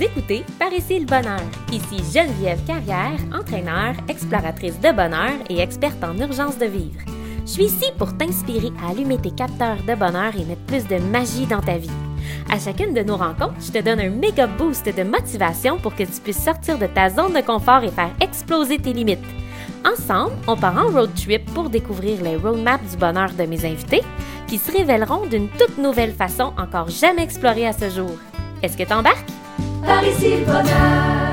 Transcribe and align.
Écoutez 0.00 0.44
Par 0.60 0.72
ici 0.72 1.00
le 1.00 1.06
bonheur. 1.06 1.40
Ici 1.72 1.96
Geneviève 2.14 2.64
Carrière, 2.64 3.18
entraîneur, 3.34 3.94
exploratrice 4.08 4.78
de 4.78 4.92
bonheur 4.92 5.32
et 5.50 5.58
experte 5.58 6.04
en 6.04 6.16
urgence 6.16 6.56
de 6.56 6.66
vivre. 6.66 7.00
Je 7.44 7.50
suis 7.50 7.64
ici 7.64 7.86
pour 7.98 8.16
t'inspirer 8.16 8.70
à 8.80 8.90
allumer 8.90 9.18
tes 9.18 9.32
capteurs 9.32 9.82
de 9.82 9.96
bonheur 9.96 10.36
et 10.36 10.44
mettre 10.44 10.62
plus 10.66 10.86
de 10.86 10.98
magie 10.98 11.46
dans 11.46 11.60
ta 11.60 11.78
vie. 11.78 11.90
À 12.48 12.60
chacune 12.60 12.94
de 12.94 13.02
nos 13.02 13.16
rencontres, 13.16 13.60
je 13.60 13.72
te 13.72 13.82
donne 13.82 13.98
un 13.98 14.10
méga 14.10 14.46
boost 14.46 14.86
de 14.86 15.02
motivation 15.02 15.78
pour 15.78 15.96
que 15.96 16.04
tu 16.04 16.20
puisses 16.22 16.44
sortir 16.44 16.78
de 16.78 16.86
ta 16.86 17.10
zone 17.10 17.32
de 17.32 17.40
confort 17.40 17.82
et 17.82 17.90
faire 17.90 18.14
exploser 18.20 18.78
tes 18.78 18.92
limites. 18.92 19.18
Ensemble, 19.84 20.36
on 20.46 20.56
part 20.56 20.78
en 20.78 20.92
road 20.92 21.10
trip 21.16 21.44
pour 21.54 21.70
découvrir 21.70 22.22
les 22.22 22.36
roadmaps 22.36 22.92
du 22.92 22.96
bonheur 22.98 23.32
de 23.32 23.46
mes 23.46 23.64
invités 23.64 24.02
qui 24.46 24.58
se 24.58 24.70
révéleront 24.70 25.26
d'une 25.26 25.48
toute 25.48 25.76
nouvelle 25.76 26.12
façon 26.12 26.52
encore 26.56 26.88
jamais 26.88 27.24
explorée 27.24 27.66
à 27.66 27.72
ce 27.72 27.90
jour. 27.90 28.12
Est-ce 28.62 28.76
que 28.76 28.84
t'embarques? 28.84 29.26
Par 29.84 30.04
ici 30.04 30.36
le 30.38 30.44
bonheur! 30.44 31.28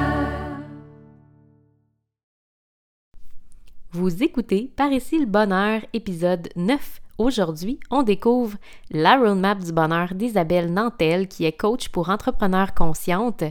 Vous 3.91 4.23
écoutez 4.23 4.71
Par 4.75 4.91
ici 4.91 5.20
le 5.20 5.25
bonheur, 5.25 5.81
épisode 5.93 6.49
9. 6.55 7.02
Aujourd'hui, 7.17 7.80
on 7.89 8.03
découvre 8.03 8.57
la 8.91 9.16
roadmap 9.17 9.59
du 9.59 9.71
bonheur 9.71 10.13
d'Isabelle 10.13 10.73
Nantel, 10.73 11.30
qui 11.30 11.45
est 11.45 11.57
coach 11.57 11.88
pour 11.88 12.09
entrepreneurs 12.09 12.73
conscientes. 12.73 13.45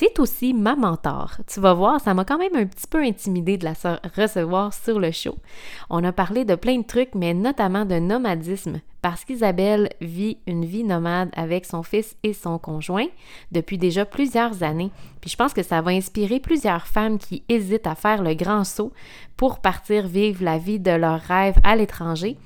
C'est 0.00 0.20
aussi 0.20 0.54
ma 0.54 0.76
mentor. 0.76 1.38
Tu 1.48 1.58
vas 1.58 1.74
voir, 1.74 2.00
ça 2.00 2.14
m'a 2.14 2.24
quand 2.24 2.38
même 2.38 2.54
un 2.54 2.66
petit 2.66 2.86
peu 2.86 3.02
intimidé 3.02 3.58
de 3.58 3.64
la 3.64 3.72
recevoir 4.16 4.72
sur 4.72 5.00
le 5.00 5.10
show. 5.10 5.36
On 5.90 6.04
a 6.04 6.12
parlé 6.12 6.44
de 6.44 6.54
plein 6.54 6.78
de 6.78 6.86
trucs, 6.86 7.16
mais 7.16 7.34
notamment 7.34 7.84
de 7.84 7.96
nomadisme, 7.96 8.80
parce 9.02 9.24
qu'Isabelle 9.24 9.88
vit 10.00 10.38
une 10.46 10.64
vie 10.64 10.84
nomade 10.84 11.30
avec 11.34 11.64
son 11.64 11.82
fils 11.82 12.14
et 12.22 12.32
son 12.32 12.60
conjoint 12.60 13.08
depuis 13.50 13.76
déjà 13.76 14.04
plusieurs 14.04 14.62
années. 14.62 14.92
Puis 15.20 15.30
je 15.30 15.36
pense 15.36 15.52
que 15.52 15.64
ça 15.64 15.80
va 15.80 15.90
inspirer 15.90 16.38
plusieurs 16.38 16.86
femmes 16.86 17.18
qui 17.18 17.42
hésitent 17.48 17.88
à 17.88 17.96
faire 17.96 18.22
le 18.22 18.34
grand 18.34 18.62
saut 18.62 18.92
pour 19.36 19.58
partir 19.58 20.06
vivre 20.06 20.44
la 20.44 20.58
vie 20.58 20.78
de 20.78 20.92
leur 20.92 21.20
rêve 21.22 21.56
à 21.64 21.74
l'étranger. 21.74 22.36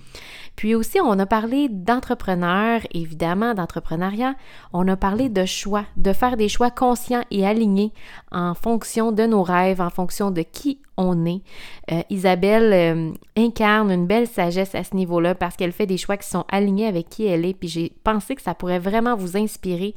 Puis 0.57 0.75
aussi, 0.75 1.01
on 1.01 1.19
a 1.19 1.27
parlé 1.27 1.69
d'entrepreneurs, 1.69 2.83
évidemment, 2.93 3.55
d'entrepreneuriat. 3.55 4.35
On 4.73 4.87
a 4.89 4.97
parlé 4.97 5.29
de 5.29 5.45
choix, 5.45 5.85
de 5.97 6.13
faire 6.13 6.37
des 6.37 6.49
choix 6.49 6.71
conscients 6.71 7.25
et 7.31 7.47
alignés 7.47 7.93
en 8.31 8.55
fonction 8.55 9.13
de 9.13 9.25
nos 9.25 9.43
rêves, 9.43 9.81
en 9.81 9.91
fonction 9.91 10.31
de 10.31 10.43
qui 10.43 10.79
on 10.97 11.25
est. 11.25 11.43
Euh, 11.91 12.03
Isabelle 12.11 12.73
euh, 12.73 13.13
incarne 13.37 13.91
une 13.91 14.07
belle 14.07 14.27
sagesse 14.27 14.75
à 14.75 14.85
ce 14.85 14.95
niveau-là 14.95 15.35
parce 15.35 15.57
qu'elle 15.57 15.73
fait 15.73 15.87
des 15.87 15.97
choix 15.97 16.17
qui 16.17 16.29
sont 16.29 16.45
alignés 16.51 16.87
avec 16.87 17.09
qui 17.09 17.27
elle 17.27 17.45
est. 17.45 17.55
Puis 17.55 17.69
j'ai 17.69 17.93
pensé 18.05 18.35
que 18.35 18.43
ça 18.43 18.55
pourrait 18.55 18.79
vraiment 18.79 19.17
vous 19.17 19.37
inspirer 19.37 19.95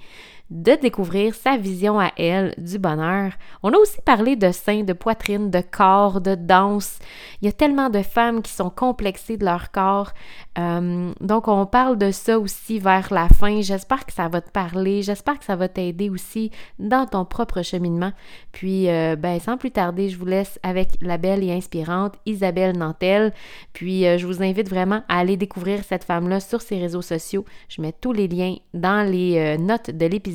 de 0.52 0.76
découvrir 0.80 1.34
sa 1.34 1.58
vision 1.58 2.00
à 2.00 2.12
elle 2.18 2.54
du 2.60 2.78
bonheur. 2.78 3.32
On 3.64 3.74
a 3.74 3.78
aussi 3.78 4.00
parlé 4.06 4.36
de 4.36 4.52
seins, 4.52 4.84
de 4.84 4.94
poitrine, 4.94 5.50
de 5.50 5.60
corps, 5.60 6.22
de 6.22 6.36
danse. 6.36 7.00
Il 7.42 7.46
y 7.46 7.50
a 7.50 7.52
tellement 7.52 7.90
de 7.90 8.04
femmes 8.04 8.44
qui 8.44 8.52
sont 8.52 8.70
complexées 8.70 9.38
de 9.38 9.46
leur 9.46 9.72
corps. 9.72 10.12
Euh, 10.60 11.12
donc, 11.20 11.48
on 11.48 11.66
parle 11.66 11.98
de 11.98 12.12
ça 12.12 12.40
aussi 12.40 12.78
vers 12.78 13.12
la 13.12 13.28
fin. 13.28 13.62
J'espère 13.62 14.06
que 14.06 14.14
ça 14.14 14.28
va 14.28 14.40
te 14.40 14.52
parler. 14.52 15.02
J'espère 15.02 15.40
que 15.40 15.46
ça 15.46 15.56
va 15.56 15.68
t'aider 15.68 16.12
aussi 16.12 16.52
dans 16.78 17.08
ton 17.08 17.26
propre 17.26 17.64
cheminement. 17.64 18.12
Puis, 18.52 18.88
euh, 18.88 19.16
ben, 19.16 19.40
sans 19.40 19.58
plus 19.58 19.72
tarder, 19.72 20.10
je 20.10 20.18
vous 20.18 20.26
laisse 20.26 20.60
avec 20.62 20.90
la 21.02 21.18
belle 21.18 21.44
et 21.44 21.54
inspirante 21.54 22.14
Isabelle 22.28 22.78
Nantel. 22.78 23.34
Puis, 23.74 24.06
euh, 24.06 24.20
je 24.20 24.28
vous 24.28 24.44
invite 24.44 24.70
vraiment 24.70 25.02
à 25.10 25.20
aller 25.20 25.38
découvrir 25.38 25.84
cette 25.84 26.04
femme-là 26.04 26.40
sur 26.40 26.62
ses 26.62 26.78
réseaux 26.80 27.02
sociaux. 27.02 27.46
Je 27.68 27.82
mets 27.82 27.94
tous 27.94 28.14
les 28.14 28.28
liens 28.28 28.56
dans 28.76 29.10
les 29.10 29.58
notes 29.58 29.90
de 29.90 30.06
l'épisode 30.06 30.35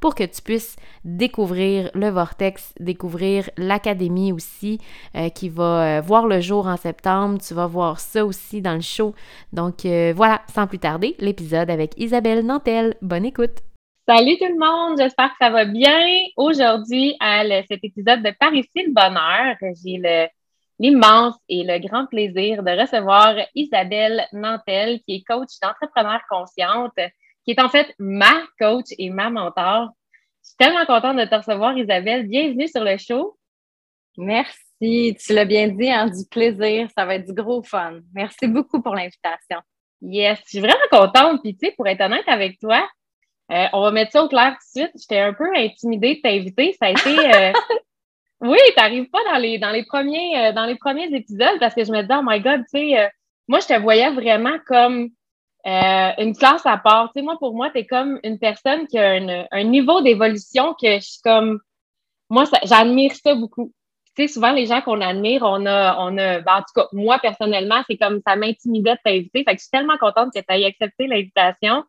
pour 0.00 0.14
que 0.14 0.24
tu 0.24 0.42
puisses 0.42 0.76
découvrir 1.04 1.90
le 1.94 2.08
Vortex, 2.08 2.74
découvrir 2.78 3.50
l'académie 3.56 4.32
aussi 4.32 4.78
euh, 5.16 5.28
qui 5.28 5.48
va 5.48 5.98
euh, 5.98 6.00
voir 6.00 6.26
le 6.26 6.40
jour 6.40 6.66
en 6.66 6.76
septembre. 6.76 7.40
Tu 7.46 7.54
vas 7.54 7.66
voir 7.66 8.00
ça 8.00 8.24
aussi 8.24 8.60
dans 8.62 8.74
le 8.74 8.80
show. 8.80 9.14
Donc 9.52 9.84
euh, 9.84 10.12
voilà, 10.14 10.42
sans 10.52 10.66
plus 10.66 10.78
tarder, 10.78 11.14
l'épisode 11.18 11.70
avec 11.70 11.92
Isabelle 11.96 12.44
Nantel. 12.44 12.96
Bonne 13.02 13.24
écoute! 13.24 13.58
Salut 14.08 14.36
tout 14.36 14.48
le 14.48 14.58
monde, 14.58 14.98
j'espère 14.98 15.28
que 15.28 15.36
ça 15.40 15.50
va 15.50 15.64
bien. 15.64 16.00
Aujourd'hui, 16.36 17.14
à 17.20 17.44
cet 17.68 17.84
épisode 17.84 18.22
de 18.22 18.32
Par 18.38 18.52
ici 18.52 18.84
le 18.84 18.92
bonheur, 18.92 19.54
j'ai 19.60 20.28
l'immense 20.80 21.36
et 21.48 21.62
le 21.62 21.78
grand 21.78 22.06
plaisir 22.06 22.64
de 22.64 22.80
recevoir 22.80 23.36
Isabelle 23.54 24.26
Nantel, 24.32 25.00
qui 25.06 25.14
est 25.14 25.22
coach 25.22 25.50
d'entrepreneur 25.62 26.20
consciente 26.28 26.98
qui 27.44 27.52
est 27.52 27.60
en 27.60 27.68
fait 27.68 27.94
ma 27.98 28.42
coach 28.58 28.86
et 28.98 29.10
ma 29.10 29.30
mentor. 29.30 29.90
Je 30.42 30.48
suis 30.48 30.56
tellement 30.56 30.84
contente 30.86 31.16
de 31.16 31.24
te 31.24 31.34
recevoir, 31.34 31.76
Isabelle. 31.76 32.26
Bienvenue 32.26 32.68
sur 32.68 32.82
le 32.82 32.96
show. 32.96 33.36
Merci. 34.16 35.16
Tu 35.18 35.32
l'as 35.32 35.44
bien 35.44 35.68
dit, 35.68 35.90
hein, 35.90 36.06
du 36.06 36.24
plaisir. 36.28 36.88
Ça 36.96 37.04
va 37.04 37.16
être 37.16 37.26
du 37.26 37.32
gros 37.32 37.62
fun. 37.62 38.00
Merci 38.14 38.48
beaucoup 38.48 38.82
pour 38.82 38.94
l'invitation. 38.94 39.58
Yes, 40.00 40.40
je 40.44 40.48
suis 40.50 40.60
vraiment 40.60 40.76
contente. 40.90 41.40
Puis, 41.42 41.56
tu 41.56 41.66
sais, 41.66 41.74
pour 41.76 41.86
être 41.86 42.00
honnête 42.00 42.26
avec 42.26 42.58
toi, 42.58 42.88
euh, 43.52 43.66
on 43.72 43.82
va 43.82 43.90
mettre 43.92 44.12
ça 44.12 44.24
au 44.24 44.28
clair 44.28 44.56
tout 44.58 44.80
de 44.80 44.84
suite. 44.84 45.00
J'étais 45.00 45.20
un 45.20 45.32
peu 45.32 45.48
intimidée 45.54 46.16
de 46.16 46.20
t'inviter. 46.20 46.76
Ça 46.78 46.86
a 46.86 46.90
été. 46.90 47.18
Euh... 47.18 47.52
oui, 48.40 48.58
t'arrives 48.76 49.08
pas 49.10 49.22
dans 49.32 49.38
les, 49.38 49.58
dans, 49.58 49.70
les 49.70 49.84
premiers, 49.84 50.38
euh, 50.38 50.52
dans 50.52 50.66
les 50.66 50.76
premiers 50.76 51.14
épisodes 51.14 51.58
parce 51.60 51.74
que 51.74 51.84
je 51.84 51.92
me 51.92 52.02
disais, 52.02 52.14
oh 52.18 52.24
my 52.24 52.40
God, 52.40 52.62
tu 52.72 52.78
sais, 52.78 52.98
euh, 52.98 53.08
moi, 53.46 53.60
je 53.60 53.66
te 53.66 53.80
voyais 53.80 54.10
vraiment 54.10 54.58
comme 54.66 55.10
euh, 55.66 56.10
une 56.18 56.36
classe 56.36 56.66
à 56.66 56.76
part. 56.76 57.12
Tu 57.12 57.20
sais, 57.20 57.22
moi, 57.22 57.38
pour 57.38 57.54
moi, 57.54 57.70
tu 57.70 57.78
es 57.78 57.86
comme 57.86 58.18
une 58.24 58.38
personne 58.38 58.86
qui 58.86 58.98
a 58.98 59.46
un, 59.50 59.64
niveau 59.64 60.00
d'évolution 60.00 60.74
que 60.74 60.96
je 60.96 61.00
suis 61.00 61.20
comme. 61.22 61.60
Moi, 62.30 62.44
j'admire 62.64 63.14
ça 63.14 63.34
beaucoup. 63.34 63.72
Tu 64.16 64.26
sais, 64.26 64.32
souvent, 64.32 64.52
les 64.52 64.66
gens 64.66 64.80
qu'on 64.80 65.00
admire, 65.00 65.42
on 65.42 65.64
a. 65.66 65.96
On 66.00 66.18
a 66.18 66.40
ben, 66.40 66.56
en 66.56 66.60
tout 66.60 66.72
cas, 66.74 66.88
moi, 66.92 67.18
personnellement, 67.20 67.82
c'est 67.88 67.96
comme 67.96 68.20
ça 68.26 68.36
m'intimidait 68.36 68.94
de 68.94 69.00
t'inviter. 69.04 69.44
Fait 69.44 69.54
que 69.54 69.58
je 69.58 69.62
suis 69.64 69.70
tellement 69.70 69.98
contente 69.98 70.32
que 70.34 70.40
tu 70.40 70.44
aies 70.48 70.64
accepté 70.64 71.06
l'invitation. 71.06 71.84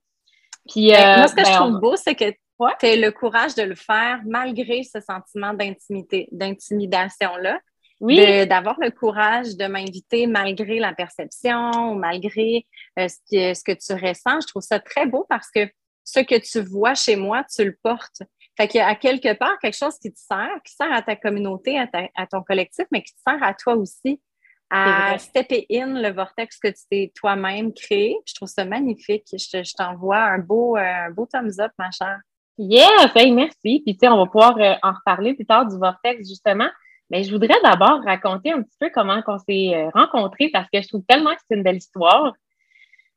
Puis, 0.70 0.92
ben, 0.92 1.18
moi, 1.18 1.28
ce 1.28 1.36
que 1.36 1.42
euh, 1.42 1.46
je 1.46 1.50
ben, 1.50 1.58
trouve 1.58 1.80
beau, 1.80 1.96
c'est 1.96 2.16
que 2.16 2.30
tu 2.30 2.86
as 2.86 2.96
le 2.96 3.12
courage 3.12 3.56
de 3.56 3.64
le 3.64 3.76
faire 3.76 4.20
malgré 4.26 4.84
ce 4.84 5.02
sentiment 5.02 5.54
d'intimité, 5.54 6.28
d'intimidation-là. 6.32 7.60
Oui. 8.04 8.48
D'avoir 8.48 8.76
le 8.82 8.92
courage 8.92 9.56
de 9.56 9.66
m'inviter 9.66 10.28
malgré 10.28 10.78
la 10.78 10.94
perception, 10.94 11.96
malgré 11.96 12.68
euh, 13.00 13.08
ce, 13.08 13.16
que, 13.32 13.54
ce 13.54 13.64
que 13.64 13.72
tu 13.72 13.94
ressens. 13.94 14.42
Je 14.42 14.48
trouve 14.48 14.62
ça 14.62 14.80
très 14.82 15.06
beau 15.06 15.26
parce 15.30 15.50
que 15.50 15.70
ce 16.04 16.20
que 16.20 16.36
tu 16.36 16.60
vois 16.68 16.96
chez 16.96 17.16
moi, 17.16 17.46
tu 17.46 17.64
le 17.64 17.78
portes. 17.82 18.24
Fait 18.58 18.68
qu'il 18.68 18.80
y 18.80 18.82
a 18.82 18.88
à 18.88 18.96
quelque 18.96 19.34
part 19.34 19.58
quelque 19.60 19.78
chose 19.78 19.98
qui 20.00 20.12
te 20.12 20.20
sert, 20.20 20.52
qui 20.66 20.74
sert 20.74 20.92
à 20.92 21.02
ta 21.02 21.16
communauté, 21.16 21.80
à, 21.80 21.88
à 22.16 22.28
ton 22.28 22.44
collectif, 22.44 22.86
mais 22.92 23.04
qui 23.04 23.14
te 23.14 23.22
sert 23.26 23.42
à 23.42 23.54
toi 23.54 23.76
aussi, 23.76 24.22
à 24.70 25.18
stepper 25.18 25.66
in 25.72 26.02
le 26.02 26.12
vortex 26.12 26.60
que 26.60 26.68
tu 26.68 26.82
t'es 26.92 27.12
toi-même 27.16 27.74
créé. 27.74 28.18
Je 28.26 28.34
trouve 28.34 28.50
ça 28.50 28.66
magnifique. 28.66 29.28
Je, 29.32 29.64
je 29.64 29.74
t'envoie 29.78 30.24
un 30.24 30.40
beau, 30.40 30.76
euh, 30.76 30.82
un 30.82 31.12
beau 31.12 31.26
thumbs 31.26 31.60
up, 31.60 31.72
ma 31.80 31.90
chère. 31.92 32.20
Yes! 32.58 33.12
merci. 33.16 33.82
Puis, 33.86 33.94
tu 33.94 34.00
sais, 34.00 34.08
on 34.10 34.18
va 34.18 34.26
pouvoir 34.26 34.58
euh, 34.58 34.76
en 34.84 34.92
reparler 34.92 35.36
plus 35.36 35.46
tard 35.46 35.66
du 35.68 35.78
vortex, 35.78 36.28
justement. 36.28 36.70
Mais 37.10 37.24
je 37.24 37.32
voudrais 37.32 37.60
d'abord 37.64 38.02
raconter 38.04 38.52
un 38.52 38.62
petit 38.62 38.78
peu 38.80 38.90
comment 38.94 39.22
on 39.28 39.38
s'est 39.38 39.76
euh, 39.76 39.90
rencontrés 39.94 40.50
parce 40.50 40.70
que 40.72 40.82
je 40.82 40.88
trouve 40.88 41.04
tellement 41.08 41.32
que 41.32 41.42
c'est 41.48 41.56
une 41.56 41.64
belle 41.64 41.78
histoire. 41.78 42.34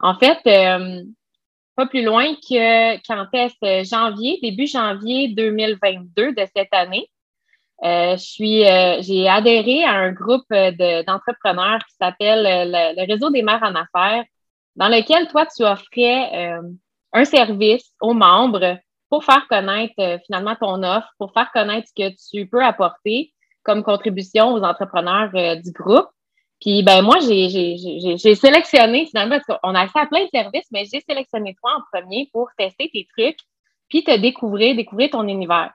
En 0.01 0.15
fait, 0.19 0.39
euh, 0.47 1.03
pas 1.77 1.87
plus 1.87 2.03
loin 2.03 2.35
que 2.35 2.97
qu'en 3.07 3.27
est 3.33 3.85
janvier, 3.85 4.39
début 4.43 4.67
janvier 4.67 5.29
2022 5.29 6.33
de 6.33 6.47
cette 6.55 6.73
année, 6.73 7.09
euh, 7.85 8.17
j'ai 8.19 9.29
adhéré 9.29 9.85
à 9.85 9.93
un 9.93 10.13
groupe 10.13 10.49
d'entrepreneurs 10.51 11.81
qui 11.87 11.95
s'appelle 12.01 12.43
le, 12.43 12.95
le, 12.97 13.07
réseau 13.07 13.31
des 13.31 13.43
mères 13.43 13.63
en 13.63 13.75
affaires, 13.75 14.25
dans 14.77 14.89
lequel 14.89 15.29
toi 15.29 15.47
tu 15.47 15.63
offrais 15.63 16.59
un 17.13 17.25
service 17.25 17.93
aux 18.01 18.15
membres 18.15 18.79
pour 19.11 19.25
faire 19.25 19.47
connaître 19.49 20.19
finalement 20.27 20.57
ton 20.57 20.83
offre, 20.83 21.09
pour 21.19 21.33
faire 21.33 21.51
connaître 21.53 21.89
ce 21.89 21.95
que 21.95 22.15
tu 22.31 22.47
peux 22.47 22.65
apporter 22.65 23.33
comme 23.67 23.83
contribution 23.83 24.55
aux 24.55 24.63
entrepreneurs 24.63 25.31
euh, 25.35 25.57
du 25.57 25.73
groupe. 25.73 26.07
Puis 26.61 26.83
ben 26.83 27.03
moi, 27.03 27.17
j'ai 27.21 28.37
sélectionné 28.37 29.07
finalement, 29.07 29.39
parce 29.39 29.61
qu'on 29.61 29.75
a 29.75 29.81
accès 29.81 29.99
à 29.99 30.07
plein 30.07 30.25
de 30.25 30.31
services, 30.33 30.67
mais 30.73 30.87
j'ai 30.91 31.03
sélectionné 31.07 31.55
toi 31.61 31.73
en 31.77 31.83
premier 31.93 32.31
pour 32.33 32.49
tester 32.57 32.89
tes 32.91 33.07
trucs, 33.15 33.41
puis 33.91 34.05
te 34.05 34.17
découvrir, 34.17 34.75
découvrir 34.75 35.11
ton 35.11 35.29
univers. 35.29 35.73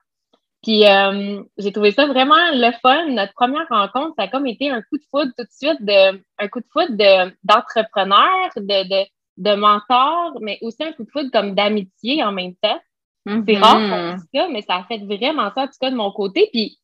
Puis 0.63 0.87
euh, 0.87 1.43
j'ai 1.57 1.71
trouvé 1.71 1.91
ça 1.91 2.07
vraiment 2.07 2.35
le 2.53 2.71
fun. 2.81 3.09
Notre 3.09 3.33
première 3.33 3.67
rencontre, 3.69 4.13
ça 4.17 4.23
a 4.23 4.27
comme 4.27 4.47
été 4.47 4.69
un 4.69 4.81
coup 4.81 4.97
de 4.97 5.03
foudre 5.11 5.31
tout 5.37 5.43
de 5.43 5.51
suite, 5.51 5.81
de, 5.81 6.19
un 6.39 6.47
coup 6.47 6.59
de 6.59 6.67
foudre 6.71 6.95
d'entrepreneur, 7.43 8.49
de, 8.55 8.61
de, 8.61 9.07
de, 9.37 9.55
mentor, 9.55 10.37
mais 10.41 10.57
aussi 10.61 10.83
un 10.83 10.93
coup 10.93 11.03
de 11.03 11.11
foudre 11.11 11.29
comme 11.31 11.53
d'amitié 11.53 12.23
en 12.23 12.31
même 12.31 12.55
temps. 12.55 12.79
C'est 13.27 13.57
rare 13.57 13.79
mm-hmm. 13.79 14.19
ça, 14.33 14.47
mais 14.49 14.61
ça 14.63 14.77
a 14.77 14.83
fait 14.85 14.97
vraiment 14.97 15.51
ça, 15.53 15.63
en 15.63 15.67
tout 15.67 15.73
cas, 15.79 15.91
de 15.91 15.95
mon 15.95 16.11
côté. 16.11 16.49
Puis 16.51 16.79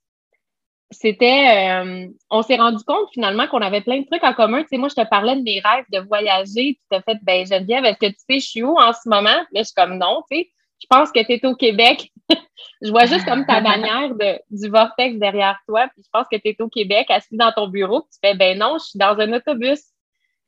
c'était, 0.91 1.81
euh, 1.83 2.07
on 2.29 2.41
s'est 2.41 2.55
rendu 2.55 2.83
compte 2.85 3.09
finalement 3.13 3.47
qu'on 3.47 3.61
avait 3.61 3.81
plein 3.81 3.99
de 3.99 4.05
trucs 4.05 4.23
en 4.23 4.33
commun. 4.33 4.61
Tu 4.61 4.69
sais, 4.69 4.77
moi, 4.77 4.89
je 4.89 4.95
te 4.95 5.07
parlais 5.07 5.35
de 5.35 5.41
mes 5.41 5.59
rêves 5.59 5.85
de 5.91 5.99
voyager, 5.99 6.75
tu 6.75 6.79
t'as 6.89 7.01
fait, 7.01 7.17
ben 7.23 7.45
Geneviève, 7.45 7.83
est-ce 7.85 7.97
que 7.97 8.07
tu 8.07 8.19
sais, 8.29 8.39
je 8.39 8.47
suis 8.47 8.63
où 8.63 8.77
en 8.77 8.93
ce 8.93 9.09
moment? 9.09 9.29
Là, 9.29 9.45
je 9.55 9.63
suis 9.63 9.73
comme 9.73 9.97
non, 9.97 10.23
tu 10.31 10.37
sais. 10.37 10.49
je 10.81 10.87
pense 10.89 11.11
que 11.11 11.19
tu 11.25 11.33
es 11.33 11.45
au 11.45 11.55
Québec. 11.55 12.11
je 12.81 12.89
vois 12.89 13.05
juste 13.05 13.25
comme 13.25 13.45
ta 13.45 13.59
bannière 13.59 14.15
de, 14.15 14.39
du 14.49 14.69
vortex 14.69 15.17
derrière 15.17 15.57
toi, 15.67 15.87
puis 15.93 16.03
je 16.05 16.09
pense 16.11 16.27
que 16.31 16.37
tu 16.37 16.49
es 16.49 16.61
au 16.61 16.69
Québec, 16.69 17.07
assis 17.09 17.35
dans 17.35 17.51
ton 17.51 17.67
bureau, 17.67 18.01
tu 18.01 18.19
fais, 18.23 18.35
ben 18.35 18.57
non, 18.57 18.77
je 18.79 18.85
suis 18.85 18.99
dans 18.99 19.17
un 19.19 19.33
autobus. 19.33 19.81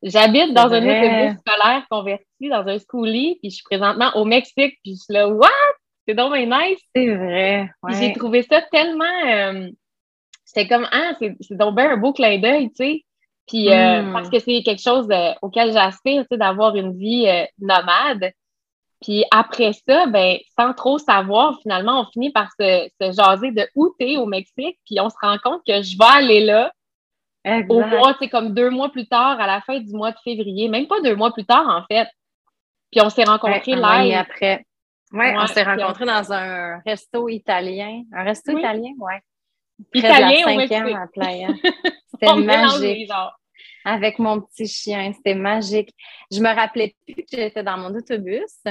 J'habite 0.01 0.53
dans 0.53 0.71
un 0.71 0.81
autobus 0.81 1.38
scolaire 1.41 1.86
converti, 1.91 2.47
dans 2.50 2.65
un 2.65 2.77
schoolie, 2.80 3.38
puis 3.41 3.50
je 3.50 3.56
suis 3.56 3.63
présentement 3.63 4.12
au 4.15 4.24
Mexique, 4.24 4.80
puis 4.81 4.95
je 4.95 5.03
suis 5.03 5.13
là, 5.13 5.27
what? 5.27 5.50
C'est 6.07 6.15
donc 6.15 6.33
nice! 6.33 6.80
C'est 6.95 7.13
vrai. 7.13 7.69
J'ai 7.89 8.13
trouvé 8.13 8.44
ça 8.44 8.62
tellement. 8.71 9.03
Euh, 9.27 9.69
c'était 10.50 10.68
comme, 10.68 10.88
ah, 10.92 11.13
c'est 11.19 11.56
donc 11.56 11.75
bien 11.75 11.92
un 11.92 11.98
beau 11.98 12.12
clin 12.12 12.40
d'œil, 12.40 12.69
tu 12.69 12.75
sais. 12.75 13.06
Puis, 13.48 13.69
euh, 13.72 14.01
hmm. 14.01 14.13
parce 14.13 14.30
que 14.30 14.40
c'est 14.40 14.63
quelque 14.63 14.81
chose 14.81 15.07
euh, 15.12 15.34
auquel 15.42 15.72
j'aspire, 15.72 16.24
tu 16.24 16.28
sais, 16.31 16.38
d'avoir 16.38 16.75
une 16.75 16.98
vie 16.98 17.28
nomade. 17.60 18.31
Puis 19.01 19.24
après 19.31 19.74
ça, 19.74 20.07
ben, 20.07 20.38
sans 20.57 20.74
trop 20.74 20.98
savoir, 20.98 21.60
finalement, 21.62 22.01
on 22.01 22.12
finit 22.12 22.31
par 22.31 22.50
se, 22.60 22.90
se 23.00 23.12
jaser 23.12 23.51
de 23.51 23.68
où 23.75 23.94
t'es 23.98 24.18
au 24.18 24.25
Mexique, 24.25 24.78
puis 24.86 25.00
on 25.00 25.10
se 25.10 25.16
rend 25.22 25.38
compte 25.38 25.62
que 25.66 25.81
je 25.81 25.98
vais 25.98 26.18
aller 26.18 26.46
là. 26.46 26.74
Au 27.69 27.81
mois, 27.81 28.16
c'est 28.19 28.28
comme 28.28 28.54
deux 28.54 28.69
mois 28.69 28.90
plus 28.90 29.07
tard, 29.07 29.40
à 29.40 29.48
la 29.48 29.62
fin 29.62 29.80
du 29.80 29.94
mois 29.94 30.12
de 30.12 30.18
février, 30.24 30.68
même 30.68 30.88
pas 30.88 31.00
deux 31.01 31.16
mois 31.16 31.31
plus 31.31 31.46
tard, 31.46 31.68
en 31.68 31.84
fait. 31.90 32.10
Puis 32.92 33.01
on 33.01 33.10
s'est 33.10 33.24
rencontrés 33.24 33.75
là. 33.75 34.06
Et 34.06 34.16
après. 34.16 34.66
Oui, 35.12 35.25
on 35.36 35.48
s'est 35.48 35.63
rencontrés 35.63 36.06
dans 36.06 36.34
un 36.34 36.80
resto 36.86 37.30
italien. 37.30 38.04
Un 38.13 38.24
resto 38.24 38.57
italien, 38.57 38.92
oui. 39.00 39.13
Italien 39.94 40.46
au 40.46 40.58
Mexique. 40.58 40.96
à 40.96 41.08
Playa. 41.08 41.48
C'était 42.12 42.36
magique. 42.36 43.12
Avec 43.86 44.20
mon 44.20 44.42
petit 44.42 44.68
chien, 44.68 45.12
c'était 45.16 45.36
magique. 45.36 45.94
Je 46.31 46.40
me 46.40 46.54
rappelais 46.54 46.96
plus 47.06 47.24
que 47.24 47.38
j'étais 47.38 47.64
dans 47.64 47.78
mon 47.78 47.96
autobus. 47.96 48.62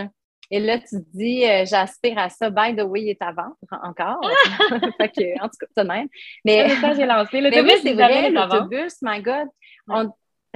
Et 0.50 0.60
là, 0.60 0.78
tu 0.78 0.96
te 0.96 1.04
dis, 1.14 1.44
euh, 1.44 1.64
j'aspire 1.66 2.18
à 2.18 2.28
ça. 2.28 2.48
By 2.50 2.74
the 2.74 2.82
way, 2.82 3.02
il 3.02 3.08
est 3.10 3.22
à 3.22 3.32
vendre 3.32 3.56
encore. 3.82 4.20
fait 4.98 5.08
que, 5.08 5.42
en 5.42 5.48
tout 5.48 5.56
cas, 5.60 5.66
ça 5.74 5.84
même. 5.84 6.08
Mais 6.44 6.68
ça, 6.76 6.94
j'ai 6.94 7.06
lancé. 7.06 7.40
L'autobus, 7.40 7.72
oui, 7.72 7.80
c'est 7.82 7.94
vrai, 7.94 8.30
l'autobus, 8.30 8.96
my 9.02 9.20
God. 9.22 9.48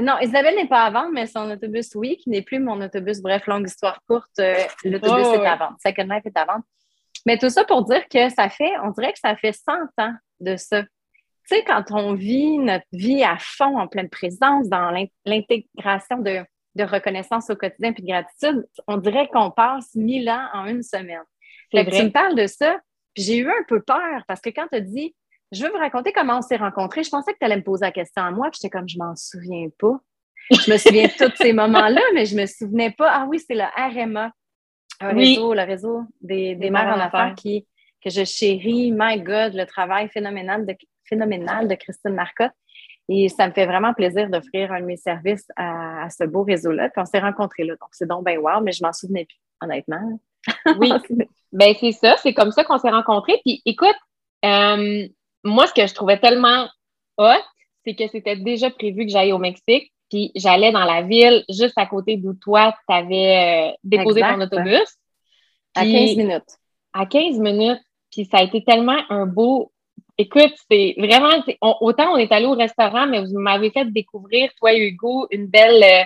Non, 0.01 0.19
Isabelle 0.21 0.57
n'est 0.57 0.69
pas 0.69 0.85
à 0.85 0.91
vendre, 0.91 1.11
mais 1.13 1.27
son 1.27 1.51
autobus, 1.51 1.95
oui, 1.95 2.17
qui 2.17 2.31
n'est 2.31 2.43
plus 2.43 2.59
mon 2.59 2.81
autobus. 2.81 3.21
Bref, 3.21 3.47
longue 3.47 3.67
histoire 3.67 4.01
courte, 4.09 4.39
euh, 4.39 4.55
l'autobus 4.85 5.27
est 5.27 5.47
à 5.47 5.57
vendre. 5.57 5.77
Second 5.85 6.05
Life 6.05 6.25
est 6.25 6.37
à 6.37 6.45
vendre. 6.47 6.65
Mais 7.27 7.39
tout 7.39 7.51
ça 7.51 7.65
pour 7.65 7.85
dire 7.85 8.09
que 8.09 8.29
ça 8.31 8.49
fait, 8.49 8.73
on 8.83 8.91
dirait 8.91 9.13
que 9.13 9.19
ça 9.19 9.37
fait 9.37 9.53
100 9.53 9.73
ans 9.99 10.15
de 10.41 10.57
ça. 10.57 10.83
Tu 10.83 11.57
sais, 11.57 11.65
quand 11.65 11.85
on 11.91 12.15
vit 12.15 12.59
notre 12.59 12.87
vie 12.93 13.23
à 13.25 13.37
fond, 13.39 13.79
en 13.79 13.89
pleine 13.89 14.09
présence, 14.09 14.69
dans 14.69 14.91
l'intégration 15.25 16.19
de 16.19 16.45
de 16.75 16.85
reconnaissance 16.85 17.51
au 17.51 17.57
quotidien 17.57 17.93
puis 17.93 18.03
de 18.03 18.09
gratitude, 18.09 18.67
on 18.87 18.97
dirait 18.97 19.29
qu'on 19.29 19.51
passe 19.51 19.95
mille 19.95 20.29
ans 20.29 20.47
en 20.55 20.67
une 20.67 20.83
semaine. 20.83 21.23
Fait 21.71 21.85
tu 21.85 22.03
me 22.03 22.11
parles 22.11 22.35
de 22.35 22.47
ça, 22.47 22.79
puis 23.15 23.25
j'ai 23.25 23.39
eu 23.39 23.49
un 23.49 23.65
peu 23.69 23.83
peur 23.83 24.23
parce 24.27 24.41
que 24.41 24.51
quand 24.51 24.67
tu 24.71 24.77
as 24.77 24.81
dit 24.81 25.15
Je 25.53 25.63
veux 25.63 25.71
vous 25.71 25.79
raconter 25.79 26.13
comment 26.13 26.39
on 26.39 26.43
s'est 26.43 26.57
rencontrés, 26.57 27.05
je 27.05 27.11
pensais 27.11 27.33
que 27.33 27.39
tu 27.39 27.45
allais 27.45 27.57
me 27.57 27.63
poser 27.63 27.85
la 27.85 27.93
question 27.93 28.23
à 28.23 28.31
moi, 28.31 28.51
puis 28.51 28.59
j'étais 28.63 28.71
comme 28.71 28.89
Je 28.89 28.99
m'en 28.99 29.15
souviens 29.17 29.69
pas. 29.79 29.99
Je 30.51 30.71
me 30.71 30.77
souviens 30.77 31.07
de 31.07 31.25
tous 31.25 31.37
ces 31.37 31.53
moments-là, 31.53 32.01
mais 32.15 32.27
je 32.27 32.37
me 32.37 32.47
souvenais 32.47 32.91
pas. 32.91 33.09
Ah 33.11 33.27
oui, 33.29 33.39
c'est 33.39 33.55
le 33.55 33.65
RMA, 33.77 34.33
un 35.05 35.15
réseau, 35.15 35.55
le 35.55 35.63
réseau 35.63 36.03
des, 36.21 36.55
des 36.55 36.71
mères 36.71 36.97
en 36.97 37.01
affaires 37.01 37.35
qui, 37.37 37.67
que 38.03 38.11
je 38.11 38.25
chéris. 38.25 38.93
My 38.93 39.21
God, 39.21 39.55
le 39.55 39.65
travail 39.65 40.09
phénoménal 40.09 40.67
de, 40.67 40.75
phénoménal 41.05 41.69
de 41.69 41.75
Christine 41.75 42.15
Marcotte. 42.15 42.53
Et 43.09 43.29
ça 43.29 43.49
me 43.49 43.53
fait 43.53 43.67
vraiment 43.67 43.93
plaisir 43.95 44.31
d'offrir 44.31 44.73
un 44.73 44.81
de 44.81 44.87
mes 44.87 44.97
services 44.97 45.47
à, 45.57 46.09
ce 46.09 46.25
beau 46.25 46.45
réseau-là. 46.45 46.89
Puis 46.89 47.03
on 47.03 47.05
s'est 47.05 47.19
rencontrés 47.19 47.65
là. 47.65 47.75
Donc, 47.81 47.91
c'est 47.93 48.07
donc 48.07 48.25
bien 48.25 48.39
wow, 48.39 48.61
mais 48.63 48.73
je 48.73 48.83
m'en 48.83 48.93
souvenais 48.93 49.25
plus, 49.25 49.41
honnêtement. 49.61 50.21
oui. 50.79 50.93
ben 51.53 51.75
c'est 51.79 51.93
ça. 51.93 52.17
C'est 52.19 52.35
comme 52.35 52.53
ça 52.53 52.65
qu'on 52.65 52.79
s'est 52.79 52.91
rencontrés. 52.91 53.41
Puis 53.45 53.63
écoute, 53.67 53.97
euh, 54.45 55.07
moi, 55.45 55.67
ce 55.67 55.75
que 55.75 55.87
je 55.87 55.95
trouvais 55.95 56.19
tellement 56.19 56.69
hot, 57.19 57.43
c'est 57.85 57.95
que 57.95 58.09
c'était 58.09 58.37
déjà 58.37 58.71
prévu 58.71 59.05
que 59.05 59.11
j'aille 59.11 59.33
au 59.33 59.39
Mexique. 59.39 59.92
Puis 60.13 60.31
j'allais 60.35 60.73
dans 60.73 60.85
la 60.85 61.01
ville 61.01 61.43
juste 61.49 61.73
à 61.77 61.87
côté 61.87 62.19
d'où 62.19 62.35
toi, 62.35 62.75
tu 62.87 62.95
avais 62.95 63.71
euh, 63.71 63.77
déposé 63.83 64.21
ton 64.21 64.43
autobus. 64.43 64.99
à 65.75 65.85
15 65.87 66.17
minutes. 66.17 66.59
À 66.93 67.07
15 67.07 67.39
minutes. 67.39 67.81
Puis 68.11 68.27
ça 68.27 68.39
a 68.39 68.43
été 68.43 68.63
tellement 68.63 68.99
un 69.09 69.25
beau 69.25 69.73
Écoute, 70.19 70.53
c'est 70.71 70.95
vraiment, 70.99 71.31
autant 71.81 72.13
on 72.13 72.17
est 72.19 72.31
allé 72.31 72.45
au 72.45 72.53
restaurant, 72.53 73.07
mais 73.07 73.25
vous 73.25 73.39
m'avez 73.39 73.71
fait 73.71 73.91
découvrir, 73.91 74.51
toi, 74.59 74.77
Hugo, 74.77 75.27
une 75.31 75.47
belle. 75.47 75.83
Euh, 75.83 76.05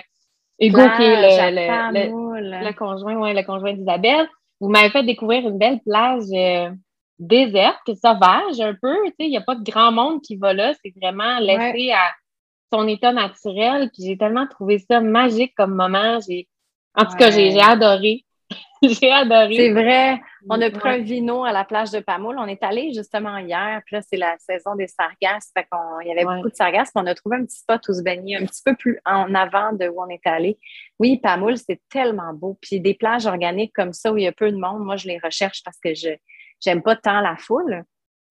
Hugo, 0.61 0.81
qui 0.95 1.03
est 1.03 1.51
le, 1.51 2.73
conjoint, 2.73 3.17
ouais, 3.17 3.33
le 3.33 3.43
conjoint 3.43 3.73
d'Isabelle. 3.73 4.27
Vous 4.61 4.69
m'avez 4.69 4.89
fait 4.89 5.03
découvrir 5.03 5.45
une 5.45 5.57
belle 5.57 5.81
plage 5.81 6.23
euh, 6.31 6.71
déserte, 7.19 7.93
sauvage 8.01 8.61
un 8.61 8.73
peu. 8.81 8.95
Il 9.19 9.29
n'y 9.29 9.37
a 9.37 9.41
pas 9.41 9.55
de 9.55 9.69
grand 9.69 9.91
monde 9.91 10.21
qui 10.21 10.37
va 10.37 10.53
là. 10.53 10.73
C'est 10.81 10.93
vraiment 10.99 11.39
laissé 11.39 11.91
à 11.91 12.09
son 12.71 12.87
état 12.87 13.13
naturel. 13.13 13.89
Puis 13.93 14.03
j'ai 14.05 14.17
tellement 14.17 14.47
trouvé 14.47 14.79
ça 14.79 15.01
magique 15.01 15.53
comme 15.55 15.75
moment. 15.75 16.19
En 16.95 17.05
tout 17.05 17.17
cas, 17.17 17.31
j'ai 17.31 17.59
adoré. 17.59 18.23
j'ai 18.81 19.11
adoré. 19.11 19.55
C'est 19.55 19.71
vrai. 19.71 20.21
On 20.49 20.61
a 20.61 20.69
pris 20.69 20.89
un 20.89 20.97
vino 20.99 21.43
à 21.43 21.51
la 21.51 21.65
plage 21.65 21.91
de 21.91 21.99
Pamoul. 21.99 22.37
On 22.39 22.47
est 22.47 22.63
allé 22.63 22.93
justement 22.93 23.37
hier. 23.37 23.81
Puis 23.85 23.95
là, 23.95 24.01
c'est 24.01 24.17
la 24.17 24.37
saison 24.37 24.75
des 24.75 24.87
sargasses. 24.87 25.51
Fait 25.55 25.67
qu'on, 25.69 25.99
il 26.01 26.07
y 26.07 26.11
avait 26.11 26.23
beaucoup 26.23 26.49
de 26.49 26.55
sargasses. 26.55 26.91
on 26.95 27.05
a 27.05 27.15
trouvé 27.15 27.37
un 27.37 27.45
petit 27.45 27.57
spot 27.57 27.81
où 27.89 27.93
se 27.93 28.01
baigner, 28.01 28.37
un 28.37 28.45
petit 28.45 28.61
peu 28.63 28.75
plus 28.75 28.99
en 29.05 29.33
avant 29.35 29.73
de 29.73 29.87
où 29.87 30.01
on 30.01 30.09
est 30.09 30.25
allé. 30.25 30.57
Oui, 30.99 31.17
Pamoul, 31.17 31.57
c'est 31.57 31.81
tellement 31.89 32.33
beau. 32.33 32.57
Puis 32.61 32.79
des 32.79 32.93
plages 32.93 33.25
organiques 33.25 33.73
comme 33.73 33.93
ça 33.93 34.11
où 34.11 34.17
il 34.17 34.23
y 34.23 34.27
a 34.27 34.31
peu 34.31 34.51
de 34.51 34.57
monde, 34.57 34.83
moi, 34.83 34.95
je 34.95 35.07
les 35.07 35.19
recherche 35.23 35.63
parce 35.63 35.79
que 35.83 35.93
je 35.93 36.09
j'aime 36.59 36.81
pas 36.81 36.95
tant 36.95 37.21
la 37.21 37.35
foule. 37.37 37.83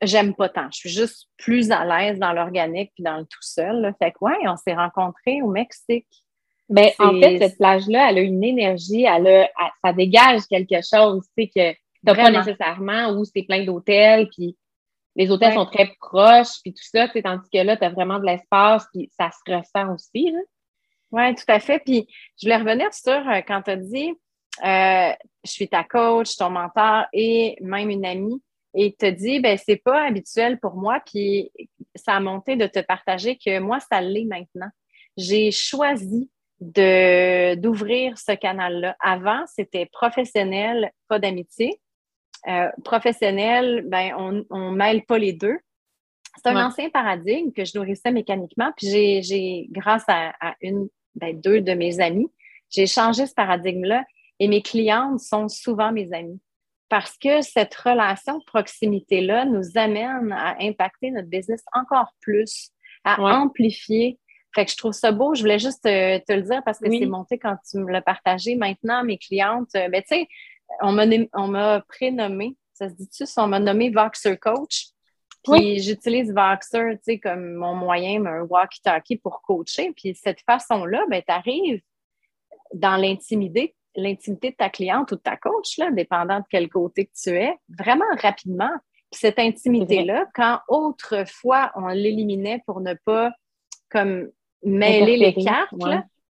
J'aime 0.02 0.34
pas 0.34 0.48
tant. 0.48 0.68
Je 0.70 0.78
suis 0.78 0.90
juste 0.90 1.28
plus 1.38 1.70
à 1.70 1.84
l'aise 1.84 2.18
dans 2.18 2.32
l'organique 2.32 2.92
puis 2.94 3.02
dans 3.02 3.16
le 3.16 3.24
tout 3.24 3.42
seul. 3.42 3.94
Fait 3.98 4.12
que 4.12 4.18
ouais, 4.20 4.36
on 4.46 4.56
s'est 4.56 4.74
rencontrés 4.74 5.40
au 5.42 5.48
Mexique. 5.48 6.06
Ben, 6.68 6.90
en 6.98 7.18
fait, 7.20 7.38
cette 7.38 7.56
plage-là, 7.58 8.10
elle 8.10 8.18
a 8.18 8.20
une 8.22 8.42
énergie, 8.42 9.04
elle 9.04 9.26
a, 9.28 9.48
ça 9.84 9.92
dégage 9.92 10.42
quelque 10.50 10.80
chose, 10.82 11.24
tu 11.36 11.44
sais, 11.44 11.50
que 11.54 11.78
t'as 12.04 12.14
pas 12.14 12.30
nécessairement 12.30 13.10
où 13.12 13.24
c'est 13.24 13.44
plein 13.44 13.64
d'hôtels, 13.64 14.28
puis 14.28 14.56
les 15.14 15.30
hôtels 15.30 15.54
sont 15.54 15.66
très 15.66 15.94
proches, 16.00 16.60
puis 16.62 16.74
tout 16.74 16.82
ça, 16.82 17.08
tu 17.08 17.22
tandis 17.22 17.48
que 17.52 17.58
là, 17.58 17.76
tu 17.76 17.84
as 17.84 17.90
vraiment 17.90 18.18
de 18.18 18.26
l'espace, 18.26 18.84
puis 18.92 19.10
ça 19.18 19.30
se 19.30 19.52
ressent 19.52 19.94
aussi, 19.94 20.34
Oui, 21.12 21.34
tout 21.34 21.44
à 21.48 21.60
fait. 21.60 21.78
Puis 21.78 22.06
je 22.36 22.46
voulais 22.46 22.56
revenir 22.56 22.92
sur 22.92 23.12
euh, 23.12 23.40
quand 23.46 23.62
tu 23.62 23.70
as 23.70 23.76
dit, 23.76 24.10
euh, 24.64 25.12
je 25.44 25.50
suis 25.50 25.68
ta 25.68 25.84
coach, 25.84 26.36
ton 26.36 26.50
mentor 26.50 27.06
et 27.12 27.56
même 27.60 27.90
une 27.90 28.04
amie, 28.04 28.42
et 28.76 28.94
as 29.02 29.10
dit, 29.10 29.40
ben 29.40 29.58
c'est 29.58 29.76
pas 29.76 30.06
habituel 30.06 30.60
pour 30.60 30.74
moi, 30.74 31.00
puis 31.04 31.50
ça 31.94 32.12
a 32.12 32.20
monté 32.20 32.56
de 32.56 32.66
te 32.66 32.78
partager 32.78 33.36
que 33.36 33.58
moi, 33.58 33.80
ça 33.80 34.02
l'est 34.02 34.26
maintenant. 34.26 34.68
J'ai 35.16 35.50
choisi 35.50 36.30
d'ouvrir 36.60 38.18
ce 38.18 38.32
canal-là. 38.32 38.94
Avant, 39.00 39.44
c'était 39.46 39.86
professionnel, 39.86 40.90
pas 41.08 41.18
d'amitié. 41.18 41.80
Euh, 42.48 42.68
professionnel, 42.84 43.84
ben, 43.86 44.12
on 44.50 44.70
ne 44.70 44.76
mêle 44.76 45.04
pas 45.04 45.18
les 45.18 45.32
deux. 45.32 45.58
C'est 46.36 46.50
un 46.50 46.66
ancien 46.66 46.90
paradigme 46.90 47.50
que 47.52 47.64
je 47.64 47.78
nourrissais 47.78 48.10
mécaniquement. 48.10 48.70
Puis 48.76 49.22
j'ai, 49.22 49.68
grâce 49.70 50.04
à, 50.06 50.34
une, 50.60 50.88
ben, 51.14 51.38
deux 51.40 51.62
de 51.62 51.72
mes 51.72 51.98
amis, 52.00 52.28
j'ai 52.68 52.86
changé 52.86 53.26
ce 53.26 53.32
paradigme-là 53.32 54.04
et 54.38 54.48
mes 54.48 54.60
clientes 54.60 55.20
sont 55.20 55.48
souvent 55.48 55.92
mes 55.92 56.12
amies. 56.12 56.40
Parce 56.88 57.16
que 57.18 57.42
cette 57.42 57.74
relation 57.74 58.38
de 58.38 58.44
proximité-là 58.44 59.44
nous 59.44 59.76
amène 59.76 60.32
à 60.32 60.56
impacter 60.60 61.10
notre 61.10 61.28
business 61.28 61.62
encore 61.72 62.12
plus, 62.20 62.70
à 63.04 63.20
amplifier 63.20 64.18
fait 64.56 64.64
que 64.64 64.72
je 64.72 64.76
trouve 64.78 64.92
ça 64.92 65.12
beau. 65.12 65.34
Je 65.34 65.42
voulais 65.42 65.58
juste 65.58 65.82
te, 65.82 66.32
le 66.32 66.40
dire 66.40 66.62
parce 66.64 66.78
que 66.78 66.90
c'est 66.90 67.04
monté 67.04 67.38
quand 67.38 67.56
tu 67.70 67.76
me 67.76 67.92
l'as 67.92 68.00
partagé. 68.00 68.54
Maintenant, 68.56 69.04
mes 69.04 69.18
clientes, 69.18 69.68
euh, 69.76 69.90
ben, 69.90 70.00
tu 70.00 70.16
sais, 70.16 70.28
on 70.80 71.48
m'a 71.48 71.80
prénommé, 71.82 72.56
ça 72.72 72.88
se 72.88 72.94
dit-tu, 72.94 73.24
on 73.36 73.48
m'a 73.48 73.60
nommé 73.60 73.90
Voxer 73.90 74.38
Coach. 74.38 74.86
Puis 75.44 75.80
j'utilise 75.80 76.32
Voxer, 76.32 76.96
tu 76.96 77.00
sais, 77.02 77.18
comme 77.18 77.52
mon 77.52 77.74
moyen, 77.74 78.24
un 78.24 78.44
walkie-talkie 78.44 79.18
pour 79.18 79.42
coacher. 79.42 79.92
Puis 79.94 80.14
cette 80.14 80.40
façon-là, 80.40 81.04
ben, 81.10 81.20
tu 81.20 81.32
arrives 81.34 81.82
dans 82.72 82.96
l'intimité, 82.96 83.76
l'intimité 83.96 84.50
de 84.50 84.56
ta 84.56 84.68
cliente 84.68 85.10
ou 85.12 85.16
de 85.16 85.20
ta 85.20 85.36
coach, 85.36 85.78
là, 85.78 85.90
dépendant 85.90 86.38
de 86.38 86.44
quel 86.48 86.68
côté 86.68 87.06
que 87.06 87.12
tu 87.20 87.30
es, 87.30 87.54
vraiment 87.68 88.04
rapidement. 88.20 88.70
Puis 89.10 89.20
cette 89.20 89.38
intimité-là, 89.38 90.26
quand 90.34 90.60
autrefois 90.68 91.72
on 91.74 91.88
l'éliminait 91.88 92.62
pour 92.66 92.80
ne 92.80 92.94
pas 92.94 93.32
comme 93.90 94.30
mêler 94.62 95.16
les 95.16 95.34
cartes, 95.34 95.72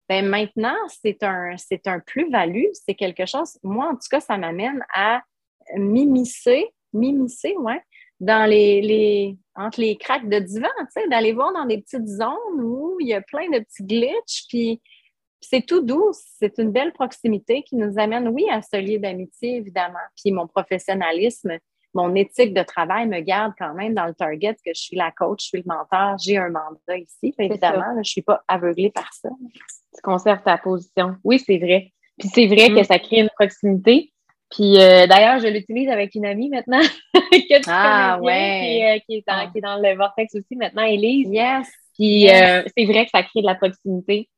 ben 0.10 0.26
maintenant, 0.26 0.76
c'est 0.88 1.24
un, 1.24 1.56
c'est 1.58 1.88
un 1.88 2.00
plus-value, 2.00 2.68
c'est 2.74 2.96
quelque 2.96 3.26
chose, 3.26 3.58
moi 3.64 3.88
en 3.88 3.94
tout 3.94 4.08
cas, 4.10 4.20
ça 4.22 4.38
m'amène 4.38 4.86
à 4.94 5.22
m'immiscer, 5.76 6.74
m'immiscer, 6.94 7.56
ouais, 7.58 7.82
dans 8.20 8.50
les, 8.50 8.82
les, 8.82 9.38
entre 9.56 9.82
les 9.82 9.98
craques 9.98 10.30
de 10.30 10.40
divan, 10.40 10.70
tu 10.80 11.02
sais, 11.02 11.08
d'aller 11.10 11.34
voir 11.34 11.54
dans 11.54 11.66
des 11.66 11.80
petites 11.80 12.08
zones 12.08 12.62
où 12.62 12.98
il 13.00 13.08
y 13.08 13.14
a 13.14 13.22
plein 13.22 13.50
de 13.50 13.60
petits 13.60 13.84
glitches, 13.84 14.46
puis 14.48 14.82
c'est 15.50 15.66
tout 15.66 15.82
doux, 15.82 16.12
c'est 16.40 16.58
une 16.58 16.72
belle 16.72 16.92
proximité 16.92 17.64
qui 17.64 17.76
nous 17.76 17.98
amène, 17.98 18.28
oui, 18.30 18.46
à 18.52 18.62
ce 18.62 18.78
lien 18.78 19.00
d'amitié, 19.00 19.58
évidemment. 19.58 20.00
Puis 20.22 20.32
mon 20.32 20.48
professionnalisme, 20.48 21.58
mon 21.94 22.14
éthique 22.16 22.54
de 22.54 22.64
travail 22.64 23.08
me 23.08 23.20
garde 23.22 23.54
quand 23.58 23.74
même 23.74 23.94
dans 23.94 24.06
le 24.06 24.14
target 24.14 24.56
que 24.56 24.72
je 24.76 24.82
suis 24.82 24.98
la 24.98 25.12
coach, 25.12 25.44
je 25.44 25.48
suis 25.48 25.58
le 25.58 25.64
mentor, 25.66 26.18
j'ai 26.20 26.38
un 26.38 26.50
mandat 26.50 26.98
ici. 26.98 27.34
Évidemment, 27.40 27.94
je 27.94 28.00
ne 28.00 28.04
suis 28.04 28.22
pas 28.22 28.44
aveuglée 28.48 28.92
par 28.92 29.12
ça. 29.14 29.30
Tu 29.96 30.02
conserves 30.04 30.44
ta 30.44 30.58
position. 30.58 31.16
Oui, 31.24 31.40
c'est 31.40 31.58
vrai. 31.58 31.94
Puis 32.20 32.30
c'est 32.30 32.48
vrai 32.48 32.70
que 32.70 32.82
mm. 32.82 32.84
ça 32.84 33.00
crée 33.00 33.22
une 33.22 33.30
proximité. 33.30 34.12
Puis 34.50 34.78
euh, 34.78 35.08
d'ailleurs, 35.08 35.40
je 35.40 35.48
l'utilise 35.48 35.90
avec 35.90 36.16
une 36.16 36.26
amie 36.26 36.50
maintenant 36.50 36.82
que 37.14 37.62
tu 37.62 37.70
ah, 37.70 38.20
ouais. 38.22 38.98
Euh, 38.98 39.00
qui, 39.06 39.18
est 39.18 39.24
dans, 39.28 39.52
qui, 39.52 39.58
est 39.58 39.62
dans, 39.62 39.78
le 39.78 39.96
vortex 39.96 40.36
aussi 40.36 40.56
maintenant, 40.56 40.84
Elise. 40.84 41.30
Yes. 41.30 41.68
Puis 41.96 42.30
euh, 42.30 42.64
c'est 42.78 42.86
vrai 42.86 43.06
que 43.06 43.12
ça 43.12 43.24
crée 43.24 43.42
de 43.42 43.46
la 43.46 43.56
proximité. 43.56 44.30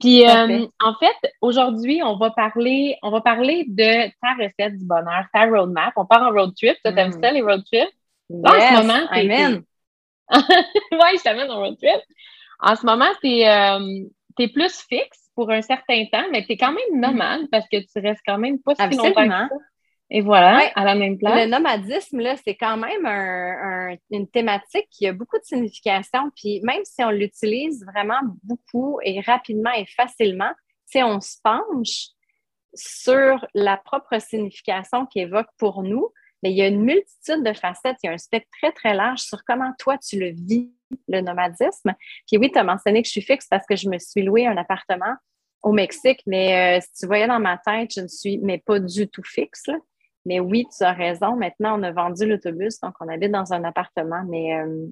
Puis 0.00 0.24
en 0.26 0.94
fait, 0.98 1.32
aujourd'hui, 1.42 2.02
on 2.02 2.16
va 2.16 2.30
parler, 2.30 2.96
on 3.02 3.10
va 3.10 3.20
parler 3.20 3.66
de 3.68 4.08
ta 4.22 4.34
recette 4.42 4.78
du 4.78 4.84
bonheur, 4.84 5.26
ta 5.32 5.44
roadmap. 5.46 5.92
On 5.96 6.06
part 6.06 6.22
en 6.22 6.30
road 6.30 6.54
trip. 6.56 6.76
Tu 6.84 6.90
aimes 6.90 7.08
mm. 7.08 7.22
ça, 7.22 7.30
les 7.30 7.42
road 7.42 7.62
trips? 7.70 7.94
Là, 8.30 8.50
en 8.50 8.60
ce 8.60 8.80
moment, 8.80 9.06
amen. 9.10 9.62
oui, 10.32 11.18
je 11.18 11.22
t'amène 11.22 11.50
en 11.50 11.58
road 11.58 11.76
trip. 11.76 12.00
En 12.60 12.76
ce 12.76 12.86
moment, 12.86 13.10
tu 13.22 13.40
es, 13.40 14.48
plus 14.48 14.84
fixe 14.88 15.30
pour 15.34 15.50
un 15.50 15.60
certain 15.60 16.04
temps, 16.10 16.24
mais 16.32 16.44
tu 16.44 16.52
es 16.52 16.56
quand 16.56 16.72
même 16.72 17.00
nomade 17.00 17.48
parce 17.50 17.66
que 17.68 17.78
tu 17.78 18.06
restes 18.06 18.22
quand 18.26 18.38
même 18.38 18.58
pas 18.60 18.74
si 18.74 18.96
longtemps 18.96 19.12
que 19.12 19.28
ça. 19.28 19.48
Et 20.12 20.22
voilà, 20.22 20.70
à 20.74 20.84
la 20.84 20.96
même 20.96 21.18
place. 21.18 21.44
Le 21.44 21.48
nomadisme, 21.48 22.18
là, 22.18 22.34
c'est 22.44 22.56
quand 22.56 22.76
même 22.76 23.06
une 24.10 24.28
thématique 24.28 24.88
qui 24.90 25.06
a 25.06 25.12
beaucoup 25.12 25.38
de 25.38 25.44
signification. 25.44 26.30
Puis 26.34 26.60
même 26.62 26.84
si 26.84 27.04
on 27.04 27.10
l'utilise 27.10 27.84
vraiment 27.86 28.20
beaucoup 28.42 28.98
et 29.04 29.20
rapidement 29.20 29.70
et 29.76 29.86
facilement, 29.86 30.50
si 30.86 31.00
on 31.02 31.20
se 31.20 31.36
penche 31.42 32.08
sur 32.74 33.46
la 33.54 33.76
propre 33.76 34.20
signification 34.20 35.06
qu'il 35.06 35.22
évoque 35.22 35.48
pour 35.58 35.82
nous, 35.82 36.12
mais 36.42 36.50
il 36.50 36.56
y 36.56 36.62
a 36.62 36.68
une 36.68 36.82
multitude 36.82 37.44
de 37.44 37.52
facettes, 37.52 37.96
il 38.02 38.06
y 38.06 38.10
a 38.10 38.12
un 38.12 38.18
spectre 38.18 38.48
très, 38.60 38.72
très 38.72 38.94
large 38.94 39.20
sur 39.20 39.44
comment 39.44 39.72
toi 39.78 39.98
tu 39.98 40.18
le 40.18 40.30
vis, 40.30 40.72
le 41.08 41.20
nomadisme. 41.20 41.94
Puis 42.26 42.38
oui, 42.38 42.50
tu 42.50 42.58
as 42.58 42.64
mentionné 42.64 43.02
que 43.02 43.06
je 43.06 43.12
suis 43.12 43.22
fixe 43.22 43.46
parce 43.48 43.66
que 43.66 43.76
je 43.76 43.88
me 43.88 43.98
suis 43.98 44.22
loué 44.22 44.46
un 44.46 44.56
appartement 44.56 45.14
au 45.62 45.72
Mexique, 45.72 46.22
mais 46.26 46.78
euh, 46.78 46.80
si 46.80 47.00
tu 47.00 47.06
voyais 47.06 47.26
dans 47.26 47.38
ma 47.38 47.58
tête, 47.58 47.92
je 47.94 48.00
ne 48.00 48.08
suis 48.08 48.38
mais 48.38 48.58
pas 48.58 48.78
du 48.78 49.08
tout 49.08 49.22
fixe. 49.22 49.68
Mais 50.26 50.40
oui, 50.40 50.66
tu 50.76 50.84
as 50.84 50.92
raison. 50.92 51.36
Maintenant, 51.36 51.78
on 51.78 51.82
a 51.82 51.92
vendu 51.92 52.26
l'autobus, 52.26 52.78
donc 52.80 52.94
on 53.00 53.08
habite 53.08 53.32
dans 53.32 53.52
un 53.52 53.64
appartement, 53.64 54.22
mais, 54.28 54.54
euh, 54.54 54.86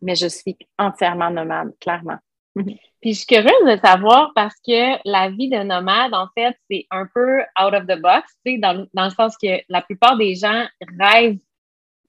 mais 0.00 0.14
je 0.14 0.26
suis 0.26 0.56
entièrement 0.78 1.30
nomade, 1.30 1.72
clairement. 1.80 2.18
Puis 2.56 3.12
je 3.12 3.18
suis 3.18 3.26
curieuse 3.26 3.64
de 3.66 3.76
savoir 3.84 4.32
parce 4.34 4.54
que 4.66 4.96
la 5.04 5.28
vie 5.28 5.50
de 5.50 5.58
nomade, 5.58 6.14
en 6.14 6.28
fait, 6.34 6.56
c'est 6.70 6.86
un 6.90 7.06
peu 7.14 7.40
out 7.60 7.74
of 7.74 7.86
the 7.86 8.00
box, 8.00 8.32
tu 8.46 8.52
sais, 8.52 8.58
dans, 8.58 8.86
dans, 8.94 9.04
le 9.04 9.10
sens 9.10 9.36
que 9.36 9.60
la 9.68 9.82
plupart 9.82 10.16
des 10.16 10.34
gens 10.34 10.64
rêvent 10.98 11.38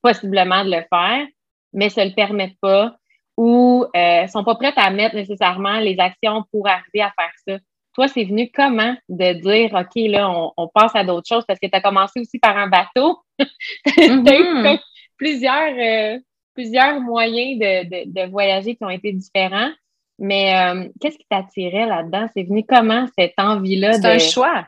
possiblement 0.02 0.64
de 0.64 0.72
le 0.72 0.84
faire, 0.90 1.28
mais 1.74 1.90
se 1.90 2.00
le 2.00 2.14
permettent 2.16 2.60
pas 2.62 2.96
ou 3.38 3.86
euh, 3.96 4.28
sont 4.28 4.44
pas 4.44 4.56
prêts 4.56 4.74
à 4.76 4.90
mettre 4.90 5.16
nécessairement 5.16 5.80
les 5.80 6.00
actions 6.00 6.44
pour 6.52 6.68
arriver 6.68 7.02
à 7.02 7.12
faire 7.18 7.34
ça. 7.48 7.58
Toi, 7.96 8.10
c'est 8.10 8.26
venu 8.26 8.52
comment 8.54 8.96
de 9.08 9.34
dire, 9.34 9.74
OK, 9.74 9.96
là, 9.96 10.30
on, 10.58 10.68
passe 10.68 10.96
à 10.96 11.06
d'autres 11.06 11.28
choses? 11.28 11.46
Parce 11.48 11.60
que 11.60 11.68
tu 11.68 11.76
as 11.76 11.82
commencé 11.82 12.20
aussi 12.20 12.40
par 12.40 12.58
un 12.58 12.68
bateau. 12.68 13.20
tu 13.40 14.02
as 14.02 14.06
eu 14.06 14.20
mm-hmm. 14.20 14.80
plusieurs, 15.18 15.74
euh, 15.78 16.20
plusieurs 16.54 17.00
moyens 17.00 17.58
de, 17.58 18.06
de, 18.06 18.30
voyager 18.30 18.76
qui 18.76 18.84
ont 18.84 18.90
été 18.90 19.14
différents. 19.14 19.72
Mais 20.20 20.58
euh, 20.58 20.90
qu'est-ce 21.00 21.18
qui 21.18 21.26
t'attirait 21.30 21.86
là-dedans? 21.86 22.28
C'est 22.34 22.44
venu 22.44 22.66
comment 22.68 23.08
cette 23.18 23.34
envie-là? 23.38 23.94
C'est 23.94 24.06
un 24.06 24.20
choix. 24.20 24.68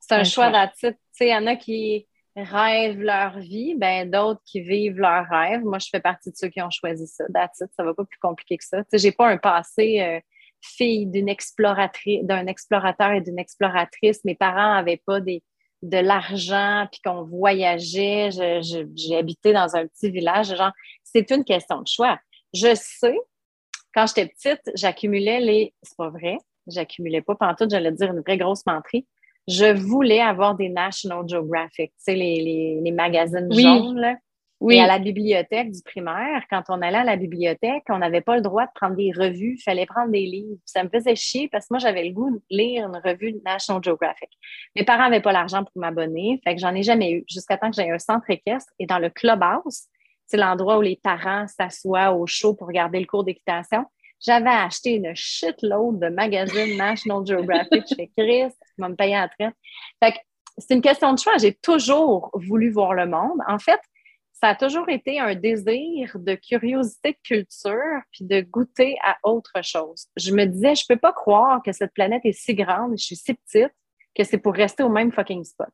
C'est 0.00 0.14
un, 0.14 0.24
choix, 0.24 0.50
d'attitude. 0.50 0.94
Tu 0.94 0.98
sais, 1.12 1.26
il 1.26 1.30
y 1.30 1.36
en 1.36 1.46
a 1.46 1.54
qui 1.54 2.06
rêvent 2.34 3.00
leur 3.00 3.38
vie, 3.38 3.74
ben 3.76 4.10
d'autres 4.10 4.40
qui 4.44 4.60
vivent 4.60 4.98
leur 4.98 5.26
rêve. 5.28 5.62
Moi, 5.62 5.78
je 5.78 5.88
fais 5.90 6.00
partie 6.00 6.30
de 6.30 6.36
ceux 6.36 6.48
qui 6.48 6.62
ont 6.62 6.70
choisi 6.70 7.06
ça. 7.06 7.24
D'attitude, 7.28 7.68
ça 7.76 7.84
va 7.84 7.94
pas 7.94 8.04
plus 8.04 8.18
compliqué 8.18 8.56
que 8.56 8.64
ça. 8.64 8.78
Tu 8.78 8.90
sais, 8.90 8.98
j'ai 8.98 9.12
pas 9.12 9.28
un 9.28 9.36
passé 9.36 10.00
euh, 10.00 10.20
fille 10.60 11.06
d'une 11.06 11.28
exploratrice, 11.28 12.24
d'un 12.24 12.46
explorateur 12.46 13.12
et 13.12 13.20
d'une 13.20 13.38
exploratrice. 13.38 14.24
Mes 14.24 14.34
parents 14.34 14.74
n'avaient 14.74 15.02
pas 15.04 15.20
des, 15.20 15.42
de 15.82 15.98
l'argent, 15.98 16.86
puis 16.90 17.00
qu'on 17.04 17.22
voyageait. 17.22 18.30
J'ai 18.30 19.16
habité 19.16 19.52
dans 19.52 19.76
un 19.76 19.86
petit 19.86 20.10
village. 20.10 20.54
Genre, 20.56 20.72
c'est 21.04 21.30
une 21.30 21.44
question 21.44 21.82
de 21.82 21.88
choix. 21.88 22.18
Je 22.54 22.74
sais, 22.74 23.16
quand 23.94 24.06
j'étais 24.06 24.26
petite, 24.26 24.62
j'accumulais 24.74 25.40
les. 25.40 25.74
C'est 25.82 25.96
pas 25.96 26.10
vrai, 26.10 26.38
j'accumulais 26.66 27.22
pas 27.22 27.34
pantoute, 27.34 27.70
j'allais 27.70 27.92
dire 27.92 28.10
une 28.12 28.20
vraie 28.20 28.38
grosse 28.38 28.64
menterie. 28.66 29.06
Je 29.46 29.72
voulais 29.72 30.20
avoir 30.20 30.56
des 30.56 30.68
National 30.68 31.26
Geographic, 31.26 31.90
tu 31.90 31.94
sais, 31.98 32.14
les, 32.14 32.80
les, 32.82 32.92
magazines 32.92 33.48
jaunes, 33.50 33.98
là. 33.98 34.14
Oui. 34.60 34.80
à 34.80 34.86
la 34.88 34.98
bibliothèque 34.98 35.70
du 35.70 35.82
primaire, 35.82 36.42
quand 36.50 36.62
on 36.68 36.82
allait 36.82 36.98
à 36.98 37.04
la 37.04 37.16
bibliothèque, 37.16 37.84
on 37.88 37.98
n'avait 37.98 38.20
pas 38.20 38.34
le 38.34 38.42
droit 38.42 38.66
de 38.66 38.72
prendre 38.74 38.96
des 38.96 39.12
revues, 39.12 39.54
il 39.56 39.62
fallait 39.62 39.86
prendre 39.86 40.10
des 40.10 40.26
livres. 40.26 40.58
Ça 40.64 40.82
me 40.82 40.88
faisait 40.88 41.14
chier 41.14 41.48
parce 41.48 41.66
que 41.66 41.74
moi, 41.74 41.78
j'avais 41.78 42.04
le 42.04 42.12
goût 42.12 42.30
de 42.30 42.40
lire 42.50 42.88
une 42.88 42.96
revue 42.96 43.32
de 43.32 43.40
National 43.44 43.82
Geographic. 43.82 44.30
Mes 44.74 44.84
parents 44.84 45.04
n'avaient 45.04 45.22
pas 45.22 45.32
l'argent 45.32 45.62
pour 45.62 45.80
m'abonner, 45.80 46.40
fait 46.42 46.56
que 46.56 46.60
j'en 46.60 46.74
ai 46.74 46.82
jamais 46.82 47.12
eu, 47.12 47.24
jusqu'à 47.28 47.56
temps 47.56 47.70
que 47.70 47.76
j'ai 47.76 47.88
un 47.88 47.98
centre 47.98 48.28
équestre. 48.30 48.72
Et 48.80 48.86
dans 48.86 48.98
le 48.98 49.10
clubhouse, 49.10 49.84
c'est 50.26 50.36
l'endroit 50.36 50.78
où 50.78 50.82
les 50.82 50.96
parents 50.96 51.46
s'assoient 51.46 52.12
au 52.12 52.26
show 52.26 52.54
pour 52.54 52.66
regarder 52.66 52.98
le 52.98 53.06
cours 53.06 53.24
d'équitation. 53.24 53.84
J'avais 54.20 54.50
acheté 54.50 54.94
une 54.94 55.14
shitload 55.14 56.00
de 56.00 56.08
magazines 56.08 56.76
National 56.76 57.24
Geographic. 57.24 57.84
Fais 57.94 58.10
Chris, 58.16 58.50
tu 58.50 58.82
vas 58.82 58.88
me 58.88 58.96
payer 58.96 59.18
en 59.18 59.28
traite. 59.28 59.54
Fait 60.02 60.12
que 60.12 60.18
c'est 60.58 60.74
une 60.74 60.82
question 60.82 61.12
de 61.12 61.18
choix. 61.18 61.38
J'ai 61.38 61.54
toujours 61.54 62.30
voulu 62.34 62.70
voir 62.70 62.94
le 62.94 63.06
monde. 63.06 63.38
En 63.46 63.58
fait, 63.58 63.80
ça 64.40 64.48
a 64.48 64.54
toujours 64.54 64.88
été 64.88 65.18
un 65.18 65.34
désir 65.34 66.12
de 66.14 66.34
curiosité 66.34 67.12
de 67.12 67.18
culture 67.24 68.02
puis 68.12 68.24
de 68.24 68.40
goûter 68.40 68.96
à 69.04 69.16
autre 69.24 69.64
chose. 69.64 70.06
Je 70.16 70.32
me 70.32 70.44
disais, 70.44 70.76
je 70.76 70.84
peux 70.88 70.96
pas 70.98 71.12
croire 71.12 71.60
que 71.62 71.72
cette 71.72 71.92
planète 71.92 72.22
est 72.24 72.32
si 72.32 72.54
grande, 72.54 72.96
je 72.96 73.04
suis 73.04 73.16
si 73.16 73.34
petite, 73.34 73.72
que 74.14 74.22
c'est 74.22 74.38
pour 74.38 74.54
rester 74.54 74.84
au 74.84 74.90
même 74.90 75.10
fucking 75.10 75.42
spot. 75.44 75.72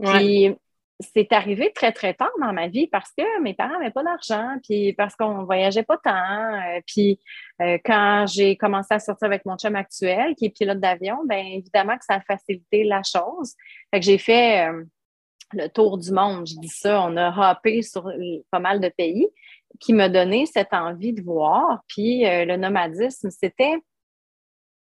Puis 0.00 0.54
c'est 1.00 1.32
arrivé 1.32 1.72
très, 1.74 1.92
très 1.92 2.14
tard 2.14 2.30
dans 2.40 2.52
ma 2.52 2.68
vie 2.68 2.86
parce 2.86 3.10
que 3.16 3.40
mes 3.40 3.54
parents 3.54 3.78
n'avaient 3.78 3.90
pas 3.92 4.04
d'argent, 4.04 4.56
puis 4.62 4.92
parce 4.92 5.16
qu'on 5.16 5.44
voyageait 5.44 5.82
pas 5.82 5.96
tant. 5.96 6.10
Euh, 6.12 6.80
puis 6.86 7.18
euh, 7.60 7.78
quand 7.84 8.26
j'ai 8.28 8.56
commencé 8.56 8.94
à 8.94 9.00
sortir 9.00 9.26
avec 9.26 9.44
mon 9.44 9.56
chum 9.56 9.74
actuel, 9.74 10.36
qui 10.36 10.46
est 10.46 10.50
pilote 10.50 10.78
d'avion, 10.78 11.18
bien 11.24 11.44
évidemment 11.44 11.96
que 11.96 12.04
ça 12.04 12.14
a 12.14 12.20
facilité 12.20 12.84
la 12.84 13.02
chose. 13.02 13.54
Fait 13.92 13.98
que 13.98 14.06
j'ai 14.06 14.18
fait... 14.18 14.68
Euh, 14.68 14.84
le 15.52 15.68
tour 15.68 15.98
du 15.98 16.10
monde. 16.12 16.46
Je 16.46 16.54
dis 16.60 16.68
ça, 16.68 17.02
on 17.02 17.16
a 17.16 17.52
hoppé 17.52 17.82
sur 17.82 18.10
pas 18.50 18.58
mal 18.58 18.80
de 18.80 18.88
pays 18.88 19.28
qui 19.80 19.92
m'a 19.92 20.08
donné 20.08 20.46
cette 20.46 20.72
envie 20.72 21.12
de 21.12 21.22
voir. 21.22 21.82
Puis 21.88 22.26
euh, 22.26 22.44
le 22.44 22.56
nomadisme, 22.56 23.30
c'était. 23.30 23.76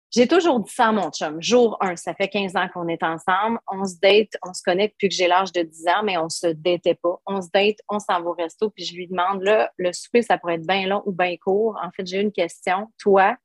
J'ai 0.10 0.26
toujours 0.26 0.62
dit 0.62 0.72
ça 0.72 0.88
à 0.88 0.92
mon 0.94 1.12
chum. 1.12 1.42
Jour 1.42 1.78
1, 1.82 1.98
ça 1.98 2.14
fait 2.14 2.30
15 2.30 2.56
ans 2.56 2.70
qu'on 2.74 2.88
est 2.88 3.04
ensemble. 3.04 3.60
On 3.70 3.84
se 3.84 4.00
date, 4.02 4.30
on 4.42 4.54
se 4.54 4.62
connaît 4.64 4.88
depuis 4.88 5.10
que 5.10 5.16
j'ai 5.16 5.28
l'âge 5.28 5.52
de 5.52 5.64
10 5.64 5.88
ans, 5.90 6.04
mais 6.04 6.18
on 6.18 6.30
se 6.30 6.48
datait 6.48 6.96
pas. 6.96 7.20
On 7.26 7.42
se 7.42 7.50
date, 7.54 7.76
on 7.90 8.00
s'en 8.00 8.22
va 8.22 8.30
au 8.30 8.34
resto, 8.34 8.70
puis 8.70 8.86
je 8.86 8.96
lui 8.96 9.08
demande, 9.08 9.44
là, 9.44 9.70
le 9.76 9.92
souper, 9.92 10.22
ça 10.22 10.38
pourrait 10.38 10.56
être 10.56 10.66
bien 10.66 10.88
long 10.88 11.04
ou 11.06 11.12
bien 11.12 11.36
court. 11.36 11.78
En 11.84 11.92
fait, 11.92 12.08
j'ai 12.08 12.22
une 12.22 12.32
question. 12.32 12.88
Toi, 13.00 13.36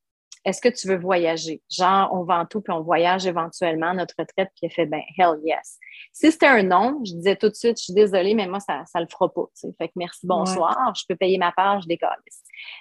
est-ce 0.45 0.61
que 0.61 0.69
tu 0.69 0.89
veux 0.89 0.99
voyager? 0.99 1.63
Genre, 1.71 2.11
on 2.13 2.25
vend 2.25 2.45
tout 2.47 2.61
puis 2.61 2.73
on 2.73 2.83
voyage 2.83 3.27
éventuellement, 3.27 3.95
notre 3.95 4.15
retraite, 4.19 4.51
puis 4.57 4.67
il 4.67 4.71
fait, 4.71 4.87
ben, 4.87 5.03
hell 5.17 5.37
yes. 5.45 5.79
Si 6.13 6.33
c'était 6.33 6.47
un 6.47 6.63
non, 6.63 7.01
je 7.05 7.13
disais 7.15 7.37
tout 7.37 7.49
de 7.49 7.55
suite, 7.55 7.79
je 7.79 7.85
suis 7.85 7.93
désolée, 7.93 8.35
mais 8.35 8.47
moi, 8.47 8.61
ça 8.61 8.83
ne 8.95 9.01
le 9.01 9.07
fera 9.09 9.33
pas. 9.33 9.45
Fait 9.79 9.89
que 9.89 9.93
merci, 9.97 10.27
bonsoir, 10.27 10.93
je 10.97 11.05
peux 11.09 11.17
payer 11.17 11.39
ma 11.39 11.53
part, 11.53 11.81
je 11.81 11.87
décolle. 11.87 12.11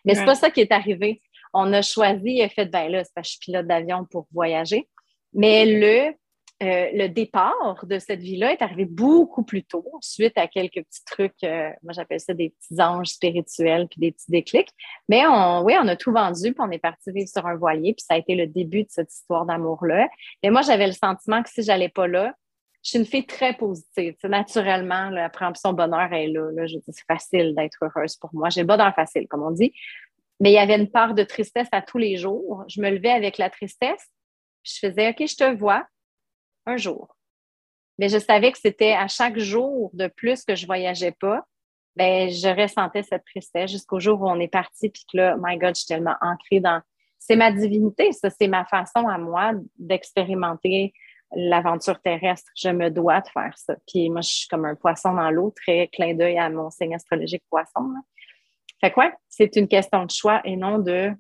Mais 0.06 0.16
c'est 0.16 0.26
pas 0.26 0.36
ça 0.36 0.50
qui 0.50 0.62
est 0.62 0.72
arrivé. 0.72 1.22
On 1.54 1.72
a 1.74 1.82
choisi, 1.82 2.42
a 2.42 2.50
fait, 2.50 2.66
ben 2.66 2.90
là, 2.90 3.04
c'est 3.04 3.14
parce 3.14 3.28
que 3.28 3.34
je 3.34 3.38
suis 3.38 3.52
pilote 3.52 3.68
d'avion 3.68 4.06
pour 4.10 4.28
voyager. 4.32 4.88
Mais 5.34 5.66
le, 5.66 6.14
euh, 6.62 6.90
le 6.94 7.08
départ 7.08 7.86
de 7.88 7.98
cette 7.98 8.20
vie-là 8.20 8.52
est 8.52 8.62
arrivé 8.62 8.86
beaucoup 8.86 9.44
plus 9.44 9.64
tôt, 9.64 9.86
suite 10.00 10.38
à 10.38 10.48
quelques 10.48 10.84
petits 10.84 11.04
trucs, 11.06 11.44
euh, 11.44 11.72
moi 11.82 11.92
j'appelle 11.94 12.20
ça 12.20 12.36
des 12.36 12.52
petits 12.52 12.80
anges 12.80 13.08
spirituels, 13.08 13.88
puis 13.88 14.00
des 14.00 14.12
petits 14.12 14.30
déclics. 14.30 14.70
Mais 15.10 15.26
on, 15.26 15.64
oui, 15.64 15.74
on 15.82 15.88
a 15.88 15.96
tout 15.96 16.12
vendu, 16.12 16.54
puis 16.54 16.64
on 16.64 16.70
est 16.70 16.80
parti 16.80 17.12
vivre 17.12 17.30
sur 17.30 17.48
un 17.48 17.56
voilier, 17.56 17.94
puis 17.94 18.06
ça 18.08 18.14
a 18.14 18.18
été 18.18 18.36
le 18.36 18.46
début 18.46 18.84
de 18.84 18.90
cette 18.90 19.12
histoire 19.12 19.46
d'amour-là. 19.46 20.08
Mais 20.44 20.52
moi, 20.52 20.62
j'avais 20.62 20.86
le 20.86 20.94
sentiment 20.94 21.42
que 21.42 21.50
si 21.50 21.64
j'allais 21.64 21.90
pas 21.90 22.08
là, 22.08 22.36
je 22.84 22.90
suis 22.90 23.00
une 23.00 23.06
fille 23.06 23.26
très 23.26 23.54
positive. 23.54 24.16
naturellement, 24.24 25.10
la 25.10 25.30
préemption 25.30 25.74
bonheur 25.74 26.14
est 26.14 26.28
là. 26.28 26.52
là 26.52 26.66
je 26.68 26.78
c'est 26.86 27.06
facile 27.08 27.56
d'être 27.56 27.78
heureuse 27.82 28.16
pour 28.18 28.32
moi. 28.34 28.50
J'ai 28.50 28.62
le 28.62 28.68
bonheur 28.68 28.94
facile, 28.94 29.28
comme 29.28 29.44
on 29.44 29.52
dit. 29.52 29.74
Mais 30.40 30.52
il 30.52 30.56
y 30.56 30.60
avait 30.60 30.78
une 30.78 30.90
part 30.90 31.14
de 31.14 31.24
tristesse 31.24 31.68
à 31.72 31.82
tous 31.82 32.00
les 32.00 32.18
jours. 32.18 32.64
Je 32.68 32.82
me 32.82 32.90
levais 32.90 33.12
avec 33.12 33.38
la 33.38 33.50
tristesse. 33.50 34.10
je 34.64 34.80
faisais, 34.80 35.10
OK, 35.10 35.28
je 35.28 35.36
te 35.36 35.56
vois 35.56 35.86
un 36.66 36.78
jour. 36.78 37.16
Mais 37.98 38.10
je 38.10 38.18
savais 38.18 38.52
que 38.52 38.58
c'était 38.58 38.94
à 38.94 39.08
chaque 39.08 39.38
jour 39.38 39.92
de 39.94 40.08
plus 40.08 40.44
que 40.44 40.56
je 40.56 40.66
voyageais 40.66 41.12
pas, 41.12 41.46
ben 41.96 42.30
je 42.30 42.48
ressentais 42.62 43.04
cette 43.04 43.26
tristesse 43.26 43.72
jusqu'au 43.72 44.00
jour 44.00 44.22
où 44.22 44.30
on 44.30 44.40
est 44.40 44.48
parti, 44.48 44.90
puis 44.90 45.04
que 45.12 45.18
là, 45.18 45.36
my 45.40 45.58
God, 45.58 45.76
je 45.76 45.82
suis 45.82 45.88
tellement 45.88 46.16
ancrée 46.22 46.60
dans 46.60 46.82
c'est 47.20 47.36
ma 47.36 47.52
divinité, 47.52 48.12
ça, 48.14 48.32
c'est 48.32 48.48
ma 48.48 48.66
façon 48.66 49.08
à 49.08 49.20
moi 49.20 49.52
d'expérimenter 49.78 50.92
l'aventure 51.34 52.02
terrestre. 52.02 52.52
Je 52.56 52.70
me 52.70 52.90
dois 52.90 53.22
de 53.22 53.28
faire 53.28 53.56
ça. 53.58 53.76
Puis 53.88 54.10
moi, 54.10 54.22
je 54.22 54.30
suis 54.30 54.48
comme 54.48 54.66
un 54.66 54.76
poisson 54.76 55.14
dans 55.14 55.30
l'eau, 55.30 55.54
très 55.56 55.88
clin 55.88 56.16
d'œil 56.16 56.40
à 56.40 56.50
mon 56.50 56.72
signe 56.72 56.96
astrologique 56.96 57.44
poisson. 57.50 57.94
Fait 58.82 58.92
quoi? 58.92 59.12
C'est 59.30 59.56
une 59.56 59.68
question 59.68 60.06
de 60.06 60.12
choix 60.12 60.42
et 60.44 60.56
non 60.56 60.80
de 60.80 61.12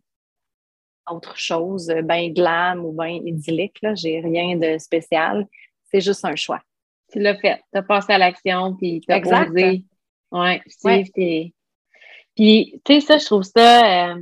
autre 1.09 1.37
chose, 1.37 1.93
ben 2.03 2.33
glam 2.33 2.85
ou 2.85 2.91
ben 2.91 3.25
idyllique. 3.25 3.77
Là. 3.81 3.95
J'ai 3.95 4.19
rien 4.19 4.55
de 4.57 4.77
spécial. 4.77 5.47
C'est 5.91 6.01
juste 6.01 6.23
un 6.25 6.35
choix. 6.35 6.61
Tu 7.11 7.19
l'as 7.19 7.37
fait. 7.37 7.61
Tu 7.73 7.79
as 7.79 7.83
passé 7.83 8.13
à 8.13 8.17
l'action, 8.17 8.75
puis 8.75 9.01
tu 9.01 9.11
as 9.11 9.19
osé. 9.19 9.83
Ouais, 10.31 10.61
Puis, 12.35 12.81
tu 12.85 12.93
sais, 12.93 12.99
ça, 13.01 13.17
je 13.17 13.25
trouve 13.25 13.43
ça. 13.43 14.13
Euh, 14.13 14.21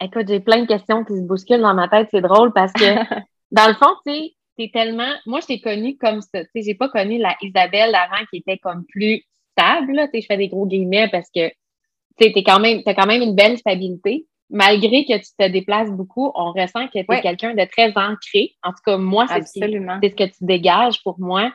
écoute, 0.00 0.26
j'ai 0.26 0.40
plein 0.40 0.62
de 0.62 0.66
questions 0.66 1.04
qui 1.04 1.16
se 1.16 1.22
bousculent 1.22 1.60
dans 1.60 1.74
ma 1.74 1.88
tête. 1.88 2.08
C'est 2.10 2.20
drôle 2.20 2.52
parce 2.52 2.72
que, 2.72 2.80
dans 3.52 3.68
le 3.68 3.74
fond, 3.74 3.94
tu 4.04 4.12
sais, 4.12 4.34
t'es 4.56 4.70
tellement. 4.72 5.12
Moi, 5.26 5.40
je 5.40 5.46
t'ai 5.46 5.60
connue 5.60 5.96
comme 5.96 6.20
ça. 6.20 6.44
Tu 6.44 6.50
sais, 6.56 6.62
j'ai 6.62 6.74
pas 6.74 6.88
connu 6.88 7.18
la 7.18 7.36
Isabelle 7.40 7.92
d'avant 7.92 8.24
qui 8.30 8.38
était 8.38 8.58
comme 8.58 8.84
plus 8.86 9.22
stable. 9.52 10.00
Tu 10.06 10.10
sais, 10.14 10.20
je 10.22 10.26
fais 10.26 10.36
des 10.36 10.48
gros 10.48 10.66
guillemets 10.66 11.08
parce 11.10 11.28
que, 11.32 11.48
tu 12.18 12.32
sais, 12.32 12.42
quand 12.42 12.58
même, 12.58 12.82
t'as 12.82 12.94
quand 12.94 13.06
même 13.06 13.22
une 13.22 13.36
belle 13.36 13.58
stabilité. 13.58 14.26
Malgré 14.54 15.04
que 15.04 15.18
tu 15.18 15.30
te 15.38 15.48
déplaces 15.48 15.90
beaucoup, 15.90 16.30
on 16.34 16.52
ressent 16.52 16.86
que 16.86 17.00
tu 17.00 17.12
es 17.12 17.20
quelqu'un 17.20 17.54
de 17.54 17.64
très 17.64 17.92
ancré. 17.96 18.54
En 18.62 18.70
tout 18.70 18.82
cas, 18.86 18.96
moi, 18.96 19.26
c'est 19.28 19.42
ce, 19.42 19.60
ce, 19.60 20.14
que 20.14 20.24
tu 20.24 20.38
dégages 20.40 21.02
pour 21.02 21.18
moi. 21.18 21.52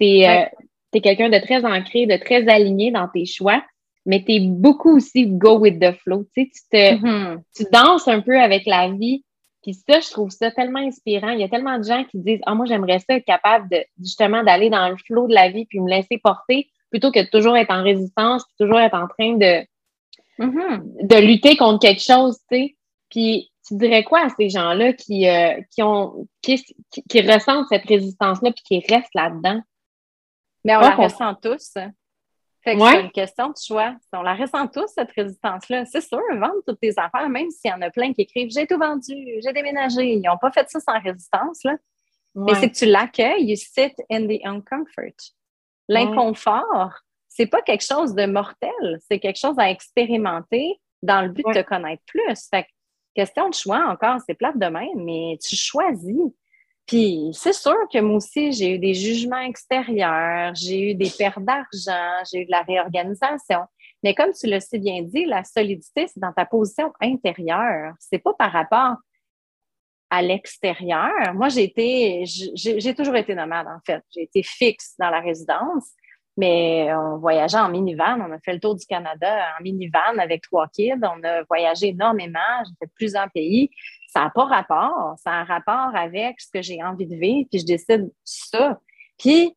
Tu 0.00 0.06
es, 0.06 0.28
euh, 0.28 1.00
quelqu'un 1.00 1.28
de 1.28 1.38
très 1.38 1.64
ancré, 1.64 2.06
de 2.06 2.16
très 2.16 2.48
aligné 2.48 2.90
dans 2.90 3.08
tes 3.08 3.26
choix 3.26 3.62
mais 4.08 4.24
tu 4.24 4.32
es 4.32 4.40
beaucoup 4.40 4.96
aussi 4.96 5.26
go 5.26 5.58
with 5.58 5.78
the 5.80 5.92
flow. 6.02 6.24
Tu 6.34 6.44
sais, 6.44 6.50
tu, 6.50 6.60
te, 6.70 6.94
mm-hmm. 6.94 7.42
tu 7.54 7.64
danses 7.70 8.08
un 8.08 8.20
peu 8.22 8.40
avec 8.40 8.64
la 8.64 8.90
vie. 8.90 9.22
Puis 9.62 9.74
ça, 9.74 10.00
je 10.00 10.10
trouve 10.10 10.30
ça 10.30 10.50
tellement 10.50 10.78
inspirant. 10.78 11.28
Il 11.28 11.40
y 11.40 11.44
a 11.44 11.48
tellement 11.48 11.78
de 11.78 11.84
gens 11.84 12.04
qui 12.04 12.18
disent 12.18 12.40
Ah, 12.46 12.54
moi, 12.54 12.64
j'aimerais 12.64 13.00
ça 13.00 13.16
être 13.16 13.26
capable 13.26 13.68
de 13.70 13.84
justement 14.00 14.42
d'aller 14.42 14.70
dans 14.70 14.88
le 14.88 14.96
flow 14.96 15.28
de 15.28 15.34
la 15.34 15.50
vie 15.50 15.66
puis 15.66 15.80
me 15.80 15.90
laisser 15.90 16.18
porter 16.24 16.68
plutôt 16.90 17.12
que 17.12 17.20
de 17.20 17.28
toujours 17.28 17.54
être 17.58 17.70
en 17.70 17.82
résistance, 17.82 18.44
puis 18.46 18.64
toujours 18.64 18.80
être 18.80 18.94
en 18.94 19.08
train 19.08 19.36
de, 19.36 19.62
mm-hmm. 20.38 21.06
de 21.06 21.16
lutter 21.16 21.56
contre 21.56 21.80
quelque 21.80 22.02
chose, 22.02 22.38
tu 22.50 22.56
sais. 22.56 22.76
Puis 23.10 23.52
tu 23.66 23.76
dirais 23.76 24.04
quoi 24.04 24.26
à 24.26 24.28
ces 24.30 24.48
gens-là 24.48 24.92
qui, 24.92 25.28
euh, 25.28 25.60
qui 25.70 25.82
ont 25.82 26.26
qui, 26.42 26.64
qui, 27.08 27.20
ressentent 27.20 27.66
cette 27.68 27.84
résistance-là 27.84 28.52
puis 28.52 28.62
qui 28.64 28.94
restent 28.94 29.14
là-dedans? 29.14 29.60
Mais 30.64 30.76
on 30.76 30.80
la 30.80 30.94
ressent 30.94 31.34
tous 31.34 31.78
c'est 32.76 33.00
une 33.00 33.10
question 33.10 33.48
de 33.48 33.56
choix. 33.56 33.94
On 34.12 34.22
la 34.22 34.34
ressent 34.34 34.66
tous, 34.66 34.88
cette 34.88 35.10
résistance-là. 35.12 35.84
C'est 35.86 36.00
sûr, 36.00 36.20
vendre 36.32 36.60
toutes 36.66 36.80
tes 36.80 36.92
affaires, 36.96 37.28
même 37.28 37.50
s'il 37.50 37.70
y 37.70 37.74
en 37.74 37.82
a 37.82 37.90
plein 37.90 38.12
qui 38.12 38.22
écrivent 38.22 38.50
J'ai 38.50 38.66
tout 38.66 38.78
vendu, 38.78 39.14
j'ai 39.42 39.52
déménagé. 39.52 40.12
Ils 40.12 40.20
n'ont 40.20 40.38
pas 40.38 40.50
fait 40.50 40.68
ça 40.68 40.80
sans 40.80 41.00
résistance. 41.00 41.62
Là. 41.64 41.76
Mais 42.34 42.54
c'est 42.54 42.70
que 42.70 42.76
tu 42.76 42.86
l'accueilles, 42.86 43.48
you 43.48 43.56
sit 43.56 43.94
in 44.10 44.26
the 44.26 44.40
uncomfort. 44.44 45.32
L'inconfort, 45.88 47.00
c'est 47.38 47.46
pas 47.46 47.62
quelque 47.62 47.84
chose 47.84 48.14
de 48.16 48.26
mortel, 48.26 48.98
c'est 49.08 49.20
quelque 49.20 49.38
chose 49.38 49.56
à 49.58 49.70
expérimenter 49.70 50.80
dans 51.02 51.22
le 51.22 51.28
but 51.28 51.46
de 51.46 51.52
te 51.52 51.60
connaître 51.60 52.02
plus. 52.04 52.48
Fait 52.50 52.66
question 53.14 53.48
de 53.48 53.54
choix 53.54 53.86
encore, 53.88 54.18
c'est 54.26 54.34
plate 54.34 54.58
de 54.58 54.66
même, 54.66 55.04
mais 55.04 55.38
tu 55.40 55.54
choisis. 55.54 56.20
Puis 56.84 57.30
c'est 57.34 57.52
sûr 57.52 57.76
que 57.92 58.00
moi 58.00 58.16
aussi, 58.16 58.50
j'ai 58.50 58.74
eu 58.74 58.78
des 58.80 58.94
jugements 58.94 59.38
extérieurs, 59.38 60.52
j'ai 60.56 60.90
eu 60.90 60.94
des 60.96 61.10
pertes 61.10 61.44
d'argent, 61.44 62.24
j'ai 62.28 62.40
eu 62.40 62.44
de 62.44 62.50
la 62.50 62.62
réorganisation. 62.62 63.60
Mais 64.02 64.14
comme 64.14 64.32
tu 64.32 64.48
l'as 64.48 64.60
si 64.60 64.80
bien 64.80 65.02
dit, 65.02 65.24
la 65.24 65.44
solidité, 65.44 66.08
c'est 66.08 66.18
dans 66.18 66.32
ta 66.32 66.44
position 66.44 66.92
intérieure. 67.00 67.94
C'est 68.00 68.18
pas 68.18 68.34
par 68.34 68.50
rapport 68.50 68.96
à 70.10 70.22
l'extérieur. 70.22 71.34
Moi, 71.34 71.50
j'ai 71.50 71.64
été, 71.64 72.24
j'ai 72.26 72.94
toujours 72.94 73.16
été 73.16 73.34
nomade, 73.34 73.68
en 73.68 73.78
fait. 73.86 74.02
J'ai 74.10 74.22
été 74.22 74.42
fixe 74.42 74.94
dans 74.98 75.10
la 75.10 75.20
résidence, 75.20 75.92
mais 76.38 76.88
on 76.94 77.18
voyageait 77.18 77.58
en 77.58 77.68
minivan. 77.68 78.20
On 78.26 78.32
a 78.32 78.38
fait 78.38 78.54
le 78.54 78.60
tour 78.60 78.74
du 78.74 78.86
Canada 78.86 79.44
en 79.58 79.62
minivan 79.62 80.18
avec 80.18 80.42
trois 80.42 80.68
kids. 80.68 80.94
On 81.02 81.22
a 81.22 81.42
voyagé 81.42 81.88
énormément. 81.88 82.38
J'ai 82.64 82.86
fait 82.86 82.92
plusieurs 82.94 83.30
pays 83.32 83.70
ça 84.08 84.20
n'a 84.20 84.30
pas 84.30 84.44
rapport. 84.46 85.14
Ça 85.18 85.30
a 85.30 85.34
un 85.34 85.44
rapport 85.44 85.94
avec 85.94 86.40
ce 86.40 86.50
que 86.50 86.62
j'ai 86.62 86.82
envie 86.82 87.06
de 87.06 87.14
vivre, 87.14 87.48
puis 87.50 87.60
je 87.60 87.66
décide 87.66 88.10
ça. 88.24 88.80
Puis, 89.18 89.54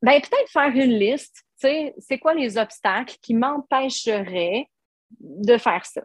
ben, 0.00 0.20
peut-être 0.20 0.50
faire 0.50 0.68
une 0.68 0.98
liste. 0.98 1.42
Tu 1.60 1.68
sais, 1.68 1.94
c'est 1.98 2.18
quoi 2.18 2.32
les 2.34 2.56
obstacles 2.56 3.16
qui 3.20 3.34
m'empêcheraient 3.34 4.66
de 5.18 5.58
faire 5.58 5.84
ça, 5.84 6.02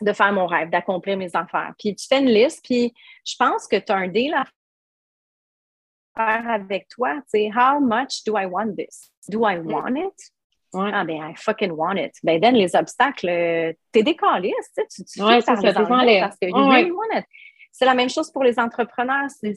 de 0.00 0.12
faire 0.12 0.32
mon 0.32 0.46
rêve, 0.46 0.70
d'accomplir 0.70 1.16
mes 1.16 1.34
affaires. 1.34 1.72
Puis 1.78 1.96
tu 1.96 2.06
fais 2.06 2.20
une 2.20 2.28
liste, 2.28 2.64
puis 2.64 2.92
je 3.24 3.34
pense 3.38 3.66
que 3.66 3.76
tu 3.76 3.90
as 3.90 3.96
un 3.96 4.08
deal 4.08 4.34
à 4.34 4.44
faire 6.16 6.48
avec 6.48 6.88
toi. 6.88 7.14
Tu 7.22 7.40
sais, 7.40 7.50
how 7.54 7.80
much 7.80 8.24
do 8.24 8.36
I 8.36 8.46
want 8.46 8.74
this? 8.76 9.10
Do 9.28 9.44
I 9.46 9.56
mm. 9.56 9.72
want 9.72 9.96
it? 9.96 10.32
Ah, 10.74 11.04
ben, 11.04 11.22
I 11.22 11.34
fucking 11.36 11.72
want 11.72 11.98
it. 11.98 12.12
Ben, 12.22 12.40
then, 12.40 12.54
les 12.54 12.74
obstacles, 12.74 13.28
euh, 13.28 13.72
t'es 13.92 14.02
décalé, 14.02 14.54
tu 14.74 14.82
sais, 14.88 15.04
tu 15.04 15.22
ouais, 15.22 15.40
ça, 15.42 15.54
ça 15.56 15.72
parce 15.72 16.38
que 16.38 16.46
you 16.46 16.56
really 16.56 16.90
want 16.90 17.18
it. 17.18 17.26
C'est 17.72 17.84
la 17.84 17.94
même 17.94 18.08
chose 18.08 18.30
pour 18.30 18.42
les 18.42 18.58
entrepreneurs. 18.58 19.28
C'est 19.30 19.54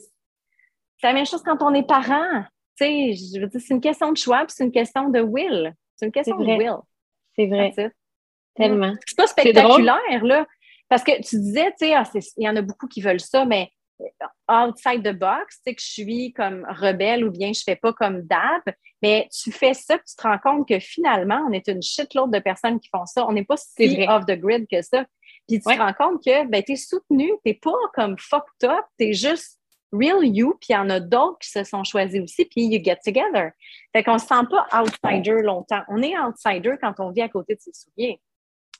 la 1.02 1.12
même 1.12 1.26
chose 1.26 1.42
quand 1.42 1.62
on 1.62 1.72
est 1.74 1.86
parent. 1.86 2.44
Tu 2.78 2.84
sais, 2.84 3.12
je 3.14 3.40
veux 3.40 3.46
dire, 3.46 3.60
c'est 3.60 3.72
une 3.72 3.80
question 3.80 4.12
de 4.12 4.16
choix, 4.16 4.44
puis 4.44 4.54
c'est 4.56 4.64
une 4.64 4.72
question 4.72 5.08
de 5.08 5.20
will. 5.20 5.74
C'est 5.96 6.06
une 6.06 6.12
question 6.12 6.36
de 6.36 6.44
will. 6.44 6.76
C'est 7.34 7.46
vrai. 7.46 7.72
Tellement. 8.54 8.94
C'est 9.06 9.16
pas 9.16 9.26
spectaculaire, 9.26 10.24
là. 10.24 10.46
Parce 10.88 11.02
que 11.02 11.12
tu 11.22 11.36
disais, 11.40 11.70
tu 11.72 11.86
sais, 11.86 11.94
ah, 11.94 12.04
il 12.36 12.44
y 12.44 12.48
en 12.48 12.56
a 12.56 12.62
beaucoup 12.62 12.86
qui 12.86 13.00
veulent 13.00 13.20
ça, 13.20 13.44
mais 13.44 13.70
outside 14.48 15.02
the 15.02 15.12
box, 15.12 15.56
tu 15.56 15.62
sais, 15.64 15.74
que 15.74 15.82
je 15.82 15.86
suis 15.86 16.32
comme 16.32 16.66
rebelle 16.68 17.24
ou 17.24 17.30
bien 17.30 17.52
je 17.52 17.62
fais 17.64 17.76
pas 17.76 17.92
comme 17.92 18.22
Dab, 18.22 18.62
mais 19.02 19.28
tu 19.32 19.52
fais 19.52 19.74
ça, 19.74 19.98
tu 19.98 20.14
te 20.16 20.22
rends 20.22 20.38
compte 20.38 20.68
que 20.68 20.78
finalement, 20.78 21.46
on 21.48 21.52
est 21.52 21.68
une 21.68 21.82
shitload 21.82 22.32
de 22.32 22.38
personnes 22.38 22.80
qui 22.80 22.88
font 22.88 23.06
ça. 23.06 23.26
On 23.26 23.32
n'est 23.32 23.44
pas 23.44 23.56
si 23.56 24.06
off 24.08 24.26
the 24.26 24.38
grid 24.38 24.66
que 24.70 24.82
ça. 24.82 25.04
Puis 25.48 25.60
tu 25.60 25.64
te 25.64 25.78
rends 25.78 25.92
compte 25.92 26.24
que 26.24 26.46
ben, 26.48 26.62
tu 26.62 26.72
es 26.72 26.76
soutenu, 26.76 27.30
tu 27.44 27.54
pas 27.54 27.72
comme 27.94 28.16
fucked 28.18 28.68
up, 28.68 28.84
tu 28.98 29.06
es 29.06 29.12
juste 29.12 29.60
real 29.92 30.24
you, 30.24 30.54
puis 30.60 30.68
il 30.70 30.72
y 30.72 30.76
en 30.76 30.90
a 30.90 31.00
d'autres 31.00 31.38
qui 31.38 31.50
se 31.50 31.64
sont 31.64 31.84
choisis 31.84 32.20
aussi, 32.20 32.44
puis 32.44 32.66
you 32.66 32.82
get 32.82 32.98
together. 33.04 33.52
Fait 33.92 34.02
qu'on 34.02 34.18
se 34.18 34.26
sent 34.26 34.44
pas 34.50 34.66
outsider 34.72 35.42
longtemps. 35.42 35.82
On 35.88 36.02
est 36.02 36.18
outsider 36.18 36.74
quand 36.80 36.94
on 36.98 37.10
vit 37.10 37.22
à 37.22 37.28
côté 37.28 37.54
de 37.54 37.60
ses 37.60 37.72
souliers. 37.72 38.20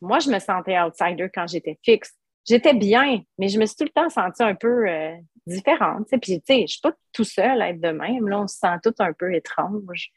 Moi, 0.02 0.18
je 0.18 0.30
me 0.30 0.38
sentais 0.38 0.78
outsider 0.78 1.28
quand 1.32 1.46
j'étais 1.46 1.78
fixe 1.82 2.12
j'étais 2.46 2.74
bien, 2.74 3.22
mais 3.38 3.48
je 3.48 3.58
me 3.58 3.66
suis 3.66 3.76
tout 3.76 3.84
le 3.84 3.90
temps 3.90 4.08
sentie 4.08 4.42
un 4.42 4.54
peu 4.54 4.88
euh, 4.88 5.14
différente. 5.46 6.06
Puis, 6.22 6.40
tu 6.40 6.42
sais, 6.46 6.60
je 6.62 6.72
suis 6.72 6.80
pas 6.80 6.92
tout 7.12 7.24
seule 7.24 7.60
à 7.60 7.70
être 7.70 7.80
de 7.80 7.90
même. 7.90 8.28
Là, 8.28 8.40
on 8.40 8.46
se 8.46 8.56
sent 8.56 8.76
tout 8.82 8.94
un 8.98 9.12
peu 9.12 9.34
étrange. 9.34 10.10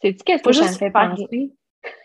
C'est-tu 0.00 0.24
qu'est-ce 0.24 0.42
que 0.42 0.52
ça 0.52 0.70
me 0.70 0.76
fait 0.76 0.90
penser? 0.90 1.52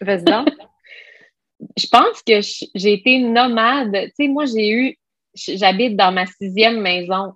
Vas-y 0.02 0.24
Je 1.76 1.88
pense 1.88 2.22
que 2.22 2.40
j'ai 2.76 2.94
été 2.94 3.18
nomade. 3.20 3.92
Tu 3.92 4.12
sais, 4.16 4.28
moi, 4.28 4.46
j'ai 4.46 4.70
eu... 4.70 4.98
J'habite 5.34 5.96
dans 5.96 6.12
ma 6.12 6.26
sixième 6.26 6.82
maison. 6.82 7.34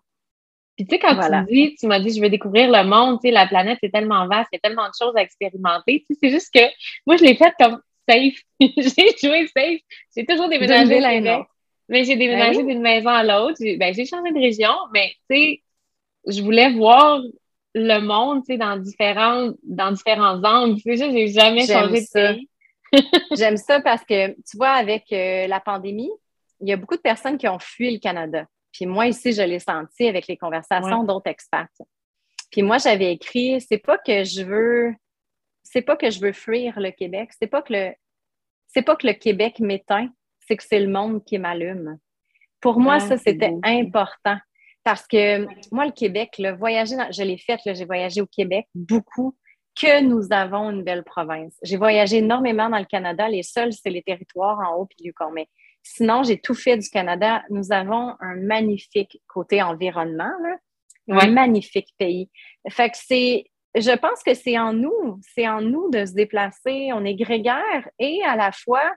Puis, 0.75 0.87
tu 0.87 0.95
sais, 0.95 0.99
quand 0.99 1.15
tu 1.15 1.53
dis, 1.53 1.75
tu 1.75 1.85
m'as 1.85 1.99
dit, 1.99 2.15
je 2.15 2.21
veux 2.21 2.29
découvrir 2.29 2.71
le 2.71 2.83
monde, 2.83 3.19
tu 3.19 3.27
sais, 3.27 3.31
la 3.31 3.45
planète, 3.45 3.77
c'est 3.83 3.91
tellement 3.91 4.27
vaste, 4.27 4.49
il 4.51 4.55
y 4.55 4.57
a 4.57 4.59
tellement 4.67 4.87
de 4.87 4.93
choses 4.99 5.15
à 5.15 5.21
expérimenter. 5.21 6.03
Tu 6.07 6.15
sais, 6.15 6.19
c'est 6.23 6.29
juste 6.29 6.51
que 6.53 6.61
moi, 7.05 7.17
je 7.17 7.23
l'ai 7.23 7.35
fait 7.35 7.53
comme 7.59 7.79
safe. 8.09 8.39
j'ai 8.59 9.15
joué 9.21 9.47
safe. 9.47 9.81
J'ai 10.15 10.25
toujours 10.25 10.49
déménagé 10.49 10.99
là 10.99 11.45
mais 11.91 12.05
j'ai 12.05 12.15
déménagé 12.15 12.63
ben 12.63 12.67
d'une 12.67 12.81
maison 12.81 13.09
à 13.09 13.23
l'autre. 13.23 13.57
Ben, 13.77 13.93
j'ai 13.93 14.05
changé 14.05 14.31
de 14.31 14.39
région, 14.39 14.73
mais 14.93 15.13
tu 15.29 15.35
sais, 15.35 15.63
je 16.25 16.41
voulais 16.41 16.71
voir 16.71 17.21
le 17.75 17.99
monde, 17.99 18.43
tu 18.45 18.53
sais, 18.53 18.57
dans 18.57 18.77
différents, 18.77 19.51
dans 19.63 19.91
différents 19.91 20.41
angles. 20.41 20.81
Tu 20.81 20.97
sais, 20.97 21.11
j'ai 21.11 21.27
jamais 21.27 21.67
changé 21.67 21.99
de 22.01 22.05
ça. 22.05 22.33
J'aime 23.37 23.57
ça 23.57 23.81
parce 23.81 24.05
que, 24.05 24.29
tu 24.29 24.55
vois, 24.55 24.71
avec 24.71 25.11
euh, 25.11 25.47
la 25.47 25.59
pandémie, 25.59 26.11
il 26.61 26.69
y 26.69 26.73
a 26.73 26.77
beaucoup 26.77 26.95
de 26.95 27.01
personnes 27.01 27.37
qui 27.37 27.47
ont 27.49 27.59
fui 27.59 27.91
le 27.91 27.99
Canada. 27.99 28.45
Puis 28.71 28.85
moi, 28.85 29.07
ici, 29.07 29.33
je 29.33 29.41
l'ai 29.41 29.59
senti 29.59 30.07
avec 30.07 30.27
les 30.27 30.37
conversations 30.37 31.03
d'autres 31.03 31.29
experts. 31.29 31.67
Puis 32.51 32.61
moi, 32.61 32.77
j'avais 32.77 33.11
écrit, 33.11 33.59
c'est 33.59 33.77
pas 33.77 33.97
que 33.97 34.23
je 34.23 34.43
veux, 34.43 34.93
c'est 35.63 35.81
pas 35.81 35.97
que 35.97 36.09
je 36.09 36.21
veux 36.21 36.31
fuir 36.31 36.79
le 36.79 36.91
Québec, 36.91 37.31
c'est 37.37 37.47
pas 37.47 37.61
que 37.61 37.73
le, 37.73 37.93
c'est 38.67 38.81
pas 38.81 38.95
que 38.95 39.07
le 39.07 39.13
Québec 39.13 39.59
m'éteint, 39.59 40.09
c'est 40.47 40.57
que 40.57 40.63
c'est 40.63 40.79
le 40.79 40.91
monde 40.91 41.23
qui 41.23 41.37
m'allume. 41.37 41.97
Pour 42.59 42.79
moi, 42.79 42.95
ah, 42.95 42.99
ça, 42.99 43.17
c'était 43.17 43.55
important. 43.63 44.37
Parce 44.83 45.05
que 45.07 45.45
moi, 45.71 45.85
le 45.85 45.91
Québec, 45.91 46.35
le 46.39 46.51
voyager, 46.51 46.95
je 47.11 47.23
l'ai 47.23 47.37
fait, 47.37 47.59
j'ai 47.65 47.85
voyagé 47.85 48.21
au 48.21 48.27
Québec 48.27 48.67
beaucoup, 48.73 49.35
que 49.79 50.01
nous 50.01 50.27
avons 50.31 50.69
une 50.69 50.83
belle 50.83 51.03
province. 51.03 51.57
J'ai 51.63 51.77
voyagé 51.77 52.17
énormément 52.17 52.69
dans 52.69 52.79
le 52.79 52.85
Canada. 52.85 53.29
Les 53.29 53.43
seuls, 53.43 53.73
c'est 53.73 53.89
les 53.89 54.01
territoires 54.01 54.59
en 54.59 54.75
haut 54.75 54.85
puis 54.85 55.05
Yukon. 55.05 55.31
Mais 55.31 55.47
sinon, 55.81 56.23
j'ai 56.23 56.39
tout 56.39 56.53
fait 56.53 56.77
du 56.77 56.89
Canada. 56.89 57.43
Nous 57.49 57.71
avons 57.71 58.15
un 58.19 58.35
magnifique 58.35 59.21
côté 59.27 59.61
environnement, 59.61 60.33
un 61.07 61.27
magnifique 61.31 61.93
pays. 61.97 62.29
Fait 62.69 62.89
que 62.89 62.97
c'est, 62.97 63.45
je 63.75 63.95
pense 63.97 64.23
que 64.23 64.33
c'est 64.33 64.57
en 64.59 64.73
nous, 64.73 65.19
c'est 65.33 65.47
en 65.47 65.61
nous 65.61 65.89
de 65.89 66.05
se 66.05 66.13
déplacer. 66.13 66.89
On 66.93 67.05
est 67.05 67.15
grégaire 67.15 67.89
et 67.97 68.21
à 68.25 68.35
la 68.35 68.51
fois, 68.51 68.93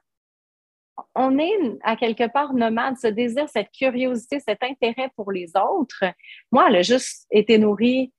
on 1.14 1.38
est 1.38 1.78
à 1.82 1.96
quelque 1.96 2.30
part 2.30 2.54
nomade, 2.54 2.96
ce 2.98 3.06
désir, 3.06 3.48
cette 3.48 3.70
curiosité, 3.70 4.40
cet 4.40 4.62
intérêt 4.62 5.10
pour 5.16 5.32
les 5.32 5.52
autres. 5.56 6.04
Moi, 6.52 6.66
elle 6.68 6.76
a 6.76 6.82
juste 6.82 7.26
été 7.30 7.58
nourrie. 7.58 8.12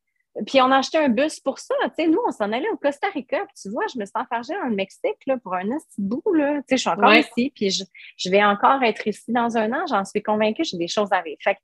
Puis 0.45 0.59
on 0.61 0.69
a 0.69 0.79
acheté 0.79 0.97
un 0.97 1.07
bus 1.07 1.39
pour 1.39 1.59
ça. 1.59 1.73
Tu 1.83 2.03
sais, 2.03 2.07
nous, 2.07 2.19
on 2.27 2.31
s'en 2.31 2.51
allait 2.51 2.69
au 2.69 2.75
Costa 2.75 3.07
Rica. 3.13 3.38
Puis 3.45 3.55
tu 3.61 3.69
vois, 3.69 3.85
je 3.93 3.97
me 3.97 4.05
suis 4.05 4.13
enfargée 4.15 4.53
dans 4.53 4.67
le 4.67 4.75
Mexique 4.75 5.15
là, 5.27 5.38
pour 5.38 5.53
un 5.53 5.63
petit 5.63 6.01
bout. 6.01 6.33
Là. 6.33 6.57
Tu 6.57 6.63
sais, 6.69 6.77
je 6.77 6.81
suis 6.81 6.89
encore 6.89 7.13
ici. 7.13 7.53
Puis 7.55 7.69
je, 7.69 8.29
vais 8.29 8.43
encore 8.43 8.83
être 8.83 9.07
ici 9.07 9.31
dans 9.31 9.55
un 9.55 9.71
an. 9.71 9.85
J'en 9.88 10.03
suis 10.03 10.21
convaincue. 10.21 10.65
J'ai 10.65 10.77
des 10.77 10.89
choses 10.89 11.11
à 11.11 11.21
vivre. 11.21 11.38
Fait 11.41 11.57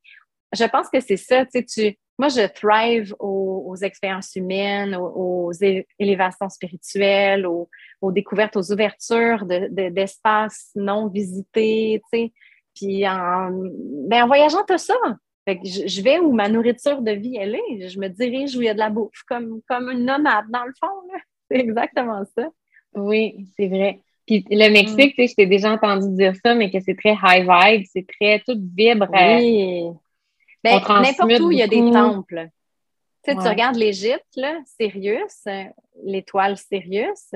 je 0.54 0.64
pense 0.66 0.90
que 0.90 1.00
c'est 1.00 1.18
ça. 1.18 1.46
Tu 1.46 1.52
sais, 1.52 1.64
tu, 1.66 1.98
moi, 2.18 2.30
je 2.30 2.48
thrive 2.48 3.16
aux, 3.20 3.76
expériences 3.82 4.36
humaines, 4.36 4.96
aux, 4.96 5.52
élévations 5.98 6.50
spirituelles, 6.50 7.48
aux, 7.48 7.68
découvertes, 8.12 8.58
aux 8.58 8.72
ouvertures 8.72 9.46
d'espaces 9.46 10.72
non 10.76 11.08
visités, 11.08 12.02
tu 12.12 12.20
sais. 12.20 12.34
Puis 12.76 13.08
en, 13.08 13.50
ben, 14.08 14.24
en 14.24 14.28
voyageant 14.28 14.64
tout 14.68 14.78
ça, 14.78 14.94
je, 15.48 16.02
vais 16.02 16.20
où 16.20 16.32
ma 16.32 16.48
nourriture 16.48 17.02
de 17.02 17.12
vie, 17.12 17.38
elle 17.38 17.56
est. 17.56 17.90
Je 17.90 18.00
me 18.00 18.08
dirige 18.08 18.56
où 18.56 18.62
il 18.62 18.66
y 18.66 18.70
a 18.70 18.74
de 18.74 18.80
la 18.80 18.90
bouffe, 18.90 19.24
comme, 19.28 19.62
comme 19.68 19.90
une 19.90 20.06
nomade, 20.06 20.46
dans 20.50 20.64
le 20.64 20.74
fond. 20.80 20.88
C'est 21.50 21.60
exactement 21.60 22.24
ça. 22.38 22.50
Oui, 22.94 23.48
c'est 23.58 23.68
vrai. 23.68 24.02
Puis 24.26 24.46
le 24.50 24.70
Mexique, 24.70 25.14
mm. 25.14 25.16
tu 25.16 25.16
sais, 25.16 25.28
je 25.28 25.36
t'ai 25.36 25.46
déjà 25.48 25.72
entendu 25.72 26.16
dire 26.16 26.34
ça, 26.44 26.54
mais 26.54 26.72
que 26.72 26.80
c'est 26.80 26.96
très 26.96 27.18
high 27.24 27.46
vibe, 27.50 27.86
c'est 27.92 28.06
très 28.08 28.40
tout 28.46 28.58
vibre. 28.74 29.08
Oui. 29.12 29.86
Ben, 30.64 30.80
n'importe 30.80 31.40
où, 31.40 31.52
il 31.52 31.58
y 31.58 31.62
a 31.62 31.68
des 31.68 31.92
temples. 31.92 32.50
Tu, 33.24 33.32
sais, 33.32 33.38
tu 33.38 33.48
regardes 33.48 33.76
l'Égypte, 33.76 34.40
Sirius, 34.66 35.46
l'étoile 36.04 36.58
Sirius, 36.58 37.32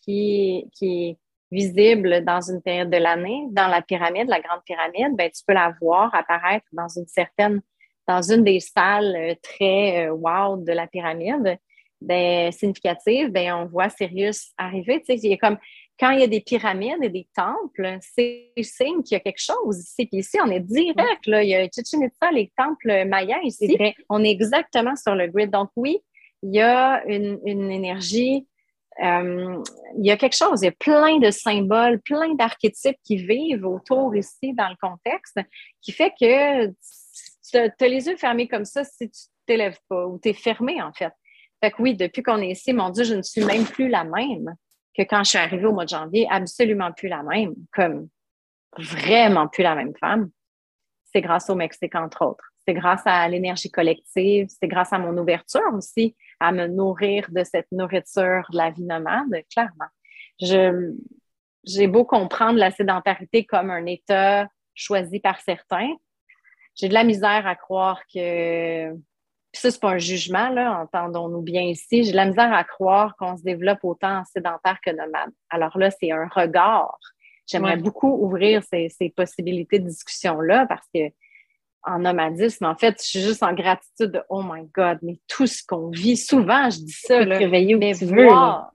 qui, 0.00 0.68
qui 0.72 1.08
est 1.08 1.18
visible 1.50 2.24
dans 2.24 2.40
une 2.40 2.62
période 2.62 2.90
de 2.90 2.96
l'année, 2.96 3.46
dans 3.50 3.68
la 3.68 3.82
pyramide, 3.82 4.28
la 4.28 4.40
grande 4.40 4.62
pyramide, 4.64 5.16
ben, 5.16 5.30
tu 5.30 5.42
peux 5.46 5.54
la 5.54 5.74
voir 5.80 6.14
apparaître 6.14 6.66
dans 6.72 6.88
une 6.88 7.06
certaine, 7.06 7.60
dans 8.06 8.22
une 8.22 8.44
des 8.44 8.60
salles 8.60 9.16
euh, 9.16 9.34
très 9.42 10.06
euh, 10.06 10.12
wow 10.12 10.56
de 10.56 10.72
la 10.72 10.86
pyramide, 10.86 11.58
ben, 12.00 12.52
significative, 12.52 13.30
ben, 13.30 13.54
on 13.54 13.66
voit 13.66 13.88
Sirius 13.88 14.52
arriver. 14.58 15.00
Tu 15.00 15.06
sais, 15.06 15.14
il 15.16 15.30
y 15.30 15.34
a 15.34 15.36
comme 15.36 15.58
quand 15.98 16.10
il 16.10 16.20
y 16.20 16.22
a 16.22 16.26
des 16.26 16.40
pyramides 16.40 17.02
et 17.02 17.08
des 17.08 17.26
temples, 17.34 17.98
c'est 18.00 18.52
signe 18.60 19.02
qu'il 19.02 19.14
y 19.14 19.16
a 19.16 19.20
quelque 19.20 19.40
chose 19.40 19.80
ici. 19.80 20.06
Puis 20.06 20.18
ici, 20.18 20.38
on 20.44 20.50
est 20.50 20.60
direct, 20.60 21.26
là. 21.26 21.42
Il 21.42 21.48
y 21.48 21.54
a 21.54 21.66
Chichen 21.68 22.02
Itza, 22.02 22.30
les 22.32 22.52
temples 22.56 23.06
mayas 23.06 23.40
ici. 23.44 23.78
On 24.10 24.22
est 24.22 24.30
exactement 24.30 24.94
sur 24.96 25.14
le 25.14 25.26
grid. 25.28 25.50
Donc, 25.50 25.70
oui, 25.74 25.98
il 26.42 26.54
y 26.54 26.60
a 26.60 27.02
une, 27.06 27.70
énergie, 27.70 28.46
euh, 29.02 29.62
il 29.98 30.06
y 30.06 30.10
a 30.10 30.16
quelque 30.16 30.36
chose, 30.36 30.60
il 30.62 30.66
y 30.66 30.68
a 30.68 30.72
plein 30.72 31.18
de 31.18 31.30
symboles, 31.30 32.00
plein 32.00 32.34
d'archétypes 32.34 32.98
qui 33.02 33.16
vivent 33.16 33.66
autour 33.66 34.14
ici 34.14 34.52
dans 34.52 34.68
le 34.68 34.76
contexte, 34.80 35.38
qui 35.80 35.92
fait 35.92 36.12
que 36.20 36.66
tu 36.68 37.56
as 37.56 37.88
les 37.88 38.06
yeux 38.06 38.16
fermés 38.16 38.48
comme 38.48 38.64
ça 38.64 38.84
si 38.84 38.98
tu 38.98 39.04
ne 39.06 39.46
t'élèves 39.46 39.78
pas 39.88 40.06
ou 40.06 40.18
tu 40.18 40.28
es 40.28 40.34
fermé, 40.34 40.82
en 40.82 40.92
fait. 40.92 41.12
Fait 41.62 41.70
que 41.70 41.80
oui, 41.80 41.94
depuis 41.94 42.22
qu'on 42.22 42.42
est 42.42 42.50
ici, 42.50 42.74
mon 42.74 42.90
Dieu, 42.90 43.04
je 43.04 43.14
ne 43.14 43.22
suis 43.22 43.44
même 43.44 43.64
plus 43.64 43.88
la 43.88 44.04
même 44.04 44.54
que 44.96 45.02
quand 45.02 45.24
je 45.24 45.30
suis 45.30 45.38
arrivée 45.38 45.66
au 45.66 45.72
mois 45.72 45.84
de 45.84 45.90
janvier, 45.90 46.26
absolument 46.30 46.92
plus 46.92 47.08
la 47.08 47.22
même, 47.22 47.54
comme 47.72 48.08
vraiment 48.78 49.48
plus 49.48 49.62
la 49.62 49.74
même 49.74 49.94
femme. 50.00 50.30
C'est 51.12 51.20
grâce 51.20 51.50
au 51.50 51.54
Mexique, 51.54 51.94
entre 51.94 52.24
autres. 52.24 52.44
C'est 52.66 52.74
grâce 52.74 53.02
à 53.04 53.28
l'énergie 53.28 53.70
collective, 53.70 54.48
c'est 54.48 54.68
grâce 54.68 54.92
à 54.92 54.98
mon 54.98 55.16
ouverture 55.16 55.72
aussi 55.72 56.16
à 56.40 56.52
me 56.52 56.66
nourrir 56.66 57.28
de 57.30 57.44
cette 57.44 57.70
nourriture 57.70 58.44
de 58.50 58.56
la 58.56 58.70
vie 58.70 58.84
nomade, 58.84 59.42
clairement. 59.52 59.86
J'ai 61.64 61.86
beau 61.86 62.04
comprendre 62.04 62.58
la 62.58 62.70
sédentarité 62.70 63.44
comme 63.44 63.70
un 63.70 63.86
état 63.86 64.48
choisi 64.74 65.20
par 65.20 65.40
certains, 65.40 65.94
j'ai 66.76 66.88
de 66.88 66.94
la 66.94 67.04
misère 67.04 67.46
à 67.46 67.56
croire 67.56 68.02
que 68.12 68.92
puis 69.56 69.62
ça, 69.62 69.70
c'est 69.70 69.80
pas 69.80 69.92
un 69.92 69.98
jugement, 69.98 70.50
là, 70.50 70.82
entendons-nous 70.82 71.40
bien 71.40 71.62
ici. 71.62 72.04
J'ai 72.04 72.12
la 72.12 72.26
misère 72.26 72.52
à 72.52 72.62
croire 72.62 73.16
qu'on 73.16 73.38
se 73.38 73.42
développe 73.42 73.78
autant 73.84 74.22
sédentaire 74.30 74.78
que 74.84 74.90
nomade. 74.90 75.30
Alors 75.48 75.78
là, 75.78 75.90
c'est 75.90 76.12
un 76.12 76.28
regard. 76.28 76.98
J'aimerais 77.46 77.78
beaucoup 77.78 78.22
ouvrir 78.22 78.62
ces, 78.64 78.90
possibilités 79.16 79.78
de 79.78 79.88
discussion-là 79.88 80.66
parce 80.66 80.86
que 80.94 81.08
en 81.84 82.00
nomadisme, 82.00 82.66
en 82.66 82.76
fait, 82.76 83.02
je 83.02 83.08
suis 83.08 83.20
juste 83.22 83.42
en 83.42 83.54
gratitude 83.54 84.10
de 84.10 84.22
Oh 84.28 84.42
my 84.44 84.66
God, 84.74 84.98
mais 85.00 85.20
tout 85.26 85.46
ce 85.46 85.62
qu'on 85.66 85.88
vit, 85.88 86.18
souvent, 86.18 86.68
je 86.68 86.80
dis 86.80 86.92
ça, 86.92 87.24
là, 87.24 87.38
mais 87.38 87.92
voir. 87.94 88.72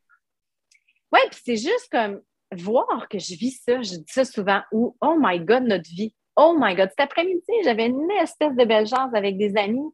Oui, 1.11 1.19
puis 1.29 1.41
c'est 1.45 1.57
juste 1.57 1.89
comme 1.91 2.21
voir 2.57 3.07
que 3.07 3.19
je 3.19 3.35
vis 3.35 3.61
ça, 3.63 3.83
je 3.83 3.97
dis 3.97 4.05
ça 4.07 4.25
souvent, 4.25 4.61
ou 4.71 4.97
Oh 4.99 5.15
my 5.19 5.39
God, 5.41 5.61
notre 5.61 5.89
vie. 5.91 6.15
Oh 6.35 6.55
my 6.59 6.73
God, 6.73 6.89
cet 6.89 7.01
après-midi, 7.01 7.51
j'avais 7.65 7.85
une 7.85 8.09
espèce 8.19 8.55
de 8.55 8.65
belle 8.65 8.87
chance 8.87 9.13
avec 9.13 9.37
des 9.37 9.55
amis 9.57 9.93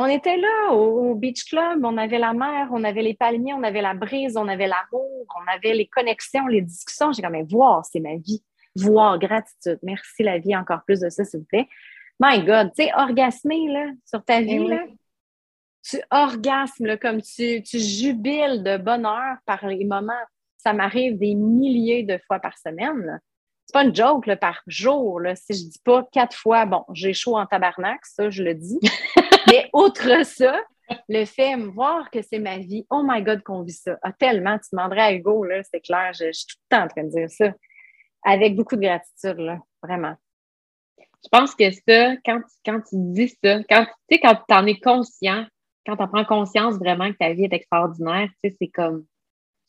on 0.00 0.06
était 0.06 0.38
là 0.38 0.72
au, 0.72 1.14
Beach 1.14 1.44
Club, 1.44 1.84
on 1.84 1.98
avait 1.98 2.18
la 2.18 2.32
mer, 2.32 2.68
on 2.72 2.84
avait 2.84 3.02
les 3.02 3.12
palmiers, 3.12 3.52
on 3.52 3.62
avait 3.62 3.82
la 3.82 3.92
brise, 3.92 4.36
on 4.38 4.48
avait 4.48 4.66
l'amour, 4.66 5.26
on 5.36 5.50
avait 5.52 5.74
les 5.74 5.86
connexions, 5.86 6.46
les 6.46 6.62
discussions. 6.62 7.12
J'ai 7.12 7.20
comme, 7.20 7.42
voir, 7.42 7.84
c'est 7.84 8.00
ma 8.00 8.16
vie. 8.16 8.42
Voir, 8.76 9.18
gratitude. 9.18 9.78
Merci 9.82 10.22
la 10.22 10.38
vie, 10.38 10.56
encore 10.56 10.82
plus 10.86 11.00
de 11.00 11.10
ça, 11.10 11.24
s'il 11.24 11.40
vous 11.40 11.46
plaît. 11.46 11.68
My 12.18 12.42
God, 12.42 12.72
tu 12.74 12.84
sais, 12.84 12.90
orgasmer 12.96 13.68
là, 13.68 13.86
sur 14.06 14.24
ta 14.24 14.40
vie, 14.40 14.62
eh 14.64 14.68
là, 14.68 14.84
tu 15.82 15.98
orgasmes 16.10 16.96
comme 16.96 17.20
tu, 17.20 17.62
tu 17.62 17.78
jubiles 17.78 18.62
de 18.62 18.78
bonheur 18.78 19.36
par 19.44 19.66
les 19.66 19.84
moments. 19.84 20.12
Ça 20.56 20.72
m'arrive 20.72 21.18
des 21.18 21.34
milliers 21.34 22.04
de 22.04 22.18
fois 22.26 22.38
par 22.38 22.56
semaine. 22.56 23.20
C'est 23.66 23.72
pas 23.74 23.84
une 23.84 23.94
joke 23.94 24.26
là, 24.26 24.36
par 24.36 24.62
jour. 24.66 25.20
Là. 25.20 25.34
Si 25.34 25.54
je 25.54 25.64
dis 25.70 25.80
pas 25.84 26.06
quatre 26.10 26.36
fois, 26.36 26.64
bon, 26.64 26.84
j'ai 26.92 27.12
chaud 27.12 27.36
en 27.36 27.46
tabarnak, 27.46 28.04
ça, 28.04 28.30
je 28.30 28.42
le 28.42 28.54
dis. 28.54 28.78
Mais 29.50 29.68
outre 29.72 30.24
ça, 30.24 30.60
le 31.08 31.24
fait 31.24 31.56
de 31.56 31.62
me 31.62 31.70
voir 31.70 32.10
que 32.10 32.22
c'est 32.22 32.38
ma 32.38 32.58
vie, 32.58 32.86
oh 32.90 33.02
my 33.04 33.22
God, 33.22 33.42
qu'on 33.42 33.62
vit 33.62 33.72
ça. 33.72 33.98
Ah, 34.02 34.12
tellement, 34.12 34.58
tu 34.58 34.68
demanderais 34.72 35.00
à 35.00 35.12
Hugo, 35.12 35.44
là, 35.44 35.62
c'est 35.62 35.80
clair, 35.80 36.12
je, 36.12 36.32
suis 36.32 36.46
tout 36.46 36.56
le 36.70 36.76
temps 36.76 36.84
en 36.84 36.88
train 36.88 37.04
de 37.04 37.10
dire 37.10 37.30
ça. 37.30 37.52
Avec 38.24 38.54
beaucoup 38.54 38.76
de 38.76 38.82
gratitude, 38.82 39.38
là, 39.38 39.58
vraiment. 39.82 40.14
Je 40.98 41.28
pense 41.30 41.54
que 41.54 41.70
ça, 41.70 42.16
quand, 42.24 42.40
quand 42.64 42.80
tu 42.80 42.96
dis 42.96 43.28
ça, 43.42 43.58
quand 43.68 43.84
tu 43.84 44.16
sais, 44.16 44.20
quand 44.20 44.34
tu 44.34 44.54
en 44.54 44.66
es 44.66 44.78
conscient, 44.78 45.46
quand 45.86 45.96
tu 45.96 46.06
prends 46.08 46.24
conscience 46.24 46.74
vraiment 46.74 47.10
que 47.10 47.16
ta 47.18 47.32
vie 47.32 47.44
est 47.44 47.52
extraordinaire, 47.52 48.28
tu 48.42 48.50
sais, 48.50 48.56
c'est 48.60 48.68
comme, 48.68 49.04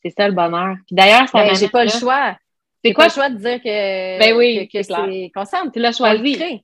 c'est 0.02 0.10
ça 0.10 0.28
le 0.28 0.34
bonheur. 0.34 0.76
Puis 0.86 0.96
d'ailleurs, 0.96 1.28
ça 1.28 1.44
ben, 1.44 1.54
J'ai 1.54 1.68
pas 1.68 1.84
le 1.84 1.90
choix. 1.90 2.36
C'est 2.84 2.92
quoi? 2.92 3.04
le 3.04 3.10
choix 3.10 3.30
de 3.30 3.36
dire 3.36 3.62
que, 3.62 4.18
ben 4.18 4.36
oui, 4.36 4.68
que, 4.68 4.82
c'est 4.82 5.30
conscient? 5.34 5.70
Tu 5.70 5.78
l'as 5.78 5.96
choisi. 5.96 6.62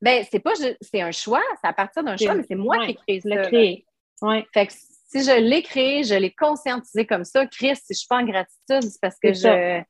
Ben, 0.00 0.24
c'est 0.30 0.38
pas 0.38 0.52
c'est 0.80 1.00
un 1.00 1.10
choix, 1.10 1.42
c'est 1.60 1.68
à 1.68 1.72
partir 1.72 2.04
d'un 2.04 2.16
choix, 2.16 2.34
mais 2.34 2.44
c'est 2.46 2.54
moi 2.54 2.84
qui 2.84 2.92
ai 2.92 2.94
créé 2.94 3.20
ça. 3.20 4.26
Ouais. 4.26 4.46
Fait 4.52 4.66
que 4.66 4.72
si 4.72 5.24
je 5.24 5.40
l'ai 5.40 5.62
créé, 5.62 6.04
je 6.04 6.14
l'ai 6.14 6.30
conscientisé 6.30 7.06
comme 7.06 7.24
ça, 7.24 7.46
Chris, 7.46 7.76
si 7.76 7.94
je 7.94 7.98
suis 7.98 8.06
pas 8.08 8.18
en 8.18 8.24
gratitude, 8.24 8.82
c'est 8.82 9.00
parce 9.00 9.18
que 9.18 9.32
je. 9.32 9.82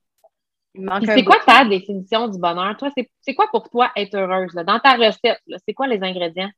C'est 1.05 1.23
quoi 1.23 1.37
ta 1.45 1.65
définition 1.65 2.27
du 2.27 2.39
bonheur? 2.39 2.77
Toi, 2.77 2.91
c'est 3.21 3.35
quoi 3.35 3.47
pour 3.51 3.69
toi 3.69 3.91
être 3.95 4.15
heureuse? 4.15 4.53
Là? 4.53 4.63
Dans 4.63 4.79
ta 4.79 4.93
recette, 4.93 5.39
c'est 5.67 5.73
quoi 5.73 5.87
les 5.87 6.01
ingrédients? 6.01 6.51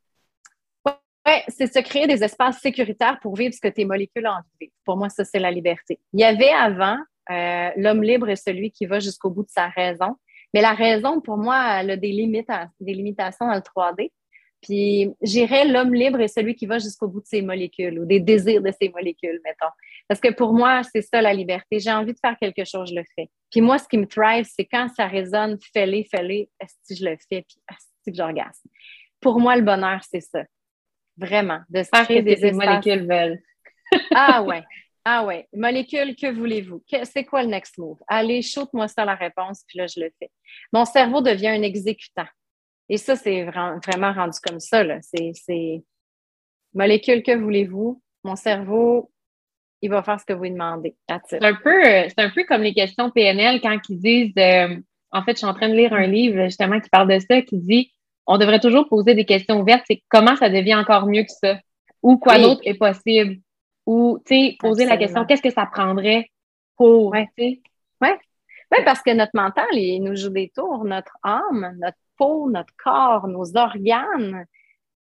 Oui, 0.86 1.34
c'est 1.48 1.72
se 1.72 1.80
créer 1.80 2.08
des 2.08 2.24
espaces 2.24 2.60
sécuritaires 2.60 3.20
pour 3.22 3.36
vivre 3.36 3.54
ce 3.54 3.62
que 3.62 3.68
tes 3.68 3.86
molécules 3.86 4.28
ont 4.28 4.32
envie 4.32 4.72
Pour 4.84 4.98
moi, 4.98 5.10
ça, 5.10 5.24
c'est 5.24 5.40
la 5.40 5.52
liberté. 5.52 6.00
Il 6.14 6.20
y 6.20 6.24
avait 6.24 6.50
avant, 6.50 6.98
euh, 7.30 7.70
l'homme 7.78 8.04
libre 8.04 8.30
est 8.30 8.36
celui 8.36 8.72
qui 8.72 8.86
va 8.86 9.00
jusqu'au 9.00 9.30
bout 9.30 9.44
de 9.44 9.50
sa 9.50 9.70
raison. 9.70 10.16
Mais 10.54 10.62
la 10.62 10.74
raison, 10.74 11.22
pour 11.22 11.38
moi, 11.38 11.80
elle 11.80 11.92
a 11.92 11.98
des, 11.98 12.12
limites 12.12 12.50
des 12.80 12.94
limitations 12.94 13.48
dans 13.48 13.56
le 13.56 13.62
3D. 13.62 14.12
Puis 14.62 15.10
j'irais 15.22 15.68
l'homme 15.68 15.94
libre 15.94 16.22
est 16.22 16.28
celui 16.28 16.56
qui 16.56 16.68
va 16.68 16.78
jusqu'au 16.78 17.08
bout 17.08 17.22
de 17.22 17.26
ses 17.26 17.42
molécules 17.42 17.98
ou 18.00 18.06
des 18.06 18.20
désirs 18.20 18.62
de 18.62 18.72
ses 18.80 18.90
molécules, 18.90 19.40
mettons. 19.44 19.72
Parce 20.08 20.20
que 20.20 20.32
pour 20.32 20.54
moi, 20.54 20.84
c'est 20.84 21.02
ça 21.02 21.20
la 21.22 21.34
liberté. 21.34 21.80
J'ai 21.80 21.92
envie 21.92 22.14
de 22.14 22.20
faire 22.20 22.38
quelque 22.40 22.64
chose, 22.64 22.90
je 22.90 22.96
le 22.96 23.04
fais. 23.16 23.30
Puis 23.50 23.62
moi, 23.62 23.80
ce 23.80 23.88
qui 23.88 23.98
me 23.98 24.06
thrive, 24.06 24.46
c'est 24.46 24.66
quand 24.66 24.88
ça 24.96 25.08
résonne, 25.08 25.58
fais-le, 25.74 26.04
fais-le, 26.04 26.48
est-ce 26.60 26.76
que 26.88 27.00
je 27.00 27.06
le 27.06 27.18
fais, 27.18 27.44
puis 27.48 27.58
est-ce 27.72 28.12
que 28.12 28.16
j'orgasme. 28.16 28.70
Pour 29.20 29.40
moi, 29.40 29.56
le 29.56 29.64
bonheur, 29.64 30.02
c'est 30.04 30.22
ça. 30.22 30.44
Vraiment. 31.18 31.62
De 31.70 31.82
se 31.82 31.90
créer 32.04 32.22
des 32.22 32.52
molécules 32.52 33.08
veulent. 33.08 33.40
ah 34.16 34.44
ouais. 34.44 34.64
Ah 35.04 35.26
ouais, 35.26 35.48
molécule, 35.54 36.16
que 36.16 36.32
voulez-vous? 36.32 36.84
C'est 37.04 37.24
quoi 37.24 37.42
le 37.42 37.50
next 37.50 37.78
move? 37.78 37.98
Allez, 38.08 38.42
shoot-moi 38.42 38.88
ça 38.88 39.04
la 39.04 39.16
réponse, 39.16 39.64
puis 39.68 39.80
là, 39.80 39.88
je 39.88 40.00
le 40.00 40.12
fais. 40.20 40.30
Mon 40.72 40.86
cerveau 40.86 41.22
devient 41.22 41.48
un 41.48 41.64
exécutant. 41.64 42.28
Et 42.88 42.98
ça, 42.98 43.16
c'est 43.16 43.44
vraiment 43.44 44.14
rendu 44.14 44.38
comme 44.44 44.60
ça. 44.60 44.84
C'est 45.02 45.84
molécule, 46.74 47.24
que 47.24 47.36
voulez-vous? 47.36 48.02
Mon 48.24 48.36
cerveau, 48.36 49.12
il 49.82 49.90
va 49.90 50.04
faire 50.04 50.20
ce 50.20 50.26
que 50.26 50.34
vous 50.34 50.44
lui 50.44 50.52
demandez. 50.52 50.96
C'est 51.28 51.44
un, 51.44 51.56
peu, 51.56 51.84
un 52.18 52.30
peu 52.30 52.44
comme 52.44 52.62
les 52.62 52.74
questions 52.74 53.10
PNL 53.10 53.62
quand 53.62 53.78
ils 53.90 54.00
disent, 54.00 54.34
euh, 54.38 54.76
en 55.12 55.24
fait, 55.24 55.34
je 55.34 55.38
suis 55.38 55.48
en 55.48 55.54
train 55.54 55.70
de 55.70 55.76
lire 55.76 55.94
un 55.94 56.06
livre 56.06 56.44
justement 56.44 56.80
qui 56.80 56.90
parle 56.90 57.12
de 57.12 57.20
ça, 57.20 57.42
qui 57.42 57.58
dit, 57.58 57.92
on 58.28 58.38
devrait 58.38 58.60
toujours 58.60 58.88
poser 58.88 59.16
des 59.16 59.26
questions 59.26 59.60
ouvertes, 59.60 59.84
c'est 59.88 60.04
comment 60.10 60.36
ça 60.36 60.50
devient 60.50 60.76
encore 60.76 61.08
mieux 61.08 61.24
que 61.24 61.32
ça? 61.32 61.60
Ou 62.04 62.18
quoi 62.18 62.38
d'autre 62.40 62.62
est 62.66 62.76
possible? 62.76 63.38
Ou, 63.86 64.20
tu 64.26 64.36
sais, 64.36 64.58
poser 64.60 64.86
la 64.86 64.98
question, 64.98 65.26
qu'est-ce 65.26 65.42
que 65.42 65.50
ça 65.50 65.66
prendrait 65.66 66.30
pour, 66.78 67.12
ouais. 67.12 67.30
Ouais. 67.38 68.20
Oui, 68.72 68.78
parce 68.86 69.02
que 69.02 69.12
notre 69.12 69.32
mental, 69.34 69.68
il 69.74 70.02
nous 70.02 70.16
joue 70.16 70.30
des 70.30 70.52
tours. 70.56 70.86
Notre 70.86 71.18
âme, 71.24 71.76
notre 71.80 71.98
peau, 72.18 72.50
notre 72.50 72.74
corps, 72.82 73.28
nos 73.28 73.58
organes, 73.58 74.46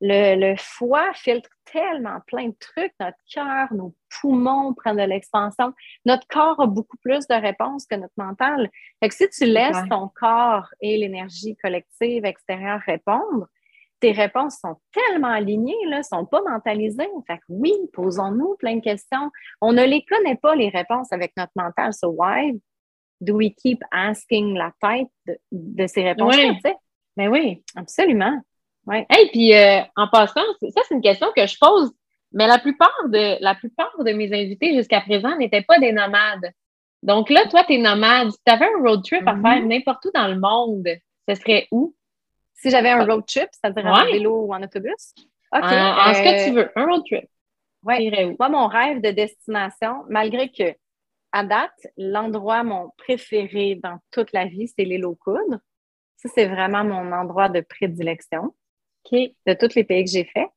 le, 0.01 0.55
foie 0.59 1.13
filtre 1.15 1.51
tellement 1.65 2.19
plein 2.27 2.49
de 2.49 2.57
trucs. 2.59 2.93
Notre 2.99 3.19
cœur, 3.33 3.73
nos 3.73 3.95
poumons 4.21 4.75
prennent 4.75 4.97
de 4.97 5.03
l'expansion. 5.03 5.73
Notre 6.05 6.27
corps 6.27 6.61
a 6.61 6.67
beaucoup 6.67 6.97
plus 6.99 7.27
de 7.29 7.35
réponses 7.35 7.87
que 7.87 7.95
notre 7.95 8.15
mental. 8.17 8.71
Fait 9.01 9.09
que 9.09 9.15
si 9.15 9.29
tu 9.29 9.45
laisses 9.45 9.89
ton 9.89 10.09
corps 10.09 10.69
et 10.81 10.97
l'énergie 10.97 11.57
collective 11.57 12.25
extérieure 12.25 12.81
répondre, 12.87 13.47
tes 14.01 14.13
réponses 14.13 14.59
sont 14.61 14.77
tellement 14.93 15.29
alignées, 15.29 15.77
ne 15.89 16.03
sont 16.03 16.25
pas 16.25 16.41
mentalisées. 16.43 17.09
Fait 17.27 17.37
que 17.37 17.45
oui, 17.49 17.73
posons-nous 17.93 18.57
plein 18.59 18.77
de 18.77 18.81
questions. 18.81 19.31
On 19.61 19.73
ne 19.73 19.85
les 19.85 20.05
connaît 20.05 20.37
pas, 20.37 20.55
les 20.57 20.71
réponses 20.71 21.13
avec 21.13 21.33
notre 21.37 21.53
mental. 21.55 21.93
So 21.93 22.09
why 22.09 22.59
do 23.21 23.35
we 23.35 23.55
keep 23.55 23.83
asking 23.93 24.55
la 24.55 24.73
tête 24.81 25.39
de, 25.53 25.87
ces 25.87 26.03
réponses? 26.03 26.35
Oui. 26.37 26.73
Ben 27.17 27.29
oui. 27.29 27.63
Absolument. 27.77 28.41
Ouais. 28.87 29.07
Hey, 29.11 29.29
puis 29.31 29.55
euh, 29.55 29.81
en 29.97 30.09
passant, 30.09 30.41
ça, 30.71 30.81
c'est 30.89 30.95
une 30.95 31.03
question 31.03 31.29
que 31.37 31.47
je 31.47 31.57
pose, 31.61 31.93
mais 32.33 32.47
la 32.47 32.59
plupart 32.59 33.09
de, 33.09 33.43
la 33.43 33.55
plupart 33.55 33.93
de 33.99 34.13
mes 34.13 34.33
invités 34.33 34.75
jusqu'à 34.75 35.03
présent 35.03 35.37
n'étaient 35.37 35.63
pas 35.63 35.79
des 35.79 35.93
nomades. 35.93 36.51
Donc 37.03 37.31
là, 37.31 37.47
toi, 37.49 37.65
tu 37.65 37.75
es 37.75 37.79
nomade. 37.79 38.31
Si 38.31 38.39
tu 38.45 38.53
avais 38.53 38.67
un 38.67 38.83
road 38.83 39.03
trip 39.05 39.27
à 39.27 39.35
mm-hmm. 39.35 39.43
faire 39.43 39.67
n'importe 39.67 40.05
où 40.07 40.11
dans 40.15 40.29
le 40.29 40.39
monde, 40.39 40.89
ce 41.29 41.35
serait 41.35 41.69
où? 41.71 41.95
Si 42.61 42.71
j'avais 42.71 42.91
un 42.91 43.05
road 43.05 43.25
trip, 43.27 43.49
c'est-à-dire 43.53 43.87
en 43.87 44.05
vélo 44.05 44.47
ou 44.47 44.55
en 44.55 44.63
autobus? 44.63 45.15
OK. 45.53 45.63
En, 45.63 46.15
ce 46.15 46.23
que 46.23 46.45
tu 46.45 46.55
veux, 46.55 46.71
un 46.77 46.87
road 46.87 47.03
trip. 47.05 47.29
Oui. 47.83 48.37
Moi, 48.39 48.49
mon 48.49 48.67
rêve 48.67 49.01
de 49.01 49.11
destination, 49.11 50.05
malgré 50.09 50.51
que, 50.51 50.75
à 51.33 51.45
date, 51.45 51.87
l'endroit 51.97 52.63
mon 52.63 52.91
préféré 52.99 53.77
dans 53.83 53.99
toute 54.11 54.33
la 54.33 54.45
vie, 54.45 54.69
c'est 54.69 54.85
l'île 54.85 55.07
aux 55.07 55.15
coudres. 55.15 55.59
Ça, 56.17 56.29
c'est 56.35 56.47
vraiment 56.47 56.85
mon 56.85 57.13
endroit 57.13 57.49
de 57.49 57.61
prédilection 57.63 58.55
de 59.13 59.55
tous 59.55 59.75
les 59.75 59.85
pays 59.85 60.05
que 60.05 60.11
j'ai 60.11 60.25
fait. 60.25 60.49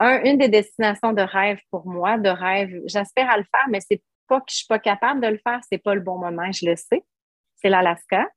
Un, 0.00 0.22
une 0.24 0.38
des 0.38 0.48
destinations 0.48 1.12
de 1.12 1.22
rêve 1.22 1.60
pour 1.70 1.86
moi, 1.86 2.18
de 2.18 2.28
rêve, 2.28 2.82
j'espère 2.86 3.30
à 3.30 3.36
le 3.36 3.44
faire, 3.44 3.66
mais 3.70 3.80
c'est 3.80 4.02
pas 4.26 4.40
que 4.40 4.46
je 4.50 4.56
suis 4.56 4.66
pas 4.66 4.78
capable 4.78 5.20
de 5.20 5.28
le 5.28 5.38
faire, 5.38 5.60
c'est 5.70 5.78
pas 5.78 5.94
le 5.94 6.00
bon 6.00 6.18
moment, 6.18 6.50
je 6.50 6.66
le 6.66 6.76
sais. 6.76 7.04
C'est 7.56 7.68
l'Alaska. 7.68 8.28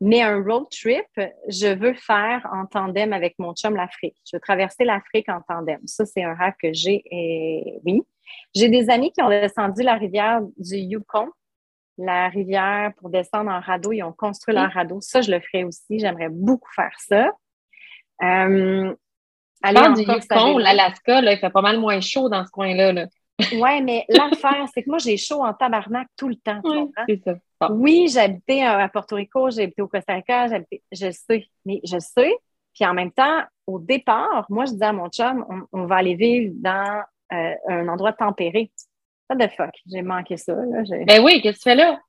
Mais 0.00 0.22
un 0.22 0.42
road 0.42 0.66
trip, 0.70 1.06
je 1.48 1.74
veux 1.74 1.94
faire 1.94 2.46
en 2.52 2.66
tandem 2.66 3.12
avec 3.12 3.36
mon 3.38 3.54
chum 3.54 3.76
l'Afrique. 3.76 4.16
Je 4.30 4.36
veux 4.36 4.40
traverser 4.40 4.84
l'Afrique 4.84 5.28
en 5.28 5.40
tandem. 5.40 5.80
Ça, 5.86 6.04
c'est 6.04 6.22
un 6.22 6.34
rêve 6.34 6.54
que 6.60 6.72
j'ai 6.72 7.02
et 7.10 7.78
oui. 7.84 8.02
J'ai 8.54 8.68
des 8.68 8.90
amis 8.90 9.12
qui 9.12 9.22
ont 9.22 9.28
descendu 9.28 9.82
la 9.82 9.94
rivière 9.94 10.40
du 10.56 10.76
Yukon, 10.76 11.28
la 11.98 12.28
rivière 12.28 12.92
pour 12.96 13.10
descendre 13.10 13.50
en 13.50 13.60
radeau. 13.60 13.92
Ils 13.92 14.02
ont 14.02 14.12
construit 14.12 14.54
leur 14.54 14.70
radeau. 14.72 15.00
Ça, 15.00 15.20
je 15.20 15.30
le 15.30 15.40
ferai 15.40 15.64
aussi. 15.64 15.98
J'aimerais 15.98 16.28
beaucoup 16.30 16.70
faire 16.74 16.94
ça. 16.98 17.32
Euh, 18.22 18.94
aller 19.62 19.94
du 19.94 20.02
Yukon, 20.02 20.58
l'Alaska, 20.58 21.20
il 21.20 21.38
fait 21.38 21.50
pas 21.50 21.62
mal 21.62 21.78
moins 21.78 22.00
chaud 22.00 22.28
dans 22.28 22.44
ce 22.44 22.50
coin-là. 22.50 22.92
Là. 22.92 23.06
Oui, 23.52 23.82
mais 23.82 24.04
l'affaire, 24.08 24.66
c'est 24.72 24.82
que 24.82 24.90
moi, 24.90 24.98
j'ai 24.98 25.16
chaud 25.16 25.42
en 25.42 25.52
tabarnak 25.52 26.08
tout 26.16 26.28
le 26.28 26.36
temps. 26.36 26.60
Oui, 26.64 27.22
ça. 27.24 27.34
Oui, 27.70 28.08
j'habitais 28.08 28.62
à 28.62 28.88
Porto 28.88 29.16
Rico, 29.16 29.50
j'ai 29.50 29.64
habité 29.64 29.82
au 29.82 29.88
Costa 29.88 30.14
Rica, 30.14 30.46
je 30.92 31.10
sais, 31.10 31.46
mais 31.64 31.80
je 31.84 31.98
sais. 31.98 32.34
Puis 32.74 32.84
en 32.84 32.94
même 32.94 33.12
temps, 33.12 33.42
au 33.66 33.78
départ, 33.78 34.46
moi, 34.48 34.64
je 34.66 34.72
disais 34.72 34.86
à 34.86 34.92
mon 34.92 35.08
chum, 35.08 35.66
on, 35.72 35.86
va 35.86 35.96
aller 35.96 36.16
vivre 36.16 36.52
dans 36.56 37.02
euh, 37.32 37.54
un 37.68 37.88
endroit 37.88 38.12
tempéré. 38.12 38.70
What 39.30 39.36
the 39.36 39.50
fuck? 39.52 39.74
J'ai 39.86 40.02
manqué 40.02 40.36
ça. 40.36 40.54
Là. 40.54 40.82
Ben 41.06 41.22
oui, 41.24 41.40
qu'est-ce 41.40 41.58
que 41.58 41.62
tu 41.62 41.70
fais 41.70 41.74
là? 41.76 42.00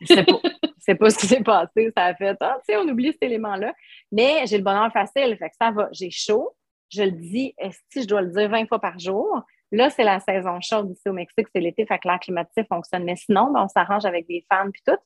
Je 0.00 0.06
sais 0.06 0.24
pas. 0.24 0.40
c'est 0.78 0.94
pas 0.94 1.10
ce 1.10 1.18
qui 1.18 1.26
s'est 1.26 1.42
passé. 1.42 1.92
Ça 1.96 2.06
a 2.06 2.14
fait, 2.14 2.36
ah, 2.40 2.56
tu 2.66 2.72
sais, 2.72 2.76
on 2.78 2.88
oublie 2.88 3.12
cet 3.12 3.22
élément-là. 3.22 3.74
Mais 4.10 4.46
j'ai 4.46 4.56
le 4.56 4.64
bonheur 4.64 4.90
facile. 4.92 5.36
Fait 5.38 5.50
que 5.50 5.56
ça 5.60 5.70
va. 5.70 5.88
J'ai 5.92 6.10
chaud. 6.10 6.56
Je 6.88 7.02
le 7.02 7.12
dis, 7.12 7.54
si 7.90 8.02
je 8.02 8.08
dois 8.08 8.22
le 8.22 8.30
dire 8.30 8.48
20 8.48 8.66
fois 8.66 8.80
par 8.80 8.98
jour? 8.98 9.42
Là, 9.72 9.90
c'est 9.90 10.04
la 10.04 10.20
saison 10.20 10.60
chaude 10.60 10.90
ici 10.90 11.08
au 11.08 11.12
Mexique, 11.12 11.46
c'est 11.54 11.60
l'été, 11.60 11.86
fait 11.86 11.98
que 11.98 12.08
l'air 12.08 12.18
fonctionne. 12.68 13.04
Mais 13.04 13.16
sinon, 13.16 13.52
ben, 13.52 13.64
on 13.64 13.68
s'arrange 13.68 14.04
avec 14.04 14.26
des 14.26 14.44
fans 14.50 14.70
puis 14.70 14.82
tout. 14.86 14.98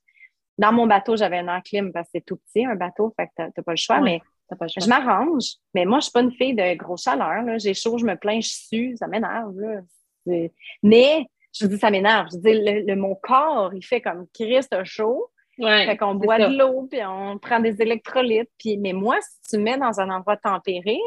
Dans 0.56 0.72
mon 0.72 0.86
bateau, 0.86 1.16
j'avais 1.16 1.38
un 1.38 1.48
air 1.48 1.62
clim 1.62 1.92
parce 1.92 2.06
que 2.06 2.12
c'est 2.14 2.24
tout 2.24 2.36
petit, 2.36 2.64
un 2.64 2.76
bateau, 2.76 3.12
fait 3.16 3.26
que 3.26 3.50
t'as 3.50 3.62
pas 3.62 3.72
le 3.72 3.76
choix, 3.76 4.00
mais 4.00 4.20
je 4.50 4.88
m'arrange. 4.88 5.44
Mais 5.74 5.84
moi, 5.84 5.98
je 5.98 6.04
suis 6.04 6.12
pas 6.12 6.20
une 6.20 6.32
fille 6.32 6.54
de 6.54 6.74
grosse 6.74 7.02
chaleur. 7.02 7.58
J'ai 7.58 7.74
chaud, 7.74 7.98
je 7.98 8.04
me 8.04 8.14
plains, 8.14 8.40
je 8.40 8.48
sue, 8.48 8.96
ça 8.96 9.06
m'énerve. 9.06 9.54
Mais 10.82 11.26
je 11.52 11.66
dis 11.66 11.78
ça 11.78 11.90
m'énerve. 11.90 12.28
Je 12.32 12.38
dis 12.38 12.84
le, 12.86 12.94
mon 12.94 13.14
corps, 13.16 13.74
il 13.74 13.84
fait 13.84 14.00
comme 14.00 14.26
Christ 14.32 14.74
chaud. 14.84 15.30
Ouais, 15.58 15.86
fait 15.86 15.96
qu'on 15.96 16.16
boit 16.16 16.38
de 16.38 16.56
l'eau, 16.56 16.88
puis 16.90 17.00
on 17.06 17.38
prend 17.38 17.60
des 17.60 17.80
électrolytes. 17.80 18.50
Puis, 18.58 18.76
mais 18.76 18.92
moi, 18.92 19.16
si 19.20 19.56
tu 19.56 19.62
mets 19.62 19.78
dans 19.78 20.00
un 20.00 20.10
endroit 20.10 20.36
tempéré, 20.36 20.98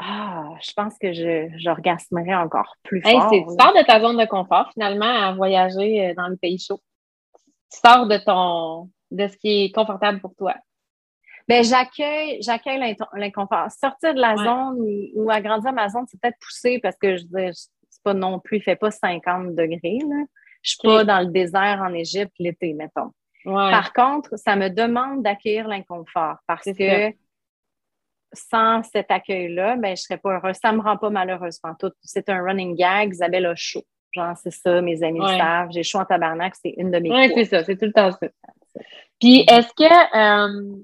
ah, 0.00 0.50
je 0.60 0.72
pense 0.74 0.98
que 0.98 1.12
je, 1.12 1.48
j'orgasmerais 1.56 2.34
encore 2.34 2.76
plus 2.82 3.00
fort. 3.00 3.30
tu 3.30 3.38
sors 3.38 3.72
de 3.72 3.84
ta 3.84 4.00
zone 4.00 4.16
de 4.16 4.26
confort, 4.26 4.70
finalement, 4.72 5.06
à 5.06 5.32
voyager 5.32 6.08
euh, 6.08 6.14
dans 6.14 6.28
le 6.28 6.36
pays 6.36 6.58
chaud. 6.58 6.80
Tu 7.72 7.78
sors 7.84 8.06
de 8.06 8.18
ton 8.18 8.90
de 9.10 9.28
ce 9.28 9.36
qui 9.36 9.64
est 9.64 9.74
confortable 9.74 10.20
pour 10.20 10.34
toi. 10.34 10.54
Ben, 11.46 11.62
j'accueille, 11.62 12.38
j'accueille 12.40 12.96
l'inconfort. 13.12 13.70
Sortir 13.70 14.14
de 14.14 14.20
la 14.20 14.36
zone 14.36 14.76
ou, 15.14 15.30
agrandir 15.30 15.72
ma 15.72 15.88
zone, 15.88 16.04
c'est 16.08 16.20
peut-être 16.20 16.38
poussé 16.40 16.80
parce 16.80 16.96
que 16.96 17.16
je 17.16 17.24
c'est 17.52 18.02
pas 18.02 18.14
non 18.14 18.40
plus, 18.40 18.56
il 18.56 18.62
fait 18.62 18.76
pas 18.76 18.90
50 18.90 19.54
degrés. 19.54 19.98
Là. 20.08 20.24
Je 20.62 20.70
suis 20.70 20.78
pas 20.82 21.04
dans 21.04 21.20
le 21.20 21.26
désert 21.26 21.82
en 21.86 21.92
Égypte 21.92 22.32
l'été, 22.38 22.72
mettons. 22.72 23.10
Par 23.44 23.92
contre, 23.92 24.38
ça 24.38 24.56
me 24.56 24.70
demande 24.70 25.22
d'accueillir 25.22 25.68
l'inconfort 25.68 26.38
parce 26.46 26.64
que 26.64 27.12
sans 28.34 28.82
cet 28.82 29.10
accueil-là, 29.10 29.76
ben, 29.76 29.88
je 29.88 29.92
ne 29.92 29.96
serais 29.96 30.18
pas 30.18 30.34
heureuse. 30.34 30.56
Ça 30.62 30.72
ne 30.72 30.78
me 30.78 30.82
rend 30.82 30.96
pas 30.96 31.10
malheureuse 31.10 31.58
tout. 31.78 31.92
C'est 32.02 32.28
un 32.28 32.42
running 32.42 32.76
gag. 32.76 33.12
Isabelle 33.12 33.46
a 33.46 33.54
chaud. 33.54 33.84
Genre, 34.12 34.36
c'est 34.36 34.52
ça, 34.52 34.80
mes 34.80 35.02
amis 35.02 35.20
le 35.20 35.26
savent. 35.26 35.70
J'ai 35.72 35.82
chaud 35.82 35.98
en 35.98 36.04
tabarnak, 36.04 36.54
c'est 36.62 36.74
une 36.76 36.92
de 36.92 36.98
mes 36.98 37.10
Oui, 37.10 37.32
c'est 37.34 37.44
ça, 37.46 37.64
c'est 37.64 37.76
tout 37.76 37.86
le 37.86 37.92
temps 37.92 38.12
ça. 38.12 38.28
Puis, 39.20 39.44
est-ce 39.48 39.72
que, 39.74 39.84
euh, 39.84 40.76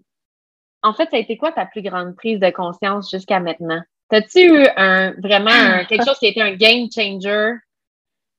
en 0.82 0.92
fait, 0.94 1.08
ça 1.10 1.16
a 1.16 1.20
été 1.20 1.36
quoi 1.36 1.52
ta 1.52 1.66
plus 1.66 1.82
grande 1.82 2.16
prise 2.16 2.40
de 2.40 2.50
conscience 2.50 3.10
jusqu'à 3.10 3.38
maintenant? 3.38 3.80
As-tu 4.10 4.40
eu 4.40 4.66
un, 4.76 5.12
vraiment 5.20 5.50
quelque 5.88 6.04
chose 6.04 6.18
qui 6.18 6.26
a 6.26 6.30
été 6.30 6.42
un 6.42 6.56
game 6.56 6.88
changer? 6.92 7.52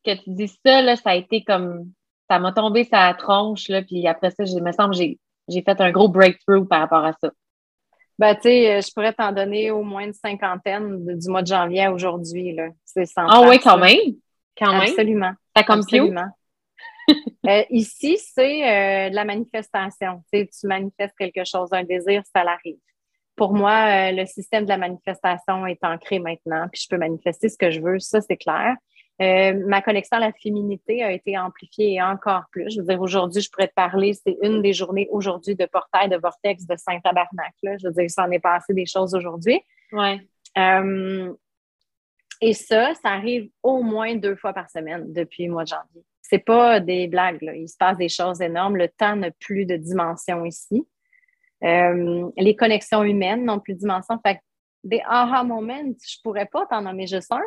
Que 0.03 0.15
tu 0.15 0.31
dis 0.31 0.51
ça, 0.65 0.81
là, 0.81 0.95
ça 0.97 1.11
a 1.11 1.15
été 1.15 1.43
comme 1.43 1.91
ça 2.29 2.39
m'a 2.39 2.51
tombé 2.51 2.85
sa 2.85 3.13
tronche, 3.13 3.69
là, 3.69 3.81
puis 3.81 4.07
après 4.07 4.31
ça, 4.31 4.43
il 4.45 4.63
me 4.63 4.71
semble 4.71 4.95
que 4.95 5.03
j'ai 5.47 5.61
fait 5.61 5.81
un 5.81 5.91
gros 5.91 6.09
breakthrough 6.09 6.67
par 6.67 6.79
rapport 6.79 7.05
à 7.05 7.13
ça. 7.13 7.31
Ben, 8.21 8.35
tu 8.35 8.43
sais, 8.43 8.79
je 8.83 8.93
pourrais 8.93 9.13
t'en 9.13 9.31
donner 9.31 9.71
au 9.71 9.81
moins 9.81 10.03
une 10.03 10.13
cinquantaine 10.13 11.17
du 11.17 11.27
mois 11.27 11.41
de 11.41 11.47
janvier 11.47 11.85
à 11.85 11.91
aujourd'hui. 11.91 12.55
C'est 12.85 13.05
Ah 13.17 13.41
oui, 13.41 13.59
quand 13.59 13.79
même? 13.79 13.97
Quand 14.55 14.73
même? 14.73 14.83
Absolument. 14.83 15.31
Ça 15.57 15.63
comme 15.63 15.79
Absolument. 15.79 16.29
euh, 17.47 17.63
ici, 17.71 18.19
c'est 18.19 18.61
euh, 18.61 19.09
de 19.09 19.15
la 19.15 19.25
manifestation. 19.25 20.21
Tu, 20.31 20.47
tu 20.47 20.67
manifestes 20.67 21.15
quelque 21.17 21.43
chose, 21.43 21.69
un 21.71 21.83
désir, 21.83 22.21
ça 22.31 22.43
l'arrive. 22.43 22.77
Pour 23.35 23.55
moi, 23.55 23.71
euh, 23.71 24.11
le 24.11 24.27
système 24.27 24.65
de 24.65 24.69
la 24.69 24.77
manifestation 24.77 25.65
est 25.65 25.83
ancré 25.83 26.19
maintenant, 26.19 26.67
puis 26.71 26.79
je 26.83 26.87
peux 26.87 26.99
manifester 26.99 27.49
ce 27.49 27.57
que 27.57 27.71
je 27.71 27.81
veux, 27.81 27.97
ça, 27.97 28.21
c'est 28.21 28.37
clair. 28.37 28.75
Euh, 29.21 29.53
ma 29.67 29.81
connexion 29.81 30.17
à 30.17 30.19
la 30.19 30.31
féminité 30.31 31.03
a 31.03 31.11
été 31.11 31.37
amplifiée 31.37 32.01
encore 32.01 32.45
plus. 32.51 32.71
Je 32.73 32.79
veux 32.79 32.87
dire, 32.87 32.99
aujourd'hui, 32.99 33.41
je 33.41 33.51
pourrais 33.51 33.67
te 33.67 33.73
parler, 33.73 34.13
c'est 34.13 34.37
une 34.41 34.61
des 34.61 34.73
journées 34.73 35.07
aujourd'hui 35.11 35.55
de 35.55 35.65
portail 35.65 36.09
de 36.09 36.17
vortex 36.17 36.65
de 36.65 36.75
Saint-Tabarnak. 36.75 37.53
Je 37.63 37.87
veux 37.87 37.93
dire, 37.93 38.09
ça 38.09 38.23
en 38.23 38.31
est 38.31 38.39
passé 38.39 38.73
des 38.73 38.87
choses 38.87 39.13
aujourd'hui. 39.13 39.61
Ouais. 39.91 40.19
Euh, 40.57 41.31
et 42.41 42.53
ça, 42.53 42.93
ça 42.95 43.09
arrive 43.09 43.49
au 43.61 43.83
moins 43.83 44.15
deux 44.15 44.35
fois 44.35 44.53
par 44.53 44.69
semaine 44.71 45.13
depuis 45.13 45.45
le 45.45 45.51
mois 45.51 45.63
de 45.63 45.69
janvier. 45.69 46.03
C'est 46.23 46.39
pas 46.39 46.79
des 46.79 47.07
blagues, 47.07 47.41
là. 47.41 47.55
il 47.55 47.69
se 47.69 47.77
passe 47.77 47.97
des 47.97 48.09
choses 48.09 48.41
énormes. 48.41 48.77
Le 48.77 48.87
temps 48.87 49.15
n'a 49.15 49.29
plus 49.31 49.65
de 49.65 49.75
dimension 49.75 50.45
ici. 50.45 50.87
Euh, 51.63 52.31
les 52.37 52.55
connexions 52.55 53.03
humaines 53.03 53.45
n'ont 53.45 53.59
plus 53.59 53.75
de 53.75 53.79
dimension. 53.79 54.17
Fait 54.25 54.39
des 54.83 55.01
aha 55.05 55.43
moments, 55.43 55.83
je 56.03 56.15
pourrais 56.23 56.47
pas 56.47 56.65
t'en 56.65 56.81
nommer 56.81 57.05
juste 57.05 57.31
un, 57.31 57.43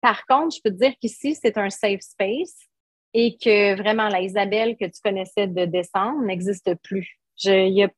par 0.00 0.26
contre, 0.26 0.56
je 0.56 0.60
peux 0.62 0.70
te 0.70 0.78
dire 0.78 0.94
qu'ici, 1.00 1.34
c'est 1.34 1.58
un 1.58 1.70
safe 1.70 2.00
space 2.00 2.56
et 3.14 3.36
que 3.38 3.76
vraiment 3.76 4.08
la 4.08 4.20
Isabelle 4.20 4.76
que 4.76 4.84
tu 4.84 5.00
connaissais 5.02 5.46
de 5.46 5.64
décembre 5.64 6.22
n'existe 6.22 6.74
plus. 6.82 7.18
Je, 7.38 7.88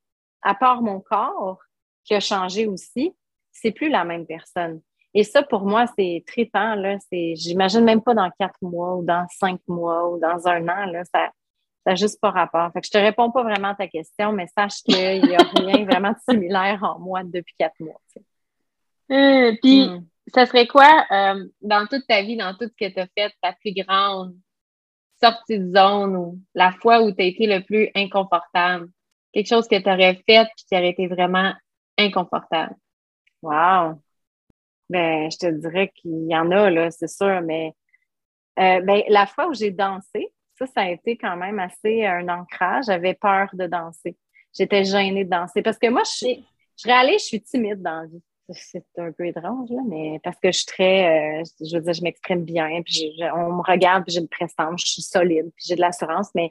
à 0.43 0.55
part 0.55 0.83
mon 0.83 1.01
corps 1.01 1.59
qui 2.05 2.15
a 2.15 2.21
changé 2.21 2.67
aussi, 2.67 3.13
c'est 3.51 3.73
plus 3.73 3.89
la 3.89 4.05
même 4.05 4.27
personne. 4.27 4.81
Et 5.15 5.25
ça, 5.25 5.43
pour 5.43 5.63
moi, 5.67 5.87
c'est 5.99 6.23
trippant. 6.27 6.75
Là. 6.75 6.99
j'imagine 7.11 7.83
même 7.83 8.03
pas 8.03 8.15
dans 8.15 8.31
quatre 8.39 8.61
mois 8.63 8.97
ou 8.97 9.05
dans 9.05 9.27
cinq 9.31 9.61
mois 9.67 10.09
ou 10.11 10.21
dans 10.21 10.47
un 10.47 10.69
an. 10.69 10.87
Là, 10.87 11.03
ça 11.05 11.31
n'a 11.87 11.95
juste 11.95 12.21
pas 12.21 12.31
rapport. 12.31 12.71
Fait 12.73 12.81
que 12.81 12.87
je 12.87 12.93
te 12.93 12.99
réponds 12.99 13.33
pas 13.33 13.43
vraiment 13.43 13.69
à 13.69 13.75
ta 13.75 13.89
question, 13.89 14.33
mais 14.33 14.47
sache 14.57 14.83
qu'il 14.85 15.23
n'y 15.23 15.35
a 15.35 15.39
rien 15.57 15.85
vraiment 15.85 16.13
de 16.13 16.19
similaire 16.29 16.85
en 16.85 17.01
moi 17.01 17.23
depuis 17.25 17.55
quatre 17.59 17.81
mois. 17.81 18.01
Euh, 19.11 19.57
puis, 19.61 19.89
hmm 19.89 20.07
ça 20.35 20.47
serait 20.47 20.67
quoi, 20.67 21.07
euh, 21.11 21.47
dans 21.61 21.87
toute 21.87 22.07
ta 22.07 22.23
vie, 22.23 22.37
dans 22.37 22.55
tout 22.55 22.69
ce 22.69 22.87
que 22.87 22.93
tu 22.93 23.01
as 23.01 23.07
fait, 23.17 23.33
ta 23.43 23.53
plus 23.53 23.73
grande 23.73 24.37
sortie 25.21 25.59
de 25.59 25.73
zone 25.77 26.17
ou 26.17 26.41
la 26.55 26.73
fois 26.73 27.03
où 27.03 27.12
tu 27.12 27.23
as 27.23 27.27
été 27.27 27.47
le 27.47 27.64
plus 27.64 27.91
inconfortable? 27.95 28.88
Quelque 29.33 29.49
chose 29.49 29.69
que 29.69 29.81
tu 29.81 29.91
aurais 29.91 30.14
fait 30.27 30.47
puis 30.57 30.64
qui 30.69 30.77
aurait 30.77 30.91
été 30.91 31.07
vraiment 31.07 31.53
inconfortable. 31.99 32.75
Wow! 33.43 34.01
Ben, 34.88 35.31
je 35.31 35.37
te 35.37 35.47
dirais 35.47 35.93
qu'il 35.95 36.29
y 36.29 36.37
en 36.37 36.51
a, 36.51 36.71
là, 36.71 36.91
c'est 36.91 37.09
sûr, 37.09 37.43
mais 37.43 37.75
euh, 38.59 38.81
ben, 38.81 39.03
la 39.09 39.27
fois 39.27 39.49
où 39.49 39.55
j'ai 39.55 39.71
dansé, 39.71 40.33
ça, 40.59 40.67
ça 40.67 40.81
a 40.83 40.91
été 40.91 41.17
quand 41.17 41.37
même 41.37 41.59
assez 41.59 42.05
un 42.07 42.29
ancrage. 42.29 42.87
J'avais 42.87 43.14
peur 43.14 43.49
de 43.53 43.67
danser. 43.67 44.17
J'étais 44.57 44.85
gênée 44.85 45.25
de 45.25 45.31
danser 45.31 45.62
parce 45.62 45.79
que 45.79 45.88
moi, 45.88 46.03
je, 46.05 46.11
suis, 46.11 46.47
je 46.77 46.88
réalise, 46.88 47.23
je 47.23 47.27
suis 47.27 47.43
timide 47.43 47.83
dans 47.83 48.01
la 48.01 48.07
vie. 48.07 48.23
C'est 48.51 48.87
un 48.97 49.13
peu 49.13 49.27
étrange, 49.27 49.69
là, 49.71 49.83
mais 49.87 50.21
parce 50.25 50.39
que 50.41 50.51
je 50.51 50.59
suis 50.59 50.67
très, 50.67 51.41
euh, 51.41 51.45
je 51.61 51.77
veux 51.77 51.83
dire, 51.83 51.93
je 51.93 52.03
m'exprime 52.03 52.45
bien, 52.45 52.81
puis 52.83 53.13
on 53.35 53.53
me 53.53 53.63
regarde, 53.63 54.05
puis 54.05 54.15
j'ai 54.15 54.21
une 54.21 54.29
prestance, 54.29 54.81
je 54.81 54.93
suis 54.93 55.03
solide, 55.03 55.51
puis 55.55 55.67
j'ai 55.69 55.77
de 55.77 55.81
l'assurance, 55.81 56.31
mais 56.35 56.51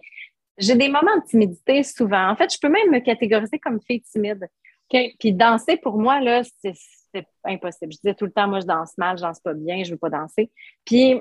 j'ai 0.57 0.75
des 0.75 0.89
moments 0.89 1.17
de 1.17 1.25
timidité 1.27 1.83
souvent. 1.83 2.29
En 2.29 2.35
fait, 2.35 2.53
je 2.53 2.59
peux 2.59 2.69
même 2.69 2.91
me 2.91 2.99
catégoriser 2.99 3.59
comme 3.59 3.79
fille 3.81 4.01
timide. 4.01 4.47
Puis 4.89 5.33
danser, 5.33 5.77
pour 5.77 5.97
moi, 5.97 6.19
là, 6.21 6.43
c'est 6.43 7.27
impossible. 7.43 7.93
Je 7.93 7.97
disais 7.97 8.13
tout 8.13 8.25
le 8.25 8.31
temps, 8.31 8.47
moi, 8.47 8.59
je 8.59 8.65
danse 8.65 8.97
mal, 8.97 9.17
je 9.17 9.23
danse 9.23 9.39
pas 9.39 9.53
bien, 9.53 9.83
je 9.83 9.91
veux 9.91 9.97
pas 9.97 10.09
danser. 10.09 10.49
Puis 10.85 11.19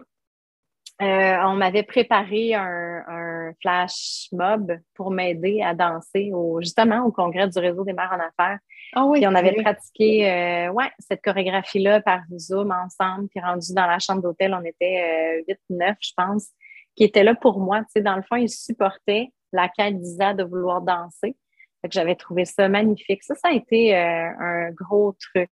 euh, 1.02 1.36
on 1.44 1.54
m'avait 1.54 1.82
préparé 1.82 2.54
un, 2.54 3.52
flash 3.62 4.28
mob 4.32 4.76
pour 4.94 5.12
m'aider 5.12 5.62
à 5.62 5.72
danser 5.72 6.32
au, 6.34 6.60
justement 6.60 7.04
au 7.04 7.12
congrès 7.12 7.48
du 7.48 7.58
réseau 7.58 7.84
des 7.84 7.92
mères 7.92 8.12
en 8.12 8.18
affaires. 8.18 8.58
Ah 8.92 9.04
oui, 9.06 9.20
puis 9.20 9.28
on 9.28 9.34
avait 9.34 9.62
pratiqué 9.62 10.28
euh, 10.28 10.72
ouais, 10.72 10.90
cette 10.98 11.22
chorégraphie-là 11.22 12.00
par 12.00 12.22
Zoom 12.36 12.72
ensemble, 12.72 13.28
puis 13.28 13.40
rendu 13.40 13.72
dans 13.72 13.86
la 13.86 13.98
chambre 14.00 14.22
d'hôtel, 14.22 14.52
on 14.52 14.64
était 14.64 15.44
euh, 15.48 15.54
8-9, 15.70 15.94
je 16.00 16.12
pense, 16.16 16.48
qui 16.96 17.04
était 17.04 17.22
là 17.22 17.34
pour 17.34 17.60
moi. 17.60 17.80
Tu 17.80 17.86
sais, 17.94 18.00
dans 18.00 18.16
le 18.16 18.22
fond, 18.22 18.36
ils 18.36 18.50
supportaient 18.50 19.28
la 19.52 19.68
quête 19.68 19.98
d'Isa 20.00 20.34
de 20.34 20.44
vouloir 20.44 20.82
danser. 20.82 21.36
Fait 21.82 21.88
que 21.88 21.94
j'avais 21.94 22.16
trouvé 22.16 22.44
ça 22.44 22.68
magnifique. 22.68 23.22
Ça, 23.22 23.34
ça 23.34 23.48
a 23.48 23.52
été 23.52 23.96
euh, 23.96 24.28
un 24.38 24.70
gros 24.72 25.14
truc. 25.20 25.50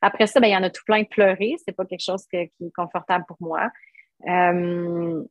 Après 0.00 0.26
ça, 0.26 0.40
ben, 0.40 0.48
il 0.48 0.52
y 0.52 0.56
en 0.56 0.62
a 0.62 0.70
tout 0.70 0.82
plein 0.86 1.02
de 1.02 1.08
pleurer. 1.08 1.56
C'est 1.64 1.76
pas 1.76 1.84
quelque 1.84 2.04
chose 2.04 2.26
qui 2.26 2.36
est 2.36 2.52
confortable 2.74 3.24
pour 3.26 3.36
moi. 3.40 3.70
Euh, 4.28 5.22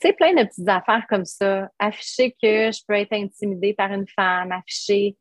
tu 0.00 0.08
sais, 0.08 0.12
plein 0.12 0.32
de 0.34 0.44
petites 0.44 0.68
affaires 0.68 1.06
comme 1.08 1.24
ça. 1.24 1.68
Afficher 1.78 2.30
que 2.32 2.70
je 2.70 2.80
peux 2.86 2.94
être 2.94 3.12
intimidée 3.12 3.74
par 3.74 3.92
une 3.92 4.06
femme, 4.06 4.52
afficher 4.52 5.16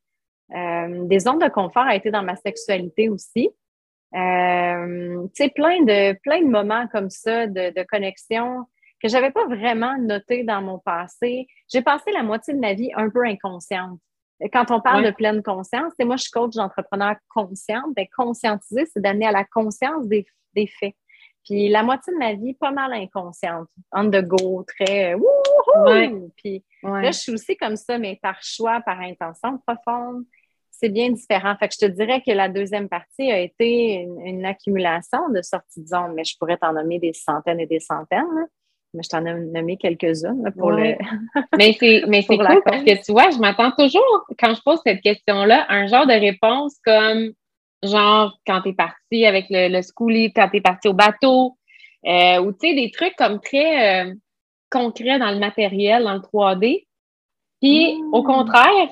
euh, 0.55 1.05
des 1.05 1.19
zones 1.19 1.39
de 1.39 1.49
confort 1.49 1.83
a 1.83 1.95
été 1.95 2.11
dans 2.11 2.23
ma 2.23 2.35
sexualité 2.35 3.09
aussi. 3.09 3.49
Euh, 4.15 5.27
tu 5.35 5.43
sais, 5.43 5.49
plein 5.49 5.83
de, 5.83 6.13
plein 6.21 6.41
de 6.41 6.47
moments 6.47 6.87
comme 6.87 7.09
ça 7.09 7.45
de, 7.47 7.71
de 7.73 7.83
connexion 7.83 8.65
que 9.01 9.07
j'avais 9.07 9.31
pas 9.31 9.45
vraiment 9.45 9.97
noté 9.97 10.43
dans 10.43 10.61
mon 10.61 10.79
passé. 10.79 11.47
J'ai 11.71 11.81
passé 11.81 12.11
la 12.11 12.23
moitié 12.23 12.53
de 12.53 12.59
ma 12.59 12.73
vie 12.73 12.91
un 12.95 13.09
peu 13.09 13.23
inconsciente. 13.25 13.99
Quand 14.53 14.71
on 14.71 14.79
parle 14.79 15.05
de 15.05 15.11
pleine 15.11 15.43
conscience, 15.43 15.93
et 15.99 16.05
moi, 16.05 16.15
je 16.15 16.23
suis 16.23 16.31
coach 16.31 16.55
d'entrepreneur 16.55 17.15
consciente. 17.29 17.93
Bien, 17.95 18.05
conscientiser, 18.15 18.85
c'est 18.85 19.01
d'amener 19.01 19.25
à 19.25 19.31
la 19.31 19.43
conscience 19.43 20.07
des, 20.07 20.25
des 20.55 20.67
faits. 20.67 20.95
Puis 21.49 21.67
la 21.67 21.81
moitié 21.81 22.13
de 22.13 22.19
ma 22.19 22.33
vie, 22.33 22.53
pas 22.53 22.69
mal 22.69 22.93
inconsciente, 22.93 23.67
on 23.91 24.09
the 24.11 24.21
go, 24.21 24.63
très 24.67 25.15
wouhou! 25.15 26.31
Puis 26.35 26.63
là, 26.83 27.11
je 27.11 27.17
suis 27.17 27.31
aussi 27.33 27.57
comme 27.57 27.75
ça, 27.75 27.97
mais 27.97 28.19
par 28.21 28.37
choix, 28.43 28.81
par 28.81 28.99
intention 28.99 29.57
profonde, 29.65 30.25
c'est 30.69 30.89
bien 30.89 31.09
différent. 31.09 31.55
Fait 31.57 31.67
que 31.67 31.73
je 31.73 31.87
te 31.87 31.91
dirais 31.91 32.21
que 32.25 32.31
la 32.31 32.49
deuxième 32.49 32.87
partie 32.87 33.31
a 33.31 33.39
été 33.39 34.07
une, 34.25 34.45
accumulation 34.45 35.29
de 35.29 35.41
sorties 35.41 35.81
de 35.81 35.87
zone, 35.87 36.13
mais 36.15 36.23
je 36.23 36.35
pourrais 36.37 36.57
t'en 36.57 36.73
nommer 36.73 36.99
des 36.99 37.13
centaines 37.13 37.59
et 37.59 37.67
des 37.67 37.79
centaines. 37.79 38.47
Mais 38.93 39.01
je 39.03 39.09
t'en 39.09 39.25
ai 39.25 39.33
nommé 39.33 39.77
quelques-unes 39.77 40.51
pour 40.57 40.71
le. 40.71 40.95
mais 41.57 41.75
c'est, 41.79 42.03
mais 42.07 42.21
c'est 42.21 42.37
cool 42.37 42.61
parce 42.63 42.83
que 42.83 43.03
tu 43.03 43.11
vois, 43.11 43.29
je 43.31 43.37
m'attends 43.37 43.71
toujours, 43.71 44.25
quand 44.39 44.53
je 44.53 44.61
pose 44.61 44.79
cette 44.85 45.01
question-là, 45.01 45.65
un 45.69 45.87
genre 45.87 46.05
de 46.07 46.13
réponse 46.13 46.75
comme 46.83 47.33
genre 47.83 48.37
quand 48.45 48.61
tu 48.61 48.69
es 48.69 48.73
parti 48.73 49.25
avec 49.25 49.45
le, 49.49 49.69
le 49.69 49.81
schoolie, 49.81 50.33
quand 50.33 50.49
tu 50.49 50.57
es 50.57 50.61
parti 50.61 50.87
au 50.87 50.93
bateau, 50.93 51.57
euh, 52.05 52.39
ou 52.41 52.51
tu 52.53 52.69
sais, 52.69 52.75
des 52.75 52.91
trucs 52.91 53.15
comme 53.17 53.39
très 53.39 54.05
euh, 54.05 54.13
concrets 54.69 55.19
dans 55.19 55.31
le 55.31 55.39
matériel, 55.39 56.03
dans 56.03 56.13
le 56.13 56.19
3D. 56.19 56.85
Puis, 57.61 57.93
mmh. 57.93 58.13
au 58.13 58.23
contraire, 58.23 58.89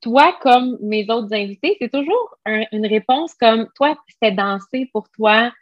toi, 0.00 0.34
comme 0.40 0.78
mes 0.80 1.10
autres 1.10 1.34
invités, 1.34 1.76
c'est 1.78 1.92
toujours 1.92 2.36
une 2.46 2.86
réponse 2.86 3.34
comme 3.34 3.68
toi, 3.74 3.94
c'était 4.08 4.32
danser 4.32 4.88
pour 4.90 5.10
toi, 5.10 5.52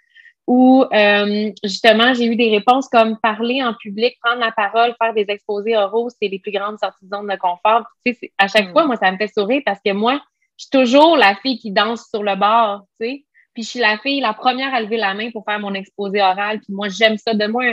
ou 0.47 0.85
euh, 0.93 1.51
justement, 1.65 2.15
j'ai 2.15 2.27
eu 2.27 2.37
des 2.37 2.51
réponses 2.51 2.89
comme 2.89 3.19
parler 3.19 3.63
en 3.63 3.75
public, 3.75 4.17
prendre 4.23 4.41
la 4.41 4.53
parole, 4.53 4.95
faire 5.03 5.15
des 5.15 5.27
exposés 5.29 5.77
oraux, 5.77 6.11
c'est 6.11 6.29
les 6.29 6.39
plus 6.39 6.53
grandes 6.53 6.79
sorties 6.79 7.07
de 7.07 7.17
zone 7.17 7.27
de 7.27 7.37
confort. 7.37 7.87
Tu 8.05 8.15
sais, 8.15 8.33
à 8.39 8.47
chaque 8.47 8.69
mmh. 8.69 8.73
fois, 8.73 8.87
moi, 8.87 8.97
ça 8.97 9.11
me 9.11 9.17
fait 9.17 9.33
sourire 9.33 9.63
parce 9.65 9.81
que 9.85 9.93
moi, 9.93 10.21
je 10.57 10.65
suis 10.65 10.71
toujours 10.71 11.17
la 11.17 11.35
fille 11.37 11.59
qui 11.59 11.73
danse 11.73 12.09
sur 12.09 12.23
le 12.23 12.37
bord, 12.37 12.87
tu 13.01 13.07
sais. 13.07 13.25
Puis 13.55 13.63
je 13.63 13.69
suis 13.69 13.81
la 13.81 13.99
fille, 13.99 14.21
la 14.21 14.35
première 14.35 14.75
à 14.75 14.81
lever 14.81 14.97
la 14.97 15.15
main 15.15 15.31
pour 15.31 15.45
faire 15.45 15.61
mon 15.61 15.75
exposé 15.75 16.21
oral. 16.21 16.59
Puis 16.61 16.73
moi, 16.73 16.89
j'aime 16.89 17.17
ça. 17.17 17.35
de 17.35 17.47
moi 17.47 17.65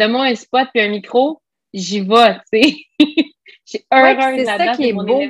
un, 0.00 0.14
un 0.14 0.34
spot 0.34 0.68
puis 0.72 0.82
un 0.82 0.88
micro, 0.88 1.42
j'y 1.72 2.00
vais, 2.00 2.38
tu 2.52 2.62
sais. 2.62 2.76
je 3.66 3.78
heureuse 3.92 4.46
là-dedans, 4.46 4.74
c'est 4.74 4.92
beau. 4.92 5.22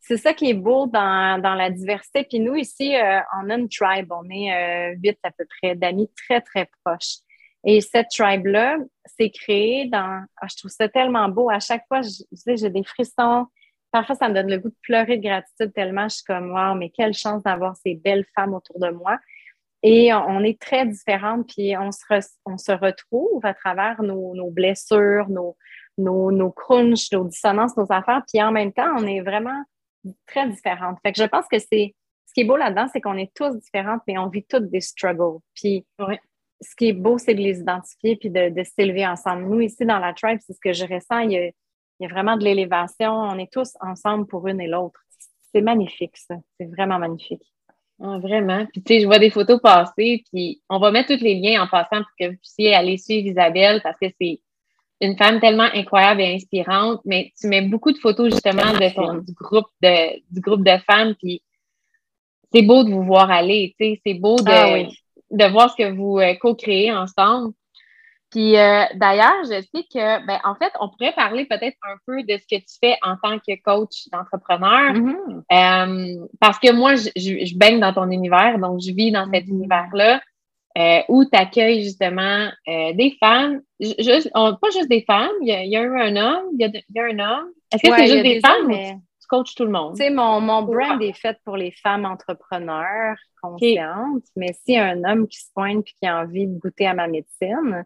C'est 0.00 0.18
ça 0.18 0.34
qui 0.34 0.50
est 0.50 0.54
beau 0.54 0.86
dans, 0.86 1.42
dans 1.42 1.54
la 1.54 1.68
diversité. 1.68 2.22
Puis 2.22 2.38
nous, 2.38 2.54
ici, 2.54 2.94
euh, 2.94 3.18
on 3.40 3.50
a 3.50 3.56
une 3.56 3.68
tribe. 3.68 4.12
On 4.12 4.28
est 4.30 4.52
euh, 4.52 4.96
huit 5.02 5.18
à 5.24 5.32
peu 5.32 5.44
près 5.58 5.74
d'amis 5.74 6.08
très, 6.14 6.40
très 6.40 6.68
proches. 6.84 7.16
Et 7.64 7.80
cette 7.80 8.06
tribe-là, 8.10 8.76
c'est 9.04 9.30
créé 9.30 9.88
dans... 9.88 10.24
Ah, 10.40 10.46
je 10.48 10.56
trouve 10.58 10.70
ça 10.70 10.88
tellement 10.88 11.28
beau. 11.28 11.50
À 11.50 11.58
chaque 11.58 11.82
fois, 11.88 12.02
je, 12.02 12.54
j'ai 12.54 12.70
des 12.70 12.84
frissons 12.84 13.46
parfois, 13.96 14.14
ça 14.14 14.28
me 14.28 14.34
donne 14.34 14.50
le 14.50 14.58
goût 14.58 14.68
de 14.68 14.76
pleurer 14.82 15.16
de 15.16 15.22
gratitude 15.22 15.72
tellement 15.72 16.06
je 16.06 16.16
suis 16.16 16.24
comme, 16.24 16.50
wow, 16.50 16.74
mais 16.74 16.90
quelle 16.90 17.14
chance 17.14 17.42
d'avoir 17.42 17.76
ces 17.76 17.94
belles 17.94 18.26
femmes 18.34 18.52
autour 18.52 18.78
de 18.78 18.90
moi. 18.90 19.18
Et 19.82 20.12
on 20.12 20.44
est 20.44 20.60
très 20.60 20.84
différentes, 20.84 21.48
puis 21.48 21.74
on 21.78 21.90
se, 21.92 22.02
on 22.44 22.58
se 22.58 22.72
retrouve 22.72 23.44
à 23.44 23.54
travers 23.54 24.02
nos, 24.02 24.34
nos 24.34 24.50
blessures, 24.50 25.30
nos, 25.30 25.56
nos, 25.96 26.30
nos 26.30 26.50
crunchs, 26.50 27.10
nos 27.12 27.24
dissonances, 27.24 27.74
nos 27.78 27.90
affaires, 27.90 28.22
puis 28.30 28.42
en 28.42 28.52
même 28.52 28.70
temps, 28.70 28.90
on 28.98 29.06
est 29.06 29.22
vraiment 29.22 29.62
très 30.26 30.46
différentes. 30.46 30.98
Fait 31.02 31.12
que 31.12 31.22
je 31.22 31.26
pense 31.26 31.46
que 31.50 31.58
c'est 31.58 31.94
ce 32.26 32.34
qui 32.34 32.40
est 32.42 32.44
beau 32.44 32.58
là-dedans, 32.58 32.88
c'est 32.92 33.00
qu'on 33.00 33.16
est 33.16 33.32
tous 33.34 33.56
différentes, 33.56 34.02
mais 34.06 34.18
on 34.18 34.28
vit 34.28 34.44
toutes 34.44 34.68
des 34.68 34.82
struggles. 34.82 35.38
Puis 35.54 35.86
ce 36.60 36.76
qui 36.76 36.88
est 36.88 36.92
beau, 36.92 37.16
c'est 37.16 37.34
de 37.34 37.40
les 37.40 37.60
identifier 37.60 38.16
puis 38.16 38.28
de, 38.28 38.50
de 38.50 38.62
s'élever 38.62 39.06
ensemble. 39.06 39.44
Nous, 39.44 39.62
ici, 39.62 39.86
dans 39.86 40.00
la 40.00 40.12
tribe, 40.12 40.38
c'est 40.44 40.52
ce 40.52 40.60
que 40.60 40.74
je 40.74 40.84
ressens. 40.84 41.20
Il 41.20 41.32
y 41.32 41.38
a, 41.38 41.50
il 41.98 42.04
y 42.04 42.06
a 42.06 42.08
vraiment 42.12 42.36
de 42.36 42.44
l'élévation. 42.44 43.12
On 43.12 43.38
est 43.38 43.52
tous 43.52 43.72
ensemble 43.80 44.26
pour 44.26 44.46
une 44.48 44.60
et 44.60 44.66
l'autre. 44.66 45.00
C'est 45.52 45.60
magnifique, 45.60 46.16
ça. 46.16 46.36
C'est 46.58 46.66
vraiment 46.66 46.98
magnifique. 46.98 47.42
Ah, 48.02 48.18
vraiment. 48.18 48.66
Puis, 48.66 48.82
tu 48.82 48.94
sais, 48.94 49.00
je 49.00 49.06
vois 49.06 49.18
des 49.18 49.30
photos 49.30 49.60
passer, 49.60 50.22
puis 50.30 50.60
on 50.68 50.78
va 50.78 50.90
mettre 50.90 51.16
tous 51.16 51.22
les 51.22 51.34
liens 51.34 51.62
en 51.62 51.66
passant 51.66 52.02
pour 52.02 52.12
que 52.18 52.30
vous 52.30 52.36
puissiez 52.36 52.74
aller 52.74 52.98
suivre 52.98 53.26
Isabelle 53.26 53.80
parce 53.82 53.98
que 53.98 54.06
c'est 54.20 54.40
une 55.00 55.16
femme 55.16 55.40
tellement 55.40 55.68
incroyable 55.74 56.20
et 56.20 56.34
inspirante, 56.34 57.00
mais 57.04 57.32
tu 57.38 57.48
mets 57.48 57.62
beaucoup 57.62 57.92
de 57.92 57.98
photos 57.98 58.32
justement 58.32 58.72
de 58.72 58.94
ton, 58.94 59.14
du 59.14 59.32
groupe 59.32 59.68
de, 59.82 60.18
du 60.30 60.40
groupe 60.40 60.64
de 60.64 60.76
femmes, 60.86 61.14
puis 61.14 61.42
c'est 62.52 62.62
beau 62.62 62.84
de 62.84 62.90
vous 62.90 63.02
voir 63.02 63.30
aller, 63.30 63.74
tu 63.78 63.86
sais, 63.86 64.00
c'est 64.04 64.14
beau 64.14 64.36
de, 64.36 64.50
ah 64.50 64.88
de 65.30 65.44
voir 65.50 65.70
ce 65.70 65.76
que 65.76 65.92
vous 65.92 66.18
euh, 66.18 66.34
co-créez 66.34 66.92
ensemble. 66.92 67.52
Puis 68.30 68.56
euh, 68.56 68.84
d'ailleurs, 68.94 69.44
je 69.44 69.60
sais 69.60 69.84
que, 69.92 70.26
ben, 70.26 70.38
en 70.44 70.54
fait, 70.56 70.72
on 70.80 70.88
pourrait 70.88 71.12
parler 71.12 71.46
peut-être 71.46 71.76
un 71.82 71.96
peu 72.06 72.22
de 72.22 72.36
ce 72.36 72.44
que 72.50 72.60
tu 72.60 72.76
fais 72.80 72.96
en 73.02 73.16
tant 73.16 73.38
que 73.38 73.54
coach 73.62 74.08
d'entrepreneur. 74.12 74.94
Mm-hmm. 74.94 75.42
Euh, 75.52 76.26
parce 76.40 76.58
que 76.58 76.72
moi, 76.72 76.96
je, 76.96 77.08
je, 77.16 77.56
baigne 77.56 77.78
dans 77.78 77.92
ton 77.92 78.10
univers, 78.10 78.58
donc 78.58 78.80
je 78.80 78.92
vis 78.92 79.12
dans 79.12 79.30
cet 79.32 79.44
mm-hmm. 79.44 79.50
univers-là 79.50 80.20
euh, 80.76 81.00
où 81.08 81.24
tu 81.24 81.38
accueilles 81.38 81.82
justement 81.82 82.50
des 82.66 83.16
femmes, 83.20 83.62
juste, 83.80 84.30
pas 84.32 84.70
juste 84.72 84.90
des 84.90 85.04
femmes, 85.06 85.30
il 85.40 85.48
y 85.48 85.76
a, 85.76 85.82
eu 85.82 86.00
un 86.00 86.16
homme, 86.16 86.46
il 86.58 86.60
y 86.60 86.98
a, 86.98 87.04
un 87.04 87.18
homme. 87.18 87.48
Est-ce 87.72 87.82
que 87.82 87.96
c'est 87.96 88.06
juste 88.08 88.22
des, 88.22 88.40
femmes? 88.40 88.66
mais... 88.66 88.96
Tu 89.20 89.28
coaches 89.28 89.54
tout 89.54 89.64
le 89.64 89.72
monde? 89.72 89.96
Tu 89.96 90.04
sais, 90.04 90.10
mon, 90.10 90.40
mon 90.40 90.62
brand 90.62 91.02
est 91.02 91.12
fait 91.12 91.36
pour 91.44 91.56
les 91.56 91.72
femmes 91.72 92.04
entrepreneurs 92.04 93.16
conscientes, 93.42 94.24
mais 94.36 94.54
si 94.64 94.76
un 94.76 95.02
homme 95.04 95.26
qui 95.26 95.38
se 95.38 95.50
pointe 95.52 95.84
et 95.88 95.92
qui 95.98 96.06
a 96.06 96.20
envie 96.20 96.46
de 96.46 96.58
goûter 96.58 96.86
à 96.86 96.94
ma 96.94 97.08
médecine, 97.08 97.84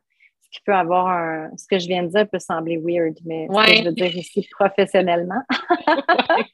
qui 0.51 0.61
peut 0.65 0.75
avoir 0.75 1.09
un. 1.09 1.51
Ce 1.57 1.67
que 1.67 1.79
je 1.79 1.87
viens 1.87 2.03
de 2.03 2.09
dire 2.09 2.29
peut 2.29 2.39
sembler 2.39 2.77
weird, 2.77 3.17
mais 3.25 3.49
ce 3.49 3.71
que 3.71 3.77
je 3.77 3.85
veux 3.85 3.93
dire 3.93 4.17
ici 4.17 4.47
professionnellement. 4.51 5.43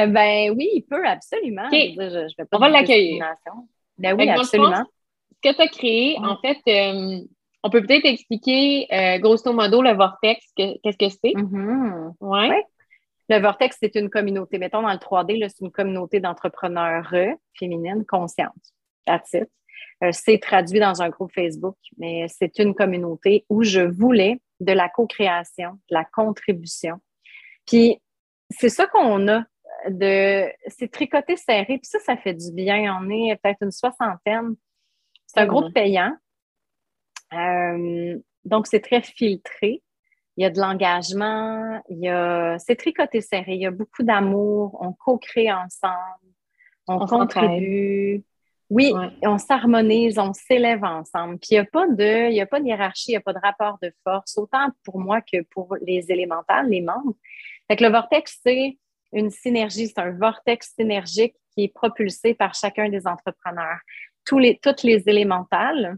Euh, 0.00 0.06
ben 0.06 0.50
oui, 0.56 0.70
il 0.74 0.82
peut 0.82 1.06
absolument. 1.06 1.68
On 2.50 2.58
va 2.58 2.68
l'accueillir. 2.68 3.24
Ben 3.96 4.16
oui, 4.18 4.28
absolument. 4.28 4.84
ce 5.42 5.50
que 5.50 5.54
tu 5.54 5.62
as 5.62 5.68
créé, 5.68 6.16
en 6.18 6.36
fait, 6.38 6.58
euh, 6.66 7.20
on 7.62 7.70
peut 7.70 7.80
peut-être 7.80 8.04
expliquer 8.04 8.88
euh, 8.92 9.18
grosso 9.18 9.52
modo 9.52 9.82
le 9.82 9.92
Vortex, 9.92 10.44
qu'est-ce 10.56 10.96
que 10.96 11.08
c'est? 11.08 11.34
Mm-hmm. 11.34 12.14
ouais. 12.20 12.64
Le 13.28 13.38
Vortex, 13.38 13.76
c'est 13.78 13.94
une 13.94 14.10
communauté. 14.10 14.58
Mettons 14.58 14.82
dans 14.82 14.90
le 14.90 14.98
3D, 14.98 15.48
c'est 15.48 15.64
une 15.64 15.70
communauté 15.70 16.18
d'entrepreneurs 16.18 17.14
féminines 17.56 18.04
conscientes. 18.04 18.52
That's 19.06 19.32
it. 19.34 19.48
Euh, 20.04 20.10
c'est 20.12 20.38
traduit 20.38 20.80
dans 20.80 21.02
un 21.02 21.08
groupe 21.08 21.32
Facebook, 21.32 21.76
mais 21.98 22.26
c'est 22.28 22.58
une 22.58 22.74
communauté 22.74 23.44
où 23.48 23.62
je 23.62 23.80
voulais 23.80 24.40
de 24.60 24.72
la 24.72 24.88
co-création, 24.88 25.72
de 25.72 25.94
la 25.94 26.04
contribution. 26.04 26.96
Puis 27.66 28.00
c'est 28.50 28.68
ça 28.68 28.86
qu'on 28.86 29.28
a 29.28 29.44
de 29.88 30.46
c'est 30.66 30.90
tricoté 30.90 31.36
serré, 31.36 31.78
puis 31.78 31.84
ça, 31.84 31.98
ça 32.00 32.16
fait 32.16 32.34
du 32.34 32.52
bien. 32.52 32.96
On 33.00 33.10
est 33.10 33.36
peut-être 33.42 33.62
une 33.62 33.70
soixantaine. 33.70 34.54
C'est 35.26 35.40
un 35.40 35.46
groupe 35.46 35.72
payant. 35.72 36.16
Euh, 37.32 38.18
donc, 38.44 38.66
c'est 38.66 38.80
très 38.80 39.02
filtré. 39.02 39.82
Il 40.36 40.42
y 40.42 40.46
a 40.46 40.50
de 40.50 40.60
l'engagement, 40.60 41.80
il 41.88 41.98
y 42.00 42.08
a 42.08 42.58
c'est 42.58 42.74
tricoté 42.74 43.20
serré, 43.20 43.54
il 43.54 43.60
y 43.60 43.66
a 43.66 43.70
beaucoup 43.70 44.02
d'amour, 44.02 44.76
on 44.80 44.92
co-crée 44.92 45.52
ensemble, 45.52 45.94
on, 46.88 47.06
contribue. 47.06 48.24
Oui, 48.70 48.92
on 49.22 49.38
s'harmonise, 49.38 50.18
on 50.18 50.32
s'élève 50.32 50.84
ensemble. 50.84 51.38
Puis 51.38 51.50
il 51.52 51.54
n'y 51.54 51.60
a 51.60 51.64
pas 51.64 51.86
de, 51.86 52.30
il 52.30 52.34
y 52.34 52.40
a 52.40 52.46
pas 52.46 52.60
de 52.60 52.66
hiérarchie, 52.66 53.10
il 53.10 53.12
n'y 53.12 53.18
a 53.18 53.20
pas 53.20 53.34
de 53.34 53.38
rapport 53.38 53.78
de 53.82 53.92
force, 54.02 54.38
autant 54.38 54.68
pour 54.84 54.98
moi 54.98 55.20
que 55.20 55.42
pour 55.50 55.76
les 55.82 56.10
élémentales, 56.10 56.68
les 56.68 56.80
membres. 56.80 57.14
Fait 57.68 57.76
que 57.76 57.84
le 57.84 57.90
vortex, 57.90 58.40
c'est 58.42 58.78
une 59.12 59.30
synergie, 59.30 59.88
c'est 59.88 59.98
un 59.98 60.12
vortex 60.12 60.74
synergique 60.74 61.36
qui 61.52 61.64
est 61.64 61.74
propulsé 61.74 62.34
par 62.34 62.54
chacun 62.54 62.88
des 62.88 63.06
entrepreneurs. 63.06 63.78
Tous 64.24 64.38
les, 64.38 64.58
toutes 64.58 64.82
les 64.82 65.08
élémentales 65.08 65.96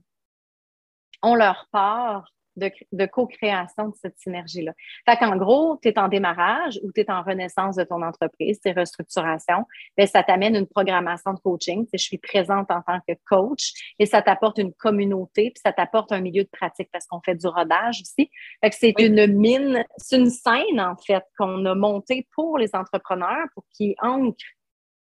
ont 1.23 1.35
leur 1.35 1.69
part 1.71 2.31
de, 2.57 3.07
co-création 3.07 3.89
de 3.89 3.95
cette 3.95 4.19
synergie-là. 4.19 4.73
Fait 5.09 5.17
qu'en 5.17 5.37
gros, 5.37 5.79
tu 5.83 5.89
es 5.89 5.99
en 5.99 6.09
démarrage 6.09 6.81
ou 6.83 6.93
tu 6.93 7.01
es 7.01 7.11
en 7.11 7.23
renaissance 7.23 7.77
de 7.77 7.85
ton 7.85 8.03
entreprise, 8.03 8.59
c'est 8.63 8.73
restructuration, 8.73 9.65
bien, 9.97 10.07
ça 10.07 10.23
t'amène 10.23 10.57
une 10.57 10.67
programmation 10.67 11.35
de 11.35 11.41
coaching. 11.41 11.87
Je 11.93 11.99
suis 11.99 12.19
présente 12.19 12.71
en 12.71 12.83
tant 12.83 12.99
que 13.07 13.15
coach 13.29 13.73
et 13.99 14.07
ça 14.07 14.23
t'apporte 14.23 14.59
une 14.59 14.73
communauté, 14.73 15.51
puis 15.51 15.61
ça 15.65 15.73
t'apporte 15.73 16.13
un 16.13 16.21
milieu 16.21 16.45
de 16.45 16.51
pratique 16.51 16.89
parce 16.93 17.07
qu'on 17.07 17.21
fait 17.21 17.35
du 17.35 17.47
rodage 17.47 18.01
aussi. 18.01 18.31
Fait 18.63 18.71
que 18.71 18.77
c'est 18.77 18.95
une 18.99 19.27
mine, 19.27 19.85
c'est 19.99 20.17
une 20.17 20.31
scène, 20.31 20.81
en 20.81 20.97
fait, 20.97 21.25
qu'on 21.39 21.65
a 21.67 21.75
montée 21.75 22.27
pour 22.35 22.59
les 22.59 22.75
entrepreneurs 22.75 23.47
pour 23.55 23.65
qu'ils 23.73 23.95
ancrent 24.01 24.37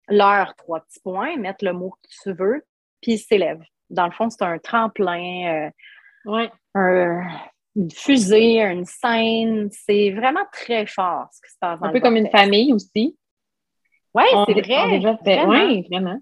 leurs 0.07 0.55
trois 0.55 0.81
petits 0.81 0.99
points, 0.99 1.37
mettre 1.37 1.63
le 1.65 1.73
mot 1.73 1.91
que 1.91 2.09
tu 2.23 2.33
veux, 2.33 2.63
puis 3.01 3.13
ils 3.13 3.19
s'élèvent. 3.19 3.63
Dans 3.89 4.05
le 4.05 4.11
fond, 4.11 4.29
c'est 4.29 4.43
un 4.43 4.57
tremplin. 4.57 5.67
Euh, 5.67 5.69
Ouais. 6.25 6.51
une 7.75 7.91
fusée, 7.91 8.61
une 8.61 8.85
scène. 8.85 9.69
C'est 9.71 10.11
vraiment 10.11 10.45
très 10.51 10.85
fort 10.85 11.27
ce 11.31 11.41
qui 11.41 11.51
se 11.51 11.57
passe. 11.59 11.79
Un 11.81 11.91
peu 11.91 11.99
comme 11.99 12.17
une 12.17 12.29
famille 12.29 12.73
aussi. 12.73 13.17
Oui, 14.13 14.23
c'est 14.45 14.61
vrai. 14.61 15.45
Oui, 15.47 15.87
vraiment. 15.89 16.19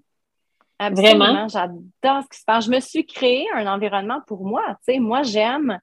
Absolument. 0.78 1.46
J'adore 1.48 2.22
ce 2.22 2.28
qui 2.30 2.38
se 2.38 2.44
passe. 2.46 2.64
Je 2.64 2.70
me 2.70 2.80
suis 2.80 3.04
créé 3.04 3.46
un 3.54 3.66
environnement 3.66 4.20
pour 4.26 4.46
moi. 4.46 4.64
Tu 4.86 4.94
sais, 4.94 4.98
moi, 4.98 5.22
j'aime. 5.22 5.78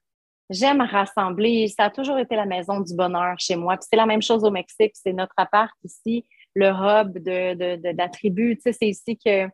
J'aime 0.50 0.80
rassembler. 0.80 1.68
Ça 1.68 1.84
a 1.84 1.90
toujours 1.90 2.18
été 2.18 2.34
la 2.34 2.46
maison 2.46 2.80
du 2.80 2.96
bonheur 2.96 3.38
chez 3.38 3.54
moi. 3.54 3.76
Puis 3.76 3.86
c'est 3.90 3.96
la 3.96 4.06
même 4.06 4.22
chose 4.22 4.42
au 4.44 4.50
Mexique. 4.50 4.92
C'est 4.94 5.12
notre 5.12 5.34
appart 5.36 5.72
ici, 5.84 6.24
le 6.54 6.68
hub 6.68 7.12
de, 7.12 7.54
de, 7.54 7.76
de, 7.76 7.96
la 7.96 8.08
tribu. 8.08 8.56
Tu 8.56 8.62
sais, 8.62 8.72
c'est 8.72 8.88
ici 8.88 9.16
que. 9.16 9.46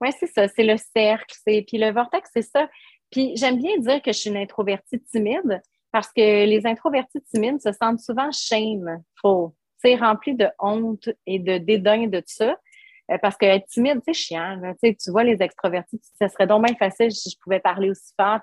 Oui, 0.00 0.10
c'est 0.18 0.26
ça. 0.26 0.48
C'est 0.48 0.64
le 0.64 0.76
cercle. 0.76 1.34
Puis 1.46 1.78
le 1.78 1.90
vortex, 1.92 2.28
c'est 2.32 2.42
ça. 2.42 2.68
Puis 3.12 3.36
j'aime 3.36 3.58
bien 3.58 3.78
dire 3.78 4.02
que 4.02 4.12
je 4.12 4.18
suis 4.18 4.30
une 4.30 4.36
introvertie 4.36 5.00
timide 5.00 5.62
parce 5.92 6.08
que 6.08 6.46
les 6.46 6.66
introvertis 6.66 7.20
timides 7.32 7.60
se 7.60 7.70
sentent 7.72 8.00
souvent 8.00 8.30
shameful, 8.32 9.50
c'est 9.78 9.94
rempli 9.94 10.34
de 10.34 10.48
honte 10.58 11.10
et 11.26 11.38
de 11.38 11.58
dédain 11.58 12.06
de 12.08 12.18
tout 12.18 12.26
ça. 12.26 12.56
Euh, 13.10 13.18
parce 13.20 13.36
qu'être 13.36 13.66
timide, 13.66 14.00
c'est 14.04 14.14
chiant. 14.14 14.60
Tu 14.82 15.10
vois, 15.10 15.24
les 15.24 15.36
extrovertis, 15.42 16.00
ça 16.18 16.28
serait 16.28 16.46
donc 16.46 16.64
bien 16.64 16.74
facile 16.76 17.12
si 17.12 17.30
je 17.30 17.36
pouvais 17.42 17.60
parler 17.60 17.90
aussi 17.90 18.12
fort. 18.18 18.40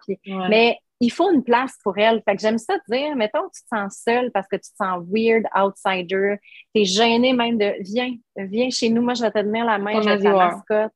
Mais 0.50 0.78
il 1.00 1.12
faut 1.12 1.32
une 1.32 1.44
place 1.44 1.76
pour 1.82 1.98
elle. 1.98 2.22
Fait 2.24 2.36
que 2.36 2.42
j'aime 2.42 2.58
ça 2.58 2.76
dire, 2.90 3.16
mettons 3.16 3.48
que 3.48 3.54
tu 3.56 3.64
te 3.64 3.68
sens 3.76 4.02
seule 4.06 4.32
parce 4.32 4.48
que 4.48 4.58
tu 4.58 4.70
te 4.70 4.76
sens 4.76 5.02
weird, 5.10 5.46
outsider, 5.56 6.36
tu 6.76 6.82
es 6.82 6.86
gêné 6.86 7.32
même 7.34 7.58
de 7.58 7.74
viens, 7.80 8.14
viens 8.36 8.70
chez 8.70 8.90
nous, 8.90 9.02
moi 9.02 9.14
je 9.14 9.22
vais 9.22 9.32
te 9.32 9.40
donner 9.40 9.64
la 9.64 9.78
main, 9.78 10.02
je 10.02 10.10
vais 10.10 10.20
ta 10.22 10.32
mascotte. 10.34 10.92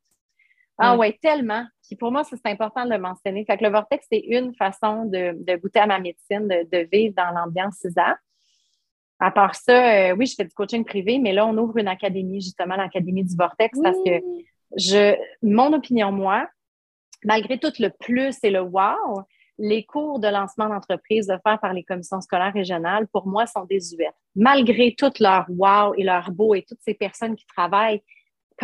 Ah 0.78 0.98
ouais, 0.98 1.18
tellement. 1.22 1.66
Puis 1.84 1.96
pour 1.96 2.12
moi, 2.12 2.24
c'est 2.24 2.40
important 2.46 2.86
de 2.86 2.90
le 2.90 2.98
mentionner. 2.98 3.46
Fait 3.46 3.58
que 3.58 3.64
le 3.64 3.70
vortex, 3.70 4.06
c'est 4.12 4.20
une 4.20 4.56
façon 4.56 5.06
de, 5.06 5.56
goûter 5.58 5.80
à 5.80 5.88
ma 5.88 6.00
médecine, 6.00 6.48
de, 6.48 6.88
vivre 6.92 7.14
dans 7.16 7.32
l'ambiance 7.32 7.76
CISA. 7.76 8.18
À 9.20 9.32
part 9.32 9.56
ça, 9.56 10.12
euh, 10.12 10.16
oui, 10.16 10.26
je 10.26 10.36
fais 10.36 10.44
du 10.44 10.54
coaching 10.54 10.84
privé, 10.84 11.20
mais 11.20 11.32
là, 11.32 11.46
on 11.46 11.58
ouvre 11.58 11.78
une 11.78 11.88
académie, 11.88 12.42
justement, 12.42 12.76
l'Académie 12.76 13.24
du 13.24 13.36
Vortex, 13.36 13.80
parce 13.82 13.98
que 14.06 14.20
je, 14.76 15.16
mon 15.42 15.72
opinion, 15.72 16.12
moi, 16.12 16.48
malgré 17.24 17.58
tout 17.58 17.72
le 17.80 17.90
plus 17.90 18.36
et 18.44 18.50
le 18.50 18.62
wow, 18.62 19.24
les 19.60 19.86
cours 19.86 20.20
de 20.20 20.28
lancement 20.28 20.68
d'entreprise 20.68 21.30
offerts 21.30 21.60
par 21.60 21.74
les 21.74 21.84
commissions 21.84 22.20
scolaires 22.22 22.54
régionales, 22.54 23.08
pour 23.08 23.28
moi, 23.28 23.46
sont 23.46 23.66
désuets. 23.66 24.12
Malgré 24.36 24.96
tout 24.98 25.12
leur 25.20 25.46
wow 25.48 25.94
et 25.96 26.04
leur 26.04 26.32
beau 26.32 26.56
et 26.56 26.64
toutes 26.68 26.82
ces 26.82 26.96
personnes 26.96 27.36
qui 27.36 27.46
travaillent 27.46 28.02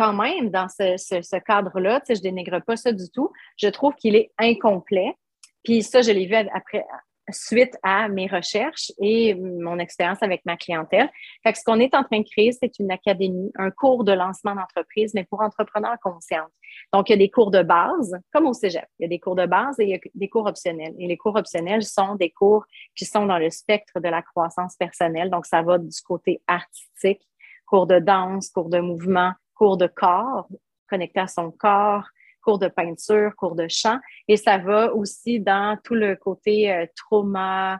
quand 0.00 0.14
même 0.14 0.48
dans 0.48 0.68
ce, 0.68 1.38
cadre-là, 1.40 2.00
je 2.08 2.20
dénigre 2.20 2.62
pas 2.64 2.76
ça 2.76 2.90
du 2.90 3.10
tout. 3.10 3.30
Je 3.58 3.68
trouve 3.68 3.94
qu'il 3.96 4.16
est 4.16 4.30
incomplet. 4.38 5.14
Puis 5.62 5.82
ça, 5.82 6.00
je 6.00 6.10
l'ai 6.10 6.24
vu 6.24 6.34
après, 6.34 6.86
suite 7.30 7.76
à 7.82 8.08
mes 8.08 8.26
recherches 8.26 8.92
et 8.98 9.34
mon 9.34 9.78
expérience 9.78 10.22
avec 10.22 10.46
ma 10.46 10.56
clientèle. 10.56 11.10
Fait 11.42 11.54
ce 11.54 11.62
qu'on 11.62 11.78
est 11.80 11.94
en 11.94 12.02
train 12.02 12.20
de 12.20 12.26
créer, 12.28 12.52
c'est 12.52 12.78
une 12.78 12.90
académie, 12.90 13.52
un 13.56 13.70
cours 13.70 14.04
de 14.04 14.12
lancement 14.12 14.54
d'entreprise, 14.54 15.12
mais 15.14 15.24
pour 15.24 15.42
entrepreneurs 15.42 15.98
conscients. 16.02 16.48
Donc, 16.94 17.10
il 17.10 17.12
y 17.12 17.14
a 17.16 17.18
des 17.18 17.30
cours 17.30 17.50
de 17.50 17.62
base, 17.62 18.16
comme 18.32 18.46
au 18.46 18.54
cégep. 18.54 18.86
Il 18.98 19.02
y 19.02 19.04
a 19.04 19.08
des 19.08 19.20
cours 19.20 19.36
de 19.36 19.44
base 19.44 19.78
et 19.80 19.84
il 19.84 19.90
y 19.90 19.94
a 19.94 19.98
des 20.14 20.28
cours 20.30 20.46
optionnels. 20.46 20.94
Et 20.98 21.08
les 21.08 21.18
cours 21.18 21.36
optionnels 21.36 21.82
sont 21.82 22.14
des 22.14 22.30
cours 22.30 22.64
qui 22.96 23.04
sont 23.04 23.26
dans 23.26 23.38
le 23.38 23.50
spectre 23.50 24.00
de 24.00 24.08
la 24.08 24.22
croissance 24.22 24.76
personnelle. 24.76 25.28
Donc, 25.28 25.44
ça 25.44 25.60
va 25.60 25.76
du 25.76 25.90
côté 26.02 26.40
artistique, 26.46 27.28
cours 27.66 27.86
de 27.86 27.98
danse, 27.98 28.48
cours 28.48 28.70
de 28.70 28.80
mouvement, 28.80 29.34
cours 29.60 29.76
de 29.76 29.86
corps, 29.86 30.48
connecté 30.88 31.20
à 31.20 31.26
son 31.26 31.50
corps, 31.50 32.08
cours 32.42 32.58
de 32.58 32.68
peinture, 32.68 33.36
cours 33.36 33.54
de 33.54 33.68
chant. 33.68 33.98
Et 34.26 34.38
ça 34.38 34.56
va 34.56 34.94
aussi 34.94 35.38
dans 35.38 35.76
tout 35.84 35.94
le 35.94 36.16
côté 36.16 36.72
euh, 36.72 36.86
trauma, 36.96 37.78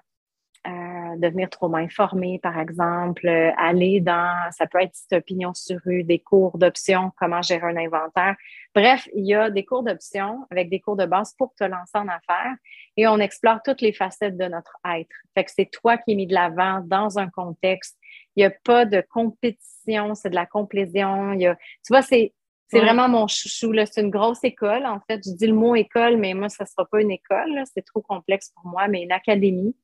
euh, 0.67 1.17
devenir 1.17 1.49
trauma 1.49 1.79
informé, 1.79 2.39
par 2.39 2.59
exemple, 2.59 3.27
euh, 3.27 3.51
aller 3.57 4.01
dans, 4.01 4.51
ça 4.53 4.67
peut 4.67 4.83
être 4.83 4.95
opinion 5.13 5.55
sur 5.55 5.81
rue, 5.87 6.05
des 6.05 6.19
cours 6.19 6.59
d'options, 6.59 7.13
comment 7.17 7.41
gérer 7.41 7.67
un 7.69 7.79
inventaire. 7.79 8.37
Bref, 8.75 9.09
il 9.15 9.25
y 9.27 9.35
a 9.35 9.49
des 9.49 9.65
cours 9.65 9.83
d'options 9.83 10.47
avec 10.51 10.69
des 10.69 10.81
cours 10.81 10.97
de 10.97 11.07
base 11.07 11.33
pour 11.39 11.55
te 11.55 11.65
lancer 11.65 11.97
en 11.97 12.09
affaires 12.09 12.57
et 12.99 13.09
on 13.09 13.17
explore 13.21 13.61
toutes 13.65 13.81
les 13.81 13.95
facettes 13.95 14.37
de 14.37 14.45
notre 14.45 14.77
être. 14.85 15.17
Fait 15.35 15.45
que 15.45 15.51
c'est 15.51 15.71
toi 15.71 15.97
qui 15.97 16.13
es 16.13 16.15
mis 16.15 16.27
de 16.27 16.35
l'avant 16.35 16.83
dans 16.85 17.19
un 17.19 17.31
contexte. 17.31 17.97
Il 18.37 18.41
n'y 18.41 18.45
a 18.45 18.51
pas 18.51 18.85
de 18.85 19.03
compétition, 19.11 20.15
c'est 20.15 20.31
de 20.31 20.35
la 20.35 20.47
complétion. 20.47 21.33
Il 21.33 21.41
y 21.41 21.47
a, 21.47 21.57
tu 21.57 21.91
vois, 21.91 22.03
c'est 22.03 22.33
c'est 22.71 22.79
vraiment 22.79 23.09
mon 23.09 23.27
chouchou. 23.27 23.75
C'est 23.91 24.01
une 24.01 24.11
grosse 24.11 24.45
école. 24.45 24.87
En 24.87 25.01
fait, 25.01 25.21
je 25.25 25.33
dis 25.33 25.47
le 25.49 25.55
mot 25.55 25.75
école, 25.75 26.17
mais 26.17 26.35
moi, 26.35 26.49
ça 26.49 26.63
ne 26.63 26.69
sera 26.69 26.87
pas 26.87 27.01
une 27.01 27.11
école. 27.11 27.65
C'est 27.75 27.85
trop 27.85 28.01
complexe 28.01 28.53
pour 28.55 28.65
moi, 28.71 28.87
mais 28.87 29.03
une 29.03 29.11
académie 29.13 29.75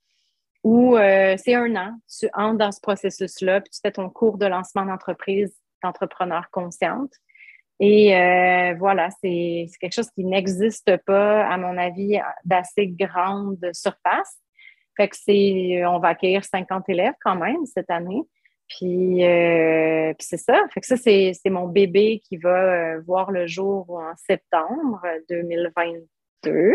où 0.62 0.97
euh, 0.97 1.36
c'est 1.36 1.55
un 1.55 1.76
an, 1.76 1.97
tu 2.09 2.28
entres 2.34 2.59
dans 2.59 2.72
ce 2.72 2.80
processus-là, 2.80 3.61
puis 3.61 3.70
tu 3.70 3.78
fais 3.80 3.92
ton 3.92 4.11
cours 4.11 4.36
de 4.36 4.47
lancement 4.47 4.84
d'entreprise 4.84 5.55
d'entrepreneur 5.82 6.51
consciente. 6.51 7.12
Et 7.78 8.16
euh, 8.16 8.74
voilà, 8.76 9.11
c'est 9.20 9.66
quelque 9.80 9.92
chose 9.92 10.11
qui 10.11 10.24
n'existe 10.24 10.97
pas, 11.05 11.47
à 11.47 11.57
mon 11.57 11.76
avis, 11.78 12.18
d'assez 12.44 12.88
grande 12.88 13.64
surface. 13.72 14.40
Fait 14.97 15.09
que 15.09 15.16
c'est, 15.16 15.86
on 15.86 16.01
va 16.01 16.09
accueillir 16.09 16.44
50 16.44 16.88
élèves 16.88 17.14
quand 17.22 17.36
même 17.36 17.64
cette 17.66 17.90
année. 17.90 18.22
Puis, 18.69 19.25
euh, 19.25 20.12
puis 20.14 20.27
c'est 20.29 20.37
ça. 20.37 20.61
Fait 20.73 20.81
que 20.81 20.87
ça, 20.87 20.97
c'est 20.97 21.51
mon 21.51 21.69
bébé 21.69 22.21
qui 22.25 22.37
va 22.37 22.99
voir 23.01 23.31
le 23.31 23.47
jour 23.47 23.91
en 23.91 24.14
septembre 24.17 25.01
2022 25.29 26.75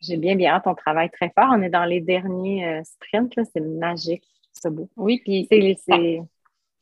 j'ai 0.00 0.16
bien 0.16 0.36
bien 0.36 0.52
hâte. 0.52 0.66
On 0.66 0.74
travaille 0.74 1.10
très 1.10 1.30
fort. 1.30 1.48
On 1.50 1.62
est 1.62 1.70
dans 1.70 1.84
les 1.84 2.00
derniers 2.00 2.66
euh, 2.66 2.82
sprints. 2.84 3.34
C'est 3.52 3.60
magique. 3.60 4.24
C'est 4.52 4.72
beau. 4.72 4.88
Oui, 4.96 5.20
puis 5.24 5.46
c'est, 5.50 6.20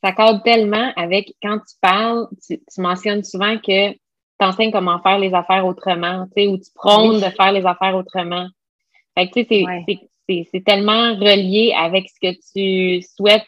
ça 0.03 0.11
cadre 0.11 0.41
tellement 0.43 0.91
avec 0.95 1.33
quand 1.41 1.59
tu 1.59 1.75
parles, 1.81 2.27
tu, 2.45 2.59
mentionnes 2.77 3.23
souvent 3.23 3.57
que 3.57 3.91
tu 3.91 3.97
enseignes 4.39 4.71
comment 4.71 4.99
faire 5.01 5.19
les 5.19 5.33
affaires 5.33 5.65
autrement, 5.65 6.25
tu 6.35 6.43
sais, 6.43 6.47
ou 6.47 6.57
tu 6.57 6.71
prônes 6.73 7.17
de 7.17 7.29
faire 7.29 7.51
les 7.51 7.65
affaires 7.65 7.95
autrement. 7.95 8.47
Fait 9.15 9.29
que, 9.29 9.41
tu 9.41 9.65
sais, 10.27 10.45
c'est, 10.51 10.63
tellement 10.63 11.15
relié 11.15 11.73
avec 11.75 12.09
ce 12.09 12.19
que 12.19 12.33
tu 12.51 13.05
souhaites, 13.15 13.45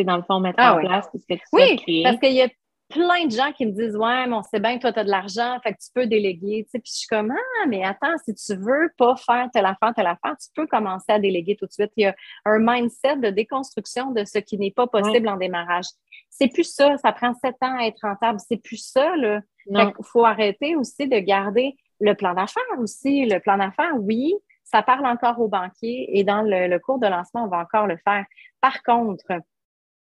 sais, 0.00 0.04
dans 0.04 0.16
le 0.16 0.22
fond, 0.22 0.40
mettre 0.40 0.58
ah 0.58 0.76
en 0.76 0.80
place, 0.80 1.08
ce 1.12 1.18
que 1.18 1.34
tu 1.34 1.40
oui, 1.52 1.76
créer. 1.76 2.02
parce 2.02 2.18
qu'il 2.18 2.32
y 2.32 2.42
a 2.42 2.48
plein 2.88 3.26
de 3.26 3.30
gens 3.30 3.52
qui 3.52 3.66
me 3.66 3.72
disent 3.72 3.96
Ouais, 3.96 4.26
mais 4.26 4.34
on 4.34 4.42
sait 4.42 4.60
bien 4.60 4.76
que 4.76 4.82
toi, 4.82 4.92
tu 4.92 4.98
as 4.98 5.04
de 5.04 5.10
l'argent, 5.10 5.58
fait 5.62 5.72
que 5.72 5.78
tu 5.78 5.90
peux 5.94 6.06
déléguer. 6.06 6.64
Tu 6.64 6.70
sais, 6.70 6.78
puis 6.78 6.90
je 6.92 6.98
suis 6.98 7.06
comme 7.06 7.32
Ah, 7.32 7.66
mais 7.68 7.84
attends, 7.84 8.16
si 8.24 8.34
tu 8.34 8.54
veux 8.56 8.90
pas 8.98 9.16
faire 9.16 9.48
telle 9.52 9.66
affaire, 9.66 9.92
telle 9.94 10.06
affaire, 10.06 10.36
tu 10.38 10.48
peux 10.54 10.66
commencer 10.66 11.10
à 11.12 11.18
déléguer 11.18 11.56
tout 11.56 11.66
de 11.66 11.72
suite. 11.72 11.92
Il 11.96 12.04
y 12.04 12.06
a 12.06 12.14
un 12.44 12.58
mindset 12.58 13.16
de 13.16 13.30
déconstruction 13.30 14.10
de 14.10 14.24
ce 14.24 14.38
qui 14.38 14.58
n'est 14.58 14.72
pas 14.72 14.86
possible 14.86 15.28
en 15.28 15.36
démarrage. 15.36 15.86
C'est 16.28 16.48
plus 16.48 16.64
ça, 16.64 16.96
ça 16.98 17.12
prend 17.12 17.34
sept 17.34 17.56
ans 17.62 17.78
à 17.78 17.86
être 17.86 18.00
rentable. 18.02 18.38
C'est 18.46 18.62
plus 18.62 18.84
ça, 18.84 19.16
là. 19.16 19.40
Il 19.66 19.92
faut 20.02 20.24
arrêter 20.24 20.74
aussi 20.74 21.06
de 21.06 21.18
garder 21.18 21.76
le 22.00 22.14
plan 22.14 22.34
d'affaires 22.34 22.62
aussi. 22.78 23.26
Le 23.26 23.38
plan 23.38 23.58
d'affaires, 23.58 23.92
oui, 23.98 24.34
ça 24.64 24.82
parle 24.82 25.06
encore 25.06 25.40
aux 25.40 25.48
banquiers 25.48 26.18
et 26.18 26.24
dans 26.24 26.42
le, 26.42 26.78
cours 26.78 26.98
de 26.98 27.06
lancement, 27.06 27.44
on 27.44 27.48
va 27.48 27.58
encore 27.58 27.86
le 27.86 27.96
faire. 28.04 28.24
Par 28.60 28.82
contre, 28.82 29.24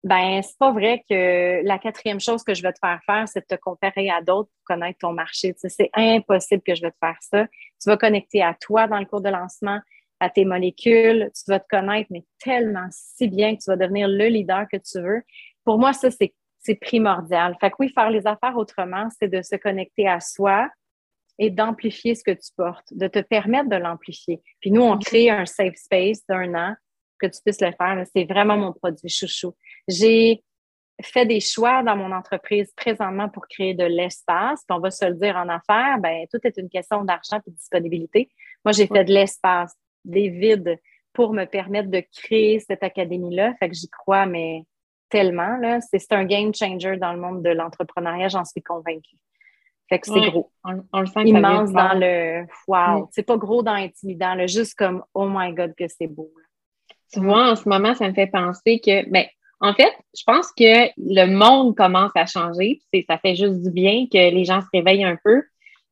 ben, 0.05 0.39
c'est 0.43 0.57
pas 0.59 0.71
vrai 0.71 1.03
que 1.09 1.65
la 1.65 1.79
quatrième 1.79 2.19
chose 2.19 2.43
que 2.43 2.53
je 2.53 2.61
vais 2.61 2.71
te 2.71 2.77
faire 2.77 3.01
faire, 3.07 3.27
c'est 3.27 3.39
de 3.39 3.55
te 3.55 3.59
comparer 3.59 4.11
à 4.11 4.21
d'autres 4.21 4.51
pour 4.51 4.75
connaître 4.75 4.99
ton 4.99 5.13
marché. 5.13 5.55
c'est 5.57 5.89
impossible 5.95 6.61
que 6.61 6.75
je 6.75 6.83
vais 6.83 6.91
te 6.91 6.97
faire 6.99 7.17
ça. 7.21 7.47
Tu 7.81 7.89
vas 7.89 7.97
connecter 7.97 8.43
à 8.43 8.53
toi 8.53 8.85
dans 8.87 8.99
le 8.99 9.05
cours 9.05 9.21
de 9.21 9.29
lancement, 9.29 9.79
à 10.19 10.29
tes 10.29 10.45
molécules, 10.45 11.31
tu 11.33 11.41
vas 11.47 11.59
te 11.59 11.67
connaître, 11.67 12.07
mais 12.11 12.23
tellement 12.37 12.87
si 12.91 13.27
bien 13.27 13.55
que 13.55 13.63
tu 13.63 13.71
vas 13.71 13.77
devenir 13.77 14.07
le 14.07 14.27
leader 14.27 14.67
que 14.71 14.77
tu 14.77 15.01
veux. 15.01 15.23
Pour 15.63 15.79
moi, 15.79 15.91
ça, 15.91 16.09
c'est 16.11 16.75
primordial. 16.75 17.57
Fait 17.59 17.71
que 17.71 17.77
oui, 17.79 17.91
faire 17.91 18.11
les 18.11 18.27
affaires 18.27 18.57
autrement, 18.57 19.09
c'est 19.19 19.27
de 19.27 19.41
se 19.41 19.55
connecter 19.55 20.07
à 20.07 20.19
soi 20.19 20.69
et 21.39 21.49
d'amplifier 21.49 22.13
ce 22.13 22.23
que 22.23 22.31
tu 22.31 22.51
portes, 22.55 22.93
de 22.93 23.07
te 23.07 23.19
permettre 23.19 23.69
de 23.69 23.75
l'amplifier. 23.75 24.39
Puis 24.61 24.69
nous, 24.69 24.83
on 24.83 24.99
crée 24.99 25.31
un 25.31 25.47
safe 25.47 25.77
space 25.77 26.23
d'un 26.29 26.53
an 26.53 26.75
que 27.19 27.25
tu 27.25 27.41
puisses 27.43 27.61
le 27.61 27.71
faire. 27.71 28.03
C'est 28.13 28.25
vraiment 28.25 28.57
mon 28.57 28.71
produit 28.71 29.09
chouchou. 29.09 29.55
J'ai 29.87 30.43
fait 31.01 31.25
des 31.25 31.39
choix 31.39 31.83
dans 31.83 31.95
mon 31.95 32.11
entreprise 32.11 32.71
présentement 32.75 33.29
pour 33.29 33.47
créer 33.47 33.73
de 33.73 33.83
l'espace. 33.83 34.63
Puis 34.67 34.77
on 34.77 34.79
va 34.79 34.91
se 34.91 35.05
le 35.05 35.15
dire 35.15 35.35
en 35.35 35.49
affaires, 35.49 35.97
ben 35.99 36.25
tout 36.31 36.39
est 36.43 36.57
une 36.57 36.69
question 36.69 37.03
d'argent 37.03 37.37
et 37.45 37.49
de 37.49 37.55
disponibilité. 37.55 38.29
Moi, 38.63 38.71
j'ai 38.71 38.87
fait 38.87 39.03
de 39.03 39.13
l'espace, 39.13 39.75
des 40.05 40.29
vides 40.29 40.79
pour 41.13 41.33
me 41.33 41.45
permettre 41.45 41.89
de 41.89 42.03
créer 42.15 42.59
cette 42.59 42.83
académie-là. 42.83 43.55
Fait 43.59 43.69
que 43.69 43.75
j'y 43.75 43.89
crois, 43.89 44.25
mais 44.25 44.63
tellement. 45.09 45.57
C'est 45.81 46.11
un 46.11 46.25
game 46.25 46.53
changer 46.53 46.97
dans 46.97 47.13
le 47.13 47.19
monde 47.19 47.43
de 47.43 47.49
l'entrepreneuriat, 47.49 48.29
j'en 48.29 48.45
suis 48.45 48.61
convaincue. 48.61 49.17
Fait 49.87 49.99
que 49.99 50.07
c'est 50.07 50.31
gros. 50.31 50.51
On, 50.63 50.99
le 50.99 51.05
sent 51.05 51.25
Immense 51.25 51.71
dans 51.71 51.93
le 51.93 52.45
wow. 52.67 53.03
Mm. 53.03 53.07
C'est 53.11 53.23
pas 53.23 53.37
gros 53.37 53.61
dans 53.61 53.73
intimidant, 53.73 54.35
juste 54.47 54.73
comme 54.75 55.03
oh 55.13 55.27
my 55.29 55.53
God 55.53 55.75
que 55.75 55.87
c'est 55.87 56.07
beau. 56.07 56.31
Tu 57.13 57.19
vois, 57.19 57.51
en 57.51 57.55
ce 57.55 57.69
moment, 57.69 57.93
ça 57.93 58.09
me 58.09 58.13
fait 58.13 58.27
penser 58.27 58.79
que, 58.79 59.07
ben, 59.09 59.25
en 59.65 59.73
fait, 59.73 59.93
je 60.17 60.23
pense 60.25 60.51
que 60.51 60.89
le 60.97 61.25
monde 61.25 61.75
commence 61.75 62.11
à 62.15 62.25
changer. 62.25 62.81
Ça 63.07 63.17
fait 63.17 63.35
juste 63.35 63.61
du 63.61 63.71
bien 63.71 64.05
que 64.11 64.17
les 64.17 64.45
gens 64.45 64.61
se 64.61 64.67
réveillent 64.73 65.03
un 65.03 65.17
peu. 65.23 65.43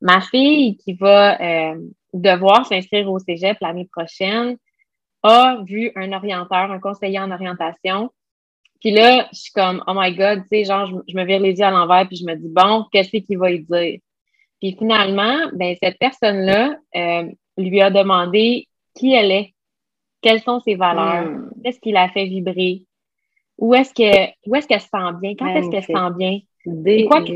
Ma 0.02 0.22
fille 0.22 0.78
qui 0.78 0.94
va 0.94 1.40
euh, 1.42 1.80
devoir 2.14 2.66
s'inscrire 2.66 3.10
au 3.10 3.20
cégep 3.20 3.58
l'année 3.62 3.88
prochaine 3.92 4.58
a 5.24 5.58
vu 5.66 5.92
un 5.96 6.12
orienteur, 6.12 6.72
un 6.72 6.80
conseiller 6.80 7.20
en 7.20 7.32
orientation 7.32 8.10
puis 8.84 8.92
là, 8.92 9.30
je 9.32 9.40
suis 9.40 9.52
comme, 9.54 9.82
oh 9.88 9.94
my 9.96 10.14
God, 10.14 10.42
tu 10.42 10.48
sais, 10.58 10.66
genre, 10.66 10.86
je, 11.08 11.16
me 11.16 11.24
vire 11.24 11.40
les 11.40 11.54
yeux 11.58 11.64
à 11.64 11.72
l'envers, 11.72 12.06
puis 12.06 12.18
je 12.18 12.26
me 12.26 12.36
dis, 12.36 12.50
bon, 12.50 12.86
qu'est-ce 12.92 13.16
qu'il 13.16 13.38
va 13.38 13.50
y 13.50 13.60
dire? 13.62 14.00
Puis 14.60 14.76
finalement, 14.78 15.38
ben, 15.54 15.74
cette 15.82 15.98
personne-là 15.98 16.76
euh, 16.94 17.24
lui 17.58 17.82
a 17.82 17.90
demandé 17.90 18.68
qui 18.94 19.14
elle 19.14 19.32
est, 19.32 19.54
quelles 20.22 20.42
sont 20.42 20.60
ses 20.60 20.76
valeurs, 20.76 21.30
hmm. 21.30 21.52
qu'est-ce 21.64 21.80
qui 21.80 21.94
la 21.94 22.10
fait 22.10 22.26
vibrer, 22.26 22.84
où 23.58 23.74
est-ce 23.76 23.94
que 23.94 24.32
où 24.48 24.56
est-ce 24.56 24.68
qu'elle 24.68 24.82
se 24.82 24.88
sent 24.88 25.14
bien, 25.22 25.34
quand 25.38 25.48
est-ce 25.48 25.70
qu'elle 25.70 25.84
se 25.84 25.94
sent 25.94 26.18
bien? 26.18 26.40
C'est 26.66 27.06
quoi 27.06 27.22
que. 27.22 27.34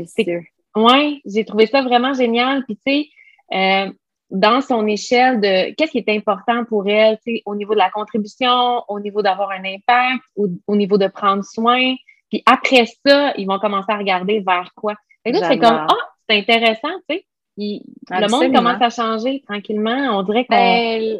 Ouais, 0.76 1.20
j'ai 1.24 1.44
trouvé 1.44 1.66
ça 1.66 1.82
vraiment 1.82 2.14
génial. 2.14 2.64
Puis 2.64 2.76
tu 2.76 2.92
sais, 2.92 3.08
euh, 3.52 3.90
dans 4.30 4.60
son 4.60 4.86
échelle 4.86 5.40
de 5.40 5.74
qu'est-ce 5.74 5.92
qui 5.92 5.98
est 5.98 6.08
important 6.10 6.64
pour 6.64 6.88
elle, 6.88 7.18
au 7.46 7.54
niveau 7.54 7.72
de 7.72 7.78
la 7.78 7.90
contribution, 7.90 8.84
au 8.88 9.00
niveau 9.00 9.22
d'avoir 9.22 9.50
un 9.50 9.64
impact, 9.64 10.22
au, 10.36 10.48
au, 10.66 10.76
niveau 10.76 10.98
de 10.98 11.08
prendre 11.08 11.42
soin. 11.44 11.94
Puis 12.30 12.42
après 12.46 12.84
ça, 13.06 13.32
ils 13.36 13.46
vont 13.46 13.58
commencer 13.58 13.90
à 13.90 13.96
regarder 13.96 14.40
vers 14.40 14.70
quoi? 14.74 14.94
Et 15.24 15.32
là, 15.32 15.48
c'est 15.48 15.58
comme, 15.58 15.86
ah, 15.88 15.96
c'est 16.28 16.38
intéressant, 16.38 16.92
tu 17.08 17.16
sais. 17.16 17.24
Le 17.58 18.30
monde 18.30 18.54
commence 18.54 18.80
à 18.80 18.90
changer 18.90 19.42
tranquillement. 19.46 20.18
On 20.18 20.22
dirait 20.22 20.44
que 20.44 20.50
ben, 20.50 21.18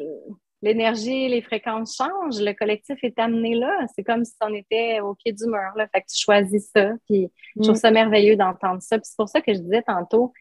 l'énergie, 0.63 1.29
les 1.29 1.43
fréquences 1.43 1.97
changent. 1.97 2.41
Le 2.41 2.53
collectif 2.53 2.99
est 3.03 3.19
amené 3.19 3.55
là. 3.55 3.87
C'est 3.95 4.05
comme 4.05 4.25
si 4.25 4.35
on 4.43 4.53
était 4.55 5.01
au 5.01 5.15
pied 5.15 5.33
du 5.33 5.45
mur. 5.47 5.73
Là. 5.77 5.87
Fait 5.89 6.01
que 6.01 6.07
tu 6.07 6.23
choisis 6.23 6.71
ça. 6.75 6.93
Puis 7.07 7.29
je 7.57 7.63
trouve 7.63 7.77
mm. 7.77 7.81
ça 7.81 7.91
merveilleux 7.91 8.37
d'entendre 8.37 8.83
ça. 8.83 8.99
Puis 8.99 9.07
c'est 9.07 9.17
pour 9.17 9.29
ça 9.29 9.41
que 9.41 9.53
je 9.53 9.59
disais 9.59 9.83
tantôt, 9.83 10.33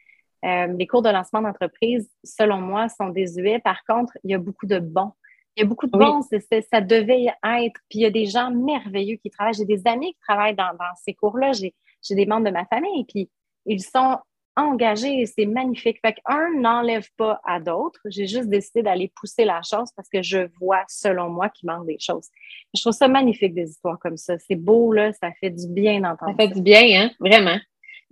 euh, 0.45 0.68
les 0.68 0.88
cours 0.88 1.01
de 1.01 1.09
lancement 1.09 1.41
d'entreprise, 1.41 2.09
selon 2.24 2.59
moi, 2.59 2.89
sont 2.89 3.09
désuets. 3.09 3.59
Par 3.59 3.84
contre, 3.86 4.18
il 4.24 4.32
y 4.32 4.34
a 4.34 4.39
beaucoup 4.39 4.65
de 4.65 4.80
bons. 4.80 5.11
Il 5.55 5.61
y 5.61 5.63
a 5.63 5.65
beaucoup 5.65 5.88
de 5.88 5.97
bons, 5.97 6.22
ça 6.22 6.82
devait 6.82 7.26
être. 7.26 7.80
Puis 7.89 7.99
il 7.99 8.01
y 8.01 8.05
a 8.05 8.11
des 8.11 8.28
gens 8.28 8.51
merveilleux 8.51 9.15
qui 9.15 9.32
travaillent. 9.32 9.55
J'ai 9.55 9.65
des 9.65 9.88
amis 9.88 10.13
qui 10.13 10.20
travaillent 10.20 10.55
dans, 10.55 10.72
ces 11.03 11.15
cours-là. 11.15 11.51
J'ai 11.53 11.74
des 12.11 12.28
membres 12.28 12.45
de 12.45 12.51
ma 12.51 12.65
famille. 12.65 13.05
Puis 13.05 13.28
ils 13.65 13.82
sont 13.82 14.20
engagés 14.58 15.22
et 15.22 15.26
c'est 15.26 15.45
magnifique. 15.45 15.99
Fait 16.01 16.14
qu'un 16.14 16.60
n'enlève 16.60 17.08
pas 17.16 17.39
à 17.45 17.60
d'autres. 17.60 18.01
J'ai 18.05 18.28
juste 18.28 18.49
décidé 18.49 18.84
d'aller 18.84 19.12
pousser 19.16 19.45
la 19.45 19.62
chose 19.62 19.89
parce 19.95 20.10
que 20.10 20.22
je 20.22 20.49
vois, 20.60 20.84
selon 20.88 21.30
moi, 21.30 21.49
qu'il 21.49 21.70
manque 21.70 21.86
des 21.86 21.97
choses. 21.99 22.28
Je 22.74 22.82
trouve 22.82 22.93
ça 22.93 23.08
magnifique, 23.08 23.53
des 23.53 23.70
histoires 23.70 23.99
comme 23.99 24.18
ça. 24.18 24.38
C'est 24.39 24.55
beau, 24.55 24.91
là. 24.91 25.14
Ça 25.14 25.32
fait 25.39 25.51
du 25.51 25.68
bien 25.68 26.01
d'entendre 26.01 26.36
ça. 26.38 26.47
fait 26.47 26.53
du 26.53 26.62
bien, 26.62 27.01
hein? 27.01 27.12
Vraiment. 27.20 27.58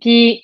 Puis, 0.02 0.44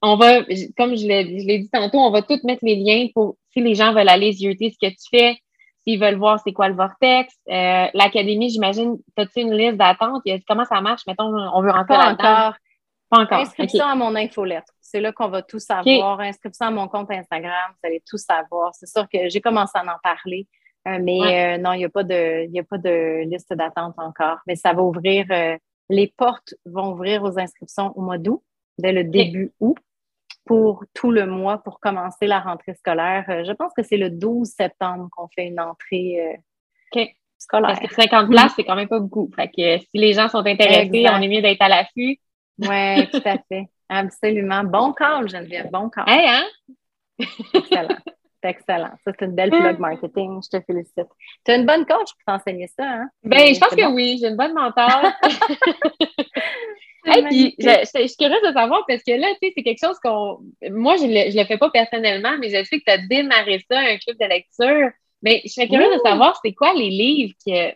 on 0.00 0.16
va, 0.16 0.42
comme 0.76 0.96
je 0.96 1.06
l'ai 1.06 1.58
dit 1.58 1.70
tantôt, 1.70 1.98
on 1.98 2.10
va 2.10 2.22
tout 2.22 2.38
mettre 2.44 2.64
les 2.64 2.76
liens 2.76 3.08
pour 3.14 3.36
si 3.52 3.60
les 3.60 3.74
gens 3.74 3.92
veulent 3.92 4.08
aller 4.08 4.32
zioter 4.32 4.70
ce 4.70 4.86
que 4.86 4.90
tu 4.90 5.08
fais, 5.10 5.36
s'ils 5.82 6.00
veulent 6.00 6.16
voir 6.16 6.40
c'est 6.42 6.52
quoi 6.52 6.68
le 6.68 6.74
vortex. 6.74 7.34
Euh, 7.50 7.86
L'académie, 7.94 8.50
j'imagine, 8.50 8.96
as-tu 9.16 9.40
une 9.40 9.54
liste 9.54 9.76
d'attente? 9.76 10.22
Comment 10.48 10.64
ça 10.64 10.80
marche? 10.80 11.02
Mettons, 11.06 11.24
on 11.24 11.62
veut 11.62 11.70
rentrer 11.70 11.94
Pas 11.94 12.12
encore. 12.12 12.54
Pas 13.12 13.18
encore. 13.18 13.40
Inscription 13.40 13.84
à 13.84 13.94
mon 13.94 14.16
infolettre. 14.16 14.72
C'est 14.80 14.98
là 14.98 15.12
qu'on 15.12 15.28
va 15.28 15.42
tout 15.42 15.58
savoir. 15.58 16.18
Inscription 16.20 16.66
à 16.66 16.70
mon 16.70 16.88
compte 16.88 17.10
Instagram, 17.10 17.70
vous 17.70 17.86
allez 17.86 18.02
tout 18.08 18.16
savoir. 18.16 18.74
C'est 18.74 18.88
sûr 18.88 19.06
que 19.06 19.28
j'ai 19.28 19.42
commencé 19.42 19.72
à 19.74 19.82
en 19.82 19.98
parler. 20.02 20.48
Euh, 20.88 20.98
mais 20.98 21.20
euh, 21.20 21.58
non, 21.58 21.74
il 21.74 21.78
n'y 21.78 21.84
a, 21.84 21.90
pas 21.90 22.04
de, 22.04 22.58
a 22.58 22.62
pas 22.64 22.78
de 22.78 23.28
liste 23.28 23.52
d'attente 23.52 23.96
encore. 23.98 24.38
Mais 24.46 24.56
ça 24.56 24.72
va 24.72 24.82
ouvrir, 24.82 25.26
euh, 25.30 25.58
les 25.90 26.12
portes 26.16 26.54
vont 26.64 26.92
ouvrir 26.92 27.22
aux 27.22 27.38
inscriptions 27.38 27.92
au 27.96 28.00
mois 28.00 28.16
d'août 28.16 28.42
dès 28.78 28.92
le 28.92 29.04
début 29.04 29.52
août 29.60 29.76
pour 30.46 30.82
tout 30.94 31.10
le 31.10 31.26
mois 31.26 31.58
pour 31.58 31.80
commencer 31.80 32.26
la 32.26 32.40
rentrée 32.40 32.72
scolaire. 32.74 33.26
Je 33.28 33.52
pense 33.52 33.74
que 33.76 33.82
c'est 33.82 33.98
le 33.98 34.08
12 34.08 34.48
septembre 34.48 35.08
qu'on 35.12 35.28
fait 35.28 35.48
une 35.48 35.60
entrée 35.60 36.40
scolaire. 37.38 37.76
Parce 37.78 37.80
que 37.80 37.94
50 37.94 38.30
places, 38.30 38.52
c'est 38.56 38.64
quand 38.64 38.74
même 38.74 38.88
pas 38.88 39.00
beaucoup. 39.00 39.30
Fait 39.36 39.48
que 39.48 39.84
si 39.84 39.98
les 39.98 40.14
gens 40.14 40.28
sont 40.28 40.44
intéressés, 40.46 41.04
on 41.10 41.20
est 41.20 41.28
mieux 41.28 41.42
d'être 41.42 41.60
à 41.60 41.68
l'affût. 41.68 42.18
Oui, 42.58 43.08
tout 43.10 43.22
à 43.24 43.38
fait. 43.48 43.66
Absolument. 43.88 44.64
Bon 44.64 44.92
call, 44.92 45.28
Geneviève. 45.28 45.70
Bon 45.70 45.90
call. 45.90 46.08
Hey, 46.08 46.26
hein? 46.28 46.44
Excellent. 47.54 47.96
C'est 48.42 48.50
excellent. 48.50 48.90
Ça, 49.04 49.12
c'est 49.18 49.24
une 49.24 49.34
belle 49.34 49.50
plug 49.50 49.78
marketing. 49.78 50.40
Je 50.42 50.58
te 50.58 50.64
félicite. 50.64 51.08
Tu 51.44 51.52
as 51.52 51.56
une 51.56 51.66
bonne 51.66 51.86
coach 51.86 52.08
pour 52.12 52.24
t'enseigner 52.26 52.66
ça, 52.66 52.84
hein? 52.84 53.08
Ben, 53.22 53.54
je 53.54 53.60
pense 53.60 53.74
que 53.74 53.92
oui. 53.92 54.18
J'ai 54.20 54.28
une 54.28 54.36
bonne 54.36 54.54
mentor. 54.54 55.12
puis, 57.28 57.54
je, 57.58 58.06
suis 58.06 58.16
curieuse 58.16 58.42
de 58.42 58.52
savoir 58.52 58.84
parce 58.86 59.02
que 59.02 59.12
là, 59.12 59.28
tu 59.40 59.48
sais, 59.48 59.52
c'est 59.56 59.62
quelque 59.62 59.84
chose 59.84 59.98
qu'on. 60.02 60.38
Moi, 60.70 60.96
je 60.96 61.04
ne 61.04 61.38
le, 61.38 61.44
fais 61.44 61.58
pas 61.58 61.70
personnellement, 61.70 62.36
mais 62.38 62.48
je 62.48 62.64
sais 62.64 62.78
que 62.78 62.84
tu 62.84 62.90
as 62.90 62.98
démarré 62.98 63.64
ça, 63.70 63.78
un 63.78 63.96
club 63.98 64.16
de 64.18 64.26
lecture. 64.26 64.90
Mais 65.22 65.40
je 65.44 65.50
serais 65.50 65.68
curieuse 65.68 65.94
de 65.94 66.00
savoir, 66.04 66.38
c'est 66.44 66.52
quoi 66.52 66.74
les 66.74 66.90
livres 66.90 67.34
que. 67.46 67.70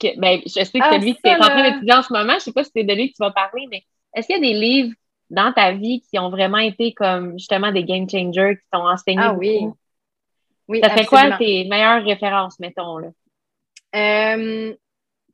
que 0.00 0.18
ben, 0.20 0.40
je 0.44 0.50
sais 0.50 0.64
que 0.64 0.84
ah, 0.84 0.92
celui 0.92 1.14
que 1.14 1.20
tu 1.22 1.30
es 1.30 1.34
en 1.34 1.40
train 1.40 1.70
d'étudier 1.70 1.94
en 1.94 2.02
ce 2.02 2.12
moment, 2.12 2.32
je 2.32 2.36
ne 2.36 2.40
sais 2.40 2.52
pas 2.52 2.64
si 2.64 2.70
c'est 2.74 2.84
de 2.84 2.94
lui 2.94 3.10
que 3.10 3.16
tu 3.16 3.22
vas 3.22 3.32
parler, 3.32 3.66
mais 3.70 3.82
est-ce 4.14 4.26
qu'il 4.26 4.36
y 4.36 4.38
a 4.38 4.52
des 4.52 4.58
livres 4.58 4.94
dans 5.30 5.52
ta 5.52 5.72
vie 5.72 6.02
qui 6.02 6.18
ont 6.18 6.30
vraiment 6.30 6.58
été 6.58 6.92
comme 6.92 7.38
justement 7.38 7.72
des 7.72 7.84
game 7.84 8.08
changers 8.08 8.56
qui 8.56 8.68
t'ont 8.70 8.86
enseigné? 8.86 9.22
Ah 9.22 9.34
oui. 9.34 9.66
Oui, 10.68 10.80
ça 10.82 10.90
serait 10.90 11.06
quoi 11.06 11.36
tes 11.36 11.64
meilleures 11.64 12.04
références, 12.04 12.58
mettons, 12.60 12.98
là? 12.98 13.08
Euh, 13.94 14.74